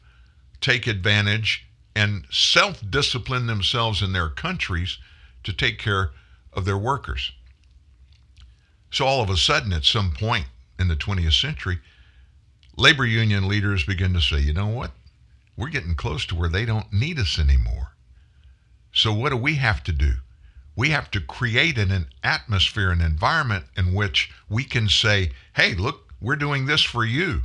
take 0.61 0.88
advantage 0.88 1.65
and 1.95 2.26
self 2.32 2.82
discipline 2.90 3.48
themselves 3.48 4.02
in 4.02 4.14
their 4.14 4.30
countries 4.30 4.98
to 5.44 5.53
take 5.53 5.80
care 5.80 6.11
of 6.53 6.65
their 6.65 6.78
workers. 6.78 7.32
So 8.91 9.06
all 9.06 9.22
of 9.22 9.30
a 9.30 9.38
sudden, 9.38 9.74
at 9.74 9.86
some 9.86 10.11
point 10.11 10.45
in 10.80 10.88
the 10.88 10.95
20th 10.95 11.40
century, 11.40 11.80
labor 12.78 13.06
union 13.06 13.48
leaders 13.48 13.84
begin 13.84 14.14
to 14.14 14.22
say, 14.22 14.40
you 14.40 14.53
know 14.53 14.68
what? 14.68 14.91
We're 15.55 15.69
getting 15.69 15.95
close 15.95 16.25
to 16.27 16.35
where 16.35 16.49
they 16.49 16.65
don't 16.65 16.91
need 16.91 17.19
us 17.19 17.38
anymore. 17.38 17.93
So, 18.91 19.13
what 19.13 19.30
do 19.30 19.38
we 19.38 19.55
have 19.55 19.84
to 19.84 19.91
do? 19.91 20.13
We 20.75 20.89
have 20.89 21.11
to 21.11 21.21
create 21.21 21.77
an, 21.77 22.07
atmosphere, 22.23 22.91
an 22.91 23.01
environment 23.01 23.65
in 23.77 23.93
which 23.93 24.31
we 24.49 24.63
can 24.63 24.89
say, 24.89 25.31
hey, 25.55 25.75
look, 25.75 26.13
we're 26.19 26.35
doing 26.35 26.65
this 26.65 26.81
for 26.81 27.05
you. 27.05 27.43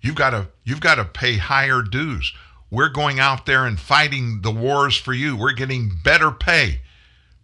You've 0.00 0.14
got 0.14 0.30
to 0.30 0.48
you've 0.64 0.80
got 0.80 0.96
to 0.96 1.04
pay 1.04 1.36
higher 1.36 1.82
dues. 1.82 2.32
We're 2.70 2.88
going 2.88 3.20
out 3.20 3.46
there 3.46 3.64
and 3.64 3.78
fighting 3.78 4.42
the 4.42 4.50
wars 4.50 4.96
for 4.96 5.12
you. 5.12 5.36
We're 5.36 5.52
getting 5.52 5.92
better 6.02 6.30
pay, 6.30 6.80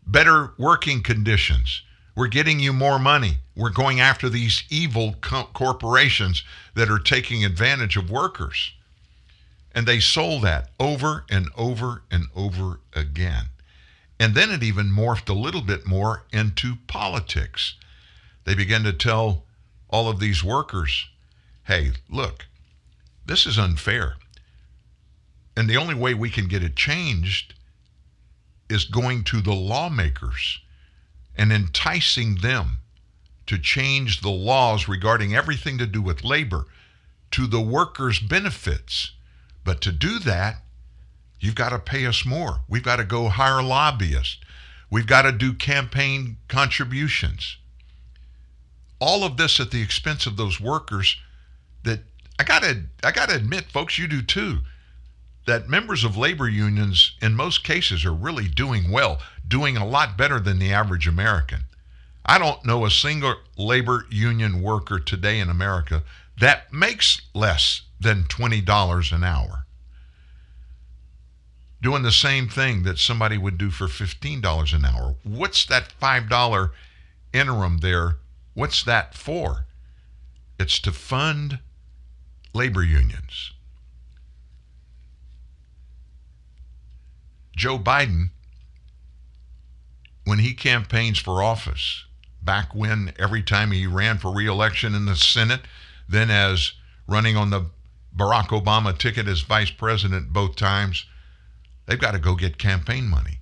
better 0.07 0.53
working 0.59 1.03
conditions. 1.03 1.83
We're 2.15 2.29
getting 2.29 2.61
you 2.61 2.73
more 2.73 2.99
money. 2.99 3.39
We're 3.57 3.71
going 3.71 4.01
after 4.01 4.29
these 4.29 4.65
evil 4.69 5.17
co- 5.21 5.49
corporations 5.53 6.43
that 6.75 6.91
are 6.91 6.99
taking 6.99 7.45
advantage 7.45 7.97
of 7.97 8.11
workers. 8.11 8.73
And 9.75 9.87
they 9.87 10.01
sold 10.01 10.43
that 10.43 10.71
over 10.79 11.25
and 11.31 11.49
over 11.57 12.03
and 12.11 12.27
over 12.35 12.81
again. 12.93 13.47
And 14.21 14.35
then 14.35 14.51
it 14.51 14.63
even 14.63 14.87
morphed 14.87 15.29
a 15.29 15.33
little 15.33 15.63
bit 15.63 15.87
more 15.87 16.25
into 16.33 16.77
politics. 16.87 17.75
They 18.45 18.55
began 18.55 18.83
to 18.85 18.93
tell 18.93 19.45
all 19.89 20.09
of 20.09 20.21
these 20.21 20.45
workers, 20.45 21.09
hey, 21.65 21.93
look, 22.11 22.47
this 23.25 23.47
is 23.47 23.59
unfair. 23.59 24.17
And 25.57 25.69
the 25.69 25.77
only 25.77 25.95
way 25.95 26.15
we 26.15 26.31
can 26.31 26.47
get 26.47 26.63
it 26.63 26.77
changed 26.77 27.55
is 28.69 28.85
going 28.85 29.25
to 29.25 29.41
the 29.41 29.55
lawmakers 29.55 30.61
and 31.37 31.53
enticing 31.53 32.37
them 32.37 32.79
to 33.47 33.59
change 33.59 34.21
the 34.21 34.31
laws 34.31 34.89
regarding 34.89 35.35
everything 35.35 35.79
to 35.79 35.87
do 35.87 36.01
with 36.01 36.25
labor 36.25 36.67
to 37.33 37.47
the 37.47 37.61
workers' 37.61 38.19
benefits. 38.19 39.13
But 39.65 39.81
to 39.83 39.93
do 39.93 40.19
that, 40.21 40.63
you've 41.41 41.55
got 41.55 41.71
to 41.71 41.79
pay 41.79 42.07
us 42.07 42.25
more. 42.25 42.61
We've 42.69 42.83
got 42.83 42.97
to 42.97 43.05
go 43.05 43.29
hire 43.29 43.63
lobbyists. 43.63 44.39
We've 44.91 45.07
got 45.07 45.23
to 45.23 45.33
do 45.33 45.55
campaign 45.55 46.37
contributions. 46.49 47.57
All 49.01 49.25
of 49.25 49.37
this 49.37 49.59
at 49.59 49.71
the 49.71 49.83
expense 49.83 50.27
of 50.27 50.37
those 50.37 50.61
workers 50.61 51.17
that 51.83 52.01
I 52.39 52.45
got 52.45 52.63
to 52.63 52.83
I 53.03 53.11
got 53.11 53.29
to 53.31 53.37
admit 53.37 53.65
folks 53.73 53.99
you 53.99 54.07
do 54.07 54.23
too 54.23 54.61
that 55.47 55.69
members 55.69 56.05
of 56.05 56.17
labor 56.17 56.49
unions 56.49 57.17
in 57.21 57.35
most 57.35 57.65
cases 57.65 58.05
are 58.05 58.13
really 58.13 58.49
doing 58.49 58.91
well, 58.91 59.21
doing 59.47 59.77
a 59.77 59.87
lot 59.87 60.17
better 60.17 60.39
than 60.39 60.59
the 60.59 60.73
average 60.73 61.09
American. 61.09 61.65
I 62.25 62.39
don't 62.39 62.65
know 62.65 62.85
a 62.85 62.91
single 62.91 63.35
labor 63.57 64.07
union 64.11 64.63
worker 64.63 65.01
today 65.01 65.41
in 65.41 65.51
America 65.51 66.05
that 66.39 66.73
makes 66.73 67.23
less 67.35 67.83
than 68.01 68.25
$20 68.25 69.13
an 69.13 69.25
hour. 69.25 69.67
Doing 71.81 72.03
the 72.03 72.13
same 72.13 72.49
thing 72.49 72.85
that 72.85 72.99
somebody 72.99 73.37
would 73.37 73.59
do 73.59 73.71
for 73.71 73.87
$15 73.87 74.73
an 74.73 74.85
hour. 74.85 75.17
What's 75.25 75.67
that 75.67 75.93
$5 76.01 76.71
interim 77.33 77.79
there? 77.79 78.19
What's 78.55 78.85
that 78.85 79.15
for? 79.15 79.67
It's 80.61 80.79
to 80.81 80.93
fund 80.93 81.59
labor 82.55 82.85
unions. 82.85 83.53
Joe 87.57 87.79
Biden, 87.79 88.31
when 90.25 90.39
he 90.39 90.55
campaigns 90.55 91.19
for 91.19 91.43
office, 91.43 92.05
back 92.43 92.75
when 92.75 93.13
every 93.19 93.43
time 93.43 93.73
he 93.73 93.87
ran 93.87 94.19
for 94.19 94.33
reelection 94.33 94.95
in 94.95 95.05
the 95.05 95.17
Senate, 95.17 95.63
then 96.09 96.31
as 96.31 96.73
running 97.07 97.37
on 97.37 97.51
the 97.51 97.67
Barack 98.17 98.49
Obama 98.49 98.97
ticket 98.97 99.27
as 99.27 99.41
vice 99.43 99.71
president 99.71 100.33
both 100.33 100.57
times, 100.57 101.07
they've 101.87 102.01
got 102.01 102.13
to 102.13 102.19
go 102.19 102.35
get 102.35 102.59
campaign 102.59 103.09
money. 103.09 103.41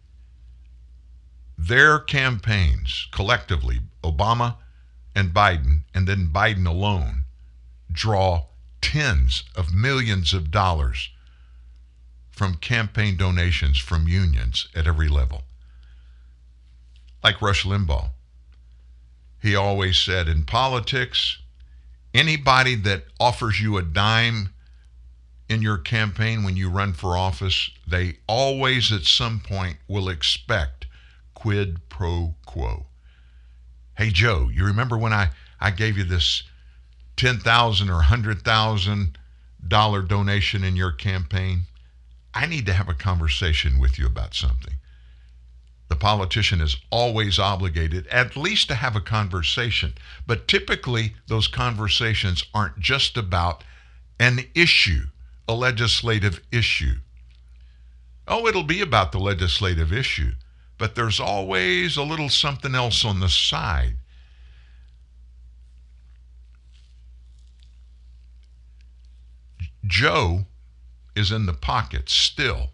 Their 1.57 1.99
campaigns, 1.99 3.07
collectively, 3.13 3.81
Obama 4.03 4.57
and 5.15 5.35
Biden, 5.35 5.83
and 5.95 6.07
then 6.07 6.31
Biden 6.33 6.67
alone, 6.67 7.25
draw 7.91 8.47
tens 8.81 9.45
of 9.55 9.75
millions 9.75 10.33
of 10.33 10.51
dollars 10.51 11.11
from 12.41 12.55
campaign 12.55 13.19
donations 13.19 13.77
from 13.77 14.09
unions 14.09 14.67
at 14.75 14.87
every 14.87 15.09
level. 15.09 15.43
Like 17.23 17.43
Rush 17.43 17.67
Limbaugh. 17.67 18.13
He 19.43 19.55
always 19.55 19.99
said 20.01 20.27
in 20.27 20.45
politics, 20.45 21.37
anybody 22.15 22.77
that 22.77 23.05
offers 23.21 23.61
you 23.61 23.77
a 23.77 23.83
dime 23.83 24.55
in 25.51 25.61
your 25.61 25.77
campaign 25.77 26.43
when 26.43 26.57
you 26.57 26.71
run 26.71 26.95
for 26.95 27.15
office, 27.15 27.73
they 27.87 28.17
always 28.27 28.91
at 28.91 29.03
some 29.03 29.41
point 29.41 29.77
will 29.87 30.09
expect 30.09 30.87
quid 31.35 31.91
pro 31.91 32.37
quo. 32.47 32.87
Hey 33.99 34.09
Joe, 34.09 34.49
you 34.51 34.65
remember 34.65 34.97
when 34.97 35.13
I, 35.13 35.29
I 35.61 35.73
gave 35.73 35.99
you 35.99 36.05
this 36.05 36.45
ten 37.19 37.39
thousand 37.39 37.91
or 37.91 38.01
hundred 38.01 38.41
thousand 38.41 39.19
dollar 39.69 40.01
donation 40.01 40.65
in 40.65 40.75
your 40.75 40.93
campaign? 40.93 41.67
I 42.35 42.47
need 42.47 42.67
to 42.67 42.73
have 42.73 42.89
a 42.89 42.95
conversation 42.95 43.79
with 43.79 43.99
you 43.99 44.07
about 44.07 44.35
something. 44.35 44.75
The 45.89 45.97
politician 45.97 46.61
is 46.61 46.77
always 46.91 47.41
obligated 47.41 48.07
at 48.07 48.37
least 48.37 48.69
to 48.69 48.77
have 48.77 48.95
a 48.95 49.01
conversation, 49.01 49.95
but 50.27 50.47
typically 50.47 51.15
those 51.27 51.49
conversations 51.49 52.45
aren't 52.55 52.79
just 52.79 53.17
about 53.17 53.65
an 54.21 54.47
issue, 54.55 55.07
a 55.49 55.55
legislative 55.55 56.41
issue. 56.53 56.97
Oh, 58.29 58.47
it'll 58.47 58.63
be 58.63 58.81
about 58.81 59.11
the 59.11 59.19
legislative 59.19 59.93
issue, 59.93 60.35
but 60.79 60.95
there's 60.95 61.19
always 61.19 61.97
a 61.97 62.05
little 62.05 62.29
something 62.29 62.77
else 62.77 63.05
on 63.05 63.19
the 63.19 63.29
side. 63.29 63.97
Joe 69.85 70.47
is 71.15 71.33
in 71.33 71.47
the 71.47 71.53
pockets 71.53 72.13
still 72.13 72.71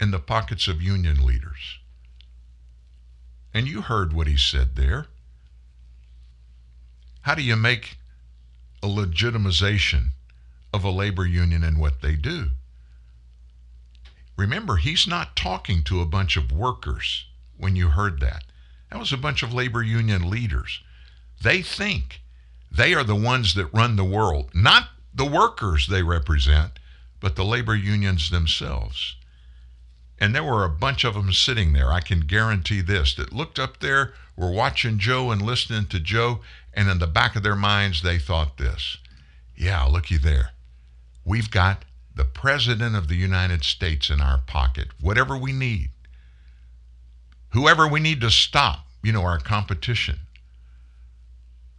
in 0.00 0.10
the 0.10 0.18
pockets 0.18 0.68
of 0.68 0.80
union 0.82 1.24
leaders. 1.24 1.78
And 3.52 3.66
you 3.66 3.82
heard 3.82 4.12
what 4.12 4.26
he 4.26 4.36
said 4.36 4.76
there. 4.76 5.06
How 7.22 7.34
do 7.34 7.42
you 7.42 7.56
make 7.56 7.98
a 8.82 8.86
legitimization 8.86 10.10
of 10.72 10.84
a 10.84 10.90
labor 10.90 11.26
union 11.26 11.64
and 11.64 11.78
what 11.78 12.00
they 12.00 12.14
do? 12.14 12.50
Remember, 14.36 14.76
he's 14.76 15.06
not 15.06 15.34
talking 15.34 15.82
to 15.84 16.00
a 16.00 16.06
bunch 16.06 16.36
of 16.36 16.52
workers 16.52 17.26
when 17.56 17.74
you 17.74 17.88
heard 17.88 18.20
that. 18.20 18.44
That 18.90 19.00
was 19.00 19.12
a 19.12 19.16
bunch 19.16 19.42
of 19.42 19.52
labor 19.52 19.82
union 19.82 20.30
leaders. 20.30 20.80
They 21.42 21.60
think 21.60 22.20
they 22.70 22.94
are 22.94 23.04
the 23.04 23.16
ones 23.16 23.54
that 23.54 23.74
run 23.74 23.96
the 23.96 24.04
world, 24.04 24.50
not 24.54 24.90
the 25.18 25.26
workers 25.26 25.88
they 25.88 26.02
represent, 26.02 26.78
but 27.20 27.34
the 27.34 27.44
labor 27.44 27.74
unions 27.74 28.30
themselves. 28.30 29.16
And 30.20 30.34
there 30.34 30.44
were 30.44 30.64
a 30.64 30.70
bunch 30.70 31.04
of 31.04 31.14
them 31.14 31.32
sitting 31.32 31.72
there, 31.72 31.92
I 31.92 32.00
can 32.00 32.20
guarantee 32.20 32.80
this, 32.80 33.14
that 33.14 33.32
looked 33.32 33.58
up 33.58 33.80
there, 33.80 34.14
were 34.36 34.52
watching 34.52 34.98
Joe 34.98 35.32
and 35.32 35.42
listening 35.42 35.86
to 35.86 35.98
Joe, 35.98 36.40
and 36.72 36.88
in 36.88 37.00
the 37.00 37.08
back 37.08 37.34
of 37.34 37.42
their 37.42 37.56
minds, 37.56 38.02
they 38.02 38.18
thought 38.18 38.58
this 38.58 38.98
Yeah, 39.56 39.84
looky 39.84 40.16
there. 40.16 40.50
We've 41.24 41.50
got 41.50 41.84
the 42.14 42.24
President 42.24 42.94
of 42.94 43.08
the 43.08 43.16
United 43.16 43.64
States 43.64 44.10
in 44.10 44.20
our 44.20 44.38
pocket, 44.38 44.88
whatever 45.00 45.36
we 45.36 45.52
need. 45.52 45.90
Whoever 47.50 47.88
we 47.88 47.98
need 47.98 48.20
to 48.20 48.30
stop, 48.30 48.86
you 49.02 49.12
know, 49.12 49.22
our 49.22 49.38
competition. 49.38 50.20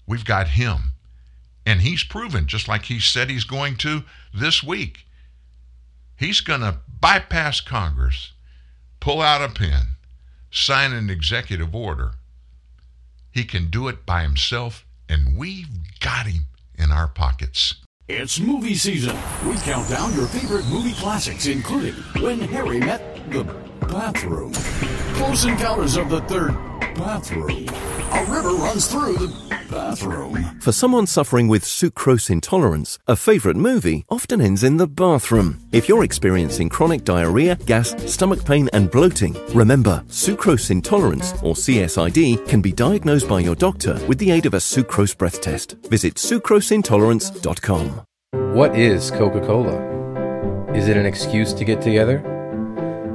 We've 0.06 0.26
got 0.26 0.50
him. 0.50 0.94
And 1.66 1.82
he's 1.82 2.04
proven, 2.04 2.48
just 2.48 2.68
like 2.68 2.86
he 2.86 3.00
said 3.00 3.30
he's 3.30 3.44
going 3.44 3.76
to 3.78 4.04
this 4.34 4.64
week, 4.64 5.06
he's 6.18 6.42
going 6.42 6.62
to 6.62 6.78
bypass 7.00 7.62
Congress, 7.62 8.34
pull 9.00 9.22
out 9.22 9.42
a 9.42 9.54
pen, 9.54 9.90
sign 10.52 10.94
an 10.94 11.10
executive 11.10 11.76
order. 11.76 12.14
He 13.32 13.44
can 13.44 13.70
do 13.70 13.88
it 13.88 14.06
by 14.06 14.24
himself, 14.24 14.86
and 15.08 15.38
we've 15.38 15.70
got 16.00 16.26
him 16.26 16.48
in 16.78 16.92
our 16.92 17.08
pockets. 17.08 17.76
It's 18.08 18.40
movie 18.40 18.74
season. 18.74 19.16
We 19.46 19.56
count 19.58 19.88
down 19.90 20.16
your 20.16 20.26
favorite 20.28 20.66
movie 20.66 20.94
classics, 20.94 21.46
including 21.46 21.94
When 22.20 22.40
Harry 22.40 22.80
Met 22.80 23.32
the 23.32 23.69
Bathroom, 23.90 24.54
Close 25.16 25.46
Encounters 25.46 25.98
of 25.98 26.10
the 26.12 26.22
Third 26.22 26.54
Bathroom, 26.96 27.68
A 27.70 28.26
River 28.30 28.52
Runs 28.52 28.88
Through 28.88 29.16
the 29.16 29.60
Bathroom. 29.72 30.60
For 30.62 30.72
someone 30.72 31.08
suffering 31.08 31.48
with 31.48 31.64
sucrose 31.64 32.30
intolerance, 32.30 33.00
a 33.08 33.16
favorite 33.16 33.56
movie 33.56 34.06
often 34.08 34.42
ends 34.42 34.64
in 34.64 34.78
the 34.78 34.86
bathroom. 34.86 35.60
If 35.72 35.90
you're 35.90 36.04
experiencing 36.04 36.70
chronic 36.70 37.04
diarrhea, 37.04 37.56
gas, 37.66 37.96
stomach 38.12 38.46
pain, 38.46 38.70
and 38.74 38.92
bloating, 38.92 39.36
remember, 39.56 40.04
sucrose 40.08 40.70
intolerance, 40.70 41.34
or 41.42 41.56
CSID, 41.56 42.48
can 42.48 42.62
be 42.62 42.72
diagnosed 42.72 43.28
by 43.28 43.40
your 43.40 43.56
doctor 43.56 44.00
with 44.06 44.20
the 44.20 44.30
aid 44.30 44.46
of 44.46 44.54
a 44.54 44.58
sucrose 44.58 45.18
breath 45.18 45.42
test. 45.42 45.78
Visit 45.90 46.16
sucroseintolerance.com. 46.16 48.02
What 48.54 48.78
is 48.78 49.10
Coca 49.10 49.42
Cola? 49.42 50.76
Is 50.76 50.88
it 50.88 50.96
an 50.96 51.08
excuse 51.08 51.54
to 51.54 51.66
get 51.66 51.82
together? 51.82 52.39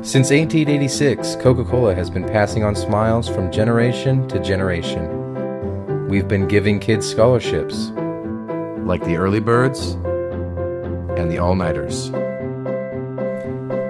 Since 0.05 0.31
1886, 0.33 1.37
Coca 1.37 1.65
Cola 1.65 1.95
has 1.95 2.11
been 2.11 2.25
passing 2.25 2.63
on 2.63 2.77
smiles 2.77 3.27
from 3.27 3.51
generation 3.51 4.29
to 4.29 4.39
generation. 4.39 5.09
We've 6.09 6.29
been 6.29 6.47
giving 6.47 6.79
kids 6.79 7.09
scholarships, 7.09 7.89
like 8.85 9.03
the 9.07 9.17
early 9.17 9.41
birds 9.41 9.93
and 11.17 11.33
the 11.33 11.39
all 11.39 11.55
nighters. 11.55 12.11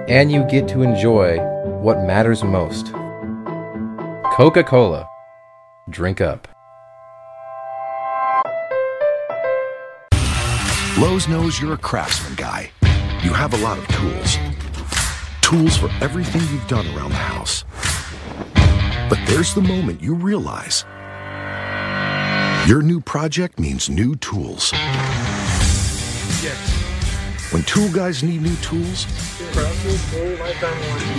And 0.07 0.31
you 0.31 0.45
get 0.45 0.69
to 0.69 0.83
enjoy 0.83 1.37
what 1.81 2.05
matters 2.05 2.45
most 2.45 2.93
Coca 4.37 4.63
Cola. 4.63 5.05
Drink 5.89 6.21
up. 6.21 6.47
Lowe's 10.97 11.27
knows 11.27 11.59
you're 11.59 11.73
a 11.73 11.77
craftsman 11.77 12.35
guy. 12.35 12.71
You 13.21 13.33
have 13.33 13.53
a 13.53 13.57
lot 13.57 13.77
of 13.77 13.85
tools. 13.89 14.37
Tools 15.45 15.77
for 15.77 15.91
everything 16.01 16.41
you've 16.51 16.67
done 16.67 16.87
around 16.97 17.11
the 17.11 17.17
house. 17.17 17.65
But 19.07 19.19
there's 19.27 19.53
the 19.53 19.61
moment 19.61 20.01
you 20.01 20.15
realize 20.15 20.83
your 22.67 22.81
new 22.81 22.99
project 22.99 23.59
means 23.59 23.87
new 23.87 24.15
tools. 24.15 24.71
Yes. 26.41 26.57
When 27.53 27.61
tool 27.61 27.87
guys 27.91 28.23
need 28.23 28.41
new 28.41 28.55
tools, 28.55 29.05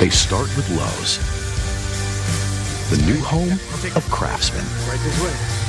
they 0.01 0.11
start 0.11 0.49
with 0.57 0.69
Lowe's, 0.71 1.19
the 2.91 2.97
new 3.07 3.21
home 3.21 3.53
of 3.95 4.05
Craftsman. 4.11 5.66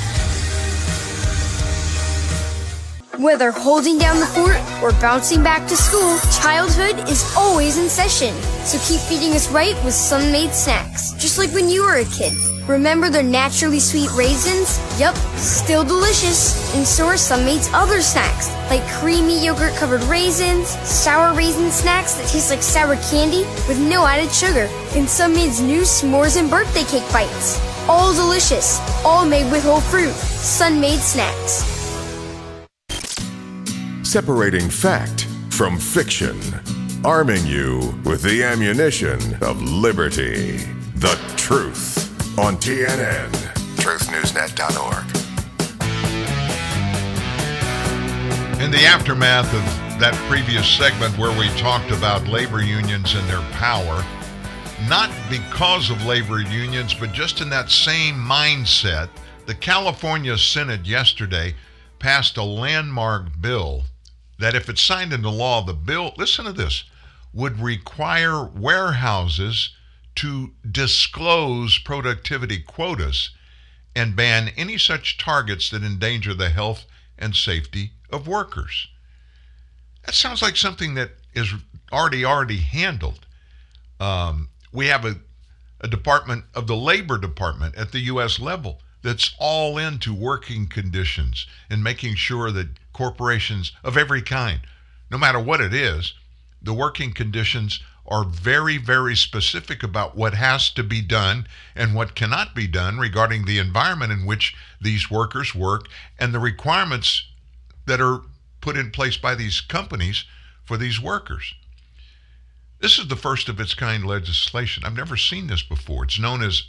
Whether 3.17 3.49
holding 3.49 3.97
down 3.97 4.19
the 4.19 4.27
fort 4.27 4.61
or 4.83 4.91
bouncing 5.01 5.41
back 5.41 5.67
to 5.69 5.75
school, 5.75 6.19
childhood 6.39 7.09
is 7.09 7.25
always 7.35 7.79
in 7.79 7.89
session. 7.89 8.31
So 8.63 8.77
keep 8.87 9.01
feeding 9.01 9.33
us 9.33 9.49
right 9.51 9.73
with 9.83 9.95
Sun-Maid 9.95 10.51
snacks, 10.51 11.13
just 11.13 11.39
like 11.39 11.49
when 11.49 11.67
you 11.67 11.81
were 11.81 11.95
a 11.95 12.05
kid. 12.05 12.33
Remember 12.67 13.09
their 13.09 13.23
naturally 13.23 13.79
sweet 13.79 14.11
raisins? 14.13 14.77
Yup, 14.99 15.15
still 15.35 15.83
delicious. 15.83 16.75
And 16.75 16.85
so 16.85 17.07
are 17.07 17.17
Sun-Maid's 17.17 17.69
other 17.73 18.01
snacks, 18.01 18.51
like 18.69 18.85
creamy 18.99 19.43
yogurt 19.43 19.73
covered 19.77 20.03
raisins, 20.03 20.67
sour 20.87 21.35
raisin 21.35 21.71
snacks 21.71 22.13
that 22.13 22.27
taste 22.27 22.51
like 22.51 22.61
sour 22.61 22.97
candy 23.09 23.45
with 23.67 23.79
no 23.79 24.05
added 24.05 24.31
sugar, 24.31 24.69
and 24.93 25.09
Sun-Maid's 25.09 25.59
new 25.59 25.81
s'mores 25.81 26.37
and 26.39 26.51
birthday 26.51 26.83
cake 26.83 27.11
bites. 27.11 27.59
All 27.89 28.13
delicious, 28.13 28.79
all 29.03 29.25
made 29.25 29.51
with 29.51 29.63
whole 29.63 29.81
fruit. 29.81 30.13
Sun-Maid 30.13 30.99
snacks. 30.99 31.76
Separating 34.07 34.69
fact 34.69 35.25
from 35.49 35.77
fiction. 35.77 36.39
Arming 37.03 37.45
you 37.45 37.93
with 38.05 38.23
the 38.23 38.41
ammunition 38.41 39.19
of 39.43 39.61
liberty. 39.61 40.59
The 40.95 41.19
truth 41.35 42.39
on 42.39 42.55
TNN. 42.55 43.29
TruthNewsNet.org. 43.75 45.03
In 48.61 48.71
the 48.71 48.85
aftermath 48.85 49.53
of 49.53 49.99
that 49.99 50.15
previous 50.29 50.65
segment 50.65 51.17
where 51.17 51.37
we 51.37 51.49
talked 51.59 51.91
about 51.91 52.29
labor 52.29 52.63
unions 52.63 53.13
and 53.13 53.29
their 53.29 53.41
power, 53.51 54.05
not 54.87 55.11
because 55.29 55.89
of 55.89 56.05
labor 56.05 56.39
unions, 56.39 56.93
but 56.93 57.11
just 57.11 57.41
in 57.41 57.49
that 57.49 57.69
same 57.69 58.15
mindset, 58.15 59.09
the 59.47 59.55
California 59.55 60.37
Senate 60.37 60.85
yesterday 60.85 61.53
passed 61.99 62.37
a 62.37 62.43
landmark 62.43 63.25
bill 63.41 63.83
that, 64.39 64.55
if 64.55 64.69
it's 64.69 64.81
signed 64.81 65.13
into 65.13 65.29
law, 65.29 65.63
the 65.63 65.73
bill, 65.73 66.13
listen 66.17 66.45
to 66.45 66.53
this, 66.53 66.83
would 67.33 67.59
require 67.59 68.43
warehouses 68.43 69.71
to 70.15 70.53
disclose 70.69 71.77
productivity 71.77 72.59
quotas 72.59 73.31
and 73.95 74.15
ban 74.15 74.49
any 74.57 74.77
such 74.77 75.17
targets 75.17 75.69
that 75.69 75.83
endanger 75.83 76.33
the 76.33 76.49
health 76.49 76.85
and 77.17 77.35
safety 77.35 77.91
of 78.11 78.27
workers. 78.27 78.87
That 80.05 80.15
sounds 80.15 80.41
like 80.41 80.55
something 80.55 80.93
that 80.95 81.11
is 81.33 81.53
already 81.91 82.23
already 82.23 82.57
handled. 82.57 83.25
Um, 83.99 84.49
we 84.71 84.87
have 84.87 85.05
a, 85.05 85.17
a 85.81 85.87
department 85.87 86.45
of 86.53 86.67
the 86.67 86.75
Labor 86.75 87.17
Department 87.17 87.75
at 87.75 87.91
the 87.91 87.99
U.S. 88.01 88.39
level 88.39 88.81
that's 89.01 89.35
all 89.39 89.77
into 89.77 90.13
working 90.13 90.67
conditions 90.67 91.45
and 91.69 91.83
making 91.83 92.15
sure 92.15 92.51
that 92.51 92.67
corporations 92.97 93.71
of 93.83 93.95
every 93.95 94.23
kind, 94.23 94.61
no 95.11 95.17
matter 95.19 95.39
what 95.39 95.61
it 95.61 95.73
is, 95.73 96.15
the 96.61 96.73
working 96.73 97.13
conditions 97.13 97.79
are 98.07 98.23
very, 98.23 98.77
very 98.77 99.15
specific 99.15 99.83
about 99.83 100.15
what 100.15 100.33
has 100.33 100.71
to 100.71 100.83
be 100.83 101.01
done 101.01 101.45
and 101.75 101.93
what 101.93 102.15
cannot 102.15 102.55
be 102.55 102.65
done 102.65 102.97
regarding 102.97 103.45
the 103.45 103.59
environment 103.59 104.11
in 104.11 104.25
which 104.25 104.55
these 104.81 105.11
workers 105.11 105.53
work 105.53 105.87
and 106.17 106.33
the 106.33 106.39
requirements 106.39 107.27
that 107.85 108.01
are 108.01 108.21
put 108.61 108.75
in 108.75 108.89
place 108.89 109.17
by 109.17 109.35
these 109.35 109.61
companies 109.61 110.25
for 110.63 110.75
these 110.75 110.99
workers. 110.99 111.53
This 112.79 112.97
is 112.97 113.07
the 113.07 113.15
first 113.15 113.47
of 113.47 113.59
its 113.59 113.75
kind 113.75 114.05
legislation. 114.05 114.83
I've 114.85 114.95
never 114.95 115.17
seen 115.17 115.47
this 115.47 115.61
before. 115.61 116.05
It's 116.05 116.19
known 116.19 116.41
as 116.41 116.63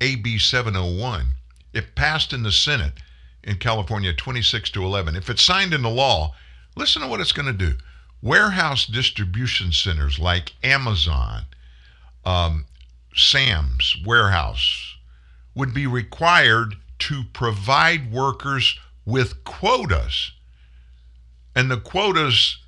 AB 0.00 0.38
701. 0.38 1.26
It 1.74 1.94
passed 1.94 2.32
in 2.32 2.42
the 2.42 2.52
Senate 2.52 2.94
in 3.44 3.56
California 3.56 4.12
26 4.12 4.70
to 4.70 4.84
11. 4.84 5.16
If 5.16 5.30
it's 5.30 5.42
signed 5.42 5.74
into 5.74 5.88
law, 5.88 6.34
listen 6.76 7.02
to 7.02 7.08
what 7.08 7.20
it's 7.20 7.32
going 7.32 7.46
to 7.46 7.52
do. 7.52 7.76
Warehouse 8.22 8.86
distribution 8.86 9.70
centers 9.72 10.18
like 10.18 10.54
Amazon, 10.62 11.44
um, 12.24 12.64
Sam's 13.14 13.96
Warehouse 14.04 14.96
would 15.54 15.74
be 15.74 15.86
required 15.86 16.76
to 17.00 17.24
provide 17.32 18.10
workers 18.10 18.78
with 19.04 19.44
quotas. 19.44 20.32
And 21.54 21.70
the 21.70 21.76
quotas 21.76 22.58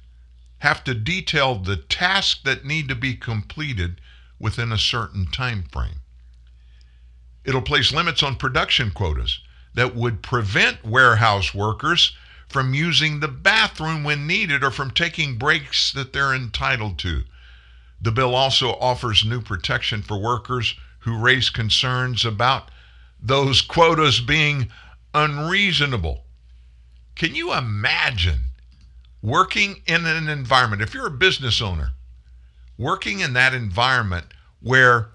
have 0.59 0.85
to 0.85 0.95
detail 0.95 1.57
the 1.57 1.77
tasks 1.77 2.41
that 2.45 2.65
need 2.65 2.89
to 2.89 2.95
be 2.95 3.15
completed 3.15 4.01
within 4.39 4.71
a 4.71 4.79
certain 4.79 5.27
time 5.27 5.65
frame. 5.73 6.01
It'll 7.45 7.63
place 7.63 7.93
limits 7.93 8.23
on 8.23 8.37
production 8.37 8.91
quotas 8.91 9.41
that 9.77 9.95
would 9.95 10.23
prevent 10.23 10.85
warehouse 10.85 11.55
workers 11.55 12.17
from 12.49 12.75
using 12.75 13.21
the 13.21 13.29
bathroom 13.29 14.03
when 14.03 14.27
needed 14.27 14.65
or 14.65 14.71
from 14.71 14.91
taking 14.91 15.37
breaks 15.37 15.93
that 15.93 16.13
they're 16.13 16.35
entitled 16.35 16.99
to. 16.99 17.23
The 18.01 18.11
bill 18.11 18.35
also 18.35 18.73
offers 18.75 19.25
new 19.25 19.41
protection 19.41 20.03
for 20.03 20.19
workers 20.19 20.75
who 21.01 21.19
raise 21.19 21.51
concerns 21.51 22.25
about 22.25 22.71
those 23.21 23.61
quotas 23.61 24.21
being 24.21 24.69
unreasonable. 25.15 26.25
Can 27.15 27.35
you 27.35 27.55
imagine 27.55 28.47
working 29.23 29.83
in 29.87 30.07
an 30.07 30.29
environment, 30.29 30.83
if 30.83 30.95
you're 30.95 31.07
a 31.07 31.11
business 31.11 31.61
owner, 31.61 31.93
working 32.79 33.21
in 33.21 33.35
that 33.35 33.55
environment 33.55 34.27
where 34.61 35.11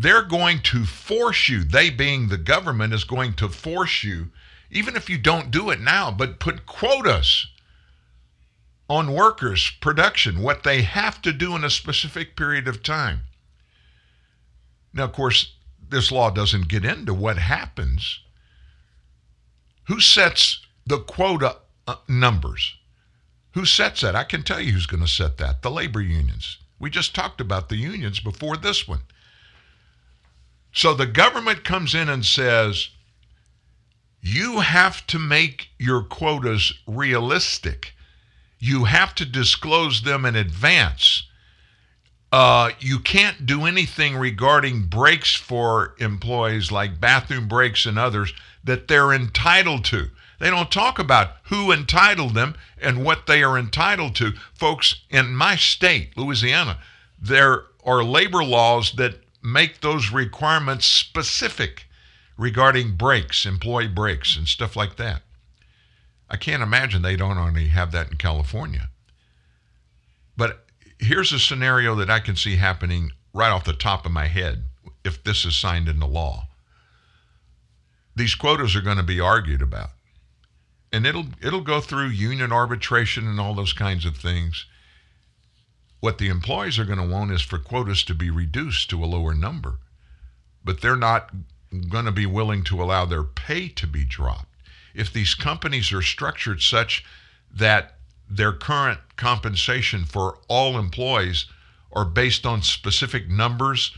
they're 0.00 0.22
going 0.22 0.60
to 0.62 0.84
force 0.84 1.48
you, 1.48 1.64
they 1.64 1.90
being 1.90 2.28
the 2.28 2.38
government, 2.38 2.94
is 2.94 3.02
going 3.02 3.34
to 3.34 3.48
force 3.48 4.04
you, 4.04 4.28
even 4.70 4.94
if 4.94 5.10
you 5.10 5.18
don't 5.18 5.50
do 5.50 5.70
it 5.70 5.80
now, 5.80 6.12
but 6.12 6.38
put 6.38 6.66
quotas 6.66 7.48
on 8.88 9.12
workers' 9.12 9.72
production, 9.80 10.40
what 10.40 10.62
they 10.62 10.82
have 10.82 11.20
to 11.22 11.32
do 11.32 11.56
in 11.56 11.64
a 11.64 11.70
specific 11.70 12.36
period 12.36 12.68
of 12.68 12.84
time. 12.84 13.22
Now, 14.92 15.04
of 15.04 15.12
course, 15.12 15.54
this 15.88 16.12
law 16.12 16.30
doesn't 16.30 16.68
get 16.68 16.84
into 16.84 17.12
what 17.12 17.38
happens. 17.38 18.20
Who 19.88 20.00
sets 20.00 20.64
the 20.86 21.00
quota 21.00 21.56
uh, 21.88 21.96
numbers? 22.06 22.76
Who 23.54 23.64
sets 23.64 24.02
that? 24.02 24.14
I 24.14 24.22
can 24.22 24.44
tell 24.44 24.60
you 24.60 24.72
who's 24.72 24.86
going 24.86 25.02
to 25.02 25.08
set 25.08 25.38
that 25.38 25.62
the 25.62 25.72
labor 25.72 26.00
unions. 26.00 26.58
We 26.78 26.88
just 26.88 27.16
talked 27.16 27.40
about 27.40 27.68
the 27.68 27.76
unions 27.76 28.20
before 28.20 28.56
this 28.56 28.86
one. 28.86 29.00
So 30.78 30.94
the 30.94 31.06
government 31.06 31.64
comes 31.64 31.92
in 31.92 32.08
and 32.08 32.24
says, 32.24 32.90
you 34.20 34.60
have 34.60 35.04
to 35.08 35.18
make 35.18 35.70
your 35.76 36.04
quotas 36.04 36.72
realistic. 36.86 37.94
You 38.60 38.84
have 38.84 39.12
to 39.16 39.24
disclose 39.24 40.02
them 40.02 40.24
in 40.24 40.36
advance. 40.36 41.24
Uh, 42.30 42.70
you 42.78 43.00
can't 43.00 43.44
do 43.44 43.64
anything 43.66 44.14
regarding 44.14 44.84
breaks 44.84 45.34
for 45.34 45.96
employees 45.98 46.70
like 46.70 47.00
bathroom 47.00 47.48
breaks 47.48 47.84
and 47.84 47.98
others 47.98 48.32
that 48.62 48.86
they're 48.86 49.12
entitled 49.12 49.84
to. 49.86 50.10
They 50.38 50.48
don't 50.48 50.70
talk 50.70 51.00
about 51.00 51.38
who 51.46 51.72
entitled 51.72 52.34
them 52.34 52.54
and 52.80 53.04
what 53.04 53.26
they 53.26 53.42
are 53.42 53.58
entitled 53.58 54.14
to. 54.14 54.30
Folks, 54.54 55.02
in 55.10 55.34
my 55.34 55.56
state, 55.56 56.16
Louisiana, 56.16 56.78
there 57.20 57.64
are 57.84 58.04
labor 58.04 58.44
laws 58.44 58.92
that 58.92 59.16
make 59.52 59.80
those 59.80 60.10
requirements 60.10 60.86
specific 60.86 61.86
regarding 62.36 62.96
breaks, 62.96 63.44
employee 63.44 63.88
breaks, 63.88 64.36
and 64.36 64.46
stuff 64.46 64.76
like 64.76 64.96
that. 64.96 65.22
I 66.30 66.36
can't 66.36 66.62
imagine 66.62 67.02
they 67.02 67.16
don't 67.16 67.38
only 67.38 67.68
have 67.68 67.92
that 67.92 68.10
in 68.10 68.16
California. 68.16 68.90
But 70.36 70.66
here's 70.98 71.32
a 71.32 71.38
scenario 71.38 71.94
that 71.96 72.10
I 72.10 72.20
can 72.20 72.36
see 72.36 72.56
happening 72.56 73.12
right 73.32 73.50
off 73.50 73.64
the 73.64 73.72
top 73.72 74.04
of 74.04 74.12
my 74.12 74.26
head 74.26 74.64
if 75.04 75.22
this 75.24 75.44
is 75.44 75.56
signed 75.56 75.88
into 75.88 76.06
law. 76.06 76.48
These 78.14 78.34
quotas 78.34 78.76
are 78.76 78.82
going 78.82 78.96
to 78.96 79.02
be 79.02 79.20
argued 79.20 79.62
about. 79.62 79.90
And 80.92 81.06
it'll 81.06 81.26
it'll 81.42 81.60
go 81.60 81.80
through 81.80 82.08
union 82.08 82.50
arbitration 82.50 83.26
and 83.26 83.38
all 83.38 83.54
those 83.54 83.72
kinds 83.72 84.04
of 84.04 84.16
things. 84.16 84.66
What 86.00 86.18
the 86.18 86.28
employees 86.28 86.78
are 86.78 86.84
going 86.84 86.98
to 86.98 87.06
want 87.06 87.32
is 87.32 87.42
for 87.42 87.58
quotas 87.58 88.04
to 88.04 88.14
be 88.14 88.30
reduced 88.30 88.88
to 88.90 89.02
a 89.02 89.06
lower 89.06 89.34
number. 89.34 89.78
But 90.64 90.80
they're 90.80 90.96
not 90.96 91.30
going 91.88 92.04
to 92.04 92.12
be 92.12 92.26
willing 92.26 92.62
to 92.64 92.82
allow 92.82 93.04
their 93.04 93.24
pay 93.24 93.68
to 93.68 93.86
be 93.86 94.04
dropped. 94.04 94.54
If 94.94 95.12
these 95.12 95.34
companies 95.34 95.92
are 95.92 96.02
structured 96.02 96.62
such 96.62 97.04
that 97.50 97.98
their 98.30 98.52
current 98.52 99.00
compensation 99.16 100.04
for 100.04 100.38
all 100.48 100.78
employees 100.78 101.46
are 101.92 102.04
based 102.04 102.46
on 102.46 102.62
specific 102.62 103.28
numbers 103.28 103.96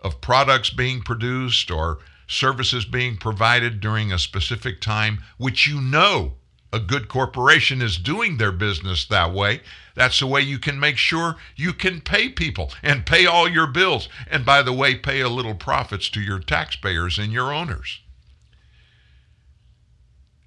of 0.00 0.20
products 0.20 0.70
being 0.70 1.02
produced 1.02 1.70
or 1.70 1.98
services 2.26 2.84
being 2.84 3.16
provided 3.16 3.80
during 3.80 4.12
a 4.12 4.18
specific 4.18 4.80
time, 4.80 5.22
which 5.36 5.66
you 5.66 5.80
know 5.80 6.37
a 6.72 6.78
good 6.78 7.08
corporation 7.08 7.80
is 7.80 7.96
doing 7.96 8.36
their 8.36 8.52
business 8.52 9.06
that 9.06 9.32
way. 9.32 9.60
That's 9.94 10.20
the 10.20 10.26
way 10.26 10.42
you 10.42 10.58
can 10.58 10.78
make 10.78 10.96
sure 10.96 11.36
you 11.56 11.72
can 11.72 12.00
pay 12.00 12.28
people 12.28 12.72
and 12.82 13.06
pay 13.06 13.26
all 13.26 13.48
your 13.48 13.66
bills. 13.66 14.08
And 14.30 14.44
by 14.44 14.62
the 14.62 14.72
way, 14.72 14.94
pay 14.94 15.20
a 15.20 15.28
little 15.28 15.54
profits 15.54 16.08
to 16.10 16.20
your 16.20 16.38
taxpayers 16.38 17.18
and 17.18 17.32
your 17.32 17.52
owners. 17.52 18.00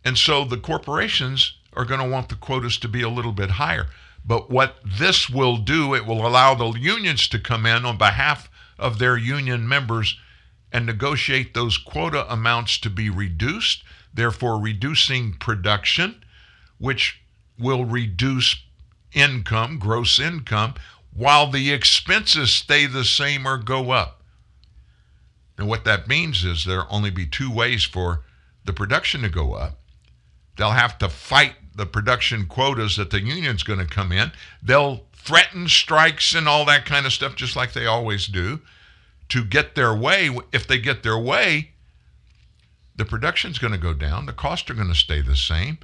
And 0.05 0.17
so 0.17 0.45
the 0.45 0.57
corporations 0.57 1.57
are 1.73 1.85
going 1.85 1.99
to 1.99 2.09
want 2.09 2.29
the 2.29 2.35
quotas 2.35 2.77
to 2.79 2.87
be 2.87 3.01
a 3.01 3.09
little 3.09 3.31
bit 3.31 3.51
higher. 3.51 3.87
But 4.25 4.49
what 4.49 4.77
this 4.85 5.29
will 5.29 5.57
do, 5.57 5.95
it 5.95 6.05
will 6.05 6.25
allow 6.25 6.53
the 6.53 6.71
unions 6.79 7.27
to 7.29 7.39
come 7.39 7.65
in 7.65 7.85
on 7.85 7.97
behalf 7.97 8.49
of 8.77 8.99
their 8.99 9.17
union 9.17 9.67
members 9.67 10.17
and 10.71 10.85
negotiate 10.85 11.53
those 11.53 11.77
quota 11.77 12.31
amounts 12.31 12.77
to 12.79 12.89
be 12.89 13.09
reduced, 13.09 13.83
therefore 14.13 14.59
reducing 14.59 15.33
production, 15.33 16.23
which 16.77 17.21
will 17.57 17.85
reduce 17.85 18.63
income, 19.13 19.77
gross 19.77 20.19
income, 20.19 20.73
while 21.13 21.49
the 21.49 21.71
expenses 21.71 22.51
stay 22.51 22.85
the 22.85 23.03
same 23.03 23.45
or 23.45 23.57
go 23.57 23.91
up. 23.91 24.21
And 25.57 25.67
what 25.67 25.85
that 25.85 26.07
means 26.07 26.43
is 26.43 26.65
there'll 26.65 26.87
only 26.89 27.11
be 27.11 27.25
two 27.25 27.51
ways 27.51 27.83
for 27.83 28.23
the 28.65 28.73
production 28.73 29.21
to 29.21 29.29
go 29.29 29.53
up. 29.53 29.79
They'll 30.57 30.71
have 30.71 30.97
to 30.99 31.09
fight 31.09 31.55
the 31.75 31.85
production 31.85 32.45
quotas 32.47 32.97
that 32.97 33.09
the 33.09 33.21
union's 33.21 33.63
going 33.63 33.79
to 33.79 33.85
come 33.85 34.11
in. 34.11 34.31
They'll 34.61 35.05
threaten 35.13 35.67
strikes 35.67 36.33
and 36.33 36.47
all 36.47 36.65
that 36.65 36.85
kind 36.85 37.05
of 37.05 37.13
stuff, 37.13 37.35
just 37.35 37.55
like 37.55 37.73
they 37.73 37.85
always 37.85 38.27
do, 38.27 38.61
to 39.29 39.43
get 39.43 39.75
their 39.75 39.95
way. 39.95 40.35
If 40.51 40.67
they 40.67 40.79
get 40.79 41.03
their 41.03 41.17
way, 41.17 41.70
the 43.01 43.05
production's 43.05 43.57
going 43.57 43.73
to 43.73 43.79
go 43.79 43.95
down, 43.95 44.27
the 44.27 44.31
costs 44.31 44.69
are 44.69 44.75
going 44.75 44.87
to 44.87 44.93
stay 44.93 45.21
the 45.21 45.35
same. 45.35 45.79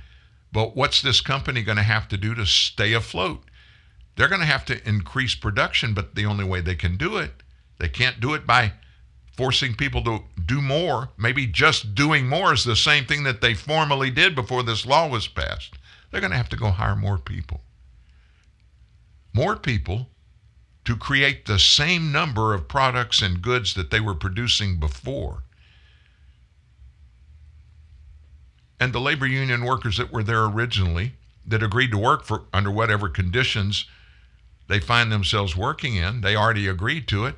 But 0.51 0.75
what's 0.75 1.01
this 1.01 1.19
company 1.19 1.63
going 1.63 1.77
to 1.77 1.83
have 1.83 2.07
to 2.09 2.15
do 2.15 2.35
to 2.35 2.45
stay 2.45 2.93
afloat? 2.93 3.41
They're 4.15 4.27
going 4.27 4.41
to 4.41 4.45
have 4.45 4.65
to 4.65 4.87
increase 4.87 5.33
production, 5.33 5.95
but 5.95 6.13
the 6.13 6.27
only 6.27 6.45
way 6.45 6.61
they 6.61 6.75
can 6.75 6.95
do 6.95 7.17
it, 7.17 7.41
they 7.79 7.89
can't 7.89 8.19
do 8.19 8.35
it 8.35 8.45
by 8.45 8.73
forcing 9.35 9.73
people 9.73 10.03
to 10.03 10.25
do 10.45 10.61
more. 10.61 11.09
Maybe 11.17 11.47
just 11.47 11.95
doing 11.95 12.29
more 12.29 12.53
is 12.53 12.63
the 12.63 12.75
same 12.75 13.05
thing 13.05 13.23
that 13.23 13.41
they 13.41 13.55
formally 13.55 14.11
did 14.11 14.35
before 14.35 14.61
this 14.61 14.85
law 14.85 15.07
was 15.09 15.27
passed. 15.27 15.73
They're 16.11 16.21
going 16.21 16.29
to 16.29 16.37
have 16.37 16.49
to 16.49 16.55
go 16.55 16.69
hire 16.69 16.95
more 16.95 17.17
people. 17.17 17.61
More 19.33 19.55
people 19.55 20.09
to 20.85 20.95
create 20.95 21.47
the 21.47 21.57
same 21.57 22.11
number 22.11 22.53
of 22.53 22.67
products 22.67 23.23
and 23.23 23.41
goods 23.41 23.73
that 23.73 23.89
they 23.89 23.99
were 23.99 24.13
producing 24.13 24.79
before. 24.79 25.41
And 28.79 28.93
the 28.93 28.99
labor 28.99 29.25
union 29.25 29.63
workers 29.63 29.97
that 29.97 30.11
were 30.11 30.23
there 30.23 30.45
originally, 30.45 31.13
that 31.45 31.63
agreed 31.63 31.91
to 31.91 31.97
work 31.97 32.23
for 32.23 32.43
under 32.53 32.69
whatever 32.69 33.09
conditions 33.09 33.85
they 34.67 34.79
find 34.79 35.11
themselves 35.11 35.55
working 35.55 35.95
in, 35.95 36.21
they 36.21 36.35
already 36.35 36.67
agreed 36.67 37.07
to 37.07 37.25
it. 37.25 37.35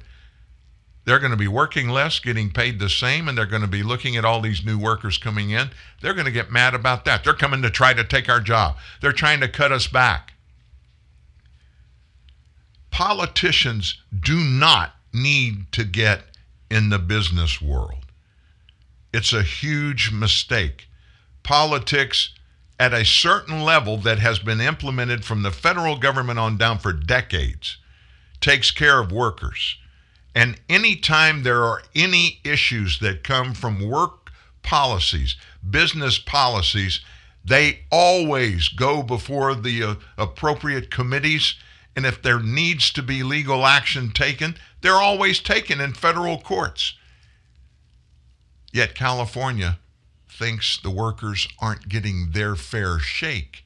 They're 1.05 1.19
going 1.19 1.31
to 1.31 1.37
be 1.37 1.47
working 1.47 1.89
less, 1.89 2.19
getting 2.19 2.51
paid 2.51 2.79
the 2.79 2.89
same, 2.89 3.27
and 3.27 3.37
they're 3.37 3.45
going 3.45 3.61
to 3.61 3.67
be 3.67 3.83
looking 3.83 4.15
at 4.15 4.25
all 4.25 4.41
these 4.41 4.65
new 4.65 4.77
workers 4.77 5.17
coming 5.17 5.51
in. 5.51 5.69
They're 6.01 6.13
going 6.13 6.25
to 6.25 6.31
get 6.31 6.51
mad 6.51 6.73
about 6.73 7.05
that. 7.05 7.23
They're 7.23 7.33
coming 7.33 7.61
to 7.61 7.69
try 7.69 7.93
to 7.93 8.03
take 8.03 8.29
our 8.29 8.41
job, 8.41 8.77
they're 9.01 9.11
trying 9.11 9.39
to 9.39 9.47
cut 9.47 9.71
us 9.71 9.87
back. 9.87 10.33
Politicians 12.91 14.01
do 14.19 14.37
not 14.39 14.93
need 15.13 15.71
to 15.71 15.83
get 15.83 16.23
in 16.69 16.89
the 16.89 16.99
business 16.99 17.61
world. 17.61 18.05
It's 19.13 19.33
a 19.33 19.41
huge 19.41 20.11
mistake. 20.11 20.88
Politics 21.49 22.29
at 22.79 22.93
a 22.93 23.03
certain 23.03 23.63
level 23.63 23.97
that 23.97 24.19
has 24.19 24.37
been 24.37 24.61
implemented 24.61 25.25
from 25.25 25.41
the 25.41 25.49
federal 25.49 25.97
government 25.97 26.37
on 26.37 26.59
down 26.59 26.77
for 26.77 26.93
decades 26.93 27.77
takes 28.39 28.69
care 28.69 28.99
of 28.99 29.11
workers. 29.11 29.75
And 30.35 30.61
anytime 30.69 31.41
there 31.41 31.63
are 31.63 31.81
any 31.95 32.39
issues 32.43 32.99
that 32.99 33.23
come 33.23 33.55
from 33.55 33.89
work 33.89 34.29
policies, 34.61 35.37
business 35.67 36.19
policies, 36.19 36.99
they 37.43 37.79
always 37.91 38.67
go 38.67 39.01
before 39.01 39.55
the 39.55 39.81
uh, 39.81 39.95
appropriate 40.19 40.91
committees. 40.91 41.55
And 41.95 42.05
if 42.05 42.21
there 42.21 42.39
needs 42.39 42.91
to 42.91 43.01
be 43.01 43.23
legal 43.23 43.65
action 43.65 44.11
taken, 44.11 44.55
they're 44.81 44.93
always 44.93 45.39
taken 45.39 45.81
in 45.81 45.93
federal 45.93 46.39
courts. 46.39 46.93
Yet 48.71 48.93
California 48.93 49.79
thinks 50.39 50.79
the 50.81 50.89
workers 50.89 51.47
aren't 51.59 51.89
getting 51.89 52.31
their 52.31 52.55
fair 52.55 52.97
shake. 52.97 53.65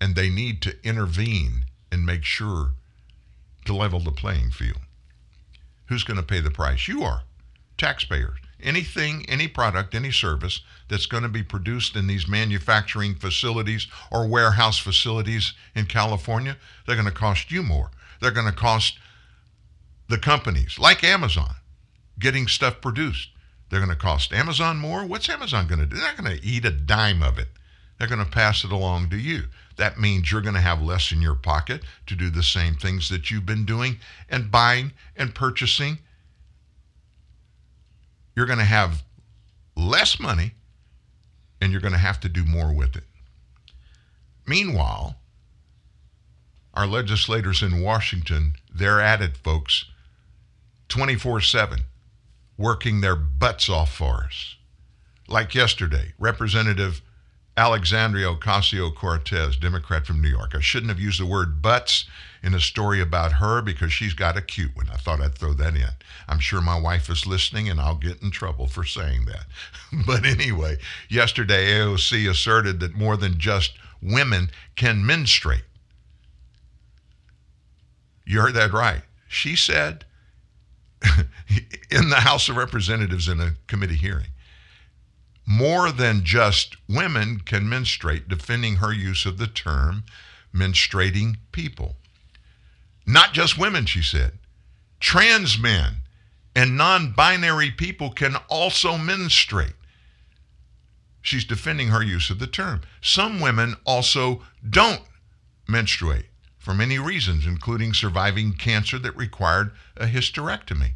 And 0.00 0.16
they 0.16 0.30
need 0.30 0.60
to 0.62 0.74
intervene 0.82 1.66
and 1.92 2.04
make 2.04 2.24
sure 2.24 2.72
to 3.66 3.74
level 3.76 4.00
the 4.00 4.10
playing 4.10 4.50
field. 4.50 4.80
Who's 5.86 6.04
going 6.04 6.16
to 6.16 6.22
pay 6.24 6.40
the 6.40 6.50
price? 6.50 6.88
You 6.88 7.04
are. 7.04 7.22
taxpayers. 7.78 8.38
Anything, 8.62 9.26
any 9.28 9.48
product, 9.48 9.94
any 9.94 10.12
service 10.12 10.60
that's 10.88 11.06
going 11.06 11.24
to 11.24 11.28
be 11.28 11.42
produced 11.42 11.96
in 11.96 12.06
these 12.06 12.28
manufacturing 12.28 13.14
facilities 13.16 13.88
or 14.12 14.28
warehouse 14.28 14.78
facilities 14.78 15.52
in 15.74 15.86
California, 15.86 16.56
they're 16.86 16.96
going 16.96 17.08
to 17.08 17.12
cost 17.12 17.50
you 17.50 17.62
more. 17.62 17.90
They're 18.20 18.30
going 18.30 18.46
to 18.46 18.52
cost 18.52 18.98
the 20.08 20.18
companies 20.18 20.78
like 20.78 21.02
Amazon 21.02 21.56
getting 22.18 22.46
stuff 22.46 22.80
produced. 22.80 23.30
They're 23.72 23.80
going 23.80 23.88
to 23.88 23.96
cost 23.96 24.34
Amazon 24.34 24.76
more. 24.76 25.06
What's 25.06 25.30
Amazon 25.30 25.66
going 25.66 25.80
to 25.80 25.86
do? 25.86 25.96
They're 25.96 26.04
not 26.04 26.22
going 26.22 26.36
to 26.36 26.44
eat 26.46 26.66
a 26.66 26.70
dime 26.70 27.22
of 27.22 27.38
it. 27.38 27.48
They're 27.96 28.06
going 28.06 28.22
to 28.22 28.30
pass 28.30 28.64
it 28.64 28.70
along 28.70 29.08
to 29.08 29.16
you. 29.16 29.44
That 29.78 29.98
means 29.98 30.30
you're 30.30 30.42
going 30.42 30.56
to 30.56 30.60
have 30.60 30.82
less 30.82 31.10
in 31.10 31.22
your 31.22 31.36
pocket 31.36 31.80
to 32.08 32.14
do 32.14 32.28
the 32.28 32.42
same 32.42 32.74
things 32.74 33.08
that 33.08 33.30
you've 33.30 33.46
been 33.46 33.64
doing 33.64 33.96
and 34.28 34.50
buying 34.50 34.92
and 35.16 35.34
purchasing. 35.34 36.00
You're 38.36 38.44
going 38.44 38.58
to 38.58 38.64
have 38.66 39.04
less 39.74 40.20
money 40.20 40.52
and 41.62 41.72
you're 41.72 41.80
going 41.80 41.94
to 41.94 41.98
have 41.98 42.20
to 42.20 42.28
do 42.28 42.44
more 42.44 42.74
with 42.74 42.94
it. 42.94 43.04
Meanwhile, 44.46 45.16
our 46.74 46.86
legislators 46.86 47.62
in 47.62 47.80
Washington, 47.80 48.52
they're 48.70 49.00
at 49.00 49.22
it, 49.22 49.38
folks, 49.38 49.86
24 50.90 51.40
7, 51.40 51.86
working 52.56 53.00
their 53.00 53.16
butts 53.16 53.68
off 53.68 53.94
for 53.94 54.24
us. 54.24 54.56
Like 55.28 55.54
yesterday, 55.54 56.12
Representative 56.18 57.02
Alexandria 57.56 58.34
Ocasio 58.34 58.94
Cortez, 58.94 59.56
Democrat 59.56 60.06
from 60.06 60.22
New 60.22 60.28
York. 60.28 60.54
I 60.54 60.60
shouldn't 60.60 60.88
have 60.88 61.00
used 61.00 61.20
the 61.20 61.26
word 61.26 61.60
butts 61.60 62.06
in 62.42 62.54
a 62.54 62.60
story 62.60 63.00
about 63.00 63.34
her 63.34 63.60
because 63.60 63.92
she's 63.92 64.14
got 64.14 64.38
a 64.38 64.42
cute 64.42 64.74
one. 64.74 64.88
I 64.90 64.96
thought 64.96 65.20
I'd 65.20 65.34
throw 65.34 65.52
that 65.54 65.76
in. 65.76 65.86
I'm 66.28 66.38
sure 66.38 66.62
my 66.62 66.80
wife 66.80 67.10
is 67.10 67.26
listening 67.26 67.68
and 67.68 67.78
I'll 67.78 67.96
get 67.96 68.22
in 68.22 68.30
trouble 68.30 68.68
for 68.68 68.84
saying 68.84 69.26
that. 69.26 69.44
but 70.06 70.24
anyway, 70.24 70.78
yesterday 71.10 71.72
AOC 71.72 72.28
asserted 72.28 72.80
that 72.80 72.94
more 72.94 73.18
than 73.18 73.38
just 73.38 73.74
women 74.00 74.50
can 74.74 75.04
menstruate. 75.04 75.64
You 78.24 78.40
heard 78.40 78.54
that 78.54 78.72
right. 78.72 79.02
She 79.28 79.56
said 79.56 80.06
in 81.90 82.08
the 82.08 82.20
House 82.20 82.48
of 82.48 82.56
Representatives 82.56 83.28
in 83.28 83.40
a 83.40 83.54
committee 83.66 83.96
hearing 83.96 84.26
more 85.46 85.90
than 85.90 86.24
just 86.24 86.76
women 86.88 87.40
can 87.40 87.68
menstruate, 87.68 88.28
defending 88.28 88.76
her 88.76 88.92
use 88.92 89.26
of 89.26 89.38
the 89.38 89.46
term 89.46 90.04
menstruating 90.54 91.36
people. 91.50 91.96
Not 93.06 93.32
just 93.32 93.58
women, 93.58 93.86
she 93.86 94.02
said. 94.02 94.38
Trans 95.00 95.58
men 95.58 95.96
and 96.54 96.76
non 96.76 97.12
binary 97.12 97.70
people 97.70 98.10
can 98.10 98.36
also 98.48 98.96
menstruate. 98.96 99.74
She's 101.20 101.44
defending 101.44 101.88
her 101.88 102.02
use 102.02 102.30
of 102.30 102.38
the 102.38 102.46
term. 102.46 102.82
Some 103.00 103.40
women 103.40 103.76
also 103.84 104.42
don't 104.68 105.02
menstruate 105.68 106.26
for 106.62 106.72
many 106.72 106.96
reasons, 106.96 107.44
including 107.44 107.92
surviving 107.92 108.52
cancer 108.52 108.96
that 108.96 109.16
required 109.16 109.72
a 109.96 110.06
hysterectomy. 110.06 110.92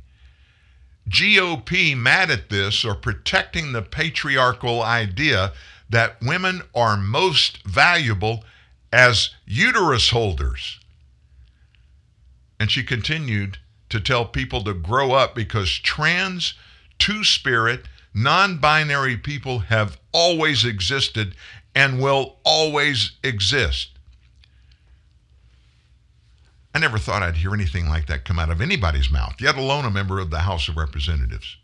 GOP 1.09 1.97
mad 1.97 2.31
at 2.31 2.51
this 2.51 2.85
are 2.85 2.95
protecting 2.95 3.73
the 3.73 3.83
patriarchal 3.83 4.81
idea 4.81 5.53
that 5.91 6.23
women 6.23 6.63
are 6.73 6.97
most 6.97 7.65
valuable 7.65 8.45
as 8.93 9.31
uterus 9.45 10.11
holders. 10.11 10.79
And 12.61 12.71
she 12.71 12.85
continued 12.85 13.59
to 13.89 13.99
tell 13.99 14.25
people 14.25 14.63
to 14.63 14.73
grow 14.73 15.13
up 15.13 15.35
because 15.35 15.71
trans, 15.79 16.55
two 16.97 17.25
spirit, 17.25 17.87
non 18.15 18.59
binary 18.59 19.17
people 19.17 19.59
have 19.59 19.99
always 20.13 20.65
existed 20.65 21.35
and 21.75 22.01
will 22.01 22.37
always 22.45 23.13
exist. 23.25 23.96
I 26.77 26.79
never 26.79 26.99
thought 26.99 27.23
I'd 27.23 27.39
hear 27.39 27.55
anything 27.55 27.89
like 27.89 28.05
that 28.09 28.27
come 28.27 28.39
out 28.39 28.51
of 28.51 28.61
anybody's 28.61 29.11
mouth, 29.11 29.37
yet 29.41 29.57
alone 29.57 29.87
a 29.87 29.91
member 29.91 30.19
of 30.19 30.29
the 30.29 30.41
House 30.41 30.69
of 30.69 30.77
Representatives. 30.77 31.57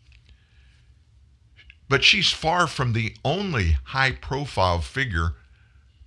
But 1.87 2.03
she's 2.03 2.31
far 2.31 2.67
from 2.67 2.95
the 2.95 3.15
only 3.23 3.77
high 3.85 4.13
profile 4.13 4.81
figure 4.81 5.35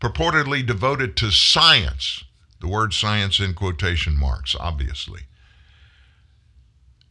purportedly 0.01 0.65
devoted 0.65 1.15
to 1.17 1.29
science. 1.29 2.23
The 2.61 2.67
word 2.67 2.95
science 2.95 3.39
in 3.39 3.53
quotation 3.53 4.17
marks, 4.17 4.55
obviously. 4.59 5.21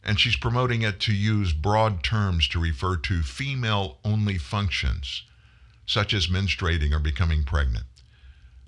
And 0.03 0.19
she's 0.19 0.35
promoting 0.35 0.81
it 0.81 0.99
to 0.99 1.13
use 1.13 1.53
broad 1.53 2.03
terms 2.03 2.49
to 2.49 2.59
refer 2.59 2.97
to 2.97 3.23
female 3.23 3.99
only 4.03 4.37
functions, 4.37 5.23
such 5.85 6.13
as 6.13 6.27
menstruating 6.27 6.91
or 6.91 6.99
becoming 6.99 7.45
pregnant. 7.45 7.85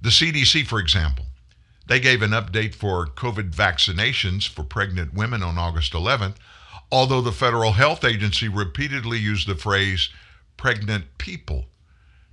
The 0.02 0.12
CDC, 0.12 0.66
for 0.66 0.80
example, 0.80 1.26
they 1.88 1.99
gave 1.99 2.22
an 2.22 2.31
update 2.31 2.76
for 2.76 3.05
COVID 3.05 3.51
vaccinations 3.51 4.47
for 4.47 4.64
pregnant 4.64 5.14
women 5.14 5.41
on 5.41 5.57
August 5.57 5.93
11th, 5.93 6.35
although 6.91 7.22
the 7.22 7.31
Federal 7.31 7.73
Health 7.73 8.03
Agency 8.03 8.47
repeatedly 8.47 9.18
used 9.18 9.47
the 9.47 9.55
phrase 9.55 10.09
pregnant 10.57 11.18
people, 11.18 11.65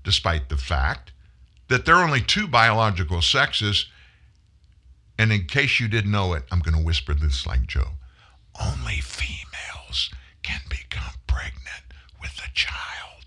despite 0.03 0.49
the 0.49 0.57
fact 0.57 1.13
that 1.69 1.85
there 1.85 1.97
are 1.97 2.05
only 2.05 2.21
two 2.21 2.47
biological 2.47 3.23
sexes. 3.23 3.87
And 5.19 5.33
in 5.33 5.45
case 5.47 5.79
you 5.79 5.89
didn't 5.89 6.11
know 6.11 6.35
it, 6.35 6.45
I'm 6.51 6.61
going 6.61 6.77
to 6.77 6.85
whisper 6.85 7.15
this 7.15 7.47
like 7.47 7.67
Joe 7.67 7.93
only 8.61 9.01
females 9.01 10.11
can 10.43 10.61
become 10.69 11.15
pregnant 11.27 11.85
with 12.21 12.39
a 12.39 12.53
child. 12.55 13.24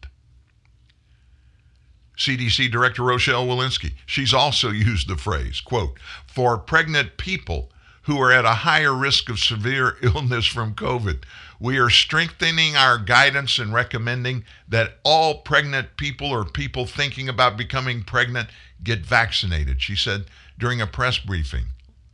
CDC 2.18 2.72
Director 2.72 3.04
Rochelle 3.04 3.46
Walensky, 3.46 3.94
she's 4.06 4.34
also 4.34 4.70
used 4.72 5.08
the 5.08 5.16
phrase, 5.16 5.62
quote, 5.62 6.00
for 6.26 6.58
pregnant 6.58 7.18
people 7.18 7.72
who 8.04 8.20
are 8.22 8.32
at 8.32 8.46
a 8.46 8.64
higher 8.64 8.94
risk 8.94 9.30
of 9.30 9.38
severe 9.38 9.98
illness 10.02 10.46
from 10.46 10.74
COVID. 10.74 11.24
We 11.60 11.78
are 11.78 11.90
strengthening 11.90 12.76
our 12.76 12.98
guidance 12.98 13.60
and 13.60 13.74
recommending 13.74 14.46
that 14.68 15.00
all 15.04 15.42
pregnant 15.42 15.98
people 15.98 16.28
or 16.28 16.46
people 16.46 16.86
thinking 16.86 17.28
about 17.28 17.58
becoming 17.58 18.04
pregnant 18.04 18.50
get 18.84 19.06
vaccinated, 19.06 19.82
she 19.82 19.96
said 19.96 20.26
during 20.58 20.82
a 20.82 20.88
press 20.88 21.20
briefing 21.20 21.66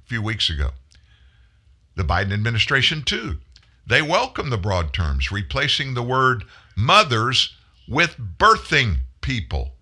a 0.04 0.08
few 0.08 0.22
weeks 0.22 0.50
ago. 0.50 0.72
The 1.96 2.04
Biden 2.04 2.34
administration, 2.34 3.04
too, 3.04 3.38
they 3.86 4.02
welcome 4.02 4.50
the 4.50 4.58
broad 4.58 4.94
terms, 4.94 5.32
replacing 5.32 5.94
the 5.94 6.04
word 6.04 6.46
mothers 6.76 7.56
with 7.88 8.18
birthing 8.18 8.98
people. 9.22 9.73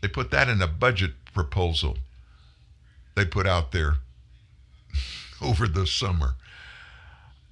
They 0.00 0.08
put 0.08 0.30
that 0.30 0.48
in 0.48 0.62
a 0.62 0.66
budget 0.66 1.12
proposal 1.34 1.96
they 3.18 3.24
put 3.24 3.48
out 3.48 3.72
there 3.72 3.96
over 5.42 5.66
the 5.66 5.88
summer. 5.88 6.36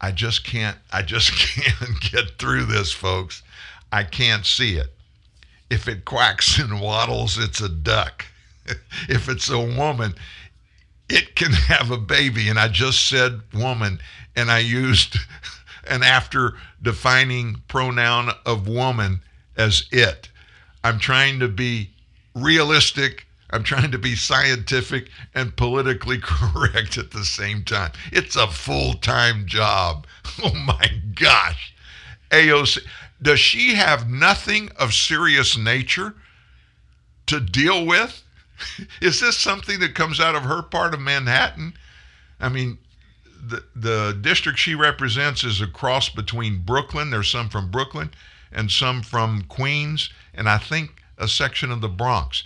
I 0.01 0.12
just 0.12 0.44
can't 0.44 0.78
I 0.93 1.02
just 1.02 1.32
can't 1.36 2.01
get 2.01 2.39
through 2.39 2.66
this, 2.66 2.93
folks. 2.93 3.43
I 3.90 4.05
can't 4.05 4.47
see 4.47 4.77
it. 4.77 4.94
If 5.68 5.89
it 5.89 6.05
quacks 6.05 6.59
and 6.59 6.81
waddles, 6.81 7.36
it's 7.36 7.60
a 7.60 7.68
duck. 7.68 8.24
if 9.09 9.28
it's 9.28 9.51
a 9.51 9.59
woman, 9.59 10.14
it 11.09 11.35
can 11.35 11.52
have 11.52 11.90
a 11.90 11.98
baby. 11.98 12.48
And 12.48 12.60
I 12.60 12.68
just 12.68 13.09
said 13.09 13.40
woman, 13.52 13.98
and 14.36 14.51
I 14.51 14.59
used 14.59 15.18
an 15.89 16.05
after 16.05 16.55
defining 16.81 17.62
pronoun 17.66 18.31
of 18.44 18.68
woman 18.68 19.20
as 19.56 19.86
it. 19.90 20.28
I'm 20.85 21.01
trying 21.01 21.40
to 21.40 21.48
be 21.48 21.90
realistic. 22.36 23.26
I'm 23.50 23.62
trying 23.62 23.90
to 23.92 23.98
be 23.98 24.14
scientific 24.14 25.08
and 25.34 25.56
politically 25.56 26.18
correct 26.22 26.98
at 26.98 27.10
the 27.10 27.24
same 27.24 27.64
time. 27.64 27.92
It's 28.12 28.36
a 28.36 28.46
full 28.46 28.94
time 28.94 29.46
job. 29.46 30.06
Oh 30.44 30.52
my 30.52 30.90
gosh. 31.14 31.72
AOC, 32.30 32.80
does 33.22 33.40
she 33.40 33.74
have 33.74 34.10
nothing 34.10 34.70
of 34.76 34.92
serious 34.92 35.56
nature 35.56 36.14
to 37.26 37.40
deal 37.40 37.86
with? 37.86 38.22
Is 39.00 39.20
this 39.20 39.38
something 39.38 39.80
that 39.80 39.94
comes 39.94 40.20
out 40.20 40.34
of 40.34 40.42
her 40.42 40.60
part 40.60 40.92
of 40.92 41.00
Manhattan? 41.00 41.72
I 42.38 42.50
mean, 42.50 42.76
the, 43.48 43.64
the 43.74 44.18
district 44.20 44.58
she 44.58 44.74
represents 44.74 45.42
is 45.44 45.62
a 45.62 45.66
cross 45.66 46.10
between 46.10 46.62
Brooklyn. 46.62 47.10
There's 47.10 47.30
some 47.30 47.48
from 47.48 47.70
Brooklyn 47.70 48.10
and 48.52 48.70
some 48.70 49.02
from 49.02 49.42
Queens, 49.42 50.10
and 50.34 50.48
I 50.48 50.58
think 50.58 51.02
a 51.18 51.28
section 51.28 51.70
of 51.70 51.80
the 51.80 51.88
Bronx. 51.88 52.44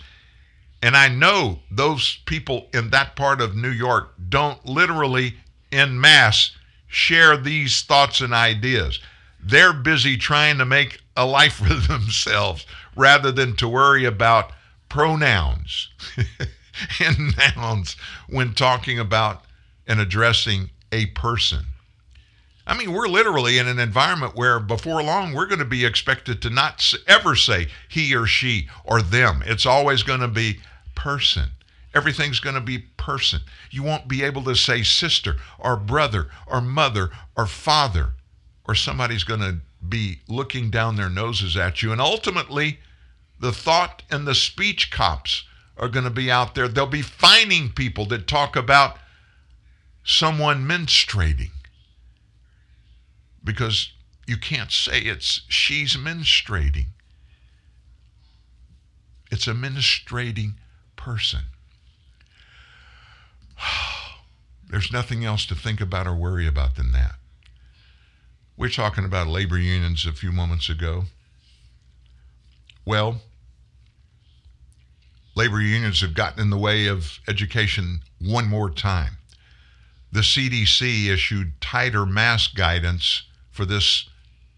And 0.81 0.97
I 0.97 1.07
know 1.09 1.59
those 1.69 2.19
people 2.25 2.67
in 2.73 2.89
that 2.89 3.15
part 3.15 3.41
of 3.41 3.55
New 3.55 3.69
York 3.69 4.13
don't 4.29 4.65
literally 4.65 5.35
in 5.71 5.99
mass 5.99 6.51
share 6.87 7.37
these 7.37 7.81
thoughts 7.83 8.21
and 8.21 8.33
ideas. 8.33 8.99
They're 9.39 9.73
busy 9.73 10.17
trying 10.17 10.57
to 10.57 10.65
make 10.65 11.01
a 11.15 11.25
life 11.25 11.53
for 11.65 11.73
themselves 11.73 12.65
rather 12.95 13.31
than 13.31 13.55
to 13.57 13.67
worry 13.67 14.05
about 14.05 14.51
pronouns 14.89 15.89
and 16.99 17.37
nouns 17.55 17.95
when 18.27 18.53
talking 18.53 18.99
about 18.99 19.45
and 19.87 19.99
addressing 19.99 20.69
a 20.91 21.05
person. 21.07 21.65
I 22.71 22.77
mean, 22.77 22.93
we're 22.93 23.09
literally 23.09 23.57
in 23.57 23.67
an 23.67 23.79
environment 23.79 24.37
where 24.37 24.57
before 24.57 25.03
long 25.03 25.33
we're 25.33 25.45
going 25.45 25.59
to 25.59 25.65
be 25.65 25.83
expected 25.83 26.41
to 26.41 26.49
not 26.49 26.93
ever 27.05 27.35
say 27.35 27.67
he 27.89 28.15
or 28.15 28.25
she 28.25 28.69
or 28.85 29.01
them. 29.01 29.43
It's 29.45 29.65
always 29.65 30.03
going 30.03 30.21
to 30.21 30.29
be 30.29 30.59
person. 30.95 31.49
Everything's 31.93 32.39
going 32.39 32.55
to 32.55 32.61
be 32.61 32.77
person. 32.95 33.41
You 33.71 33.83
won't 33.83 34.07
be 34.07 34.23
able 34.23 34.45
to 34.45 34.55
say 34.55 34.83
sister 34.83 35.35
or 35.59 35.75
brother 35.75 36.29
or 36.47 36.61
mother 36.61 37.11
or 37.35 37.45
father, 37.45 38.13
or 38.65 38.73
somebody's 38.73 39.25
going 39.25 39.41
to 39.41 39.57
be 39.89 40.19
looking 40.29 40.69
down 40.69 40.95
their 40.95 41.09
noses 41.09 41.57
at 41.57 41.83
you. 41.83 41.91
And 41.91 41.99
ultimately, 41.99 42.79
the 43.37 43.51
thought 43.51 44.03
and 44.09 44.25
the 44.25 44.33
speech 44.33 44.91
cops 44.91 45.43
are 45.75 45.89
going 45.89 46.05
to 46.05 46.09
be 46.09 46.31
out 46.31 46.55
there. 46.55 46.69
They'll 46.69 46.85
be 46.85 47.01
fining 47.01 47.73
people 47.73 48.05
that 48.05 48.27
talk 48.27 48.55
about 48.55 48.97
someone 50.05 50.65
menstruating 50.65 51.49
because 53.43 53.91
you 54.27 54.37
can't 54.37 54.71
say 54.71 54.99
it's 54.99 55.41
she's 55.49 55.95
menstruating. 55.97 56.87
It's 59.31 59.47
a 59.47 59.53
menstruating 59.53 60.55
person. 60.95 61.41
There's 64.69 64.91
nothing 64.91 65.25
else 65.25 65.45
to 65.47 65.55
think 65.55 65.81
about 65.81 66.07
or 66.07 66.15
worry 66.15 66.47
about 66.47 66.75
than 66.75 66.91
that. 66.91 67.15
We're 68.57 68.69
talking 68.69 69.05
about 69.05 69.27
labor 69.27 69.57
unions 69.57 70.05
a 70.05 70.13
few 70.13 70.31
moments 70.31 70.69
ago. 70.69 71.05
Well, 72.85 73.21
labor 75.35 75.61
unions 75.61 76.01
have 76.01 76.13
gotten 76.13 76.41
in 76.41 76.49
the 76.49 76.57
way 76.57 76.87
of 76.87 77.19
education 77.27 78.01
one 78.19 78.47
more 78.47 78.69
time. 78.69 79.17
The 80.11 80.21
CDC 80.21 81.07
issued 81.07 81.59
tighter 81.61 82.05
mask 82.05 82.53
guidance 82.55 83.23
for 83.51 83.65
this 83.65 84.09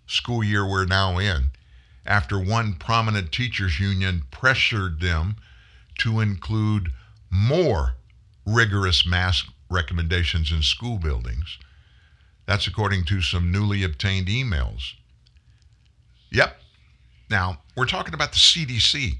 school 0.08 0.44
year 0.44 0.66
we're 0.66 0.86
now 0.86 1.18
in 1.18 1.52
after 2.06 2.40
one 2.40 2.74
prominent 2.74 3.32
teachers 3.32 3.80
union 3.80 4.24
pressured 4.32 5.00
them 5.00 5.36
to 5.98 6.20
include 6.20 6.92
more 7.30 7.96
rigorous 8.46 9.06
mask 9.06 9.48
recommendations 9.70 10.52
in 10.52 10.62
school 10.62 10.98
buildings. 10.98 11.58
That's 12.46 12.68
according 12.68 13.06
to 13.06 13.22
some 13.22 13.52
newly 13.52 13.84
obtained 13.84 14.28
emails. 14.28 14.94
Yep. 16.32 16.60
Now, 17.30 17.62
we're 17.76 17.86
talking 17.86 18.14
about 18.14 18.32
the 18.32 18.38
CDC, 18.38 19.18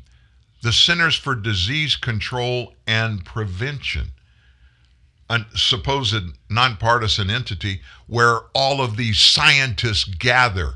the 0.62 0.74
Centers 0.74 1.16
for 1.16 1.36
Disease 1.36 1.96
Control 1.96 2.74
and 2.86 3.24
Prevention, 3.24 4.12
a 5.34 5.58
supposed 5.58 6.24
nonpartisan 6.50 7.30
entity 7.30 7.82
where 8.08 8.42
all 8.54 8.82
of 8.82 8.98
these 8.98 9.20
scientists 9.20 10.04
gather 10.06 10.76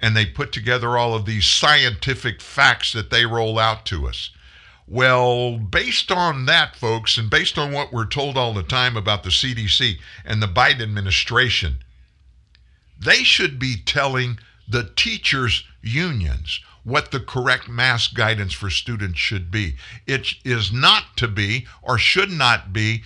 and 0.00 0.16
they 0.16 0.26
put 0.26 0.52
together 0.52 0.98
all 0.98 1.14
of 1.14 1.24
these 1.24 1.46
scientific 1.46 2.40
facts 2.40 2.92
that 2.92 3.10
they 3.10 3.24
roll 3.24 3.58
out 3.58 3.86
to 3.86 4.06
us. 4.06 4.30
Well, 4.86 5.56
based 5.56 6.12
on 6.12 6.44
that, 6.46 6.76
folks, 6.76 7.16
and 7.16 7.30
based 7.30 7.56
on 7.56 7.72
what 7.72 7.92
we're 7.92 8.04
told 8.06 8.36
all 8.36 8.52
the 8.52 8.62
time 8.62 8.96
about 8.96 9.22
the 9.22 9.30
CDC 9.30 9.96
and 10.24 10.42
the 10.42 10.46
Biden 10.46 10.82
administration, 10.82 11.78
they 12.98 13.24
should 13.24 13.58
be 13.58 13.76
telling 13.76 14.38
the 14.68 14.90
teachers' 14.94 15.64
unions 15.80 16.60
what 16.84 17.10
the 17.10 17.20
correct 17.20 17.68
mask 17.68 18.14
guidance 18.14 18.52
for 18.52 18.68
students 18.68 19.18
should 19.18 19.50
be. 19.50 19.76
It 20.06 20.34
is 20.44 20.70
not 20.70 21.16
to 21.16 21.28
be 21.28 21.66
or 21.82 21.96
should 21.96 22.30
not 22.30 22.72
be 22.72 23.04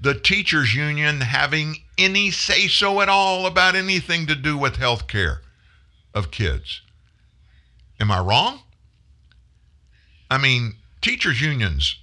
the 0.00 0.14
teachers' 0.14 0.74
union 0.74 1.20
having 1.20 1.76
any 1.96 2.30
say 2.30 2.68
so 2.68 3.00
at 3.00 3.08
all 3.08 3.46
about 3.46 3.74
anything 3.74 4.26
to 4.26 4.34
do 4.34 4.56
with 4.56 4.76
health 4.76 5.06
care 5.08 5.42
of 6.14 6.30
kids. 6.30 6.82
Am 8.00 8.10
I 8.10 8.20
wrong? 8.20 8.60
I 10.30 10.38
mean, 10.38 10.76
teachers' 11.00 11.40
unions, 11.40 11.96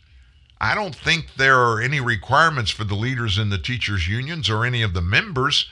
I 0.60 0.76
don't 0.76 0.96
think 0.96 1.36
there 1.38 1.60
are 1.60 1.82
any 1.82 2.00
requirements 2.00 2.72
for 2.72 2.84
the 2.84 2.96
leaders 2.96 3.38
in 3.38 3.50
the 3.50 3.58
teachers' 3.58 4.08
unions 4.08 4.50
or 4.50 4.66
any 4.66 4.82
of 4.82 4.94
the 4.94 5.02
members 5.02 5.70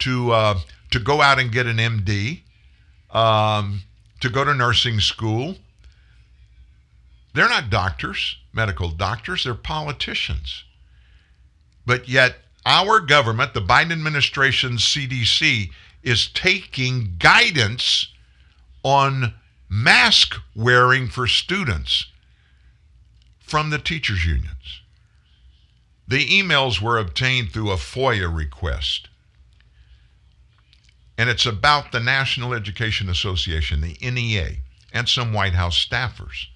to 0.00 0.32
uh, 0.32 0.58
to 0.90 0.98
go 0.98 1.22
out 1.22 1.38
and 1.38 1.52
get 1.52 1.66
an 1.66 1.78
MD, 1.78 2.42
um, 3.10 3.82
to 4.20 4.28
go 4.28 4.44
to 4.44 4.52
nursing 4.52 5.00
school. 5.00 5.56
They're 7.34 7.48
not 7.48 7.70
doctors, 7.70 8.36
medical 8.52 8.90
doctors, 8.90 9.44
they're 9.44 9.54
politicians. 9.54 10.64
But 11.84 12.08
yet, 12.08 12.36
our 12.64 13.00
government, 13.00 13.54
the 13.54 13.60
Biden 13.60 13.92
administration's 13.92 14.82
CDC, 14.82 15.70
is 16.02 16.28
taking 16.28 17.16
guidance 17.18 18.08
on 18.82 19.34
mask 19.68 20.36
wearing 20.54 21.08
for 21.08 21.26
students 21.26 22.06
from 23.40 23.70
the 23.70 23.78
teachers' 23.78 24.24
unions. 24.24 24.82
The 26.08 26.26
emails 26.26 26.80
were 26.80 26.98
obtained 26.98 27.52
through 27.52 27.70
a 27.70 27.76
FOIA 27.76 28.34
request. 28.34 29.08
And 31.16 31.30
it's 31.30 31.46
about 31.46 31.92
the 31.92 32.00
National 32.00 32.54
Education 32.54 33.08
Association, 33.08 33.80
the 33.80 33.96
NEA, 34.02 34.56
and 34.92 35.08
some 35.08 35.32
White 35.32 35.54
House 35.54 35.86
staffers. 35.86 36.46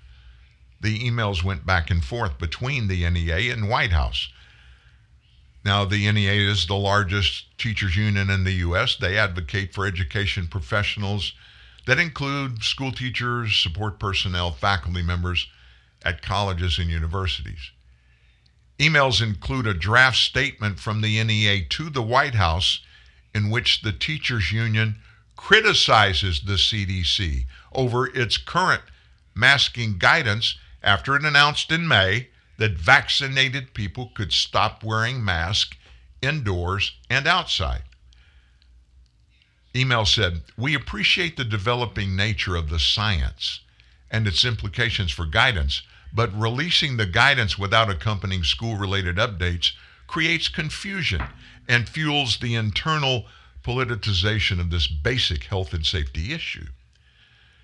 The 0.81 0.99
emails 0.99 1.43
went 1.43 1.65
back 1.65 1.91
and 1.91 2.05
forth 2.05 2.39
between 2.39 2.89
the 2.89 3.09
NEA 3.09 3.53
and 3.53 3.69
White 3.69 3.93
House. 3.93 4.29
Now, 5.67 5.85
the 5.85 6.09
NEA 6.13 6.49
is 6.49 6.69
the 6.69 6.77
largest 6.77 7.59
teachers 7.59 7.97
union 7.97 8.31
in 8.31 8.45
the 8.45 8.53
U.S. 8.53 8.95
They 8.95 9.19
advocate 9.19 9.75
for 9.75 9.85
education 9.85 10.47
professionals 10.47 11.33
that 11.87 11.99
include 11.99 12.63
school 12.63 12.93
teachers, 12.93 13.57
support 13.57 13.99
personnel, 13.99 14.53
faculty 14.53 15.03
members 15.03 15.49
at 16.05 16.23
colleges 16.23 16.79
and 16.79 16.89
universities. 16.89 17.73
Emails 18.79 19.21
include 19.21 19.67
a 19.67 19.75
draft 19.75 20.19
statement 20.19 20.79
from 20.79 21.01
the 21.01 21.21
NEA 21.25 21.65
to 21.65 21.91
the 21.91 22.01
White 22.01 22.37
House 22.37 22.83
in 23.35 23.51
which 23.51 23.83
the 23.83 23.93
teachers 23.93 24.53
union 24.53 25.01
criticizes 25.35 26.43
the 26.43 26.53
CDC 26.53 27.47
over 27.73 28.07
its 28.07 28.37
current 28.37 28.83
masking 29.35 29.99
guidance 29.99 30.57
after 30.81 31.17
it 31.17 31.25
announced 31.25 31.73
in 31.73 31.89
May 31.89 32.29
that 32.59 32.73
vaccinated 32.73 33.75
people 33.75 34.13
could 34.15 34.33
stop 34.33 34.83
wearing 34.83 35.25
masks 35.25 35.77
indoors 36.23 36.93
and 37.11 37.27
outside. 37.27 37.83
Email 39.75 40.07
said, 40.07 40.43
We 40.57 40.75
appreciate 40.75 41.37
the 41.37 41.45
developing 41.45 42.17
nature 42.17 42.57
of 42.57 42.71
the 42.71 42.81
science 42.81 43.61
and 44.11 44.27
its 44.27 44.45
implications 44.45 45.13
for 45.13 45.27
guidance, 45.27 45.83
but 46.13 46.39
releasing 46.39 46.97
the 46.97 47.07
guidance 47.07 47.59
without 47.59 47.91
accompanying 47.91 48.45
school 48.45 48.77
related 48.77 49.17
updates 49.17 49.73
creates 50.07 50.49
confusion 50.49 51.23
and 51.69 51.89
fuels 51.89 52.39
the 52.39 52.55
internal 52.55 53.27
politicization 53.63 54.61
of 54.61 54.71
this 54.71 54.87
basic 54.87 55.45
health 55.45 55.75
and 55.75 55.85
safety 55.85 56.33
issue. 56.33 56.67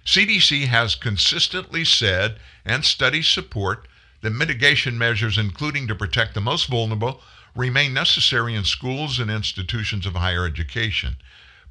CDC 0.05 0.67
has 0.67 0.97
consistently 0.97 1.85
said, 1.85 2.39
and 2.65 2.85
studies 2.85 3.29
support, 3.29 3.87
that 4.23 4.31
mitigation 4.31 4.97
measures, 4.97 5.37
including 5.37 5.87
to 5.89 5.95
protect 5.95 6.35
the 6.35 6.41
most 6.41 6.69
vulnerable, 6.69 7.21
remain 7.55 7.93
necessary 7.93 8.55
in 8.55 8.65
schools 8.65 9.19
and 9.19 9.31
institutions 9.31 10.07
of 10.07 10.15
higher 10.15 10.47
education, 10.47 11.17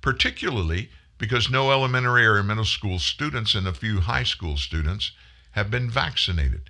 particularly 0.02 0.90
because 1.18 1.50
no 1.50 1.72
elementary 1.72 2.26
or 2.26 2.44
middle 2.44 2.66
school 2.66 3.00
students 3.00 3.56
and 3.56 3.68
a 3.68 3.74
few 3.74 4.02
high 4.02 4.24
school 4.24 4.58
students 4.58 5.12
have 5.52 5.72
been 5.72 5.90
vaccinated. 5.90 6.62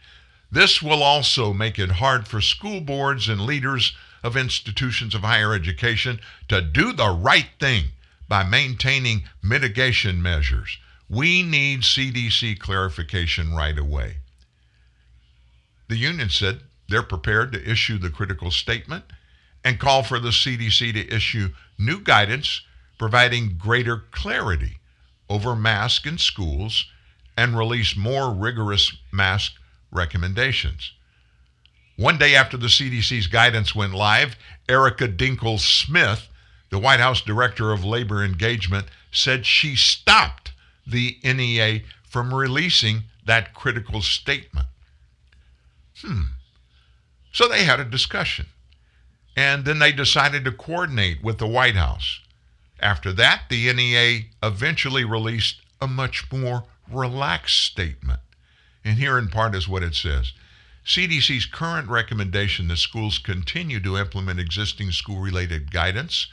This 0.52 0.82
will 0.82 1.02
also 1.02 1.54
make 1.54 1.80
it 1.80 1.92
hard 1.92 2.28
for 2.28 2.42
school 2.42 2.82
boards 2.82 3.30
and 3.30 3.42
leaders 3.42 3.96
of 4.24 4.38
institutions 4.38 5.16
of 5.16 5.22
higher 5.22 5.54
education 5.54 6.20
to 6.50 6.62
do 6.62 6.94
the 6.94 7.10
right 7.10 7.50
thing 7.60 7.86
by 8.28 8.44
maintaining 8.44 9.24
mitigation 9.42 10.22
measures. 10.22 10.78
We 11.10 11.44
need 11.44 11.82
CDC 11.82 12.60
clarification 12.60 13.54
right 13.54 13.78
away. 13.78 14.18
The 15.92 15.98
union 15.98 16.30
said 16.30 16.62
they're 16.88 17.04
prepared 17.04 17.52
to 17.52 17.70
issue 17.70 17.98
the 17.98 18.10
critical 18.10 18.50
statement 18.50 19.04
and 19.62 19.78
call 19.78 20.04
for 20.04 20.20
the 20.20 20.30
CDC 20.30 20.94
to 20.94 21.14
issue 21.14 21.50
new 21.78 22.00
guidance 22.00 22.62
providing 22.98 23.58
greater 23.58 23.98
clarity 23.98 24.78
over 25.30 25.54
masks 25.54 26.08
in 26.08 26.18
schools 26.18 26.86
and 27.36 27.58
release 27.58 27.98
more 27.98 28.34
rigorous 28.34 28.96
mask 29.12 29.56
recommendations. 29.92 30.94
One 31.98 32.18
day 32.18 32.36
after 32.36 32.56
the 32.56 32.68
CDC's 32.68 33.28
guidance 33.28 33.76
went 33.76 33.94
live, 33.94 34.38
Erika 34.70 35.10
Dinkel 35.10 35.60
Smith, 35.60 36.30
the 36.70 36.80
White 36.80 37.02
House 37.02 37.20
Director 37.20 37.74
of 37.74 37.84
Labor 37.84 38.24
Engagement, 38.24 38.88
said 39.12 39.46
she 39.46 39.76
stopped 39.76 40.54
the 40.88 41.18
NEA 41.22 41.82
from 42.02 42.34
releasing 42.34 43.04
that 43.26 43.54
critical 43.54 44.02
statement. 44.02 44.68
Hmm. 46.02 46.24
So 47.32 47.48
they 47.48 47.64
had 47.64 47.80
a 47.80 47.86
discussion. 47.86 48.48
And 49.36 49.64
then 49.64 49.80
they 49.80 49.92
decided 49.92 50.44
to 50.46 50.52
coordinate 50.52 51.24
with 51.24 51.38
the 51.38 51.48
White 51.48 51.76
House. 51.76 52.20
After 52.80 53.14
that, 53.14 53.44
the 53.50 53.72
NEA 53.72 54.26
eventually 54.44 55.06
released 55.06 55.62
a 55.80 55.88
much 55.88 56.32
more 56.32 56.66
relaxed 56.90 57.64
statement. 57.64 58.20
And 58.84 58.98
here 58.98 59.18
in 59.18 59.30
part 59.30 59.56
is 59.56 59.68
what 59.68 59.84
it 59.84 59.96
says. 59.96 60.34
CDC's 60.86 61.46
current 61.46 61.88
recommendation 61.88 62.68
that 62.68 62.78
schools 62.78 63.20
continue 63.20 63.80
to 63.82 63.98
implement 63.98 64.40
existing 64.40 64.92
school 64.92 65.20
related 65.20 65.72
guidance, 65.72 66.28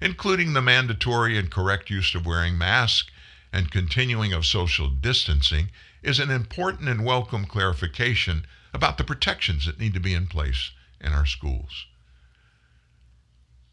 including 0.00 0.52
the 0.52 0.62
mandatory 0.62 1.36
and 1.36 1.50
correct 1.50 1.90
use 1.90 2.14
of 2.14 2.24
wearing 2.24 2.56
masks 2.56 3.10
and 3.52 3.70
continuing 3.72 4.32
of 4.32 4.46
social 4.46 4.88
distancing, 4.88 5.70
is 6.02 6.20
an 6.20 6.30
important 6.30 6.88
and 6.88 7.04
welcome 7.04 7.44
clarification 7.44 8.46
about 8.72 8.98
the 8.98 9.04
protections 9.04 9.66
that 9.66 9.78
need 9.78 9.94
to 9.94 10.00
be 10.00 10.14
in 10.14 10.26
place 10.26 10.70
in 11.00 11.12
our 11.12 11.26
schools. 11.26 11.86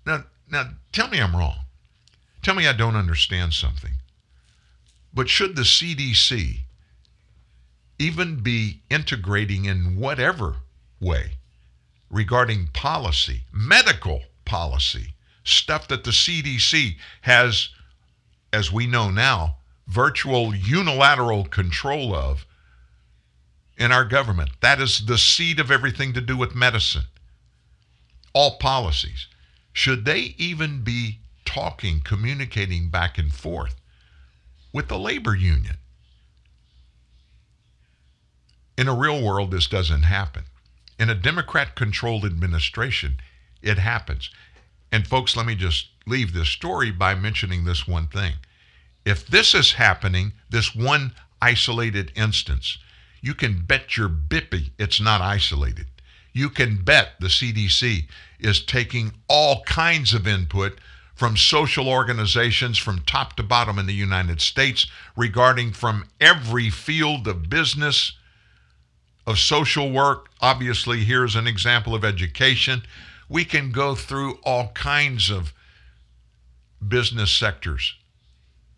Now, 0.05 0.26
now 0.49 0.69
tell 0.91 1.07
me 1.07 1.19
I'm 1.19 1.35
wrong. 1.35 1.59
Tell 2.41 2.55
me 2.55 2.67
I 2.67 2.73
don't 2.73 2.95
understand 2.95 3.53
something. 3.53 3.93
But 5.13 5.30
should 5.30 5.55
the 5.55 5.63
CDC 5.63 6.59
even 7.97 8.41
be 8.41 8.81
integrating 8.89 9.65
in 9.65 9.97
whatever 9.97 10.57
way 10.99 11.38
regarding 12.09 12.67
policy, 12.67 13.45
medical 13.51 14.22
policy, 14.43 15.15
stuff 15.43 15.88
that 15.88 16.03
the 16.03 16.11
CDC 16.11 16.95
has, 17.22 17.69
as 18.51 18.72
we 18.72 18.85
know 18.85 19.09
now, 19.09 19.57
virtual 19.88 20.53
unilateral 20.53 21.45
control 21.45 22.13
of 22.13 22.45
in 23.77 23.91
our 23.91 24.06
government. 24.06 24.49
That 24.61 24.80
is 24.80 25.06
the 25.06 25.18
seed 25.18 25.60
of 25.60 25.72
everything 25.72 26.14
to 26.14 26.22
do 26.22 26.38
with 26.38 26.56
medicine. 26.56 27.06
All 28.34 28.57
policies. 28.57 29.27
Should 29.73 30.06
they 30.06 30.35
even 30.38 30.84
be 30.84 31.19
talking, 31.43 32.02
communicating 32.02 32.89
back 32.89 33.18
and 33.18 33.34
forth 33.34 33.76
with 34.73 34.88
the 34.88 34.99
labor 34.99 35.35
union? 35.35 35.77
In 38.77 38.88
a 38.88 38.95
real 38.95 39.23
world, 39.23 39.52
this 39.52 39.68
doesn't 39.68 40.03
happen. 40.03 40.43
In 40.99 41.10
a 41.10 41.15
Democrat 41.15 41.76
controlled 41.76 42.26
administration, 42.26 43.18
it 43.61 43.77
happens. 43.77 44.30
And 44.91 45.07
folks, 45.07 45.35
let 45.35 45.45
me 45.45 45.56
just 45.56 45.89
leave 46.06 46.34
this 46.34 46.49
story 46.49 46.91
by 46.91 47.15
mentioning 47.15 47.65
this 47.65 47.88
one 47.88 48.07
thing. 48.07 48.35
If 49.06 49.27
this 49.27 49.53
is 49.53 49.73
happening, 49.73 50.34
this 50.49 50.76
one 50.76 51.14
isolated 51.41 52.11
instance, 52.15 52.77
you 53.22 53.34
can 53.34 53.66
bet 53.66 53.98
your 53.98 54.10
bippy 54.10 54.72
it's 54.78 55.02
not 55.02 55.22
isolated. 55.22 55.88
You 56.34 56.50
can 56.50 56.84
bet 56.84 57.14
the 57.20 57.28
CDC 57.28 58.08
is 58.40 58.62
taking 58.64 59.14
all 59.30 59.64
kinds 59.64 60.14
of 60.14 60.28
input 60.28 60.80
from 61.16 61.38
social 61.38 61.88
organizations 61.88 62.78
from 62.78 63.00
top 63.00 63.38
to 63.38 63.44
bottom 63.44 63.80
in 63.80 63.86
the 63.86 63.94
United 63.94 64.42
States 64.42 64.86
regarding 65.16 65.72
from 65.72 66.06
every 66.20 66.70
field 66.70 67.28
of 67.28 67.50
business 67.50 68.14
of 69.26 69.40
social 69.40 69.92
work. 69.92 70.30
Obviously, 70.42 71.06
here's 71.06 71.36
an 71.36 71.48
example 71.48 71.96
of 71.96 72.04
education. 72.04 72.84
We 73.30 73.46
can 73.46 73.72
go 73.72 73.96
through 73.96 74.40
all 74.44 74.68
kinds 74.74 75.32
of 75.32 75.54
business 76.86 77.32
sectors 77.32 77.96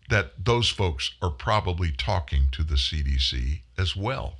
that 0.08 0.44
those 0.44 0.68
folks 0.68 1.12
are 1.22 1.30
probably 1.30 1.92
talking 1.92 2.48
to 2.52 2.62
the 2.62 2.74
CDC 2.74 3.60
as 3.76 3.94
well. 3.94 4.36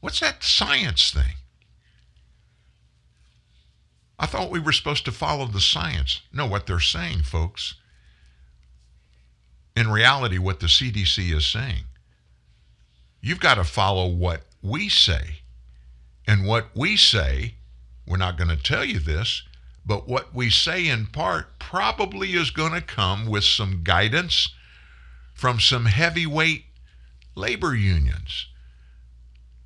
What's 0.00 0.20
that 0.20 0.42
science 0.42 1.12
thing? 1.12 1.36
I 4.18 4.26
thought 4.26 4.50
we 4.50 4.60
were 4.60 4.72
supposed 4.72 5.04
to 5.06 5.12
follow 5.12 5.46
the 5.46 5.60
science. 5.60 6.20
No, 6.32 6.46
what 6.46 6.66
they're 6.66 6.80
saying, 6.80 7.22
folks. 7.22 7.74
In 9.76 9.90
reality, 9.90 10.38
what 10.38 10.60
the 10.60 10.66
CDC 10.66 11.34
is 11.34 11.46
saying 11.46 11.84
You've 13.24 13.40
got 13.40 13.54
to 13.54 13.64
follow 13.64 14.06
what 14.06 14.42
we 14.60 14.90
say. 14.90 15.36
And 16.26 16.46
what 16.46 16.68
we 16.74 16.94
say, 16.94 17.54
we're 18.06 18.18
not 18.18 18.36
going 18.36 18.50
to 18.50 18.62
tell 18.62 18.84
you 18.84 18.98
this, 18.98 19.42
but 19.86 20.08
what 20.08 20.34
we 20.34 20.50
say 20.50 20.88
in 20.88 21.06
part 21.06 21.58
probably 21.58 22.32
is 22.32 22.50
going 22.50 22.72
to 22.72 22.80
come 22.80 23.26
with 23.26 23.44
some 23.44 23.82
guidance 23.84 24.48
from 25.34 25.60
some 25.60 25.86
heavyweight 25.86 26.64
labor 27.34 27.74
unions. 27.74 28.46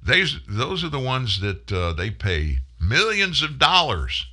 Those 0.02 0.84
are 0.84 0.88
the 0.88 0.98
ones 0.98 1.40
that 1.40 1.70
uh, 1.70 1.92
they 1.92 2.10
pay 2.10 2.60
millions 2.80 3.42
of 3.42 3.58
dollars 3.58 4.26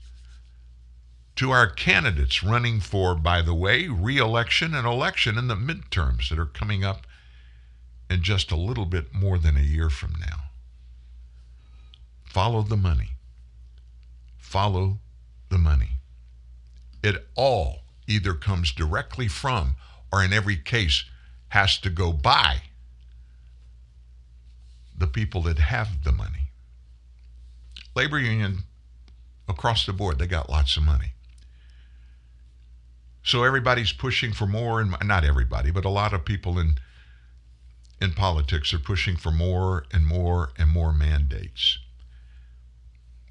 to 1.36 1.52
our 1.52 1.68
candidates 1.68 2.44
running 2.44 2.80
for, 2.80 3.14
by 3.14 3.41
the 3.41 3.53
way, 3.53 3.88
reelection 3.88 4.74
and 4.74 4.88
election 4.88 5.38
in 5.38 5.48
the 5.48 5.56
midterms 5.56 6.30
that 6.30 6.40
are 6.40 6.45
coming 6.45 6.84
up 6.84 7.06
in 8.10 8.24
just 8.24 8.52
a 8.52 8.56
little 8.56 8.86
bit 8.86 9.14
more 9.14 9.38
than 9.38 9.57
a 9.57 9.62
year 9.62 9.90
from 9.90 10.14
now. 10.20 10.52
Follow 12.24 12.62
the 12.62 12.78
money. 12.78 13.12
Follow 14.38 14.99
the 15.50 15.58
money. 15.58 16.00
It 17.04 17.28
all 17.36 17.82
either 18.08 18.34
comes 18.34 18.72
directly 18.72 19.28
from, 19.28 19.76
or 20.12 20.24
in 20.24 20.34
every 20.34 20.58
case, 20.58 21.06
has 21.50 21.78
to 21.80 21.90
go 21.90 22.12
by 22.12 22.64
the 24.98 25.08
people 25.08 25.42
that 25.44 25.60
have 25.60 26.04
the 26.04 26.12
money. 26.12 26.52
Labor 27.96 28.20
union 28.20 28.64
across 29.48 29.86
the 29.86 29.94
board, 29.94 30.20
they 30.20 30.28
got 30.28 30.50
lots 30.50 30.78
of 30.78 30.84
money. 30.84 31.14
So 33.24 33.44
everybody's 33.44 33.92
pushing 33.92 34.34
for 34.34 34.46
more, 34.46 34.80
and 34.80 34.96
not 35.04 35.24
everybody, 35.24 35.72
but 35.72 35.86
a 35.86 35.90
lot 35.90 36.14
of 36.14 36.26
people 36.26 36.60
in 36.60 36.76
in 38.02 38.12
politics 38.12 38.74
are 38.74 38.80
pushing 38.80 39.16
for 39.16 39.32
more 39.32 39.86
and 39.92 40.06
more 40.06 40.52
and 40.58 40.70
more 40.70 40.92
mandates. 40.92 41.80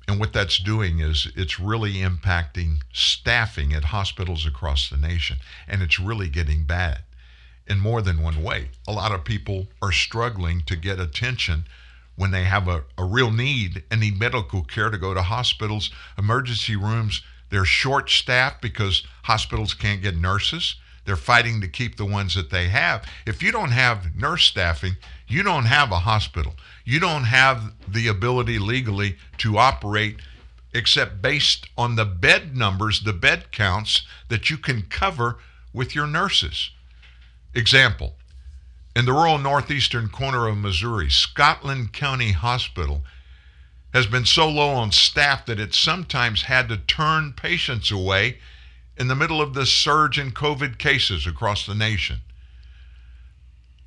And 0.07 0.21
what 0.21 0.33
that's 0.33 0.59
doing 0.59 1.01
is 1.01 1.29
it's 1.35 1.59
really 1.59 1.95
impacting 1.95 2.83
staffing 2.93 3.73
at 3.73 3.85
hospitals 3.85 4.45
across 4.45 4.91
the 4.91 4.97
nation. 4.97 5.39
And 5.67 5.83
it's 5.83 5.99
really 5.99 6.29
getting 6.29 6.65
bad 6.65 7.01
in 7.67 7.81
more 7.81 8.03
than 8.03 8.23
one 8.23 8.43
way. 8.43 8.69
A 8.87 8.93
lot 8.93 9.13
of 9.13 9.25
people 9.25 9.69
are 9.81 9.93
struggling 9.93 10.63
to 10.67 10.77
get 10.77 11.01
attention 11.01 11.65
when 12.17 12.31
they 12.31 12.45
have 12.45 12.69
a, 12.69 12.85
a 12.99 13.05
real 13.05 13.31
need 13.31 13.83
and 13.91 14.01
need 14.01 14.19
medical 14.19 14.63
care 14.63 14.91
to 14.91 14.99
go 14.99 15.15
to 15.15 15.23
hospitals, 15.23 15.91
emergency 16.19 16.77
rooms. 16.77 17.23
They're 17.51 17.65
short 17.65 18.11
staffed 18.11 18.61
because 18.61 19.05
hospitals 19.23 19.75
can't 19.75 20.03
get 20.03 20.17
nurses. 20.17 20.77
They're 21.05 21.17
fighting 21.17 21.61
to 21.61 21.69
keep 21.69 21.97
the 21.97 22.05
ones 22.05 22.35
that 22.35 22.51
they 22.51 22.69
have. 22.69 23.07
If 23.27 23.43
you 23.43 23.53
don't 23.53 23.73
have 23.73 24.15
nurse 24.17 24.45
staffing, 24.45 24.97
you 25.27 25.43
don't 25.43 25.67
have 25.67 25.93
a 25.93 26.01
hospital. 26.01 26.55
You 26.85 27.01
don't 27.01 27.25
have 27.25 27.73
the 27.89 28.09
ability 28.09 28.59
legally 28.59 29.17
to 29.39 29.59
operate 29.59 30.19
except 30.75 31.23
based 31.23 31.67
on 31.79 31.97
the 31.97 32.05
bed 32.05 32.57
numbers, 32.57 33.01
the 33.01 33.13
bed 33.13 33.51
counts 33.53 34.03
that 34.29 34.51
you 34.51 34.59
can 34.59 34.83
cover 34.83 35.39
with 35.73 35.95
your 35.95 36.07
nurses. 36.07 36.71
Example 37.55 38.17
In 38.95 39.07
the 39.07 39.13
rural 39.13 39.39
northeastern 39.39 40.09
corner 40.09 40.47
of 40.47 40.59
Missouri, 40.59 41.09
Scotland 41.09 41.93
County 41.93 42.33
Hospital 42.33 43.03
has 43.95 44.07
been 44.07 44.25
so 44.25 44.49
low 44.49 44.71
on 44.71 44.91
staff 44.91 45.47
that 45.47 45.61
it 45.61 45.73
sometimes 45.73 46.43
had 46.43 46.69
to 46.69 46.77
turn 46.77 47.33
patients 47.33 47.93
away 47.93 48.39
in 48.97 49.07
the 49.07 49.15
middle 49.15 49.41
of 49.41 49.55
the 49.55 49.65
surge 49.65 50.19
in 50.19 50.33
COVID 50.33 50.79
cases 50.79 51.27
across 51.27 51.65
the 51.65 51.75
nation. 51.75 52.21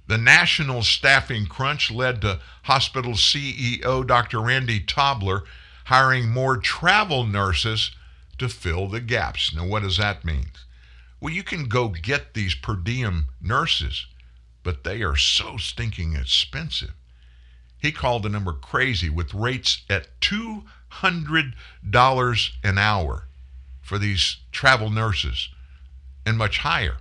The 0.08 0.18
national 0.18 0.84
staffing 0.84 1.48
crunch 1.48 1.92
led 1.92 2.22
to 2.22 2.40
hospital 2.64 3.14
CEO 3.14 4.08
Dr. 4.08 4.42
Randy 4.42 4.80
Tobler 4.80 5.44
hiring 5.86 6.30
more 6.30 6.58
travel 6.58 7.26
nurses 7.26 7.92
to 8.38 8.48
fill 8.48 8.88
the 8.88 9.02
gaps. 9.02 9.54
Now, 9.54 9.66
what 9.66 9.84
does 9.84 9.98
that 9.98 10.24
mean? 10.24 10.52
Well, 11.20 11.34
you 11.34 11.44
can 11.44 11.66
go 11.66 11.90
get 11.90 12.34
these 12.34 12.56
per 12.56 12.76
diem 12.76 13.28
nurses, 13.42 14.06
but 14.64 14.84
they 14.84 15.02
are 15.02 15.18
so 15.18 15.58
stinking 15.58 16.16
expensive. 16.16 16.94
He 17.78 17.92
called 17.92 18.24
the 18.24 18.30
number 18.30 18.54
crazy 18.54 19.10
with 19.10 19.34
rates 19.34 19.84
at 19.90 20.20
$200 20.22 22.52
an 22.64 22.78
hour 22.78 23.28
for 23.82 23.98
these 23.98 24.38
travel 24.52 24.90
nurses 24.90 25.50
and 26.26 26.38
much 26.38 26.60
higher. 26.60 26.98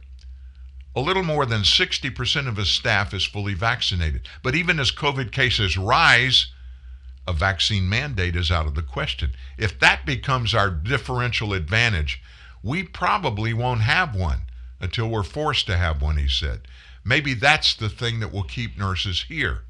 A 0.97 1.01
little 1.01 1.23
more 1.23 1.45
than 1.45 1.61
60% 1.61 2.49
of 2.49 2.57
his 2.57 2.71
staff 2.71 3.13
is 3.13 3.27
fully 3.27 3.53
vaccinated. 3.53 4.27
But 4.43 4.55
even 4.55 4.81
as 4.81 4.91
COVID 4.91 5.31
cases 5.31 5.77
rise, 5.77 6.47
a 7.29 7.35
vaccine 7.35 7.87
mandate 7.87 8.35
is 8.35 8.51
out 8.51 8.67
of 8.67 8.75
the 8.75 8.83
question. 8.83 9.33
If 9.59 9.79
that 9.81 10.07
becomes 10.07 10.55
our 10.55 10.71
differential 10.71 11.53
advantage, 11.53 12.23
we 12.63 12.83
probably 12.83 13.53
won't 13.53 13.83
have 13.83 14.15
one 14.15 14.43
until 14.81 15.11
we're 15.11 15.23
forced 15.23 15.67
to 15.67 15.77
have 15.77 16.01
one, 16.01 16.17
he 16.17 16.29
said. 16.29 16.63
Maybe 17.05 17.35
that's 17.35 17.75
the 17.75 17.91
thing 17.91 18.21
that 18.21 18.33
will 18.33 18.43
keep 18.43 18.79
nurses 18.79 19.27
here. 19.29 19.65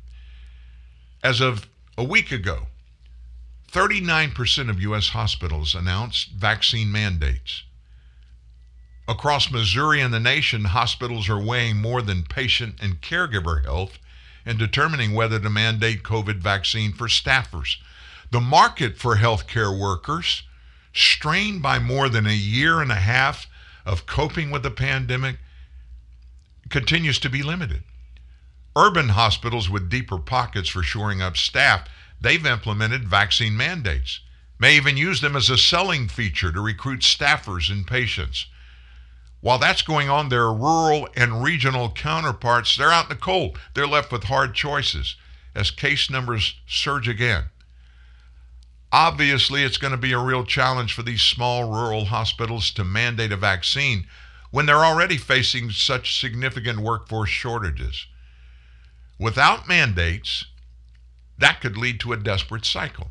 As 1.25 1.41
of 1.41 1.67
a 1.99 2.05
week 2.05 2.31
ago, 2.31 2.69
39% 3.73 4.71
of 4.71 4.81
U.S. 4.81 5.09
hospitals 5.09 5.75
announced 5.75 6.31
vaccine 6.31 6.93
mandates. 6.93 7.65
Across 9.09 9.53
Missouri 9.53 10.01
and 10.01 10.13
the 10.13 10.19
nation, 10.19 10.65
hospitals 10.65 11.29
are 11.29 11.41
weighing 11.41 11.77
more 11.77 12.03
than 12.03 12.25
patient 12.25 12.77
and 12.81 13.01
caregiver 13.01 13.65
health 13.65 13.99
in 14.45 14.57
determining 14.57 15.13
whether 15.15 15.39
to 15.39 15.49
mandate 15.49 16.03
COVID 16.03 16.39
vaccine 16.39 16.93
for 16.93 17.07
staffers. 17.07 17.77
The 18.33 18.41
market 18.41 18.99
for 18.99 19.17
healthcare 19.17 19.79
workers, 19.79 20.43
strained 20.93 21.63
by 21.63 21.79
more 21.79 22.09
than 22.09 22.27
a 22.27 22.33
year 22.33 22.81
and 22.81 22.91
a 22.91 22.97
half 22.97 23.47
of 23.85 24.07
coping 24.07 24.51
with 24.51 24.65
the 24.65 24.71
pandemic, 24.73 25.39
continues 26.69 27.21
to 27.21 27.31
be 27.31 27.45
limited. 27.45 27.85
Urban 28.77 29.11
hospitals 29.11 29.71
with 29.71 29.89
deeper 29.89 30.19
pockets 30.19 30.69
for 30.69 30.83
shoring 30.83 31.23
up 31.23 31.37
staff, 31.37 31.89
they've 32.21 32.45
implemented 32.45 33.09
vaccine 33.09 33.57
mandates, 33.57 34.21
may 34.59 34.77
even 34.77 34.97
use 34.97 35.21
them 35.21 35.37
as 35.37 35.49
a 35.49 35.57
selling 35.57 36.09
feature 36.09 36.51
to 36.51 36.61
recruit 36.61 37.01
staffers 37.01 37.71
and 37.71 37.87
patients. 37.87 38.47
While 39.41 39.59
that's 39.59 39.83
going 39.83 40.09
on, 40.09 40.29
their 40.29 40.53
rural 40.53 41.09
and 41.17 41.43
regional 41.43 41.91
counterparts, 41.91 42.77
they're 42.77 42.93
out 42.93 43.05
in 43.05 43.11
the 43.11 43.17
cold. 43.17 43.59
They're 43.75 43.87
left 43.87 44.11
with 44.11 44.25
hard 44.25 44.55
choices 44.55 45.17
as 45.55 45.71
case 45.71 46.11
numbers 46.11 46.55
surge 46.67 47.09
again. 47.09 47.45
Obviously, 48.93 49.63
it's 49.63 49.79
going 49.79 49.91
to 49.91 49.97
be 49.99 50.13
a 50.13 50.19
real 50.19 50.45
challenge 50.45 50.93
for 50.93 51.03
these 51.03 51.23
small 51.23 51.71
rural 51.71 52.07
hospitals 52.07 52.71
to 52.73 52.85
mandate 52.85 53.33
a 53.33 53.37
vaccine 53.37 54.07
when 54.51 54.67
they're 54.67 54.85
already 54.85 55.17
facing 55.17 55.71
such 55.71 56.19
significant 56.19 56.79
workforce 56.81 57.31
shortages. 57.31 58.07
Without 59.19 59.69
mandates, 59.69 60.47
that 61.39 61.61
could 61.61 61.77
lead 61.77 62.01
to 62.01 62.13
a 62.13 62.17
desperate 62.17 62.65
cycle. 62.65 63.11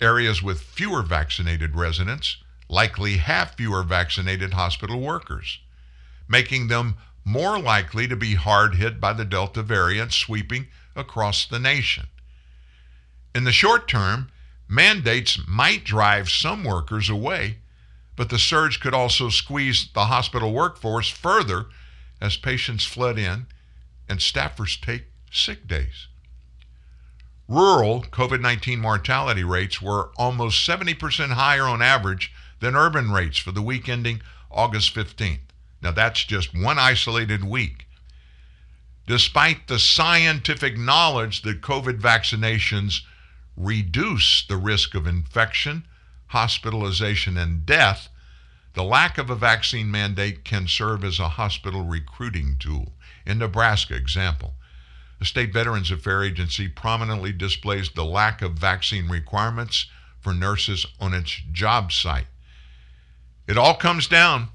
Areas 0.00 0.42
with 0.42 0.60
fewer 0.60 1.02
vaccinated 1.02 1.74
residents 1.74 2.41
likely 2.72 3.18
have 3.18 3.50
fewer 3.50 3.82
vaccinated 3.82 4.54
hospital 4.54 4.98
workers, 4.98 5.58
making 6.26 6.68
them 6.68 6.96
more 7.22 7.58
likely 7.58 8.08
to 8.08 8.16
be 8.16 8.34
hard 8.34 8.76
hit 8.76 8.98
by 8.98 9.12
the 9.12 9.26
Delta 9.26 9.62
variant 9.62 10.10
sweeping 10.10 10.66
across 10.96 11.44
the 11.44 11.58
nation. 11.58 12.06
In 13.34 13.44
the 13.44 13.52
short 13.52 13.86
term, 13.86 14.30
mandates 14.66 15.38
might 15.46 15.84
drive 15.84 16.30
some 16.30 16.64
workers 16.64 17.10
away, 17.10 17.58
but 18.16 18.30
the 18.30 18.38
surge 18.38 18.80
could 18.80 18.94
also 18.94 19.28
squeeze 19.28 19.88
the 19.92 20.06
hospital 20.06 20.50
workforce 20.50 21.10
further 21.10 21.66
as 22.22 22.38
patients 22.38 22.84
flood 22.84 23.18
in 23.18 23.46
and 24.08 24.18
staffers 24.18 24.80
take 24.80 25.04
sick 25.30 25.68
days. 25.68 26.08
Rural 27.48 28.00
COVID 28.00 28.40
19 28.40 28.80
mortality 28.80 29.44
rates 29.44 29.82
were 29.82 30.10
almost 30.16 30.66
70% 30.66 31.32
higher 31.32 31.64
on 31.64 31.82
average 31.82 32.32
than 32.62 32.76
urban 32.76 33.10
rates 33.10 33.38
for 33.38 33.50
the 33.50 33.60
week 33.60 33.88
ending 33.88 34.22
August 34.48 34.94
15th. 34.94 35.40
Now, 35.82 35.90
that's 35.90 36.24
just 36.24 36.56
one 36.56 36.78
isolated 36.78 37.42
week. 37.42 37.86
Despite 39.08 39.66
the 39.66 39.80
scientific 39.80 40.78
knowledge 40.78 41.42
that 41.42 41.60
COVID 41.60 42.00
vaccinations 42.00 43.00
reduce 43.56 44.46
the 44.46 44.56
risk 44.56 44.94
of 44.94 45.08
infection, 45.08 45.84
hospitalization, 46.28 47.36
and 47.36 47.66
death, 47.66 48.08
the 48.74 48.84
lack 48.84 49.18
of 49.18 49.28
a 49.28 49.34
vaccine 49.34 49.90
mandate 49.90 50.44
can 50.44 50.68
serve 50.68 51.04
as 51.04 51.18
a 51.18 51.30
hospital 51.30 51.82
recruiting 51.82 52.56
tool. 52.60 52.92
In 53.26 53.38
Nebraska, 53.38 53.96
example, 53.96 54.54
the 55.18 55.24
State 55.24 55.52
Veterans 55.52 55.90
Affairs 55.90 56.26
Agency 56.28 56.68
prominently 56.68 57.32
displays 57.32 57.90
the 57.90 58.04
lack 58.04 58.40
of 58.40 58.52
vaccine 58.52 59.08
requirements 59.08 59.86
for 60.20 60.32
nurses 60.32 60.86
on 61.00 61.12
its 61.12 61.42
job 61.50 61.90
site. 61.90 62.26
It 63.46 63.58
all 63.58 63.74
comes 63.74 64.06
down, 64.06 64.48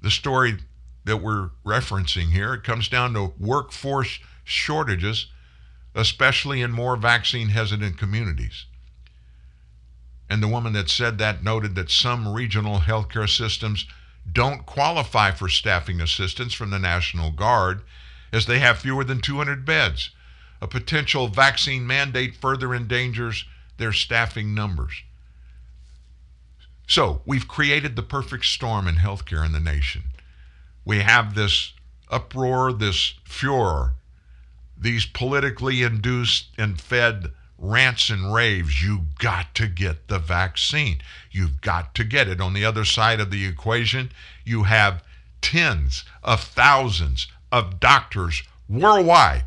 the 0.00 0.10
story 0.10 0.58
that 1.04 1.18
we're 1.18 1.50
referencing 1.64 2.32
here, 2.32 2.54
it 2.54 2.64
comes 2.64 2.88
down 2.88 3.14
to 3.14 3.32
workforce 3.38 4.18
shortages, 4.44 5.26
especially 5.94 6.62
in 6.62 6.70
more 6.70 6.96
vaccine 6.96 7.48
hesitant 7.48 7.98
communities. 7.98 8.66
And 10.30 10.42
the 10.42 10.48
woman 10.48 10.74
that 10.74 10.90
said 10.90 11.18
that 11.18 11.42
noted 11.42 11.74
that 11.74 11.90
some 11.90 12.32
regional 12.32 12.80
healthcare 12.80 13.28
systems 13.28 13.86
don't 14.30 14.66
qualify 14.66 15.30
for 15.30 15.48
staffing 15.48 16.00
assistance 16.00 16.52
from 16.52 16.70
the 16.70 16.78
National 16.78 17.30
Guard 17.30 17.82
as 18.32 18.46
they 18.46 18.58
have 18.58 18.78
fewer 18.78 19.04
than 19.04 19.20
200 19.20 19.64
beds. 19.64 20.10
A 20.60 20.66
potential 20.66 21.28
vaccine 21.28 21.86
mandate 21.86 22.36
further 22.36 22.74
endangers 22.74 23.44
their 23.78 23.92
staffing 23.92 24.54
numbers. 24.54 25.02
So, 26.88 27.20
we've 27.26 27.46
created 27.46 27.96
the 27.96 28.02
perfect 28.02 28.46
storm 28.46 28.88
in 28.88 28.96
healthcare 28.96 29.44
in 29.44 29.52
the 29.52 29.60
nation. 29.60 30.04
We 30.86 31.00
have 31.00 31.34
this 31.34 31.74
uproar, 32.10 32.72
this 32.72 33.14
furor, 33.24 33.92
these 34.74 35.04
politically 35.04 35.82
induced 35.82 36.48
and 36.56 36.80
fed 36.80 37.32
rants 37.58 38.08
and 38.08 38.32
raves. 38.32 38.82
You've 38.82 39.18
got 39.18 39.54
to 39.56 39.66
get 39.66 40.08
the 40.08 40.18
vaccine. 40.18 41.02
You've 41.30 41.60
got 41.60 41.94
to 41.96 42.04
get 42.04 42.26
it. 42.26 42.40
On 42.40 42.54
the 42.54 42.64
other 42.64 42.86
side 42.86 43.20
of 43.20 43.30
the 43.30 43.44
equation, 43.44 44.10
you 44.44 44.62
have 44.62 45.04
tens 45.42 46.04
of 46.22 46.40
thousands 46.40 47.26
of 47.52 47.80
doctors 47.80 48.42
worldwide. 48.66 49.44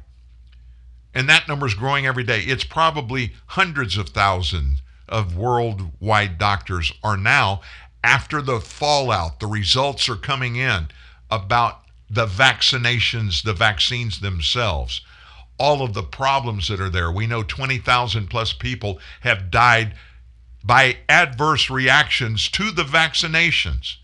And 1.13 1.27
that 1.27 1.47
number 1.47 1.65
is 1.65 1.73
growing 1.73 2.05
every 2.05 2.23
day. 2.23 2.41
It's 2.41 2.63
probably 2.63 3.33
hundreds 3.47 3.97
of 3.97 4.09
thousands 4.09 4.80
of 5.11 5.37
worldwide 5.37 6.37
doctors 6.37 6.91
are 7.03 7.17
now, 7.17 7.61
after 8.03 8.41
the 8.41 8.59
fallout, 8.59 9.39
the 9.39 9.47
results 9.47 10.09
are 10.09 10.15
coming 10.15 10.55
in 10.55 10.87
about 11.29 11.81
the 12.09 12.25
vaccinations, 12.25 13.43
the 13.43 13.53
vaccines 13.53 14.19
themselves, 14.19 15.01
all 15.59 15.83
of 15.83 15.93
the 15.93 16.03
problems 16.03 16.67
that 16.67 16.81
are 16.81 16.89
there. 16.89 17.11
We 17.11 17.27
know 17.27 17.43
20,000 17.43 18.27
plus 18.27 18.53
people 18.53 18.99
have 19.21 19.51
died 19.51 19.95
by 20.63 20.97
adverse 21.07 21.69
reactions 21.69 22.49
to 22.49 22.71
the 22.71 22.83
vaccinations 22.83 23.95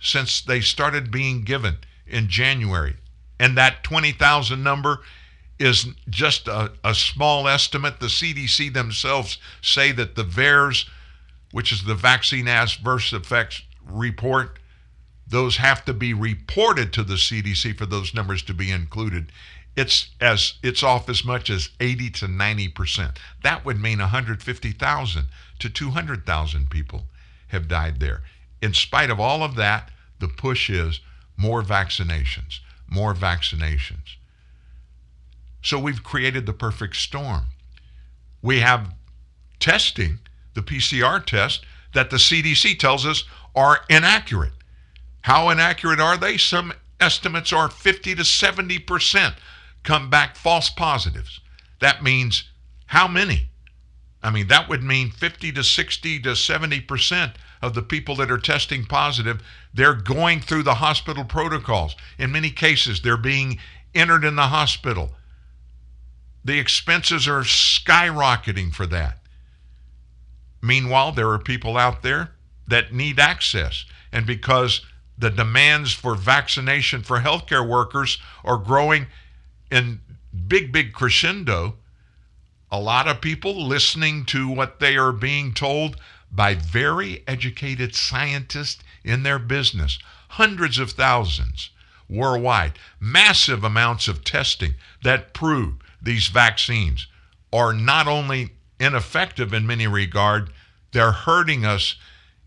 since 0.00 0.40
they 0.40 0.60
started 0.60 1.10
being 1.10 1.42
given 1.42 1.78
in 2.06 2.28
January. 2.28 2.96
And 3.40 3.56
that 3.56 3.82
20,000 3.84 4.62
number 4.62 5.00
is 5.58 5.86
just 6.08 6.48
a, 6.48 6.72
a, 6.84 6.94
small 6.94 7.48
estimate. 7.48 8.00
The 8.00 8.06
CDC 8.06 8.72
themselves 8.72 9.38
say 9.60 9.92
that 9.92 10.14
the 10.14 10.24
VAERS, 10.24 10.88
which 11.50 11.72
is 11.72 11.84
the 11.84 11.94
Vaccine 11.94 12.46
Adverse 12.46 13.12
Effects 13.12 13.62
Report, 13.84 14.58
those 15.26 15.56
have 15.56 15.84
to 15.84 15.92
be 15.92 16.14
reported 16.14 16.92
to 16.92 17.02
the 17.02 17.14
CDC 17.14 17.76
for 17.76 17.86
those 17.86 18.14
numbers 18.14 18.42
to 18.42 18.54
be 18.54 18.70
included. 18.70 19.32
It's 19.76 20.10
as 20.20 20.54
it's 20.62 20.82
off 20.82 21.08
as 21.08 21.24
much 21.24 21.50
as 21.50 21.70
80 21.80 22.10
to 22.10 22.28
90 22.28 22.68
percent. 22.68 23.18
That 23.42 23.64
would 23.64 23.80
mean 23.80 23.98
150,000 23.98 25.26
to 25.58 25.70
200,000 25.70 26.70
people 26.70 27.06
have 27.48 27.68
died 27.68 28.00
there. 28.00 28.22
In 28.60 28.74
spite 28.74 29.10
of 29.10 29.20
all 29.20 29.42
of 29.42 29.54
that, 29.56 29.90
the 30.18 30.28
push 30.28 30.70
is 30.70 31.00
more 31.36 31.62
vaccinations, 31.62 32.60
more 32.88 33.14
vaccinations. 33.14 34.16
So 35.62 35.78
we've 35.78 36.02
created 36.02 36.46
the 36.46 36.52
perfect 36.52 36.96
storm. 36.96 37.46
We 38.42 38.60
have 38.60 38.94
testing, 39.58 40.20
the 40.54 40.62
PCR 40.62 41.24
test, 41.24 41.64
that 41.94 42.10
the 42.10 42.16
CDC 42.16 42.78
tells 42.78 43.04
us 43.06 43.24
are 43.54 43.80
inaccurate. 43.88 44.52
How 45.22 45.48
inaccurate 45.50 46.00
are 46.00 46.16
they? 46.16 46.36
Some 46.36 46.72
estimates 47.00 47.52
are 47.52 47.68
50 47.68 48.14
to 48.14 48.24
70 48.24 48.78
percent 48.80 49.34
come 49.82 50.10
back 50.10 50.36
false 50.36 50.70
positives. 50.70 51.40
That 51.80 52.02
means 52.02 52.44
how 52.86 53.08
many? 53.08 53.50
I 54.22 54.30
mean, 54.30 54.48
that 54.48 54.68
would 54.68 54.82
mean 54.82 55.10
50 55.10 55.52
to 55.52 55.64
60 55.64 56.20
to 56.20 56.36
70 56.36 56.80
percent 56.80 57.32
of 57.62 57.74
the 57.74 57.82
people 57.82 58.14
that 58.16 58.30
are 58.30 58.38
testing 58.38 58.84
positive, 58.84 59.42
they're 59.74 59.94
going 59.94 60.40
through 60.40 60.62
the 60.62 60.74
hospital 60.74 61.24
protocols. 61.24 61.96
In 62.18 62.32
many 62.32 62.50
cases, 62.50 63.00
they're 63.00 63.16
being 63.16 63.58
entered 63.94 64.24
in 64.24 64.36
the 64.36 64.42
hospital. 64.42 65.10
The 66.44 66.58
expenses 66.58 67.26
are 67.28 67.42
skyrocketing 67.42 68.72
for 68.72 68.86
that. 68.86 69.18
Meanwhile, 70.62 71.12
there 71.12 71.30
are 71.30 71.38
people 71.38 71.76
out 71.76 72.02
there 72.02 72.32
that 72.66 72.92
need 72.92 73.18
access. 73.18 73.84
And 74.12 74.26
because 74.26 74.82
the 75.16 75.30
demands 75.30 75.92
for 75.92 76.14
vaccination 76.14 77.02
for 77.02 77.20
healthcare 77.20 77.66
workers 77.66 78.18
are 78.44 78.58
growing 78.58 79.06
in 79.70 80.00
big, 80.46 80.72
big 80.72 80.92
crescendo, 80.92 81.76
a 82.70 82.80
lot 82.80 83.08
of 83.08 83.20
people 83.20 83.66
listening 83.66 84.24
to 84.26 84.48
what 84.48 84.78
they 84.78 84.96
are 84.96 85.12
being 85.12 85.54
told 85.54 85.96
by 86.30 86.54
very 86.54 87.24
educated 87.26 87.94
scientists 87.94 88.82
in 89.02 89.22
their 89.22 89.38
business, 89.38 89.98
hundreds 90.28 90.78
of 90.78 90.92
thousands 90.92 91.70
worldwide, 92.08 92.78
massive 93.00 93.64
amounts 93.64 94.08
of 94.08 94.24
testing 94.24 94.74
that 95.02 95.34
prove 95.34 95.74
these 96.00 96.28
vaccines 96.28 97.06
are 97.52 97.72
not 97.72 98.06
only 98.06 98.50
ineffective 98.78 99.52
in 99.52 99.66
many 99.66 99.86
regard, 99.86 100.50
they're 100.92 101.12
hurting 101.12 101.64
us, 101.64 101.96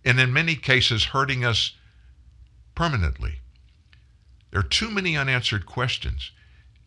and 0.05 0.19
in 0.19 0.33
many 0.33 0.55
cases 0.55 1.05
hurting 1.05 1.43
us 1.43 1.75
permanently. 2.75 3.39
There 4.51 4.59
are 4.59 4.63
too 4.63 4.89
many 4.89 5.15
unanswered 5.15 5.65
questions. 5.65 6.31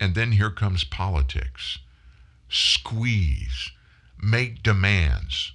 And 0.00 0.14
then 0.14 0.32
here 0.32 0.50
comes 0.50 0.84
politics. 0.84 1.78
Squeeze, 2.48 3.70
make 4.20 4.62
demands, 4.62 5.52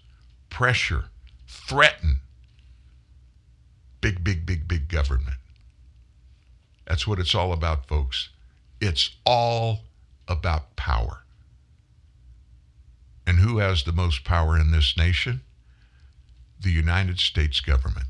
pressure, 0.49 1.06
threaten. 1.48 2.22
Big, 4.02 4.23
big, 4.23 4.45
big, 4.45 4.68
big 4.68 4.88
government. 4.88 5.38
That's 6.88 7.06
what 7.06 7.19
it's 7.19 7.36
all 7.36 7.53
about, 7.53 7.86
folks. 7.86 8.30
It's 8.81 9.18
all 9.26 9.81
about 10.30 10.76
power. 10.76 11.23
And 13.27 13.39
who 13.39 13.57
has 13.57 13.84
the 13.84 13.91
most 13.91 14.23
power 14.23 14.57
in 14.57 14.72
this 14.72 14.95
nation? 14.95 15.41
The 16.60 16.72
United 16.72 17.19
States 17.19 17.60
government. 17.60 18.07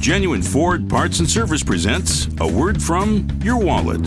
Genuine 0.00 0.42
Ford 0.42 0.88
Parts 0.88 1.18
and 1.20 1.28
Service 1.28 1.62
presents 1.62 2.26
a 2.40 2.50
word 2.50 2.82
from 2.82 3.28
your 3.42 3.58
wallet. 3.58 4.00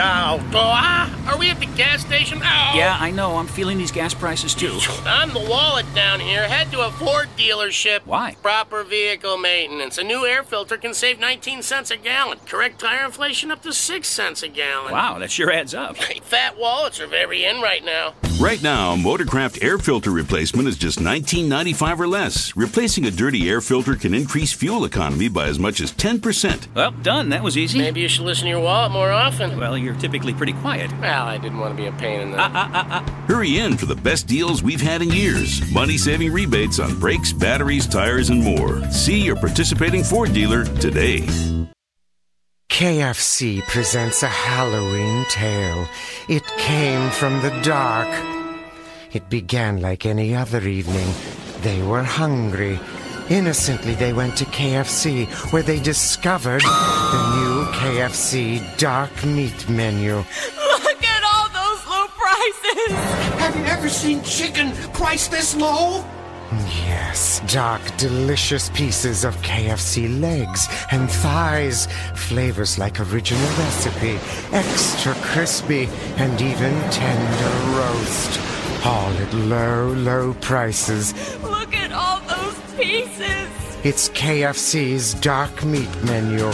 Oh, 0.00 0.40
ah, 0.54 1.28
are 1.28 1.36
we 1.36 1.50
at 1.50 1.58
the 1.58 1.66
gas 1.66 2.02
station? 2.02 2.38
Oh. 2.38 2.72
Yeah, 2.74 2.96
I 3.00 3.10
know. 3.10 3.36
I'm 3.36 3.48
feeling 3.48 3.78
these 3.78 3.90
gas 3.90 4.14
prices 4.14 4.54
too. 4.54 4.78
I'm 5.04 5.32
the 5.32 5.40
wallet 5.40 5.86
down 5.92 6.20
here. 6.20 6.46
Head 6.46 6.70
to 6.70 6.86
a 6.86 6.90
Ford 6.92 7.28
dealership. 7.36 8.02
Why? 8.04 8.36
Proper 8.40 8.84
vehicle 8.84 9.38
maintenance. 9.38 9.98
A 9.98 10.04
new 10.04 10.24
air 10.24 10.44
filter 10.44 10.76
can 10.76 10.94
save 10.94 11.18
19 11.18 11.62
cents 11.62 11.90
a 11.90 11.96
gallon. 11.96 12.38
Correct 12.46 12.78
tire 12.78 13.04
inflation 13.06 13.50
up 13.50 13.62
to 13.62 13.72
6 13.72 14.06
cents 14.06 14.44
a 14.44 14.48
gallon. 14.48 14.92
Wow, 14.92 15.18
that 15.18 15.32
sure 15.32 15.50
adds 15.50 15.74
up. 15.74 15.96
Fat 16.22 16.56
wallets 16.56 17.00
are 17.00 17.08
very 17.08 17.44
in 17.44 17.60
right 17.60 17.84
now. 17.84 18.14
Right 18.38 18.62
now, 18.62 18.94
Motorcraft 18.94 19.64
air 19.64 19.78
filter 19.78 20.12
replacement 20.12 20.68
is 20.68 20.78
just 20.78 21.00
$19.95 21.00 21.98
or 21.98 22.06
less. 22.06 22.56
Replacing 22.56 23.04
a 23.04 23.10
dirty 23.10 23.50
air 23.50 23.60
filter 23.60 23.96
can 23.96 24.14
increase 24.14 24.52
fuel 24.52 24.84
economy 24.84 25.07
by 25.32 25.46
as 25.46 25.58
much 25.58 25.80
as 25.80 25.92
10%. 25.92 26.74
Well, 26.74 26.90
done. 26.90 27.30
That 27.30 27.42
was 27.42 27.56
easy. 27.56 27.78
Maybe 27.78 28.00
you 28.00 28.08
should 28.08 28.24
listen 28.24 28.44
to 28.44 28.50
your 28.50 28.60
wallet 28.60 28.92
more 28.92 29.10
often. 29.10 29.58
Well, 29.58 29.78
you're 29.78 29.94
typically 29.94 30.34
pretty 30.34 30.52
quiet. 30.54 30.90
Well, 31.00 31.26
I 31.26 31.38
didn't 31.38 31.58
want 31.58 31.76
to 31.76 31.82
be 31.82 31.88
a 31.88 31.92
pain 31.92 32.20
in 32.20 32.30
the. 32.32 32.40
Uh, 32.40 32.48
uh, 32.48 32.70
uh, 32.72 32.84
uh. 32.90 33.10
Hurry 33.26 33.58
in 33.58 33.76
for 33.76 33.86
the 33.86 33.96
best 33.96 34.26
deals 34.26 34.62
we've 34.62 34.80
had 34.80 35.02
in 35.02 35.10
years. 35.10 35.62
Money 35.72 35.96
saving 35.96 36.32
rebates 36.32 36.78
on 36.78 36.98
brakes, 36.98 37.32
batteries, 37.32 37.86
tires, 37.86 38.30
and 38.30 38.42
more. 38.42 38.82
See 38.90 39.20
your 39.20 39.36
participating 39.36 40.04
Ford 40.04 40.32
dealer 40.32 40.64
today. 40.64 41.20
KFC 42.68 43.62
presents 43.62 44.22
a 44.22 44.28
Halloween 44.28 45.24
tale. 45.30 45.88
It 46.28 46.46
came 46.58 47.10
from 47.10 47.40
the 47.42 47.50
dark. 47.62 48.08
It 49.12 49.30
began 49.30 49.80
like 49.80 50.04
any 50.04 50.34
other 50.34 50.60
evening. 50.60 51.08
They 51.62 51.82
were 51.82 52.04
hungry. 52.04 52.78
Innocently, 53.30 53.94
they 53.94 54.14
went 54.14 54.38
to 54.38 54.46
KFC, 54.46 55.26
where 55.52 55.62
they 55.62 55.78
discovered 55.78 56.62
the 56.62 57.36
new 57.36 57.64
KFC 57.72 58.60
dark 58.78 59.12
meat 59.22 59.68
menu. 59.68 60.16
Look 60.16 61.04
at 61.04 61.22
all 61.24 61.48
those 61.50 61.86
low 61.86 62.06
prices! 62.16 62.96
Have 63.38 63.54
you 63.54 63.64
ever 63.64 63.90
seen 63.90 64.22
chicken 64.22 64.72
priced 64.94 65.30
this 65.30 65.54
low? 65.54 66.02
Yes, 66.86 67.42
dark, 67.52 67.82
delicious 67.98 68.70
pieces 68.70 69.24
of 69.24 69.36
KFC 69.42 70.20
legs 70.20 70.66
and 70.90 71.10
thighs, 71.10 71.86
flavors 72.14 72.78
like 72.78 72.98
original 72.98 73.50
recipe, 73.58 74.18
extra 74.52 75.12
crispy, 75.16 75.86
and 76.16 76.40
even 76.40 76.72
tender 76.90 77.76
roast. 77.76 78.40
All 78.86 79.12
at 79.12 79.34
low, 79.34 79.92
low 79.92 80.32
prices. 80.40 81.12
Look 81.42 81.74
at 81.74 81.92
all 81.92 82.20
those 82.20 82.67
pieces! 82.78 83.48
It's 83.84 84.08
KFC's 84.10 85.14
dark 85.14 85.64
meat 85.64 85.90
menu. 86.04 86.46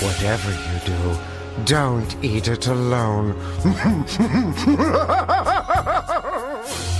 Whatever 0.00 0.50
you 0.50 0.78
do, 0.84 1.18
don't 1.64 2.24
eat 2.24 2.48
it 2.48 2.66
alone. 2.66 3.34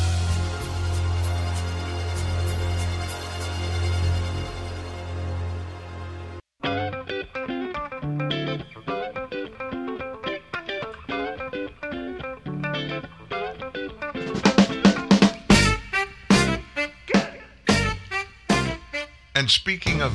And 19.36 19.50
speaking 19.50 20.00
of 20.00 20.12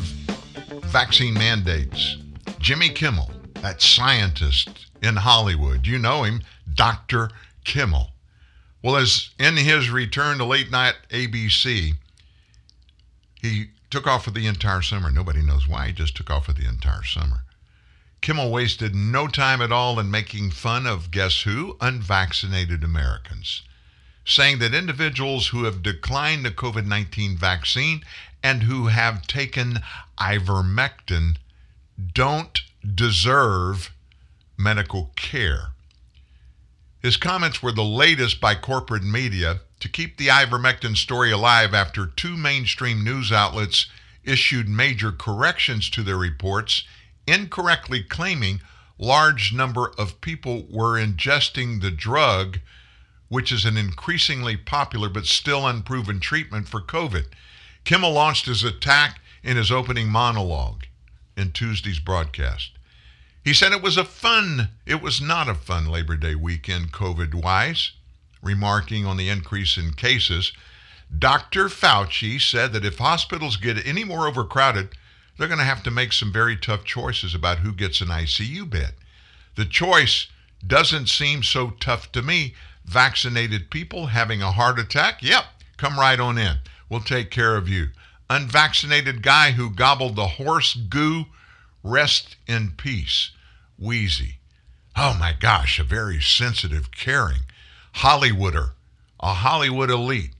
vaccine 0.85 1.35
mandates, 1.35 2.17
Jimmy 2.57 2.89
Kimmel, 2.89 3.29
that 3.61 3.79
scientist 3.79 4.87
in 4.99 5.17
Hollywood, 5.17 5.85
you 5.85 5.99
know 5.99 6.23
him, 6.23 6.41
Dr. 6.73 7.29
Kimmel. 7.63 8.09
Well, 8.81 8.95
as 8.95 9.29
in 9.37 9.57
his 9.57 9.91
return 9.91 10.39
to 10.39 10.45
late 10.45 10.71
night 10.71 10.95
ABC, 11.11 11.93
he 13.39 13.65
took 13.91 14.07
off 14.07 14.23
for 14.23 14.31
the 14.31 14.47
entire 14.47 14.81
summer. 14.81 15.11
Nobody 15.11 15.43
knows 15.43 15.67
why. 15.67 15.87
He 15.87 15.93
just 15.93 16.17
took 16.17 16.31
off 16.31 16.47
for 16.47 16.53
the 16.53 16.67
entire 16.67 17.03
summer. 17.03 17.43
Kimmel 18.21 18.49
wasted 18.49 18.95
no 18.95 19.27
time 19.27 19.61
at 19.61 19.71
all 19.71 19.99
in 19.99 20.09
making 20.09 20.49
fun 20.49 20.87
of 20.87 21.11
guess 21.11 21.41
who? 21.41 21.77
Unvaccinated 21.79 22.83
Americans, 22.83 23.61
saying 24.25 24.57
that 24.59 24.73
individuals 24.73 25.49
who 25.49 25.65
have 25.65 25.83
declined 25.83 26.43
the 26.43 26.49
COVID 26.49 26.87
19 26.87 27.37
vaccine 27.37 28.03
and 28.43 28.63
who 28.63 28.87
have 28.87 29.27
taken 29.27 29.79
ivermectin 30.19 31.37
don't 32.13 32.61
deserve 32.95 33.91
medical 34.57 35.11
care. 35.15 35.71
His 37.01 37.17
comments 37.17 37.63
were 37.63 37.71
the 37.71 37.83
latest 37.83 38.39
by 38.39 38.55
corporate 38.55 39.03
media 39.03 39.61
to 39.79 39.89
keep 39.89 40.17
the 40.17 40.27
ivermectin 40.27 40.95
story 40.95 41.31
alive 41.31 41.73
after 41.73 42.05
two 42.05 42.37
mainstream 42.37 43.03
news 43.03 43.31
outlets 43.31 43.87
issued 44.23 44.69
major 44.69 45.11
corrections 45.11 45.89
to 45.89 46.03
their 46.03 46.17
reports, 46.17 46.83
incorrectly 47.25 48.03
claiming 48.03 48.61
large 48.99 49.51
number 49.51 49.91
of 49.97 50.21
people 50.21 50.67
were 50.69 50.99
ingesting 50.99 51.81
the 51.81 51.89
drug, 51.89 52.59
which 53.29 53.51
is 53.51 53.65
an 53.65 53.77
increasingly 53.77 54.55
popular 54.55 55.09
but 55.09 55.25
still 55.25 55.65
unproven 55.65 56.19
treatment 56.19 56.67
for 56.67 56.81
COVID. 56.81 57.25
Kimmel 57.83 58.11
launched 58.11 58.45
his 58.45 58.63
attack 58.63 59.21
in 59.43 59.57
his 59.57 59.71
opening 59.71 60.09
monologue 60.09 60.83
in 61.35 61.51
Tuesday's 61.51 61.99
broadcast. 61.99 62.71
He 63.43 63.53
said 63.53 63.71
it 63.71 63.81
was 63.81 63.97
a 63.97 64.05
fun, 64.05 64.69
it 64.85 65.01
was 65.01 65.19
not 65.19 65.49
a 65.49 65.55
fun 65.55 65.87
Labor 65.87 66.15
Day 66.15 66.35
weekend 66.35 66.91
COVID 66.91 67.33
wise, 67.33 67.91
remarking 68.41 69.05
on 69.05 69.17
the 69.17 69.29
increase 69.29 69.77
in 69.77 69.93
cases. 69.93 70.51
Dr. 71.17 71.67
Fauci 71.67 72.39
said 72.39 72.71
that 72.73 72.85
if 72.85 72.99
hospitals 72.99 73.57
get 73.57 73.85
any 73.85 74.03
more 74.03 74.27
overcrowded, 74.27 74.89
they're 75.37 75.47
going 75.47 75.59
to 75.59 75.65
have 75.65 75.83
to 75.83 75.91
make 75.91 76.13
some 76.13 76.31
very 76.31 76.55
tough 76.55 76.83
choices 76.83 77.33
about 77.33 77.59
who 77.59 77.73
gets 77.73 77.99
an 77.99 78.09
ICU 78.09 78.69
bed. 78.69 78.93
The 79.55 79.65
choice 79.65 80.27
doesn't 80.65 81.09
seem 81.09 81.41
so 81.41 81.71
tough 81.71 82.11
to 82.11 82.21
me. 82.21 82.53
Vaccinated 82.85 83.71
people 83.71 84.07
having 84.07 84.41
a 84.41 84.51
heart 84.51 84.77
attack? 84.77 85.23
Yep, 85.23 85.45
come 85.77 85.99
right 85.99 86.19
on 86.19 86.37
in. 86.37 86.59
We'll 86.91 86.99
take 86.99 87.31
care 87.31 87.55
of 87.55 87.69
you. 87.69 87.91
Unvaccinated 88.29 89.23
guy 89.23 89.51
who 89.51 89.69
gobbled 89.69 90.17
the 90.17 90.27
horse 90.27 90.73
goo? 90.73 91.27
Rest 91.83 92.35
in 92.47 92.73
peace. 92.75 93.31
Wheezy. 93.79 94.39
Oh 94.97 95.15
my 95.17 95.31
gosh, 95.31 95.79
a 95.79 95.85
very 95.85 96.19
sensitive, 96.19 96.91
caring 96.91 97.45
Hollywooder, 97.95 98.71
a 99.21 99.35
Hollywood 99.35 99.89
elite. 99.89 100.31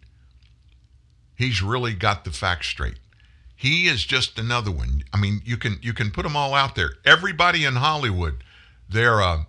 He's 1.34 1.62
really 1.62 1.94
got 1.94 2.26
the 2.26 2.32
facts 2.32 2.68
straight. 2.68 3.00
He 3.56 3.88
is 3.88 4.04
just 4.04 4.38
another 4.38 4.72
one. 4.72 5.06
I 5.14 5.18
mean, 5.18 5.42
you 5.46 5.56
can 5.56 5.80
you 5.82 5.94
can 5.94 6.12
put 6.12 6.24
them 6.24 6.36
all 6.36 6.54
out 6.54 6.76
there. 6.76 6.96
Everybody 7.06 7.64
in 7.64 7.76
Hollywood, 7.78 8.44
they're 8.90 9.22
uh, 9.22 9.44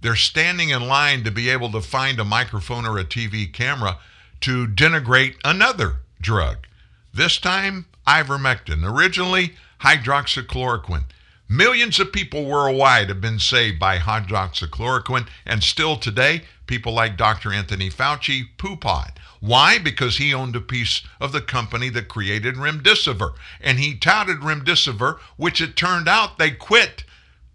they're 0.00 0.16
standing 0.16 0.70
in 0.70 0.88
line 0.88 1.22
to 1.22 1.30
be 1.30 1.50
able 1.50 1.70
to 1.70 1.80
find 1.80 2.18
a 2.18 2.24
microphone 2.24 2.84
or 2.84 2.98
a 2.98 3.04
TV 3.04 3.52
camera 3.52 3.98
to 4.40 4.66
denigrate 4.66 5.36
another 5.44 6.01
drug. 6.22 6.66
This 7.12 7.38
time, 7.38 7.86
ivermectin. 8.06 8.82
Originally, 8.90 9.54
hydroxychloroquine. 9.82 11.04
Millions 11.48 12.00
of 12.00 12.12
people 12.12 12.46
worldwide 12.46 13.10
have 13.10 13.20
been 13.20 13.38
saved 13.38 13.78
by 13.78 13.98
hydroxychloroquine, 13.98 15.28
and 15.44 15.62
still 15.62 15.96
today, 15.96 16.44
people 16.66 16.94
like 16.94 17.18
Dr. 17.18 17.52
Anthony 17.52 17.90
Fauci 17.90 18.44
poo-pawed. 18.56 19.20
Why? 19.40 19.78
Because 19.78 20.16
he 20.16 20.32
owned 20.32 20.56
a 20.56 20.60
piece 20.60 21.02
of 21.20 21.32
the 21.32 21.42
company 21.42 21.90
that 21.90 22.08
created 22.08 22.54
remdesivir, 22.54 23.34
and 23.60 23.78
he 23.78 23.94
touted 23.94 24.38
remdesivir, 24.38 25.18
which 25.36 25.60
it 25.60 25.76
turned 25.76 26.08
out 26.08 26.38
they 26.38 26.52
quit 26.52 27.04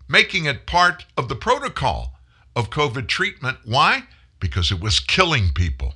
making 0.07 0.45
it 0.45 0.65
part 0.65 1.05
of 1.17 1.27
the 1.27 1.35
protocol 1.35 2.13
of 2.55 2.69
COVID 2.69 3.07
treatment. 3.07 3.57
Why? 3.65 4.03
Because 4.39 4.71
it 4.71 4.79
was 4.79 4.99
killing 4.99 5.51
people. 5.53 5.95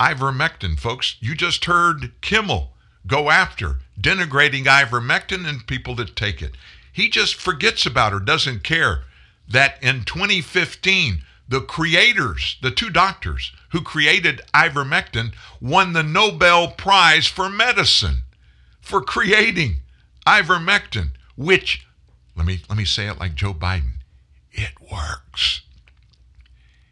Ivermectin, 0.00 0.78
folks, 0.78 1.16
you 1.20 1.34
just 1.34 1.64
heard 1.64 2.12
Kimmel 2.20 2.72
go 3.06 3.30
after, 3.30 3.78
denigrating 4.00 4.64
ivermectin 4.64 5.48
and 5.48 5.66
people 5.66 5.94
that 5.96 6.14
take 6.14 6.40
it. 6.40 6.56
He 6.92 7.08
just 7.08 7.34
forgets 7.34 7.84
about 7.84 8.12
or 8.12 8.20
doesn't 8.20 8.62
care 8.62 9.04
that 9.48 9.82
in 9.82 10.04
2015, 10.04 11.22
the 11.48 11.60
creators, 11.60 12.58
the 12.62 12.70
two 12.70 12.90
doctors 12.90 13.52
who 13.70 13.80
created 13.80 14.42
ivermectin, 14.54 15.32
won 15.60 15.94
the 15.94 16.02
Nobel 16.02 16.68
Prize 16.68 17.26
for 17.26 17.48
Medicine 17.48 18.22
for 18.80 19.00
creating 19.00 19.80
ivermectin, 20.26 21.10
which, 21.36 21.86
let 22.36 22.46
me, 22.46 22.60
let 22.68 22.78
me 22.78 22.84
say 22.84 23.08
it 23.08 23.18
like 23.18 23.34
Joe 23.34 23.54
Biden, 23.54 23.94
it 24.52 24.72
works. 24.80 25.62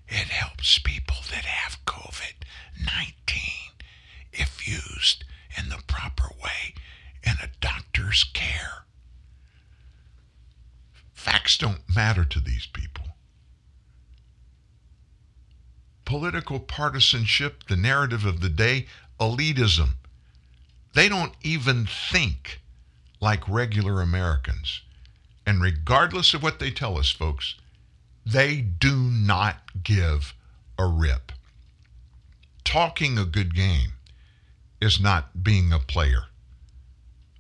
It 0.08 0.28
helps 0.28 0.78
people 0.78 1.16
that 1.30 1.44
have 1.44 1.84
COVID 1.84 2.35
19 2.78 3.16
if 4.32 4.66
used 4.66 5.24
in 5.59 5.69
the 5.69 5.82
proper 5.86 6.28
way 6.43 6.74
in 7.23 7.35
a 7.43 7.51
doctor's 7.61 8.24
care. 8.24 8.85
Facts 11.12 11.59
don't 11.59 11.82
matter 11.93 12.24
to 12.24 12.40
these 12.40 12.66
people. 12.66 13.05
Political 16.05 16.61
partisanship, 16.61 17.65
the 17.69 17.77
narrative 17.77 18.24
of 18.24 18.40
the 18.40 18.48
day, 18.48 18.86
elitism. 19.19 19.94
They 20.94 21.09
don't 21.09 21.35
even 21.43 21.86
think 21.86 22.61
like 23.20 23.48
regular 23.48 24.01
Americans. 24.01 24.82
And 25.44 25.61
regardless 25.61 26.32
of 26.32 26.43
what 26.43 26.59
they 26.59 26.70
tell 26.70 26.98
us, 26.98 27.11
folks, 27.11 27.57
they 28.24 28.61
do 28.61 28.97
not 28.97 29.82
give 29.82 30.35
a 30.78 30.86
rip. 30.86 31.32
Talking 32.66 33.16
a 33.16 33.24
good 33.24 33.55
game 33.55 33.93
is 34.80 35.01
not 35.01 35.44
being 35.44 35.72
a 35.72 35.78
player, 35.78 36.24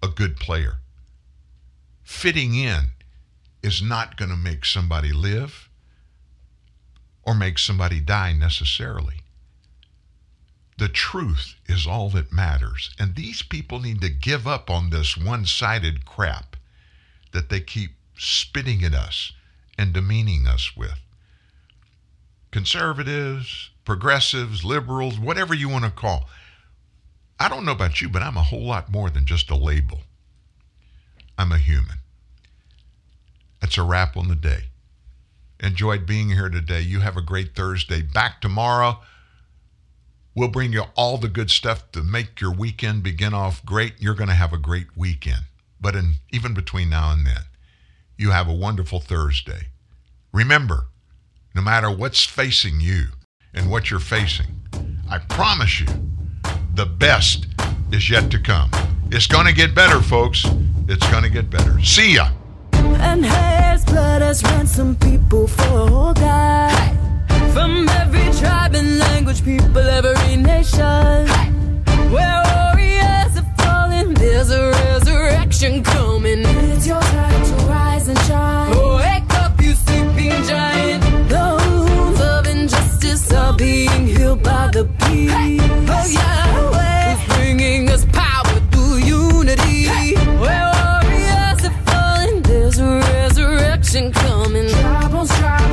a 0.00 0.06
good 0.06 0.36
player. 0.36 0.76
Fitting 2.04 2.54
in 2.54 2.92
is 3.60 3.82
not 3.82 4.16
going 4.16 4.30
to 4.30 4.36
make 4.36 4.64
somebody 4.64 5.12
live 5.12 5.68
or 7.24 7.34
make 7.34 7.58
somebody 7.58 7.98
die 7.98 8.34
necessarily. 8.34 9.16
The 10.78 10.88
truth 10.88 11.56
is 11.66 11.88
all 11.88 12.08
that 12.10 12.32
matters. 12.32 12.94
And 12.96 13.16
these 13.16 13.42
people 13.42 13.80
need 13.80 14.00
to 14.02 14.08
give 14.08 14.46
up 14.46 14.70
on 14.70 14.90
this 14.90 15.16
one 15.16 15.44
sided 15.44 16.06
crap 16.06 16.54
that 17.32 17.48
they 17.48 17.60
keep 17.60 17.96
spitting 18.16 18.84
at 18.84 18.94
us 18.94 19.32
and 19.76 19.92
demeaning 19.92 20.46
us 20.46 20.76
with. 20.76 21.00
Conservatives, 22.52 23.70
progressives, 23.86 24.64
liberals, 24.64 25.18
whatever 25.18 25.54
you 25.54 25.70
want 25.70 25.84
to 25.84 25.90
call. 25.90 26.28
I 27.40 27.48
don't 27.48 27.64
know 27.64 27.72
about 27.72 28.02
you, 28.02 28.10
but 28.10 28.20
I'm 28.20 28.36
a 28.36 28.42
whole 28.42 28.66
lot 28.66 28.90
more 28.90 29.08
than 29.08 29.24
just 29.24 29.50
a 29.50 29.56
label. 29.56 30.00
I'm 31.38 31.52
a 31.52 31.58
human. 31.58 31.98
That's 33.60 33.78
a 33.78 33.82
wrap 33.82 34.16
on 34.16 34.28
the 34.28 34.34
day. 34.34 34.64
Enjoyed 35.60 36.04
being 36.04 36.30
here 36.30 36.50
today. 36.50 36.80
You 36.80 37.00
have 37.00 37.16
a 37.16 37.22
great 37.22 37.54
Thursday. 37.54 38.02
Back 38.02 38.40
tomorrow. 38.40 38.98
We'll 40.34 40.48
bring 40.48 40.72
you 40.72 40.84
all 40.96 41.16
the 41.16 41.28
good 41.28 41.50
stuff 41.50 41.90
to 41.92 42.02
make 42.02 42.40
your 42.40 42.52
weekend 42.52 43.02
begin 43.02 43.32
off 43.32 43.64
great. 43.64 43.94
You're 43.98 44.14
going 44.14 44.28
to 44.28 44.34
have 44.34 44.52
a 44.52 44.58
great 44.58 44.96
weekend. 44.96 45.44
But 45.80 45.94
in, 45.94 46.16
even 46.30 46.52
between 46.52 46.90
now 46.90 47.12
and 47.12 47.26
then, 47.26 47.44
you 48.18 48.32
have 48.32 48.48
a 48.48 48.54
wonderful 48.54 49.00
Thursday. 49.00 49.68
Remember, 50.32 50.88
no 51.54 51.62
matter 51.62 51.90
what's 51.90 52.24
facing 52.24 52.80
you 52.80 53.08
and 53.56 53.70
what 53.70 53.90
you're 53.90 53.98
facing, 54.00 54.46
I 55.10 55.18
promise 55.18 55.80
you, 55.80 55.86
the 56.74 56.86
best 56.86 57.46
is 57.90 58.08
yet 58.10 58.30
to 58.30 58.38
come. 58.38 58.70
It's 59.10 59.26
going 59.26 59.46
to 59.46 59.52
get 59.52 59.74
better, 59.74 60.00
folks. 60.00 60.44
It's 60.88 61.08
going 61.10 61.22
to 61.22 61.30
get 61.30 61.50
better. 61.50 61.82
See 61.82 62.14
ya. 62.14 62.28
And 62.72 63.24
hair's 63.24 63.84
blood 63.84 64.22
has 64.22 64.42
ransomed 64.44 65.00
people 65.00 65.46
for 65.46 66.12
God. 66.14 66.96
From 67.52 67.88
every 67.88 68.30
tribe 68.38 68.74
and 68.74 68.98
language, 68.98 69.42
people, 69.44 69.78
every 69.78 70.36
nation. 70.36 71.26
Where 72.12 72.42
warriors 72.44 73.38
are 73.38 73.54
falling, 73.58 74.14
there's 74.14 74.50
a 74.50 74.70
resurrection 74.70 75.82
coming. 75.82 76.42
It's 76.44 76.86
your 76.86 77.00
time 77.00 77.44
to 77.44 77.54
rise 77.66 78.08
and 78.08 78.18
shine. 78.20 78.72
Oh, 78.74 78.96
Wake 78.96 79.25
injustice 83.16 83.32
are 83.32 83.56
being 83.56 84.06
healed 84.06 84.42
by 84.42 84.68
the 84.72 84.84
people. 84.84 85.86
Oh, 85.88 86.06
Yahweh 86.06 87.12
is 87.14 87.34
bringing 87.36 87.88
us 87.88 88.04
power 88.06 88.60
through 88.70 88.96
unity. 88.98 89.86
Where 90.40 90.72
warriors 90.74 91.64
are 91.64 91.78
falling, 91.86 92.42
there's 92.42 92.78
a 92.78 92.86
resurrection 92.86 94.12
coming. 94.12 94.68
Tribe 94.68 95.14
on 95.14 95.26
tribe 95.26 95.66